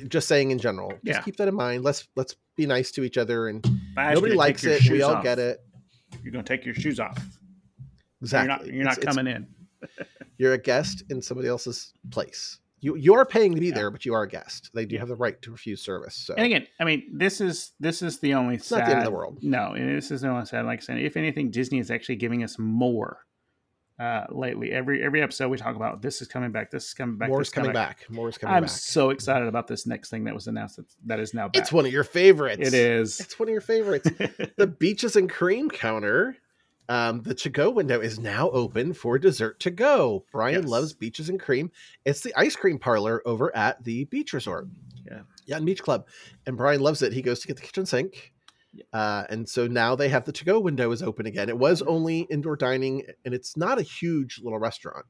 just 0.09 0.28
saying 0.28 0.51
in 0.51 0.59
general, 0.59 0.91
just 0.91 1.03
yeah. 1.05 1.20
keep 1.20 1.36
that 1.36 1.49
in 1.49 1.55
mind. 1.55 1.82
Let's 1.82 2.07
let's 2.14 2.36
be 2.57 2.66
nice 2.66 2.91
to 2.93 3.03
each 3.03 3.18
other 3.18 3.49
and 3.49 3.64
nobody 3.97 4.34
likes 4.34 4.64
it. 4.64 4.89
We 4.89 5.03
all 5.03 5.16
off. 5.16 5.24
get 5.24 5.39
it. 5.39 5.61
You're 6.22 6.32
gonna 6.32 6.45
take 6.45 6.64
your 6.64 6.74
shoes 6.74 7.01
off. 7.01 7.18
Exactly. 8.20 8.72
You're 8.72 8.84
not, 8.84 8.99
you're 8.99 9.07
not 9.07 9.14
coming 9.14 9.26
in. 9.26 9.47
you're 10.39 10.55
a 10.55 10.59
guest 10.59 11.05
in 11.11 11.20
somebody 11.20 11.49
else's 11.49 11.93
place 12.11 12.59
you 12.81 12.97
you 12.97 13.14
are 13.14 13.24
paying 13.24 13.55
to 13.55 13.61
be 13.61 13.68
yeah. 13.68 13.74
there, 13.74 13.91
but 13.91 14.05
you 14.05 14.14
are 14.14 14.22
a 14.22 14.29
guest. 14.29 14.70
They 14.74 14.87
do 14.87 14.99
have 14.99 15.09
the 15.09 15.16
right 15.16 15.41
to 15.43 15.51
refuse 15.51 15.83
service. 15.83 16.14
So, 16.14 16.35
and 16.35 16.47
again, 16.47 16.66
I 16.81 16.85
mean, 16.85 17.09
this 17.12 17.41
is 17.41 17.72
this 17.81 18.03
is 18.03 18.20
the 18.20 18.35
only 18.35 18.57
it's 18.57 18.66
sad, 18.66 18.79
not 18.79 18.87
the 18.87 18.91
end 18.93 18.99
of 19.01 19.05
the 19.07 19.11
world. 19.12 19.39
No, 19.43 19.74
this 19.74 20.11
is 20.11 20.20
the 20.20 20.29
only 20.29 20.47
sad. 20.47 20.66
Like 20.66 20.81
I 20.81 20.83
said, 20.83 20.99
if 20.99 21.16
anything, 21.16 21.51
Disney 21.51 21.79
is 21.79 21.91
actually 21.91 22.16
giving 22.16 22.45
us 22.45 22.59
more 22.59 23.24
uh, 23.99 24.24
lately. 24.31 24.70
Every 24.70 25.03
every 25.03 25.22
episode 25.22 25.49
we 25.49 25.57
talk 25.57 25.76
about 25.76 26.03
this 26.03 26.22
is 26.22 26.29
coming 26.29 26.53
back. 26.53 26.70
This 26.70 26.87
is 26.87 26.95
coming 26.95 27.16
back. 27.16 27.29
More 27.29 27.43
is 27.43 27.51
coming 27.51 27.72
back. 27.72 28.01
back. 28.01 28.11
More 28.11 28.29
is 28.29 28.39
coming 28.39 28.55
back. 28.55 28.62
I'm 28.62 28.68
so 28.68 29.11
excited 29.11 29.49
about 29.49 29.66
this 29.66 29.87
next 29.87 30.11
thing 30.11 30.24
that 30.24 30.35
was 30.35 30.47
announced. 30.47 30.76
That, 30.76 30.87
that 31.07 31.20
is 31.20 31.35
now 31.35 31.49
back. 31.49 31.61
It's 31.61 31.72
one 31.72 31.85
of 31.85 31.93
your 31.93 32.05
favorites. 32.05 32.66
It 32.66 32.74
is. 32.74 33.18
It's 33.20 33.39
one 33.39 33.49
of 33.49 33.53
your 33.53 33.61
favorites. 33.61 34.09
the 34.57 34.66
beaches 34.66 35.16
and 35.16 35.29
cream 35.29 35.68
counter 35.68 36.37
um, 36.89 37.22
the 37.22 37.34
to 37.34 37.51
go 37.51 37.70
window 37.70 38.01
is 38.01 38.18
now 38.18 38.51
open 38.51 38.95
for 38.95 39.18
dessert 39.18 39.61
to 39.61 39.70
go. 39.70 40.24
Brian 40.32 40.62
yes. 40.62 40.70
loves 40.70 40.93
beaches 40.95 41.28
and 41.28 41.39
cream. 41.39 41.70
It's 42.05 42.22
the 42.22 42.34
ice 42.36 42.57
cream 42.57 42.78
parlor 42.78 43.22
over 43.26 43.55
at 43.55 43.82
the 43.84 44.05
beach 44.05 44.32
resort. 44.32 44.68
Yeah. 45.07 45.20
Yeah, 45.47 45.59
Beach 45.61 45.82
Club. 45.82 46.07
And 46.47 46.57
Brian 46.57 46.80
loves 46.80 47.03
it. 47.03 47.12
He 47.12 47.22
goes 47.22 47.41
to 47.41 47.49
get 47.49 47.57
the 47.57 47.62
kitchen 47.62 47.86
sink. 47.86 48.32
Uh, 48.93 49.24
and 49.30 49.49
so 49.49 49.66
now 49.66 49.95
they 49.97 50.09
have 50.09 50.24
the 50.24 50.32
to 50.32 50.45
go 50.45 50.61
window 50.61 50.91
is 50.93 51.03
open 51.03 51.26
again. 51.26 51.49
It 51.49 51.59
was 51.59 51.82
only 51.82 52.20
indoor 52.30 52.57
dining 52.57 53.03
and 53.24 53.34
it's 53.34 53.57
not 53.57 53.78
a 53.78 53.82
huge 53.82 54.41
little 54.43 54.59
restaurant. 54.59 55.07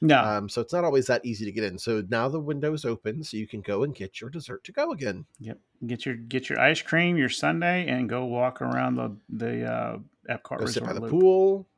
No. 0.00 0.22
Um, 0.22 0.48
so 0.48 0.60
it's 0.60 0.72
not 0.72 0.84
always 0.84 1.06
that 1.06 1.24
easy 1.24 1.44
to 1.44 1.52
get 1.52 1.64
in. 1.64 1.78
So 1.78 2.04
now 2.08 2.28
the 2.28 2.38
window 2.38 2.72
is 2.72 2.84
open 2.84 3.24
so 3.24 3.36
you 3.36 3.48
can 3.48 3.62
go 3.62 3.82
and 3.82 3.94
get 3.94 4.20
your 4.20 4.30
dessert 4.30 4.62
to 4.64 4.72
go 4.72 4.92
again. 4.92 5.24
Yep. 5.40 5.58
Get 5.86 6.06
your 6.06 6.14
get 6.14 6.48
your 6.48 6.60
ice 6.60 6.82
cream, 6.82 7.16
your 7.16 7.28
sundae, 7.28 7.86
and 7.88 8.08
go 8.08 8.24
walk 8.24 8.62
around 8.62 8.94
the 8.94 9.16
the 9.28 9.64
uh, 9.64 9.98
Epcot 10.28 10.58
go 10.58 10.66
sit 10.66 10.84
by 10.84 10.92
the 10.92 11.00
loop. 11.00 11.10
pool. 11.10 11.68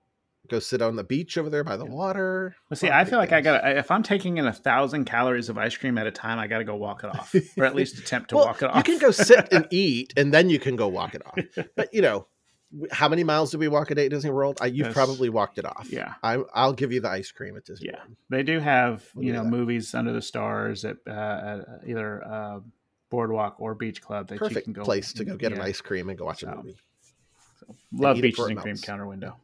Go 0.48 0.58
sit 0.58 0.82
on 0.82 0.96
the 0.96 1.04
beach 1.04 1.38
over 1.38 1.48
there 1.48 1.62
by 1.62 1.76
the 1.76 1.84
water. 1.84 2.56
Well, 2.68 2.76
see, 2.76 2.88
I 2.88 3.04
feel 3.04 3.18
like 3.18 3.30
I 3.30 3.40
got. 3.40 3.60
to 3.60 3.78
if 3.78 3.90
I'm 3.90 4.02
taking 4.02 4.38
in 4.38 4.46
a 4.46 4.52
thousand 4.52 5.04
calories 5.04 5.48
of 5.48 5.56
ice 5.58 5.76
cream 5.76 5.96
at 5.96 6.06
a 6.06 6.10
time, 6.10 6.38
I 6.38 6.48
got 6.48 6.58
to 6.58 6.64
go 6.64 6.74
walk 6.74 7.04
it 7.04 7.10
off, 7.10 7.34
or 7.56 7.64
at 7.64 7.74
least 7.74 7.98
attempt 7.98 8.30
to 8.30 8.36
well, 8.36 8.46
walk 8.46 8.62
it 8.62 8.70
off. 8.70 8.76
You 8.76 8.82
can 8.82 8.98
go 8.98 9.12
sit 9.12 9.52
and 9.52 9.68
eat, 9.70 10.12
and 10.16 10.34
then 10.34 10.50
you 10.50 10.58
can 10.58 10.74
go 10.74 10.88
walk 10.88 11.14
it 11.14 11.22
off. 11.24 11.38
But 11.76 11.94
you 11.94 12.02
know, 12.02 12.26
how 12.90 13.08
many 13.08 13.22
miles 13.22 13.50
do 13.50 13.58
we 13.58 13.68
walk 13.68 13.90
a 13.90 13.94
day 13.94 14.06
at 14.06 14.10
Disney 14.10 14.30
World? 14.30 14.58
I, 14.60 14.66
you've 14.66 14.92
probably 14.92 15.28
walked 15.28 15.58
it 15.58 15.64
off. 15.64 15.88
Yeah, 15.90 16.14
I, 16.22 16.38
will 16.38 16.72
give 16.72 16.90
you 16.90 17.00
the 17.00 17.10
ice 17.10 17.30
cream 17.30 17.56
at 17.56 17.64
Disney. 17.64 17.88
Yeah, 17.88 17.98
World. 17.98 18.16
they 18.30 18.42
do 18.42 18.60
have 18.60 19.04
we'll 19.14 19.26
you 19.26 19.32
know 19.32 19.44
that. 19.44 19.50
movies 19.50 19.94
under 19.94 20.12
the 20.12 20.22
stars 20.22 20.84
at, 20.84 20.96
uh, 21.06 21.10
at 21.10 21.88
either 21.88 22.24
uh, 22.26 22.60
Boardwalk 23.10 23.56
or 23.58 23.74
Beach 23.74 24.00
Club. 24.00 24.28
That 24.28 24.38
Perfect 24.38 24.56
you 24.56 24.62
can 24.62 24.72
go 24.72 24.84
place 24.84 25.12
to 25.14 25.24
go 25.24 25.36
get 25.36 25.52
yeah. 25.52 25.58
an 25.58 25.62
ice 25.62 25.80
cream 25.80 26.08
and 26.08 26.18
go 26.18 26.24
watch 26.24 26.40
so, 26.40 26.48
a 26.48 26.56
movie. 26.56 26.76
So, 27.60 27.76
love 27.92 28.20
beaches 28.20 28.46
and 28.46 28.58
cream 28.58 28.76
counter 28.76 29.06
window. 29.06 29.36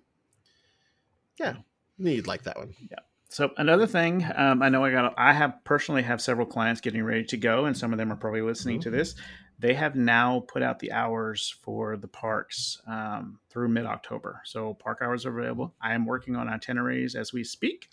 Yeah, 1.38 1.56
need 1.98 2.26
like 2.26 2.42
that 2.44 2.56
one. 2.56 2.74
Yeah. 2.90 2.98
So 3.28 3.50
another 3.58 3.86
thing, 3.86 4.24
um, 4.34 4.62
I 4.62 4.68
know 4.68 4.84
I 4.84 4.90
got. 4.90 5.14
I 5.18 5.32
have 5.32 5.62
personally 5.64 6.02
have 6.02 6.20
several 6.20 6.46
clients 6.46 6.80
getting 6.80 7.02
ready 7.02 7.24
to 7.24 7.36
go, 7.36 7.66
and 7.66 7.76
some 7.76 7.92
of 7.92 7.98
them 7.98 8.12
are 8.12 8.16
probably 8.16 8.40
listening 8.40 8.76
mm-hmm. 8.76 8.90
to 8.90 8.96
this 8.96 9.14
they 9.58 9.74
have 9.74 9.94
now 9.94 10.44
put 10.48 10.62
out 10.62 10.78
the 10.78 10.92
hours 10.92 11.54
for 11.62 11.96
the 11.96 12.08
parks 12.08 12.80
um, 12.86 13.38
through 13.48 13.68
mid 13.68 13.86
October. 13.86 14.42
So 14.44 14.74
park 14.74 14.98
hours 15.02 15.24
are 15.24 15.38
available. 15.38 15.74
I 15.80 15.94
am 15.94 16.04
working 16.04 16.36
on 16.36 16.48
itineraries 16.48 17.14
as 17.14 17.32
we 17.32 17.42
speak. 17.42 17.88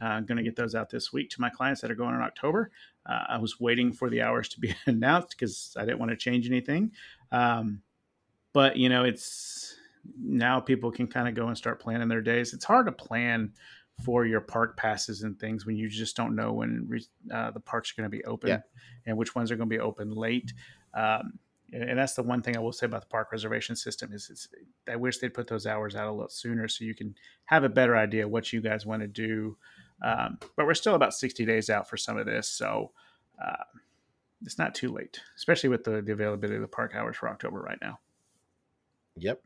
Uh, 0.00 0.06
I'm 0.06 0.26
going 0.26 0.38
to 0.38 0.44
get 0.44 0.54
those 0.54 0.76
out 0.76 0.90
this 0.90 1.12
week 1.12 1.30
to 1.30 1.40
my 1.40 1.50
clients 1.50 1.80
that 1.80 1.90
are 1.90 1.96
going 1.96 2.14
in 2.14 2.20
October. 2.20 2.70
Uh, 3.04 3.24
I 3.30 3.38
was 3.38 3.58
waiting 3.58 3.92
for 3.92 4.08
the 4.08 4.22
hours 4.22 4.48
to 4.50 4.60
be 4.60 4.74
announced 4.86 5.30
because 5.30 5.74
I 5.76 5.84
didn't 5.84 5.98
want 5.98 6.10
to 6.10 6.16
change 6.16 6.46
anything. 6.46 6.92
Um, 7.32 7.82
but 8.58 8.76
you 8.76 8.88
know, 8.88 9.04
it's 9.04 9.76
now 10.20 10.58
people 10.58 10.90
can 10.90 11.06
kind 11.06 11.28
of 11.28 11.36
go 11.36 11.46
and 11.46 11.56
start 11.56 11.78
planning 11.78 12.08
their 12.08 12.20
days. 12.20 12.52
It's 12.52 12.64
hard 12.64 12.86
to 12.86 12.92
plan 12.92 13.52
for 14.04 14.26
your 14.26 14.40
park 14.40 14.76
passes 14.76 15.22
and 15.22 15.38
things 15.38 15.64
when 15.64 15.76
you 15.76 15.88
just 15.88 16.16
don't 16.16 16.34
know 16.34 16.54
when 16.54 16.90
uh, 17.32 17.52
the 17.52 17.60
parks 17.60 17.92
are 17.92 18.02
going 18.02 18.10
to 18.10 18.16
be 18.16 18.24
open 18.24 18.48
yeah. 18.48 18.58
and 19.06 19.16
which 19.16 19.36
ones 19.36 19.52
are 19.52 19.56
going 19.56 19.70
to 19.70 19.76
be 19.76 19.78
open 19.78 20.10
late. 20.10 20.52
Um, 20.92 21.34
and 21.72 21.96
that's 21.96 22.14
the 22.14 22.24
one 22.24 22.42
thing 22.42 22.56
I 22.56 22.58
will 22.58 22.72
say 22.72 22.86
about 22.86 23.02
the 23.02 23.06
park 23.06 23.30
reservation 23.30 23.76
system 23.76 24.12
is 24.12 24.48
I 24.90 24.96
wish 24.96 25.18
they'd 25.18 25.32
put 25.32 25.46
those 25.46 25.64
hours 25.64 25.94
out 25.94 26.08
a 26.08 26.10
little 26.10 26.28
sooner 26.28 26.66
so 26.66 26.82
you 26.82 26.96
can 26.96 27.14
have 27.44 27.62
a 27.62 27.68
better 27.68 27.96
idea 27.96 28.26
what 28.26 28.52
you 28.52 28.60
guys 28.60 28.84
want 28.84 29.02
to 29.02 29.06
do. 29.06 29.56
Um, 30.04 30.40
but 30.56 30.66
we're 30.66 30.74
still 30.74 30.96
about 30.96 31.14
60 31.14 31.46
days 31.46 31.70
out 31.70 31.88
for 31.88 31.96
some 31.96 32.18
of 32.18 32.26
this, 32.26 32.48
so 32.48 32.90
uh, 33.40 33.62
it's 34.42 34.58
not 34.58 34.74
too 34.74 34.92
late, 34.92 35.20
especially 35.36 35.68
with 35.68 35.84
the, 35.84 36.02
the 36.02 36.10
availability 36.10 36.56
of 36.56 36.62
the 36.62 36.66
park 36.66 36.96
hours 36.96 37.16
for 37.16 37.28
October 37.28 37.60
right 37.60 37.78
now. 37.80 38.00
Yep. 39.20 39.42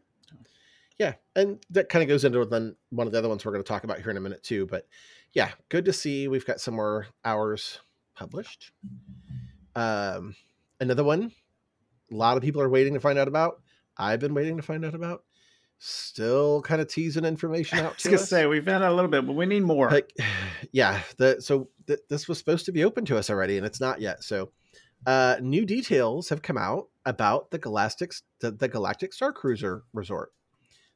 Yeah, 0.99 1.15
and 1.35 1.59
that 1.71 1.89
kind 1.89 2.03
of 2.03 2.09
goes 2.09 2.25
into 2.25 2.45
then 2.45 2.77
one 2.91 3.07
of 3.07 3.13
the 3.13 3.19
other 3.19 3.29
ones 3.29 3.45
we're 3.45 3.53
going 3.53 3.65
to 3.65 3.69
talk 3.69 3.85
about 3.85 4.01
here 4.01 4.11
in 4.11 4.17
a 4.17 4.21
minute 4.21 4.43
too. 4.43 4.67
But 4.67 4.87
yeah, 5.33 5.51
good 5.69 5.85
to 5.87 5.93
see 5.93 6.29
we've 6.29 6.47
got 6.47 6.61
some 6.61 6.75
more 6.75 7.07
hours 7.25 7.81
published. 8.15 8.71
Um, 9.75 10.37
another 10.81 11.03
one, 11.03 11.33
a 12.11 12.15
lot 12.15 12.37
of 12.37 12.43
people 12.43 12.61
are 12.63 12.69
waiting 12.69 12.95
to 12.95 13.01
find 13.01 13.19
out 13.19 13.29
about. 13.29 13.63
I've 13.97 14.21
been 14.21 14.35
waiting 14.35 14.57
to 14.59 14.63
find 14.63 14.85
out 14.85 14.95
about. 14.95 15.25
Still 15.79 16.63
kind 16.63 16.81
of 16.81 16.87
teasing 16.89 17.25
information 17.25 17.79
out. 17.81 17.85
I 17.85 17.95
was 17.95 18.03
gonna 18.05 18.17
us. 18.17 18.29
say 18.29 18.47
we've 18.47 18.67
had 18.67 18.83
a 18.83 18.95
little 18.95 19.11
bit, 19.11 19.27
but 19.27 19.33
we 19.33 19.47
need 19.47 19.63
more. 19.65 19.91
like 19.91 20.13
yeah 20.73 21.01
the 21.17 21.41
so 21.41 21.69
th- 21.89 22.01
this 22.09 22.29
was 22.29 22.39
supposed 22.39 22.67
to 22.67 22.73
be 22.73 22.85
open 22.85 23.05
to 23.07 23.17
us 23.19 23.29
already 23.31 23.57
and 23.57 23.67
it's 23.67 23.81
not 23.81 24.01
yet 24.01 24.23
so 24.23 24.51
uh 25.07 25.37
new 25.41 25.67
details 25.67 26.29
have 26.29 26.41
come 26.41 26.57
out 26.57 26.87
about 27.05 27.51
the 27.51 27.59
galactic 27.59 28.13
the, 28.41 28.51
the 28.51 28.69
galactic 28.69 29.13
star 29.13 29.33
cruiser 29.33 29.83
resort 29.93 30.33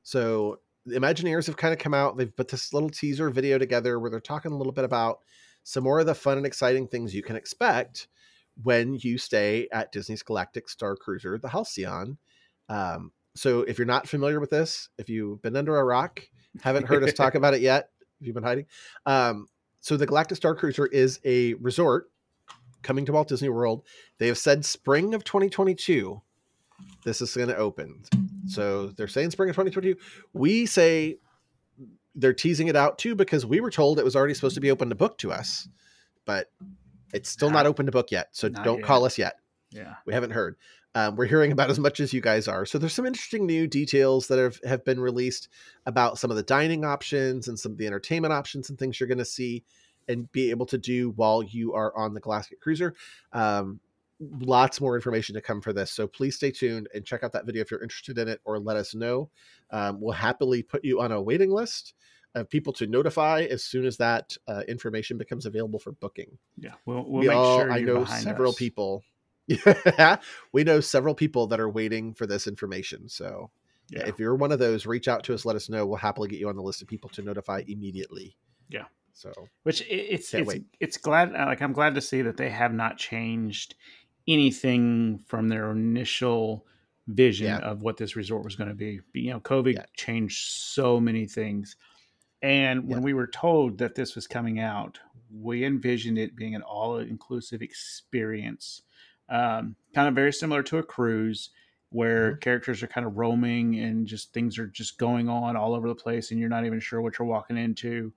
so 0.02 0.58
the 0.84 0.98
imagineers 0.98 1.46
have 1.46 1.56
kind 1.56 1.72
of 1.72 1.78
come 1.78 1.94
out 1.94 2.16
they've 2.16 2.36
put 2.36 2.48
this 2.48 2.72
little 2.72 2.90
teaser 2.90 3.30
video 3.30 3.58
together 3.58 3.98
where 3.98 4.10
they're 4.10 4.20
talking 4.20 4.52
a 4.52 4.56
little 4.56 4.72
bit 4.72 4.84
about 4.84 5.18
some 5.64 5.84
more 5.84 6.00
of 6.00 6.06
the 6.06 6.14
fun 6.14 6.36
and 6.36 6.46
exciting 6.46 6.86
things 6.86 7.14
you 7.14 7.22
can 7.22 7.36
expect 7.36 8.08
when 8.62 8.94
you 8.94 9.18
stay 9.18 9.68
at 9.72 9.92
disney's 9.92 10.22
galactic 10.22 10.68
star 10.68 10.96
cruiser 10.96 11.38
the 11.38 11.48
halcyon 11.48 12.18
um, 12.68 13.12
so 13.34 13.60
if 13.62 13.78
you're 13.78 13.86
not 13.86 14.08
familiar 14.08 14.40
with 14.40 14.50
this 14.50 14.88
if 14.98 15.08
you've 15.08 15.42
been 15.42 15.56
under 15.56 15.76
a 15.76 15.84
rock 15.84 16.22
haven't 16.62 16.86
heard 16.86 17.02
us 17.02 17.12
talk 17.12 17.34
about 17.36 17.54
it 17.54 17.60
yet 17.60 17.90
if 18.20 18.26
you've 18.26 18.34
been 18.34 18.44
hiding. 18.44 18.66
Um, 19.04 19.48
so 19.80 19.96
the 19.96 20.06
Galactic 20.06 20.36
Star 20.36 20.54
Cruiser 20.54 20.86
is 20.86 21.20
a 21.24 21.54
resort 21.54 22.10
coming 22.86 23.04
to 23.04 23.12
Walt 23.12 23.28
Disney 23.28 23.48
World. 23.48 23.82
They 24.18 24.28
have 24.28 24.38
said 24.38 24.64
spring 24.64 25.12
of 25.12 25.24
2022. 25.24 26.22
This 27.04 27.20
is 27.20 27.34
going 27.34 27.48
to 27.48 27.56
open. 27.56 28.02
So 28.46 28.88
they're 28.88 29.08
saying 29.08 29.32
spring 29.32 29.50
of 29.50 29.56
2022. 29.56 29.98
We 30.32 30.66
say 30.66 31.16
they're 32.14 32.32
teasing 32.32 32.68
it 32.68 32.76
out 32.76 32.98
too 32.98 33.14
because 33.14 33.44
we 33.44 33.60
were 33.60 33.70
told 33.70 33.98
it 33.98 34.04
was 34.04 34.16
already 34.16 34.34
supposed 34.34 34.54
to 34.54 34.60
be 34.60 34.70
open 34.70 34.88
to 34.88 34.94
book 34.94 35.18
to 35.18 35.32
us, 35.32 35.68
but 36.24 36.50
it's 37.12 37.28
still 37.28 37.50
not, 37.50 37.64
Not- 37.64 37.66
open 37.66 37.86
to 37.86 37.92
book 37.92 38.10
yet. 38.10 38.28
So 38.32 38.48
don't 38.48 38.78
yet. 38.78 38.84
call 38.86 39.04
us 39.04 39.18
yet. 39.18 39.34
yeah. 39.70 39.94
We 40.06 40.14
haven't 40.14 40.30
heard. 40.30 40.56
Um, 40.94 41.14
we're 41.16 41.26
hearing 41.26 41.52
about 41.52 41.68
as 41.68 41.78
much 41.78 42.00
as 42.00 42.14
you 42.14 42.22
guys 42.22 42.48
are. 42.48 42.64
So 42.64 42.78
there's 42.78 42.94
some 42.94 43.04
interesting 43.04 43.44
new 43.46 43.66
details 43.66 44.28
that 44.28 44.38
have, 44.38 44.58
have 44.64 44.82
been 44.82 44.98
released 44.98 45.48
about 45.84 46.18
some 46.18 46.30
of 46.30 46.38
the 46.38 46.42
dining 46.42 46.86
options 46.86 47.48
and 47.48 47.58
some 47.58 47.72
of 47.72 47.76
the 47.78 47.86
entertainment 47.86 48.32
options 48.32 48.70
and 48.70 48.78
things 48.78 48.98
you're 48.98 49.06
going 49.06 49.18
to 49.18 49.24
see 49.24 49.62
and 50.08 50.30
be 50.32 50.50
able 50.50 50.66
to 50.66 50.78
do 50.78 51.10
while 51.10 51.42
you 51.42 51.74
are 51.74 51.96
on 51.96 52.14
the 52.14 52.20
Galactic 52.20 52.60
Cruiser. 52.60 52.94
Um, 53.32 53.80
lots 54.20 54.80
more 54.80 54.94
information 54.96 55.34
to 55.34 55.40
come 55.42 55.60
for 55.60 55.72
this. 55.72 55.90
So 55.92 56.06
please 56.06 56.36
stay 56.36 56.50
tuned 56.50 56.88
and 56.94 57.04
check 57.04 57.22
out 57.22 57.32
that 57.32 57.44
video 57.44 57.62
if 57.62 57.70
you're 57.70 57.82
interested 57.82 58.16
in 58.18 58.28
it 58.28 58.40
or 58.44 58.58
let 58.58 58.76
us 58.76 58.94
know. 58.94 59.28
Um, 59.70 60.00
we'll 60.00 60.12
happily 60.12 60.62
put 60.62 60.84
you 60.84 61.00
on 61.00 61.12
a 61.12 61.20
waiting 61.20 61.50
list 61.50 61.92
of 62.34 62.48
people 62.50 62.72
to 62.74 62.86
notify 62.86 63.42
as 63.50 63.64
soon 63.64 63.84
as 63.86 63.96
that 63.96 64.36
uh, 64.46 64.62
information 64.68 65.16
becomes 65.18 65.46
available 65.46 65.78
for 65.78 65.92
booking 65.92 66.36
Yeah. 66.58 66.72
We'll, 66.84 67.04
we'll 67.04 67.20
we 67.22 67.28
make 67.28 67.36
all 67.36 67.60
sure 67.60 67.72
i 67.72 67.80
know 67.80 68.04
several 68.04 68.50
us. 68.50 68.58
people 68.58 69.02
yeah 69.46 70.16
we 70.52 70.62
know 70.62 70.80
several 70.80 71.14
people 71.14 71.46
that 71.46 71.60
are 71.60 71.70
waiting 71.70 72.12
for 72.12 72.26
this 72.26 72.46
information 72.46 73.08
so 73.08 73.50
Yeah. 73.88 74.06
if 74.06 74.18
you're 74.18 74.34
one 74.34 74.52
of 74.52 74.58
those 74.58 74.84
reach 74.84 75.08
out 75.08 75.24
to 75.24 75.34
us 75.34 75.46
let 75.46 75.56
us 75.56 75.70
know 75.70 75.86
we'll 75.86 75.96
happily 75.96 76.28
get 76.28 76.38
you 76.38 76.50
on 76.50 76.56
the 76.56 76.62
list 76.62 76.82
of 76.82 76.88
people 76.88 77.08
to 77.10 77.22
notify 77.22 77.62
immediately 77.68 78.36
Yeah. 78.68 78.84
So 79.16 79.50
Which 79.62 79.82
it's 79.88 80.32
it's 80.34 80.54
wait. 80.54 80.66
it's 80.80 80.96
glad 80.96 81.34
uh, 81.34 81.46
like 81.46 81.60
I'm 81.60 81.72
glad 81.72 81.94
to 81.96 82.00
see 82.00 82.22
that 82.22 82.36
they 82.36 82.50
have 82.50 82.72
not 82.72 82.98
changed 82.98 83.74
anything 84.28 85.18
from 85.18 85.48
their 85.48 85.70
initial 85.70 86.66
vision 87.08 87.58
Yeah. 87.58 87.60
of 87.60 87.82
what 87.82 87.96
this 87.96 88.16
resort 88.16 88.44
was 88.44 88.56
going 88.56 88.68
to 88.68 88.74
be. 88.74 89.00
But, 89.12 89.22
You 89.22 89.30
know, 89.30 89.40
COVID 89.40 89.76
Yeah. 89.76 89.86
changed 89.96 90.48
so 90.50 91.00
many 91.00 91.26
things. 91.26 91.76
And 92.42 92.88
when 92.88 93.00
Yeah. 93.00 93.02
we 93.02 93.14
were 93.14 93.26
told 93.28 93.78
that 93.78 93.94
this 93.94 94.14
was 94.14 94.26
coming 94.26 94.60
out, 94.60 95.00
we 95.30 95.64
envisioned 95.64 96.18
it 96.18 96.36
being 96.36 96.54
an 96.54 96.62
all-inclusive 96.62 97.62
experience, 97.62 98.82
um, 99.28 99.76
kind 99.94 100.08
of 100.08 100.14
very 100.14 100.32
similar 100.32 100.62
to 100.64 100.78
a 100.78 100.82
cruise, 100.82 101.50
where 101.90 102.34
Mm-hmm. 102.34 102.38
characters 102.38 102.82
are 102.82 102.88
kind 102.88 103.06
of 103.06 103.16
roaming 103.16 103.78
and 103.80 104.06
just 104.06 104.32
things 104.32 104.58
are 104.58 104.66
just 104.66 104.98
going 104.98 105.28
on 105.28 105.56
all 105.56 105.74
over 105.74 105.88
the 105.88 105.94
place, 105.94 106.30
and 106.30 106.40
you're 106.40 106.48
not 106.48 106.66
even 106.66 106.80
sure 106.80 107.00
what 107.00 107.18
you're 107.18 107.28
walking 107.28 107.56
into. 107.56 108.12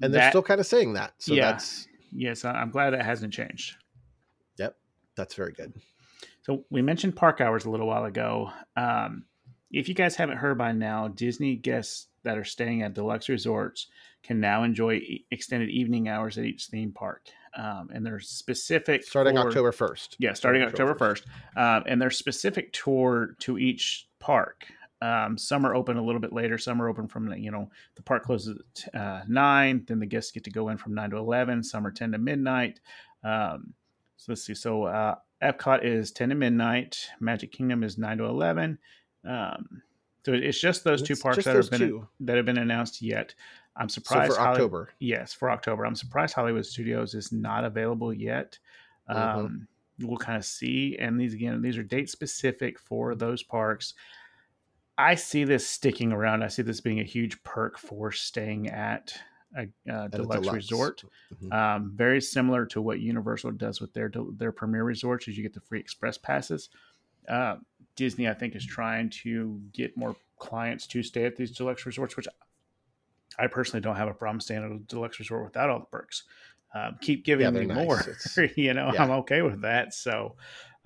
And 0.00 0.12
they're 0.12 0.20
That- 0.22 0.30
still 0.30 0.42
kind 0.42 0.60
of 0.60 0.66
saying 0.66 0.92
that 0.94 1.14
so 1.18 1.34
Yeah. 1.34 1.52
that's 1.52 1.86
Yes, 2.10 2.44
I'm 2.44 2.70
glad 2.70 2.94
it 2.94 3.02
hasn't 3.02 3.34
changed. 3.34 3.76
Yep, 4.56 4.76
that's 5.14 5.34
very 5.34 5.52
good 5.52 5.74
So 6.42 6.64
we 6.70 6.80
mentioned 6.80 7.14
park 7.16 7.40
hours 7.42 7.66
a 7.66 7.70
little 7.70 7.86
while 7.86 8.06
ago. 8.06 8.50
Um, 8.76 9.24
if 9.70 9.86
you 9.88 9.94
guys 9.94 10.16
haven't 10.16 10.38
heard 10.38 10.56
by 10.56 10.72
now, 10.72 11.08
Disney 11.08 11.56
guests 11.56 12.06
that 12.22 12.38
are 12.38 12.44
staying 12.44 12.82
at 12.82 12.94
deluxe 12.94 13.28
resorts 13.28 13.88
can 14.22 14.40
now 14.40 14.62
enjoy 14.64 15.00
extended 15.30 15.68
evening 15.68 16.08
hours 16.08 16.38
at 16.38 16.44
each 16.46 16.66
theme 16.68 16.90
park, 16.90 17.26
um, 17.54 17.90
and 17.92 18.04
they're 18.06 18.18
specific 18.20 19.04
starting 19.04 19.34
for- 19.36 19.46
october 19.48 19.70
1st 19.72 20.16
Yeah, 20.18 20.32
starting 20.32 20.62
October 20.62 20.94
first, 20.94 21.26
um, 21.56 21.84
and 21.86 22.00
they're 22.00 22.10
specific 22.10 22.72
tour 22.72 23.36
to 23.40 23.58
each 23.58 24.08
park. 24.18 24.66
Um, 25.00 25.38
some 25.38 25.64
are 25.64 25.74
open 25.74 25.96
a 25.96 26.02
little 26.04 26.20
bit 26.20 26.32
later. 26.32 26.58
Some 26.58 26.82
are 26.82 26.88
open 26.88 27.06
from 27.06 27.32
you 27.34 27.50
know 27.50 27.70
the 27.94 28.02
park 28.02 28.24
closes 28.24 28.58
at 28.86 29.00
uh, 29.00 29.22
nine. 29.28 29.84
Then 29.86 30.00
the 30.00 30.06
guests 30.06 30.32
get 30.32 30.44
to 30.44 30.50
go 30.50 30.68
in 30.70 30.76
from 30.78 30.94
nine 30.94 31.10
to 31.10 31.16
eleven. 31.16 31.62
Some 31.62 31.86
are 31.86 31.90
ten 31.92 32.12
to 32.12 32.18
midnight. 32.18 32.80
Um, 33.22 33.72
so 34.16 34.32
let's 34.32 34.42
see. 34.42 34.54
So 34.54 34.84
uh, 34.84 35.14
Epcot 35.42 35.84
is 35.84 36.10
ten 36.10 36.30
to 36.30 36.34
midnight. 36.34 37.08
Magic 37.20 37.52
Kingdom 37.52 37.84
is 37.84 37.96
nine 37.98 38.18
to 38.18 38.24
eleven. 38.24 38.78
Um, 39.24 39.82
so 40.26 40.32
it's 40.34 40.60
just 40.60 40.84
those 40.84 41.00
two 41.00 41.16
parks 41.16 41.44
that 41.44 41.54
have 41.56 41.70
been 41.70 41.80
two. 41.80 42.08
that 42.20 42.36
have 42.36 42.46
been 42.46 42.58
announced 42.58 43.00
yet. 43.00 43.34
I'm 43.76 43.88
surprised. 43.88 44.32
so 44.32 44.36
for 44.36 44.42
Holly- 44.42 44.52
october 44.56 44.90
Yes, 44.98 45.32
for 45.32 45.50
October. 45.50 45.86
I'm 45.86 45.94
surprised 45.94 46.34
Hollywood 46.34 46.66
Studios 46.66 47.14
is 47.14 47.30
not 47.30 47.64
available 47.64 48.12
yet. 48.12 48.58
Mhm. 49.08 49.16
Um, 49.16 49.68
We'll 50.00 50.16
kind 50.16 50.36
of 50.38 50.44
see. 50.44 50.96
And 51.00 51.18
these 51.20 51.34
again, 51.34 51.60
these 51.60 51.76
are 51.76 51.82
date 51.82 52.08
specific 52.08 52.78
for 52.78 53.16
those 53.16 53.42
parks. 53.42 53.94
I 54.98 55.14
see 55.14 55.44
this 55.44 55.66
sticking 55.66 56.12
around. 56.12 56.42
I 56.42 56.48
see 56.48 56.62
this 56.62 56.80
being 56.80 56.98
a 57.00 57.04
huge 57.04 57.42
perk 57.44 57.78
for 57.78 58.10
staying 58.10 58.68
at 58.68 59.14
a, 59.56 59.62
uh 59.90 60.04
a 60.06 60.08
deluxe, 60.08 60.52
resort. 60.52 61.04
Mhm. 61.34 61.52
Um, 61.52 61.92
very 61.94 62.20
similar 62.20 62.66
to 62.66 62.82
what 62.82 63.00
Universal 63.00 63.52
does 63.52 63.80
with 63.80 63.94
their 63.94 64.10
their 64.36 64.52
premier 64.52 64.84
resorts, 64.84 65.28
is 65.28 65.36
you 65.36 65.42
get 65.42 65.54
the 65.54 65.60
free 65.60 65.80
express 65.80 66.18
passes. 66.18 66.68
Uh, 67.28 67.56
Disney, 67.96 68.28
I 68.28 68.34
think, 68.34 68.56
is 68.56 68.66
trying 68.66 69.10
to 69.10 69.60
get 69.72 69.96
more 69.96 70.16
clients 70.38 70.86
to 70.88 71.02
stay 71.02 71.24
at 71.24 71.36
these 71.36 71.50
deluxe 71.52 71.86
resorts, 71.86 72.16
which 72.16 72.28
I 73.38 73.46
personally 73.46 73.80
don't 73.80 73.96
have 73.96 74.08
a 74.08 74.14
problem 74.14 74.40
staying 74.40 74.64
at 74.64 74.70
a 74.70 74.78
deluxe 74.80 75.18
resort 75.18 75.44
without 75.44 75.70
all 75.70 75.78
the 75.80 75.86
perks. 75.86 76.24
Um, 76.74 76.98
keep 77.00 77.24
giving 77.24 77.44
Yeah, 77.44 77.60
me 77.60 77.66
nice. 77.66 78.36
more. 78.36 78.48
You 78.56 78.74
know, 78.74 78.90
yeah. 78.92 79.02
I'm 79.02 79.10
okay 79.22 79.42
with 79.42 79.62
that. 79.62 79.94
So, 79.94 80.36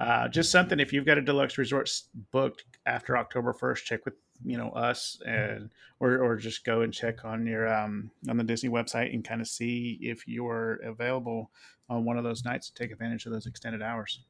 uh, 0.02 0.28
just 0.28 0.50
something. 0.50 0.80
If 0.80 0.92
you've 0.92 1.06
got 1.06 1.18
a 1.18 1.22
deluxe 1.22 1.58
resort 1.58 1.90
booked 2.32 2.64
after 2.86 3.16
October 3.16 3.52
1st, 3.52 3.84
check 3.84 4.04
with 4.04 4.14
you 4.44 4.58
know 4.58 4.70
us 4.70 5.20
and 5.24 5.70
or 6.00 6.18
or 6.18 6.36
just 6.36 6.64
go 6.64 6.80
and 6.80 6.92
check 6.92 7.24
on 7.24 7.46
your 7.46 7.72
um 7.72 8.10
on 8.28 8.36
the 8.36 8.42
Disney 8.42 8.68
website 8.68 9.14
and 9.14 9.24
kind 9.24 9.40
of 9.40 9.46
see 9.46 9.98
if 10.02 10.26
you're 10.26 10.80
available 10.84 11.50
on 11.88 12.04
one 12.04 12.18
of 12.18 12.24
those 12.24 12.44
nights 12.44 12.68
to 12.68 12.74
take 12.74 12.90
advantage 12.90 13.24
of 13.26 13.32
those 13.32 13.46
extended 13.46 13.82
hours. 13.82 14.24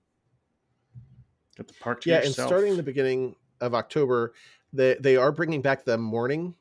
Get 1.57 1.68
the 1.68 1.75
park 1.81 2.03
to 2.03 2.11
yeah 2.11 2.16
and 2.16 2.27
yourself. 2.27 2.49
starting 2.49 2.77
the 2.77 2.83
beginning 2.83 3.35
of 3.61 3.75
october 3.75 4.33
they 4.73 4.97
they 5.01 5.16
are 5.16 5.31
bringing 5.33 5.61
back 5.62 5.85
the 5.85 5.97
morning 5.99 6.55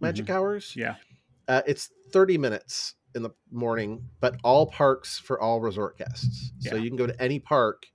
magic 0.00 0.30
hours 0.30 0.70
Mm-hmm. 0.70 0.80
yeah, 0.80 0.94
Uh, 1.48 1.62
it's 1.66 1.90
30 2.10 2.38
minutes 2.38 2.94
in 3.14 3.22
the 3.22 3.30
morning, 3.50 4.02
but 4.20 4.36
all 4.44 4.66
parks 4.66 5.18
for 5.18 5.40
all 5.40 5.60
resort 5.60 5.96
guests. 5.98 6.52
So 6.60 6.76
you 6.76 6.88
can 6.90 6.96
go 6.96 7.06
to 7.06 7.22
any 7.22 7.38
park 7.38 7.86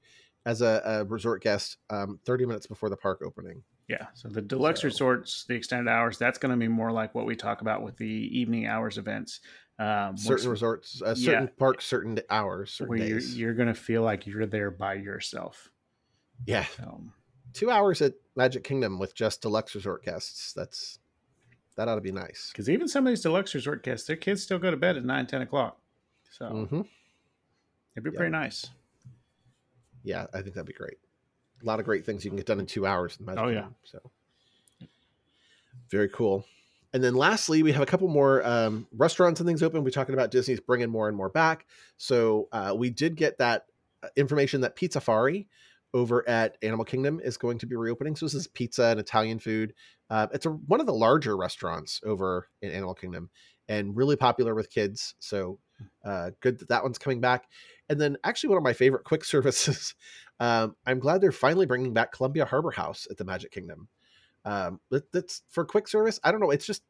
as 0.45 0.61
a, 0.61 0.81
a 0.85 1.05
resort 1.05 1.43
guest 1.43 1.77
um, 1.89 2.19
30 2.25 2.45
minutes 2.45 2.67
before 2.67 2.89
the 2.89 2.97
park 2.97 3.21
opening. 3.25 3.63
yeah. 3.87 4.07
So 4.13 4.27
the 4.27 4.41
deluxe 4.41 4.81
So- 4.81 4.87
resorts, 4.87 5.45
the 5.47 5.53
extended 5.55 5.89
hours, 5.91 6.17
that's 6.17 6.37
going 6.39 6.51
to 6.51 6.57
be 6.57 6.67
more 6.67 6.91
like 6.91 7.13
what 7.13 7.25
we 7.25 7.35
talk 7.35 7.61
about 7.61 7.83
with 7.83 7.97
the 7.97 8.05
evening 8.07 8.65
hours 8.67 8.97
events. 8.97 9.41
Um, 9.79 10.15
Certain 10.17 10.49
resorts, 10.49 11.01
uh, 11.01 11.15
certain 11.15 11.43
Yeah. 11.45 11.49
parks, 11.57 11.85
certain 11.85 12.19
hours, 12.29 12.71
certain 12.71 12.89
where 12.99 13.07
you're, 13.07 13.19
you're 13.19 13.53
going 13.53 13.67
to 13.67 13.73
feel 13.73 14.03
like 14.03 14.27
you're 14.27 14.45
there 14.45 14.69
by 14.71 14.93
yourself. 14.95 15.71
yeah. 16.45 16.65
Two 17.53 17.69
hours 17.69 18.01
at 18.01 18.13
Magic 18.35 18.63
Kingdom 18.63 18.97
with 18.97 19.13
just 19.13 19.41
deluxe 19.41 19.75
resort 19.75 20.05
guests. 20.05 20.53
That's 20.53 20.99
that 21.75 21.87
ought 21.87 21.95
to 21.95 22.01
be 22.01 22.11
nice. 22.11 22.49
because 22.51 22.69
even 22.69 22.87
some 22.87 23.05
of 23.05 23.11
these 23.11 23.21
deluxe 23.21 23.53
resort 23.55 23.83
guests, 23.83 24.07
their 24.07 24.15
kids 24.15 24.41
still 24.43 24.57
go 24.59 24.71
to 24.71 24.77
bed 24.77 24.95
at 24.97 25.03
9, 25.05 25.25
10 25.27 25.41
o'clock. 25.41 25.77
So 26.29 26.47
hmm 26.69 26.81
it'd 27.95 28.03
be 28.03 28.11
pretty 28.11 28.31
nice. 28.31 28.67
Yeah, 30.03 30.27
I 30.33 30.41
think 30.41 30.55
that'd 30.55 30.65
be 30.65 30.73
great. 30.73 30.97
A 31.61 31.65
lot 31.65 31.79
of 31.79 31.85
great 31.85 32.05
things 32.05 32.25
you 32.25 32.31
can 32.31 32.37
get 32.37 32.47
done 32.47 32.59
in 32.59 32.65
two 32.65 32.85
hours. 32.85 33.17
In 33.19 33.25
Magic 33.25 33.43
Oh, 33.43 33.47
yeah. 33.47 33.53
Kingdom, 33.53 33.75
so 33.83 33.99
very 35.89 36.09
cool. 36.09 36.45
And 36.93 37.03
then 37.03 37.15
lastly, 37.15 37.63
we 37.63 37.71
have 37.71 37.81
a 37.81 37.85
couple 37.85 38.07
more 38.07 38.45
um, 38.45 38.87
restaurants 38.91 39.39
and 39.39 39.47
things 39.47 39.63
open. 39.63 39.83
We're 39.83 39.91
talking 39.91 40.13
about 40.13 40.31
Disney's 40.31 40.59
bringing 40.59 40.89
more 40.89 41.07
and 41.07 41.15
more 41.15 41.29
back. 41.29 41.65
So 41.97 42.49
uh, 42.51 42.73
we 42.75 42.89
did 42.89 43.15
get 43.15 43.37
that 43.37 43.65
uh, 44.03 44.07
information 44.15 44.61
that 44.61 44.75
Pizzafari 44.75 45.47
over 45.93 46.27
at 46.27 46.57
Animal 46.61 46.85
Kingdom 46.85 47.21
is 47.23 47.37
going 47.37 47.59
to 47.59 47.65
be 47.65 47.75
reopening. 47.75 48.15
So 48.15 48.25
this 48.25 48.33
is 48.33 48.47
pizza 48.47 48.85
and 48.85 48.99
Italian 48.99 49.39
food. 49.39 49.73
Uh, 50.09 50.27
it's 50.33 50.45
a, 50.45 50.49
one 50.49 50.79
of 50.79 50.85
the 50.85 50.93
larger 50.93 51.37
restaurants 51.37 52.01
over 52.05 52.47
in 52.61 52.71
Animal 52.71 52.95
Kingdom 52.95 53.29
and 53.69 53.95
really 53.95 54.15
popular 54.15 54.55
with 54.55 54.69
kids. 54.69 55.15
So 55.19 55.59
uh, 56.03 56.31
good 56.39 56.59
that 56.59 56.69
that 56.69 56.83
one's 56.83 56.97
coming 56.97 57.21
back. 57.21 57.45
And 57.89 57.99
then 57.99 58.17
actually 58.23 58.49
one 58.49 58.57
of 58.57 58.63
my 58.63 58.73
favorite 58.73 59.03
quick 59.03 59.23
services. 59.25 59.95
Um, 60.39 60.75
I'm 60.85 60.99
glad 60.99 61.21
they're 61.21 61.31
finally 61.31 61.65
bringing 61.65 61.93
back 61.93 62.11
Columbia 62.11 62.45
Harbor 62.45 62.71
House 62.71 63.07
at 63.11 63.17
the 63.17 63.25
Magic 63.25 63.51
Kingdom. 63.51 63.87
Um, 64.43 64.79
that, 64.89 65.11
that's 65.11 65.43
for 65.49 65.65
quick 65.65 65.87
service. 65.87 66.19
I 66.23 66.31
don't 66.31 66.41
know. 66.41 66.49
It's 66.49 66.65
just 66.65 66.81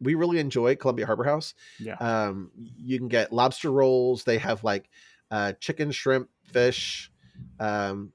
we 0.00 0.14
really 0.14 0.38
enjoy 0.38 0.76
Columbia 0.76 1.06
Harbor 1.06 1.24
House. 1.24 1.54
Yeah. 1.78 1.94
Um, 1.94 2.50
you 2.56 2.98
can 2.98 3.08
get 3.08 3.32
lobster 3.32 3.70
rolls. 3.72 4.24
They 4.24 4.38
have 4.38 4.62
like 4.62 4.90
uh, 5.30 5.54
chicken, 5.60 5.90
shrimp, 5.90 6.28
fish. 6.44 7.10
Um, 7.58 8.12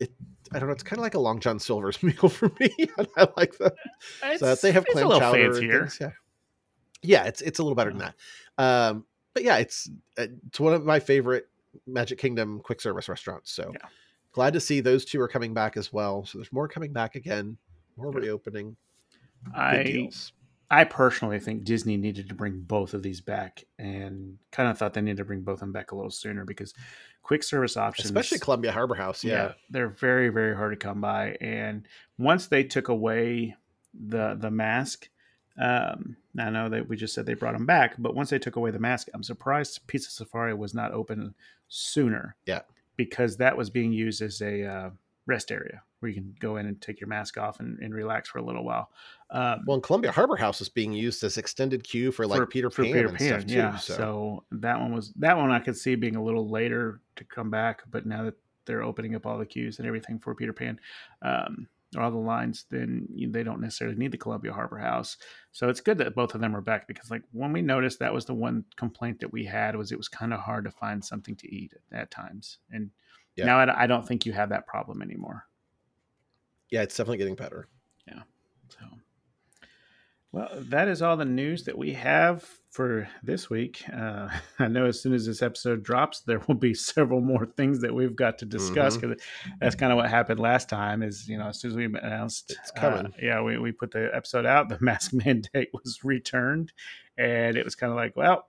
it, 0.00 0.10
I 0.52 0.58
don't 0.58 0.68
know. 0.68 0.72
It's 0.72 0.82
kind 0.82 0.98
of 0.98 1.02
like 1.02 1.14
a 1.14 1.20
Long 1.20 1.40
John 1.40 1.58
Silver's 1.58 2.02
meal 2.02 2.28
for 2.28 2.50
me. 2.60 2.70
and 2.98 3.08
I 3.16 3.28
like 3.36 3.58
them. 3.58 3.72
so 4.38 4.54
they 4.54 4.72
have 4.72 4.86
clam 4.86 5.10
chowder. 5.10 5.54
things, 5.54 5.98
Yeah, 6.00 6.10
yeah. 7.02 7.24
It's 7.24 7.40
it's 7.40 7.58
a 7.58 7.62
little 7.62 7.76
better 7.76 7.90
than 7.90 7.98
that. 8.00 8.14
Um, 8.58 9.04
but 9.34 9.44
yeah, 9.44 9.58
it's 9.58 9.90
uh, 10.18 10.26
it's 10.46 10.60
one 10.60 10.72
of 10.72 10.84
my 10.84 11.00
favorite 11.00 11.48
Magic 11.86 12.18
Kingdom 12.18 12.60
quick 12.60 12.80
service 12.80 13.08
restaurants. 13.08 13.50
So 13.52 13.72
Yeah. 13.72 13.88
glad 14.32 14.52
to 14.54 14.60
see 14.60 14.80
those 14.80 15.04
two 15.04 15.20
are 15.20 15.28
coming 15.28 15.52
back 15.52 15.76
as 15.76 15.92
well. 15.92 16.24
So 16.24 16.38
there's 16.38 16.52
more 16.52 16.68
coming 16.68 16.92
back 16.92 17.16
again, 17.16 17.58
more 17.96 18.12
Good. 18.12 18.22
reopening. 18.22 18.76
I. 19.54 20.08
I 20.70 20.82
personally 20.82 21.38
think 21.38 21.62
Disney 21.62 21.96
needed 21.98 22.28
to 22.30 22.34
bring 22.34 22.60
both 22.60 22.94
of 22.94 23.02
these 23.02 23.20
back, 23.20 23.62
and 23.78 24.38
kind 24.50 24.68
of 24.68 24.78
thought 24.78 24.94
they 24.94 25.02
needed 25.02 25.18
to 25.18 25.24
bring 25.24 25.42
both 25.42 25.54
of 25.54 25.60
them 25.60 25.72
back 25.72 25.92
a 25.92 25.94
little 25.94 26.10
sooner 26.10 26.44
because 26.44 26.72
quick 27.22 27.42
service 27.42 27.76
options, 27.76 28.06
especially 28.06 28.38
Columbia 28.38 28.72
Harbor 28.72 28.94
House. 28.94 29.22
Yeah, 29.22 29.52
they're 29.70 29.90
very 29.90 30.30
very 30.30 30.56
hard 30.56 30.72
to 30.72 30.76
come 30.76 31.02
by. 31.02 31.36
And 31.40 31.86
once 32.18 32.46
they 32.46 32.64
took 32.64 32.88
away 32.88 33.54
the 34.08 34.36
the 34.40 34.50
mask, 34.50 35.10
um, 35.58 36.16
I 36.38 36.50
know 36.50 36.68
that 36.68 36.88
we 36.88 36.96
just 36.96 37.14
said 37.14 37.26
they 37.26 37.34
brought 37.34 37.54
them 37.54 37.66
back, 37.66 37.94
but 37.98 38.14
once 38.14 38.30
they 38.30 38.38
took 38.38 38.56
away 38.56 38.70
the 38.70 38.78
mask, 38.78 39.08
I'm 39.14 39.22
surprised 39.22 39.86
Pizza 39.86 40.10
Safari 40.10 40.54
was 40.54 40.74
not 40.74 40.92
open 40.92 41.34
sooner. 41.68 42.36
Yeah. 42.46 42.60
because 42.96 43.36
that 43.38 43.56
was 43.56 43.70
being 43.70 43.92
used 43.92 44.22
as 44.22 44.40
a 44.40 44.64
uh, 44.64 44.90
rest 45.26 45.50
area 45.50 45.82
where 46.00 46.10
you 46.10 46.14
can 46.14 46.34
go 46.38 46.58
in 46.58 46.66
and 46.66 46.80
take 46.80 47.00
your 47.00 47.08
mask 47.08 47.38
off 47.38 47.60
and, 47.60 47.78
and 47.78 47.94
relax 47.94 48.28
for 48.28 48.38
a 48.38 48.42
little 48.42 48.62
while. 48.64 48.90
Um, 49.30 49.62
Well, 49.66 49.74
and 49.76 49.82
Columbia 49.82 50.12
Harbor 50.12 50.36
House 50.36 50.60
is 50.60 50.68
being 50.68 50.92
used 50.92 51.24
as 51.24 51.38
extended 51.38 51.82
queue 51.82 52.12
for 52.12 52.26
like 52.26 52.48
Peter 52.50 52.68
Pan 52.68 53.08
and 53.08 53.20
stuff 53.20 53.46
too. 53.46 53.54
yeah. 53.54 53.76
so. 53.76 53.94
So. 53.94 54.44
that 54.52 54.78
one 54.78 54.92
was 54.94 55.12
that 55.16 55.36
one 55.36 55.50
I 55.50 55.60
could 55.60 55.76
see 55.76 55.94
being 55.94 56.16
a 56.16 56.22
little 56.22 56.48
later 56.48 57.00
to 57.16 57.24
come 57.24 57.50
back, 57.50 57.82
but 57.90 58.04
now 58.06 58.24
that 58.24 58.34
they're 58.66 58.82
opening 58.82 59.14
up 59.14 59.26
all 59.26 59.38
the 59.38 59.46
queues 59.46 59.78
and 59.78 59.88
everything 59.88 60.18
for 60.18 60.34
Peter 60.34 60.52
Pan, 60.52 60.78
um, 61.22 61.66
all 62.02 62.10
the 62.10 62.16
lines, 62.16 62.64
then 62.70 63.06
you, 63.14 63.30
they 63.30 63.42
don't 63.42 63.60
necessarily 63.60 63.96
need 63.96 64.12
the 64.12 64.18
Columbia 64.18 64.52
Harbor 64.52 64.78
House. 64.78 65.16
So 65.52 65.68
it's 65.68 65.80
good 65.80 65.98
that 65.98 66.14
both 66.14 66.34
of 66.34 66.40
them 66.40 66.54
are 66.56 66.60
back 66.60 66.86
because, 66.88 67.10
like, 67.10 67.22
when 67.32 67.52
we 67.52 67.62
noticed 67.62 67.98
that 68.00 68.12
was 68.14 68.24
the 68.24 68.34
one 68.34 68.64
complaint 68.76 69.20
that 69.20 69.32
we 69.32 69.44
had 69.44 69.76
was 69.76 69.92
it 69.92 69.98
was 69.98 70.08
kind 70.08 70.32
of 70.34 70.40
hard 70.40 70.64
to 70.64 70.70
find 70.70 71.04
something 71.04 71.36
to 71.36 71.54
eat 71.54 71.72
at, 71.92 71.98
at 72.00 72.10
times, 72.10 72.58
and 72.70 72.90
Yeah. 73.36 73.46
now 73.46 73.58
I, 73.58 73.84
I 73.84 73.86
don't 73.86 74.06
think 74.06 74.26
you 74.26 74.32
have 74.32 74.48
that 74.50 74.66
problem 74.66 75.02
anymore. 75.02 75.46
yeah, 76.70 76.82
it's 76.82 76.96
definitely 76.96 77.18
getting 77.18 77.34
better. 77.36 77.68
Yeah. 78.08 78.22
So, 78.68 78.80
well, 80.32 80.48
that 80.54 80.88
is 80.88 81.02
all 81.02 81.16
the 81.16 81.24
news 81.24 81.64
that 81.64 81.78
we 81.78 81.92
have 81.92 82.44
for 82.74 83.08
this 83.22 83.48
week. 83.48 83.84
Uh, 83.96 84.28
I 84.58 84.66
know 84.66 84.86
as 84.86 85.00
soon 85.00 85.14
as 85.14 85.26
this 85.26 85.42
episode 85.42 85.84
drops, 85.84 86.20
there 86.20 86.40
will 86.48 86.56
be 86.56 86.74
several 86.92 87.20
more 87.20 87.46
things 87.46 87.80
that 87.80 87.94
we've 87.94 88.16
got 88.16 88.38
to 88.38 88.44
discuss 88.44 88.96
because 88.96 89.22
that's 89.60 89.76
kind 89.76 89.92
of 89.92 89.96
what 89.96 90.10
happened 90.10 90.40
last 90.40 90.68
time. 90.68 91.02
Is 91.02 91.28
you 91.28 91.38
know 91.38 91.48
as 91.48 91.60
soon 91.60 91.70
as 91.70 91.76
we 91.76 91.84
announced, 91.84 92.50
It's 92.60 92.72
uh, 92.76 92.80
coming. 92.80 93.12
yeah, 93.22 93.40
we 93.42 93.58
we 93.58 93.70
put 93.72 93.92
the 93.92 94.10
episode 94.12 94.44
out. 94.44 94.68
The 94.68 94.78
mask 94.82 95.12
mandate 95.12 95.68
was 95.72 96.00
returned, 96.02 96.72
and 97.16 97.56
it 97.56 97.64
was 97.64 97.74
kind 97.76 97.90
of 97.90 97.96
like, 97.96 98.16
well, 98.16 98.48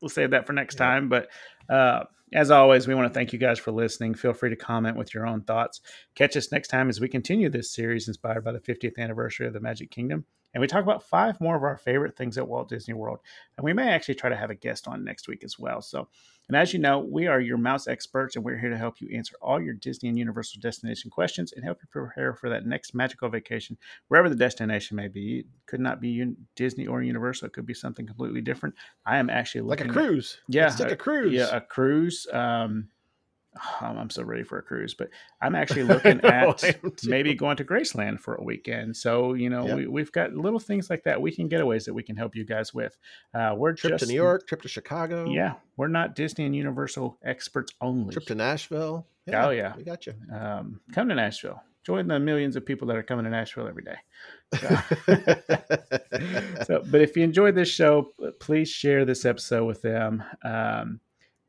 we'll 0.00 0.08
save 0.08 0.30
that 0.30 0.46
for 0.46 0.54
next 0.54 0.76
Yeah. 0.76 0.86
time. 0.86 1.08
But 1.10 1.28
uh, 1.68 2.04
as 2.32 2.50
always, 2.50 2.88
we 2.88 2.94
want 2.94 3.08
to 3.08 3.14
thank 3.14 3.32
you 3.34 3.38
guys 3.38 3.58
for 3.58 3.72
listening. 3.72 4.14
Feel 4.14 4.32
free 4.32 4.50
to 4.50 4.56
comment 4.56 4.96
with 4.96 5.12
your 5.14 5.26
own 5.26 5.42
thoughts. 5.42 5.80
Catch 6.14 6.36
us 6.36 6.50
next 6.50 6.68
time 6.68 6.88
as 6.88 7.00
we 7.00 7.08
continue 7.08 7.50
this 7.50 7.70
series 7.72 8.08
inspired 8.08 8.42
by 8.44 8.52
the 8.52 8.60
50th 8.60 8.96
anniversary 8.98 9.46
of 9.46 9.52
the 9.52 9.60
Magic 9.60 9.90
Kingdom. 9.90 10.24
And 10.54 10.60
we 10.60 10.66
talk 10.66 10.82
about 10.82 11.02
five 11.02 11.40
more 11.40 11.56
of 11.56 11.62
our 11.62 11.76
favorite 11.76 12.16
things 12.16 12.38
at 12.38 12.48
Walt 12.48 12.68
Disney 12.68 12.94
World. 12.94 13.18
And 13.56 13.64
we 13.64 13.72
may 13.74 13.90
actually 13.90 14.14
try 14.14 14.30
to 14.30 14.36
have 14.36 14.50
a 14.50 14.54
guest 14.54 14.88
on 14.88 15.04
next 15.04 15.28
week 15.28 15.44
as 15.44 15.58
well. 15.58 15.82
So, 15.82 16.08
and 16.48 16.56
as 16.56 16.72
you 16.72 16.78
know, 16.78 17.00
we 17.00 17.26
are 17.26 17.40
your 17.40 17.58
mouse 17.58 17.86
experts, 17.86 18.34
and 18.34 18.44
we're 18.44 18.56
here 18.58 18.70
to 18.70 18.78
help 18.78 19.02
you 19.02 19.14
answer 19.14 19.36
all 19.42 19.60
your 19.60 19.74
Disney 19.74 20.08
and 20.08 20.18
Universal 20.18 20.60
destination 20.62 21.10
questions 21.10 21.52
and 21.52 21.62
help 21.62 21.78
you 21.82 21.88
prepare 21.92 22.34
for 22.34 22.48
that 22.48 22.64
next 22.64 22.94
magical 22.94 23.28
vacation, 23.28 23.76
wherever 24.08 24.30
the 24.30 24.34
destination 24.34 24.96
may 24.96 25.08
be. 25.08 25.40
It 25.40 25.46
could 25.66 25.80
not 25.80 26.00
be 26.00 26.22
Un- 26.22 26.36
Disney 26.56 26.86
or 26.86 27.02
Universal, 27.02 27.48
it 27.48 27.52
could 27.52 27.66
be 27.66 27.74
something 27.74 28.06
completely 28.06 28.40
different. 28.40 28.74
I 29.04 29.18
am 29.18 29.28
actually 29.28 29.60
Like 29.60 29.82
a 29.82 29.88
cruise. 29.88 30.38
Yeah, 30.48 30.64
Let's 30.64 30.76
take 30.76 30.88
uh, 30.88 30.92
a 30.94 30.96
cruise. 30.96 31.34
yeah, 31.34 31.54
a 31.54 31.60
cruise. 31.60 32.26
Um, 32.32 32.88
I'm 33.80 33.98
I'm 33.98 34.10
so 34.10 34.22
ready 34.22 34.42
for 34.42 34.58
a 34.58 34.62
cruise, 34.62 34.94
but 34.94 35.08
I'm 35.40 35.54
actually 35.54 35.84
looking 35.84 36.20
at 36.24 36.64
I 36.64 36.74
maybe 37.04 37.34
going 37.34 37.56
to 37.58 37.64
Graceland 37.64 38.20
for 38.20 38.34
a 38.34 38.42
weekend. 38.42 38.96
So 38.96 39.34
you 39.34 39.50
know, 39.50 39.66
Yep. 39.66 39.76
we, 39.76 39.86
we've 39.86 40.12
got 40.12 40.32
little 40.34 40.60
things 40.60 40.88
like 40.90 41.04
that, 41.04 41.20
We 41.20 41.30
weekend 41.30 41.48
getaways 41.48 41.84
that 41.86 41.94
we 41.94 42.02
can 42.02 42.16
help 42.16 42.34
you 42.36 42.44
guys 42.44 42.72
with. 42.74 42.96
Uh, 43.34 43.54
we're 43.56 43.72
trip 43.74 43.92
just 43.92 44.04
to 44.04 44.08
New 44.10 44.16
York, 44.16 44.46
trip 44.46 44.62
to 44.62 44.68
Chicago. 44.68 45.26
Yeah, 45.30 45.54
we're 45.76 45.88
not 45.88 46.14
Disney 46.14 46.44
and 46.46 46.54
Universal 46.56 47.18
experts 47.24 47.72
only. 47.80 48.12
Trip 48.12 48.26
to 48.26 48.34
Nashville. 48.34 49.06
Oh, 49.32 49.50
yeah. 49.50 49.74
we 49.76 49.84
got 49.84 50.06
you. 50.06 50.14
um, 50.32 50.80
come 50.92 51.08
to 51.10 51.14
Nashville. 51.14 51.62
Join 51.84 52.06
the 52.08 52.18
millions 52.18 52.56
of 52.56 52.64
people 52.66 52.88
that 52.88 52.96
are 52.96 53.02
coming 53.02 53.24
to 53.24 53.30
Nashville 53.30 53.66
every 53.68 53.82
day. 53.82 53.96
so, 56.64 56.82
but 56.90 57.00
if 57.00 57.16
you 57.16 57.22
enjoyed 57.24 57.54
this 57.54 57.68
show, 57.68 58.12
please 58.40 58.68
share 58.68 59.04
this 59.04 59.24
episode 59.24 59.64
with 59.66 59.82
them. 59.82 60.22
Um, 60.44 61.00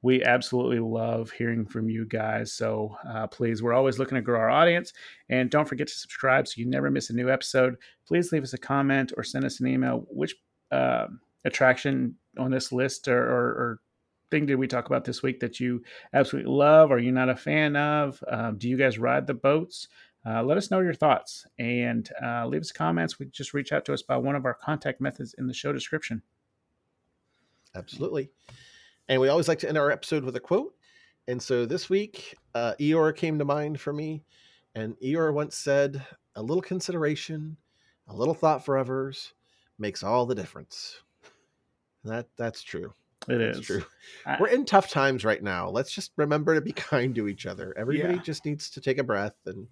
we 0.02 0.24
absolutely 0.24 0.80
love 0.80 1.32
hearing 1.32 1.66
from 1.66 1.90
you 1.90 2.06
guys. 2.06 2.54
So 2.54 2.96
uh, 3.08 3.28
please, 3.28 3.62
we're 3.62 3.74
always 3.74 4.00
looking 4.00 4.16
to 4.16 4.22
grow 4.22 4.40
our 4.40 4.50
audience. 4.50 4.94
And 5.30 5.50
don't 5.50 5.68
forget 5.68 5.88
to 5.88 5.94
subscribe 5.94 6.48
so 6.48 6.56
you 6.58 6.66
never 6.66 6.90
miss 6.90 7.10
a 7.10 7.14
new 7.14 7.30
episode. 7.30 7.76
Please 8.08 8.32
leave 8.32 8.44
us 8.44 8.54
a 8.54 8.58
comment 8.58 9.12
or 9.18 9.24
send 9.24 9.46
us 9.46 9.60
an 9.60 9.68
email. 9.68 10.06
Which 10.10 10.36
uh, 10.72 11.08
attraction 11.44 12.16
on 12.38 12.52
this 12.52 12.72
list 12.72 13.08
or, 13.08 13.22
or, 13.22 13.48
or 13.48 13.80
thing 14.32 14.46
did 14.46 14.56
we 14.56 14.68
talk 14.68 14.86
about 14.86 15.04
this 15.04 15.22
week 15.22 15.40
that 15.40 15.60
you 15.60 15.84
absolutely 16.14 16.52
love 16.52 16.92
or 16.92 17.00
you're 17.00 17.12
not 17.12 17.30
a 17.30 17.36
fan 17.36 17.76
of? 17.76 18.24
Um, 18.30 18.58
do 18.58 18.70
you 18.70 18.78
guys 18.78 18.98
ride 19.00 19.28
the 19.28 19.34
boats? 19.34 19.90
Uh, 20.26 20.44
let 20.44 20.58
us 20.58 20.70
know 20.70 20.80
your 20.80 20.94
thoughts 20.94 21.46
and 21.58 22.10
uh, 22.24 22.46
leave 22.46 22.62
us 22.62 22.72
comments. 22.72 23.20
We 23.20 23.26
just 23.28 23.54
reach 23.54 23.72
out 23.72 23.86
to 23.86 23.94
us 23.94 24.02
by 24.02 24.18
one 24.18 24.36
of 24.36 24.46
our 24.46 24.54
contact 24.54 25.02
methods 25.02 25.34
in 25.38 25.48
the 25.48 25.54
show 25.54 25.74
description. 25.74 26.22
Absolutely. 27.76 28.30
And 29.10 29.20
we 29.20 29.28
always 29.28 29.48
like 29.48 29.60
to 29.60 29.68
end 29.68 29.78
our 29.78 29.92
episode 29.92 30.24
with 30.24 30.36
a 30.36 30.40
quote. 30.40 30.74
And 31.28 31.42
so 31.42 31.66
this 31.66 31.90
week, 31.90 32.36
uh, 32.56 32.74
Eeyore 32.80 33.16
came 33.16 33.38
to 33.40 33.46
mind 33.46 33.80
for 33.82 33.92
me. 33.92 34.24
And 34.76 34.96
Eeyore 35.04 35.34
once 35.34 35.58
said, 35.58 36.06
A 36.36 36.42
little 36.42 36.62
consideration, 36.62 37.58
a 38.08 38.16
little 38.16 38.34
thought 38.34 38.64
for 38.64 38.78
others 38.78 39.34
makes 39.78 40.04
all 40.04 40.26
the 40.26 40.36
difference. 40.36 41.02
That 42.04 42.28
That's 42.38 42.62
true. 42.64 42.94
It 43.28 43.38
That's 43.40 43.60
is 43.60 43.66
true. 43.66 43.84
I- 44.26 44.38
We're 44.40 44.48
in 44.48 44.64
tough 44.66 44.90
times 44.90 45.26
right 45.26 45.42
now. 45.44 45.70
Let's 45.70 45.92
just 45.92 46.12
remember 46.16 46.56
to 46.56 46.62
be 46.62 46.72
kind 46.76 47.14
to 47.16 47.28
each 47.28 47.46
other. 47.46 47.74
Everybody 47.78 48.16
Yeah. 48.16 48.22
just 48.22 48.46
needs 48.46 48.70
to 48.72 48.82
take 48.82 48.98
a 49.00 49.04
breath 49.04 49.36
and 49.46 49.68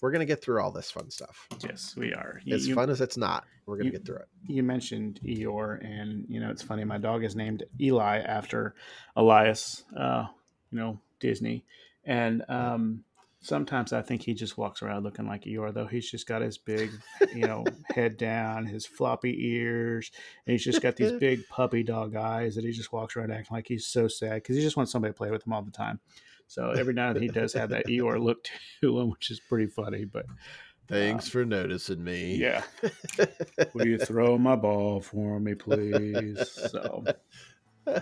we're 0.00 0.10
going 0.10 0.20
to 0.20 0.26
get 0.26 0.42
through 0.42 0.60
all 0.62 0.70
this 0.70 0.90
fun 0.90 1.10
stuff. 1.10 1.46
Yes, 1.62 1.94
we 1.96 2.12
are. 2.14 2.40
You, 2.44 2.54
As 2.54 2.66
you- 2.66 2.74
fun 2.74 2.90
as 2.90 3.00
it's 3.00 3.16
not, 3.16 3.44
we're 3.66 3.76
going 3.76 3.86
you- 3.86 3.92
to 3.92 3.98
get 3.98 4.06
through 4.06 4.16
it. 4.16 4.28
you 4.46 4.62
mentioned 4.62 5.20
Eeyore, 5.24 5.84
and 5.84 6.24
you 6.28 6.40
know 6.40 6.50
it's 6.50 6.62
funny. 6.62 6.84
My 6.84 6.98
dog 6.98 7.24
is 7.24 7.36
named 7.36 7.64
Eli 7.80 8.18
after 8.18 8.74
Elias, 9.16 9.84
uh, 9.96 10.26
you 10.70 10.78
know 10.78 10.98
Disney, 11.20 11.64
and 12.04 12.42
um, 12.48 13.04
sometimes 13.42 13.92
I 13.92 14.02
think 14.02 14.22
he 14.22 14.34
just 14.34 14.56
walks 14.58 14.82
around 14.82 15.02
looking 15.04 15.26
like 15.26 15.44
Eeyore, 15.44 15.72
though 15.74 15.86
he's 15.86 16.10
just 16.10 16.26
got 16.26 16.42
his 16.42 16.58
big, 16.58 16.90
you 17.34 17.46
know, 17.46 17.64
head 17.94 18.16
down, 18.16 18.66
his 18.66 18.86
floppy 18.86 19.34
ears, 19.54 20.10
and 20.46 20.52
he's 20.52 20.64
just 20.64 20.82
got 20.82 20.96
these 20.96 21.12
big 21.20 21.46
puppy 21.48 21.82
dog 21.82 22.16
eyes 22.16 22.54
that 22.54 22.64
he 22.64 22.72
just 22.72 22.92
walks 22.92 23.16
around 23.16 23.30
acting 23.32 23.54
like 23.54 23.66
he's 23.68 23.86
so 23.86 24.08
sad 24.08 24.34
because 24.36 24.56
he 24.56 24.62
just 24.62 24.76
wants 24.76 24.92
somebody 24.92 25.12
to 25.12 25.16
play 25.18 25.30
with 25.30 25.46
him 25.46 25.52
all 25.52 25.62
the 25.62 25.70
time. 25.70 26.00
So 26.50 26.70
every 26.72 26.94
now 26.94 27.06
and 27.10 27.14
then 27.16 27.22
he 27.22 27.28
does 27.28 27.52
have 27.52 27.70
that 27.70 27.86
Eeyore 27.86 28.20
look 28.20 28.44
to 28.80 28.98
him, 28.98 29.10
which 29.10 29.30
is 29.30 29.38
pretty 29.38 29.68
funny. 29.68 30.04
But 30.04 30.26
Thanks 30.88 31.28
for 31.28 31.44
noticing 31.44 32.02
me. 32.02 32.34
yeah, 32.34 32.64
will 33.72 33.86
you 33.86 33.98
throw 33.98 34.36
my 34.36 34.56
ball 34.56 35.00
for 35.00 35.38
me, 35.38 35.54
please? 35.54 36.50
So, 36.72 37.04
uh, 37.86 38.00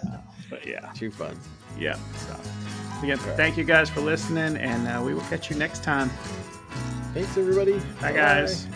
but 0.49 0.67
yeah, 0.67 0.91
Too 0.95 1.11
fun. 1.11 1.39
yeah. 1.79 1.99
So, 2.17 2.41
again, 3.03 3.19
thank 3.37 3.59
you 3.59 3.65
guys 3.65 3.91
for 3.91 4.01
listening, 4.01 4.57
and 4.57 4.89
uh, 4.89 5.03
we 5.05 5.13
will 5.13 5.21
catch 5.23 5.51
you 5.51 5.57
next 5.57 5.85
time. 5.85 6.09
Thanks, 7.13 7.37
everybody. 7.37 7.79
Bye, 8.01 8.13
guys. 8.13 8.67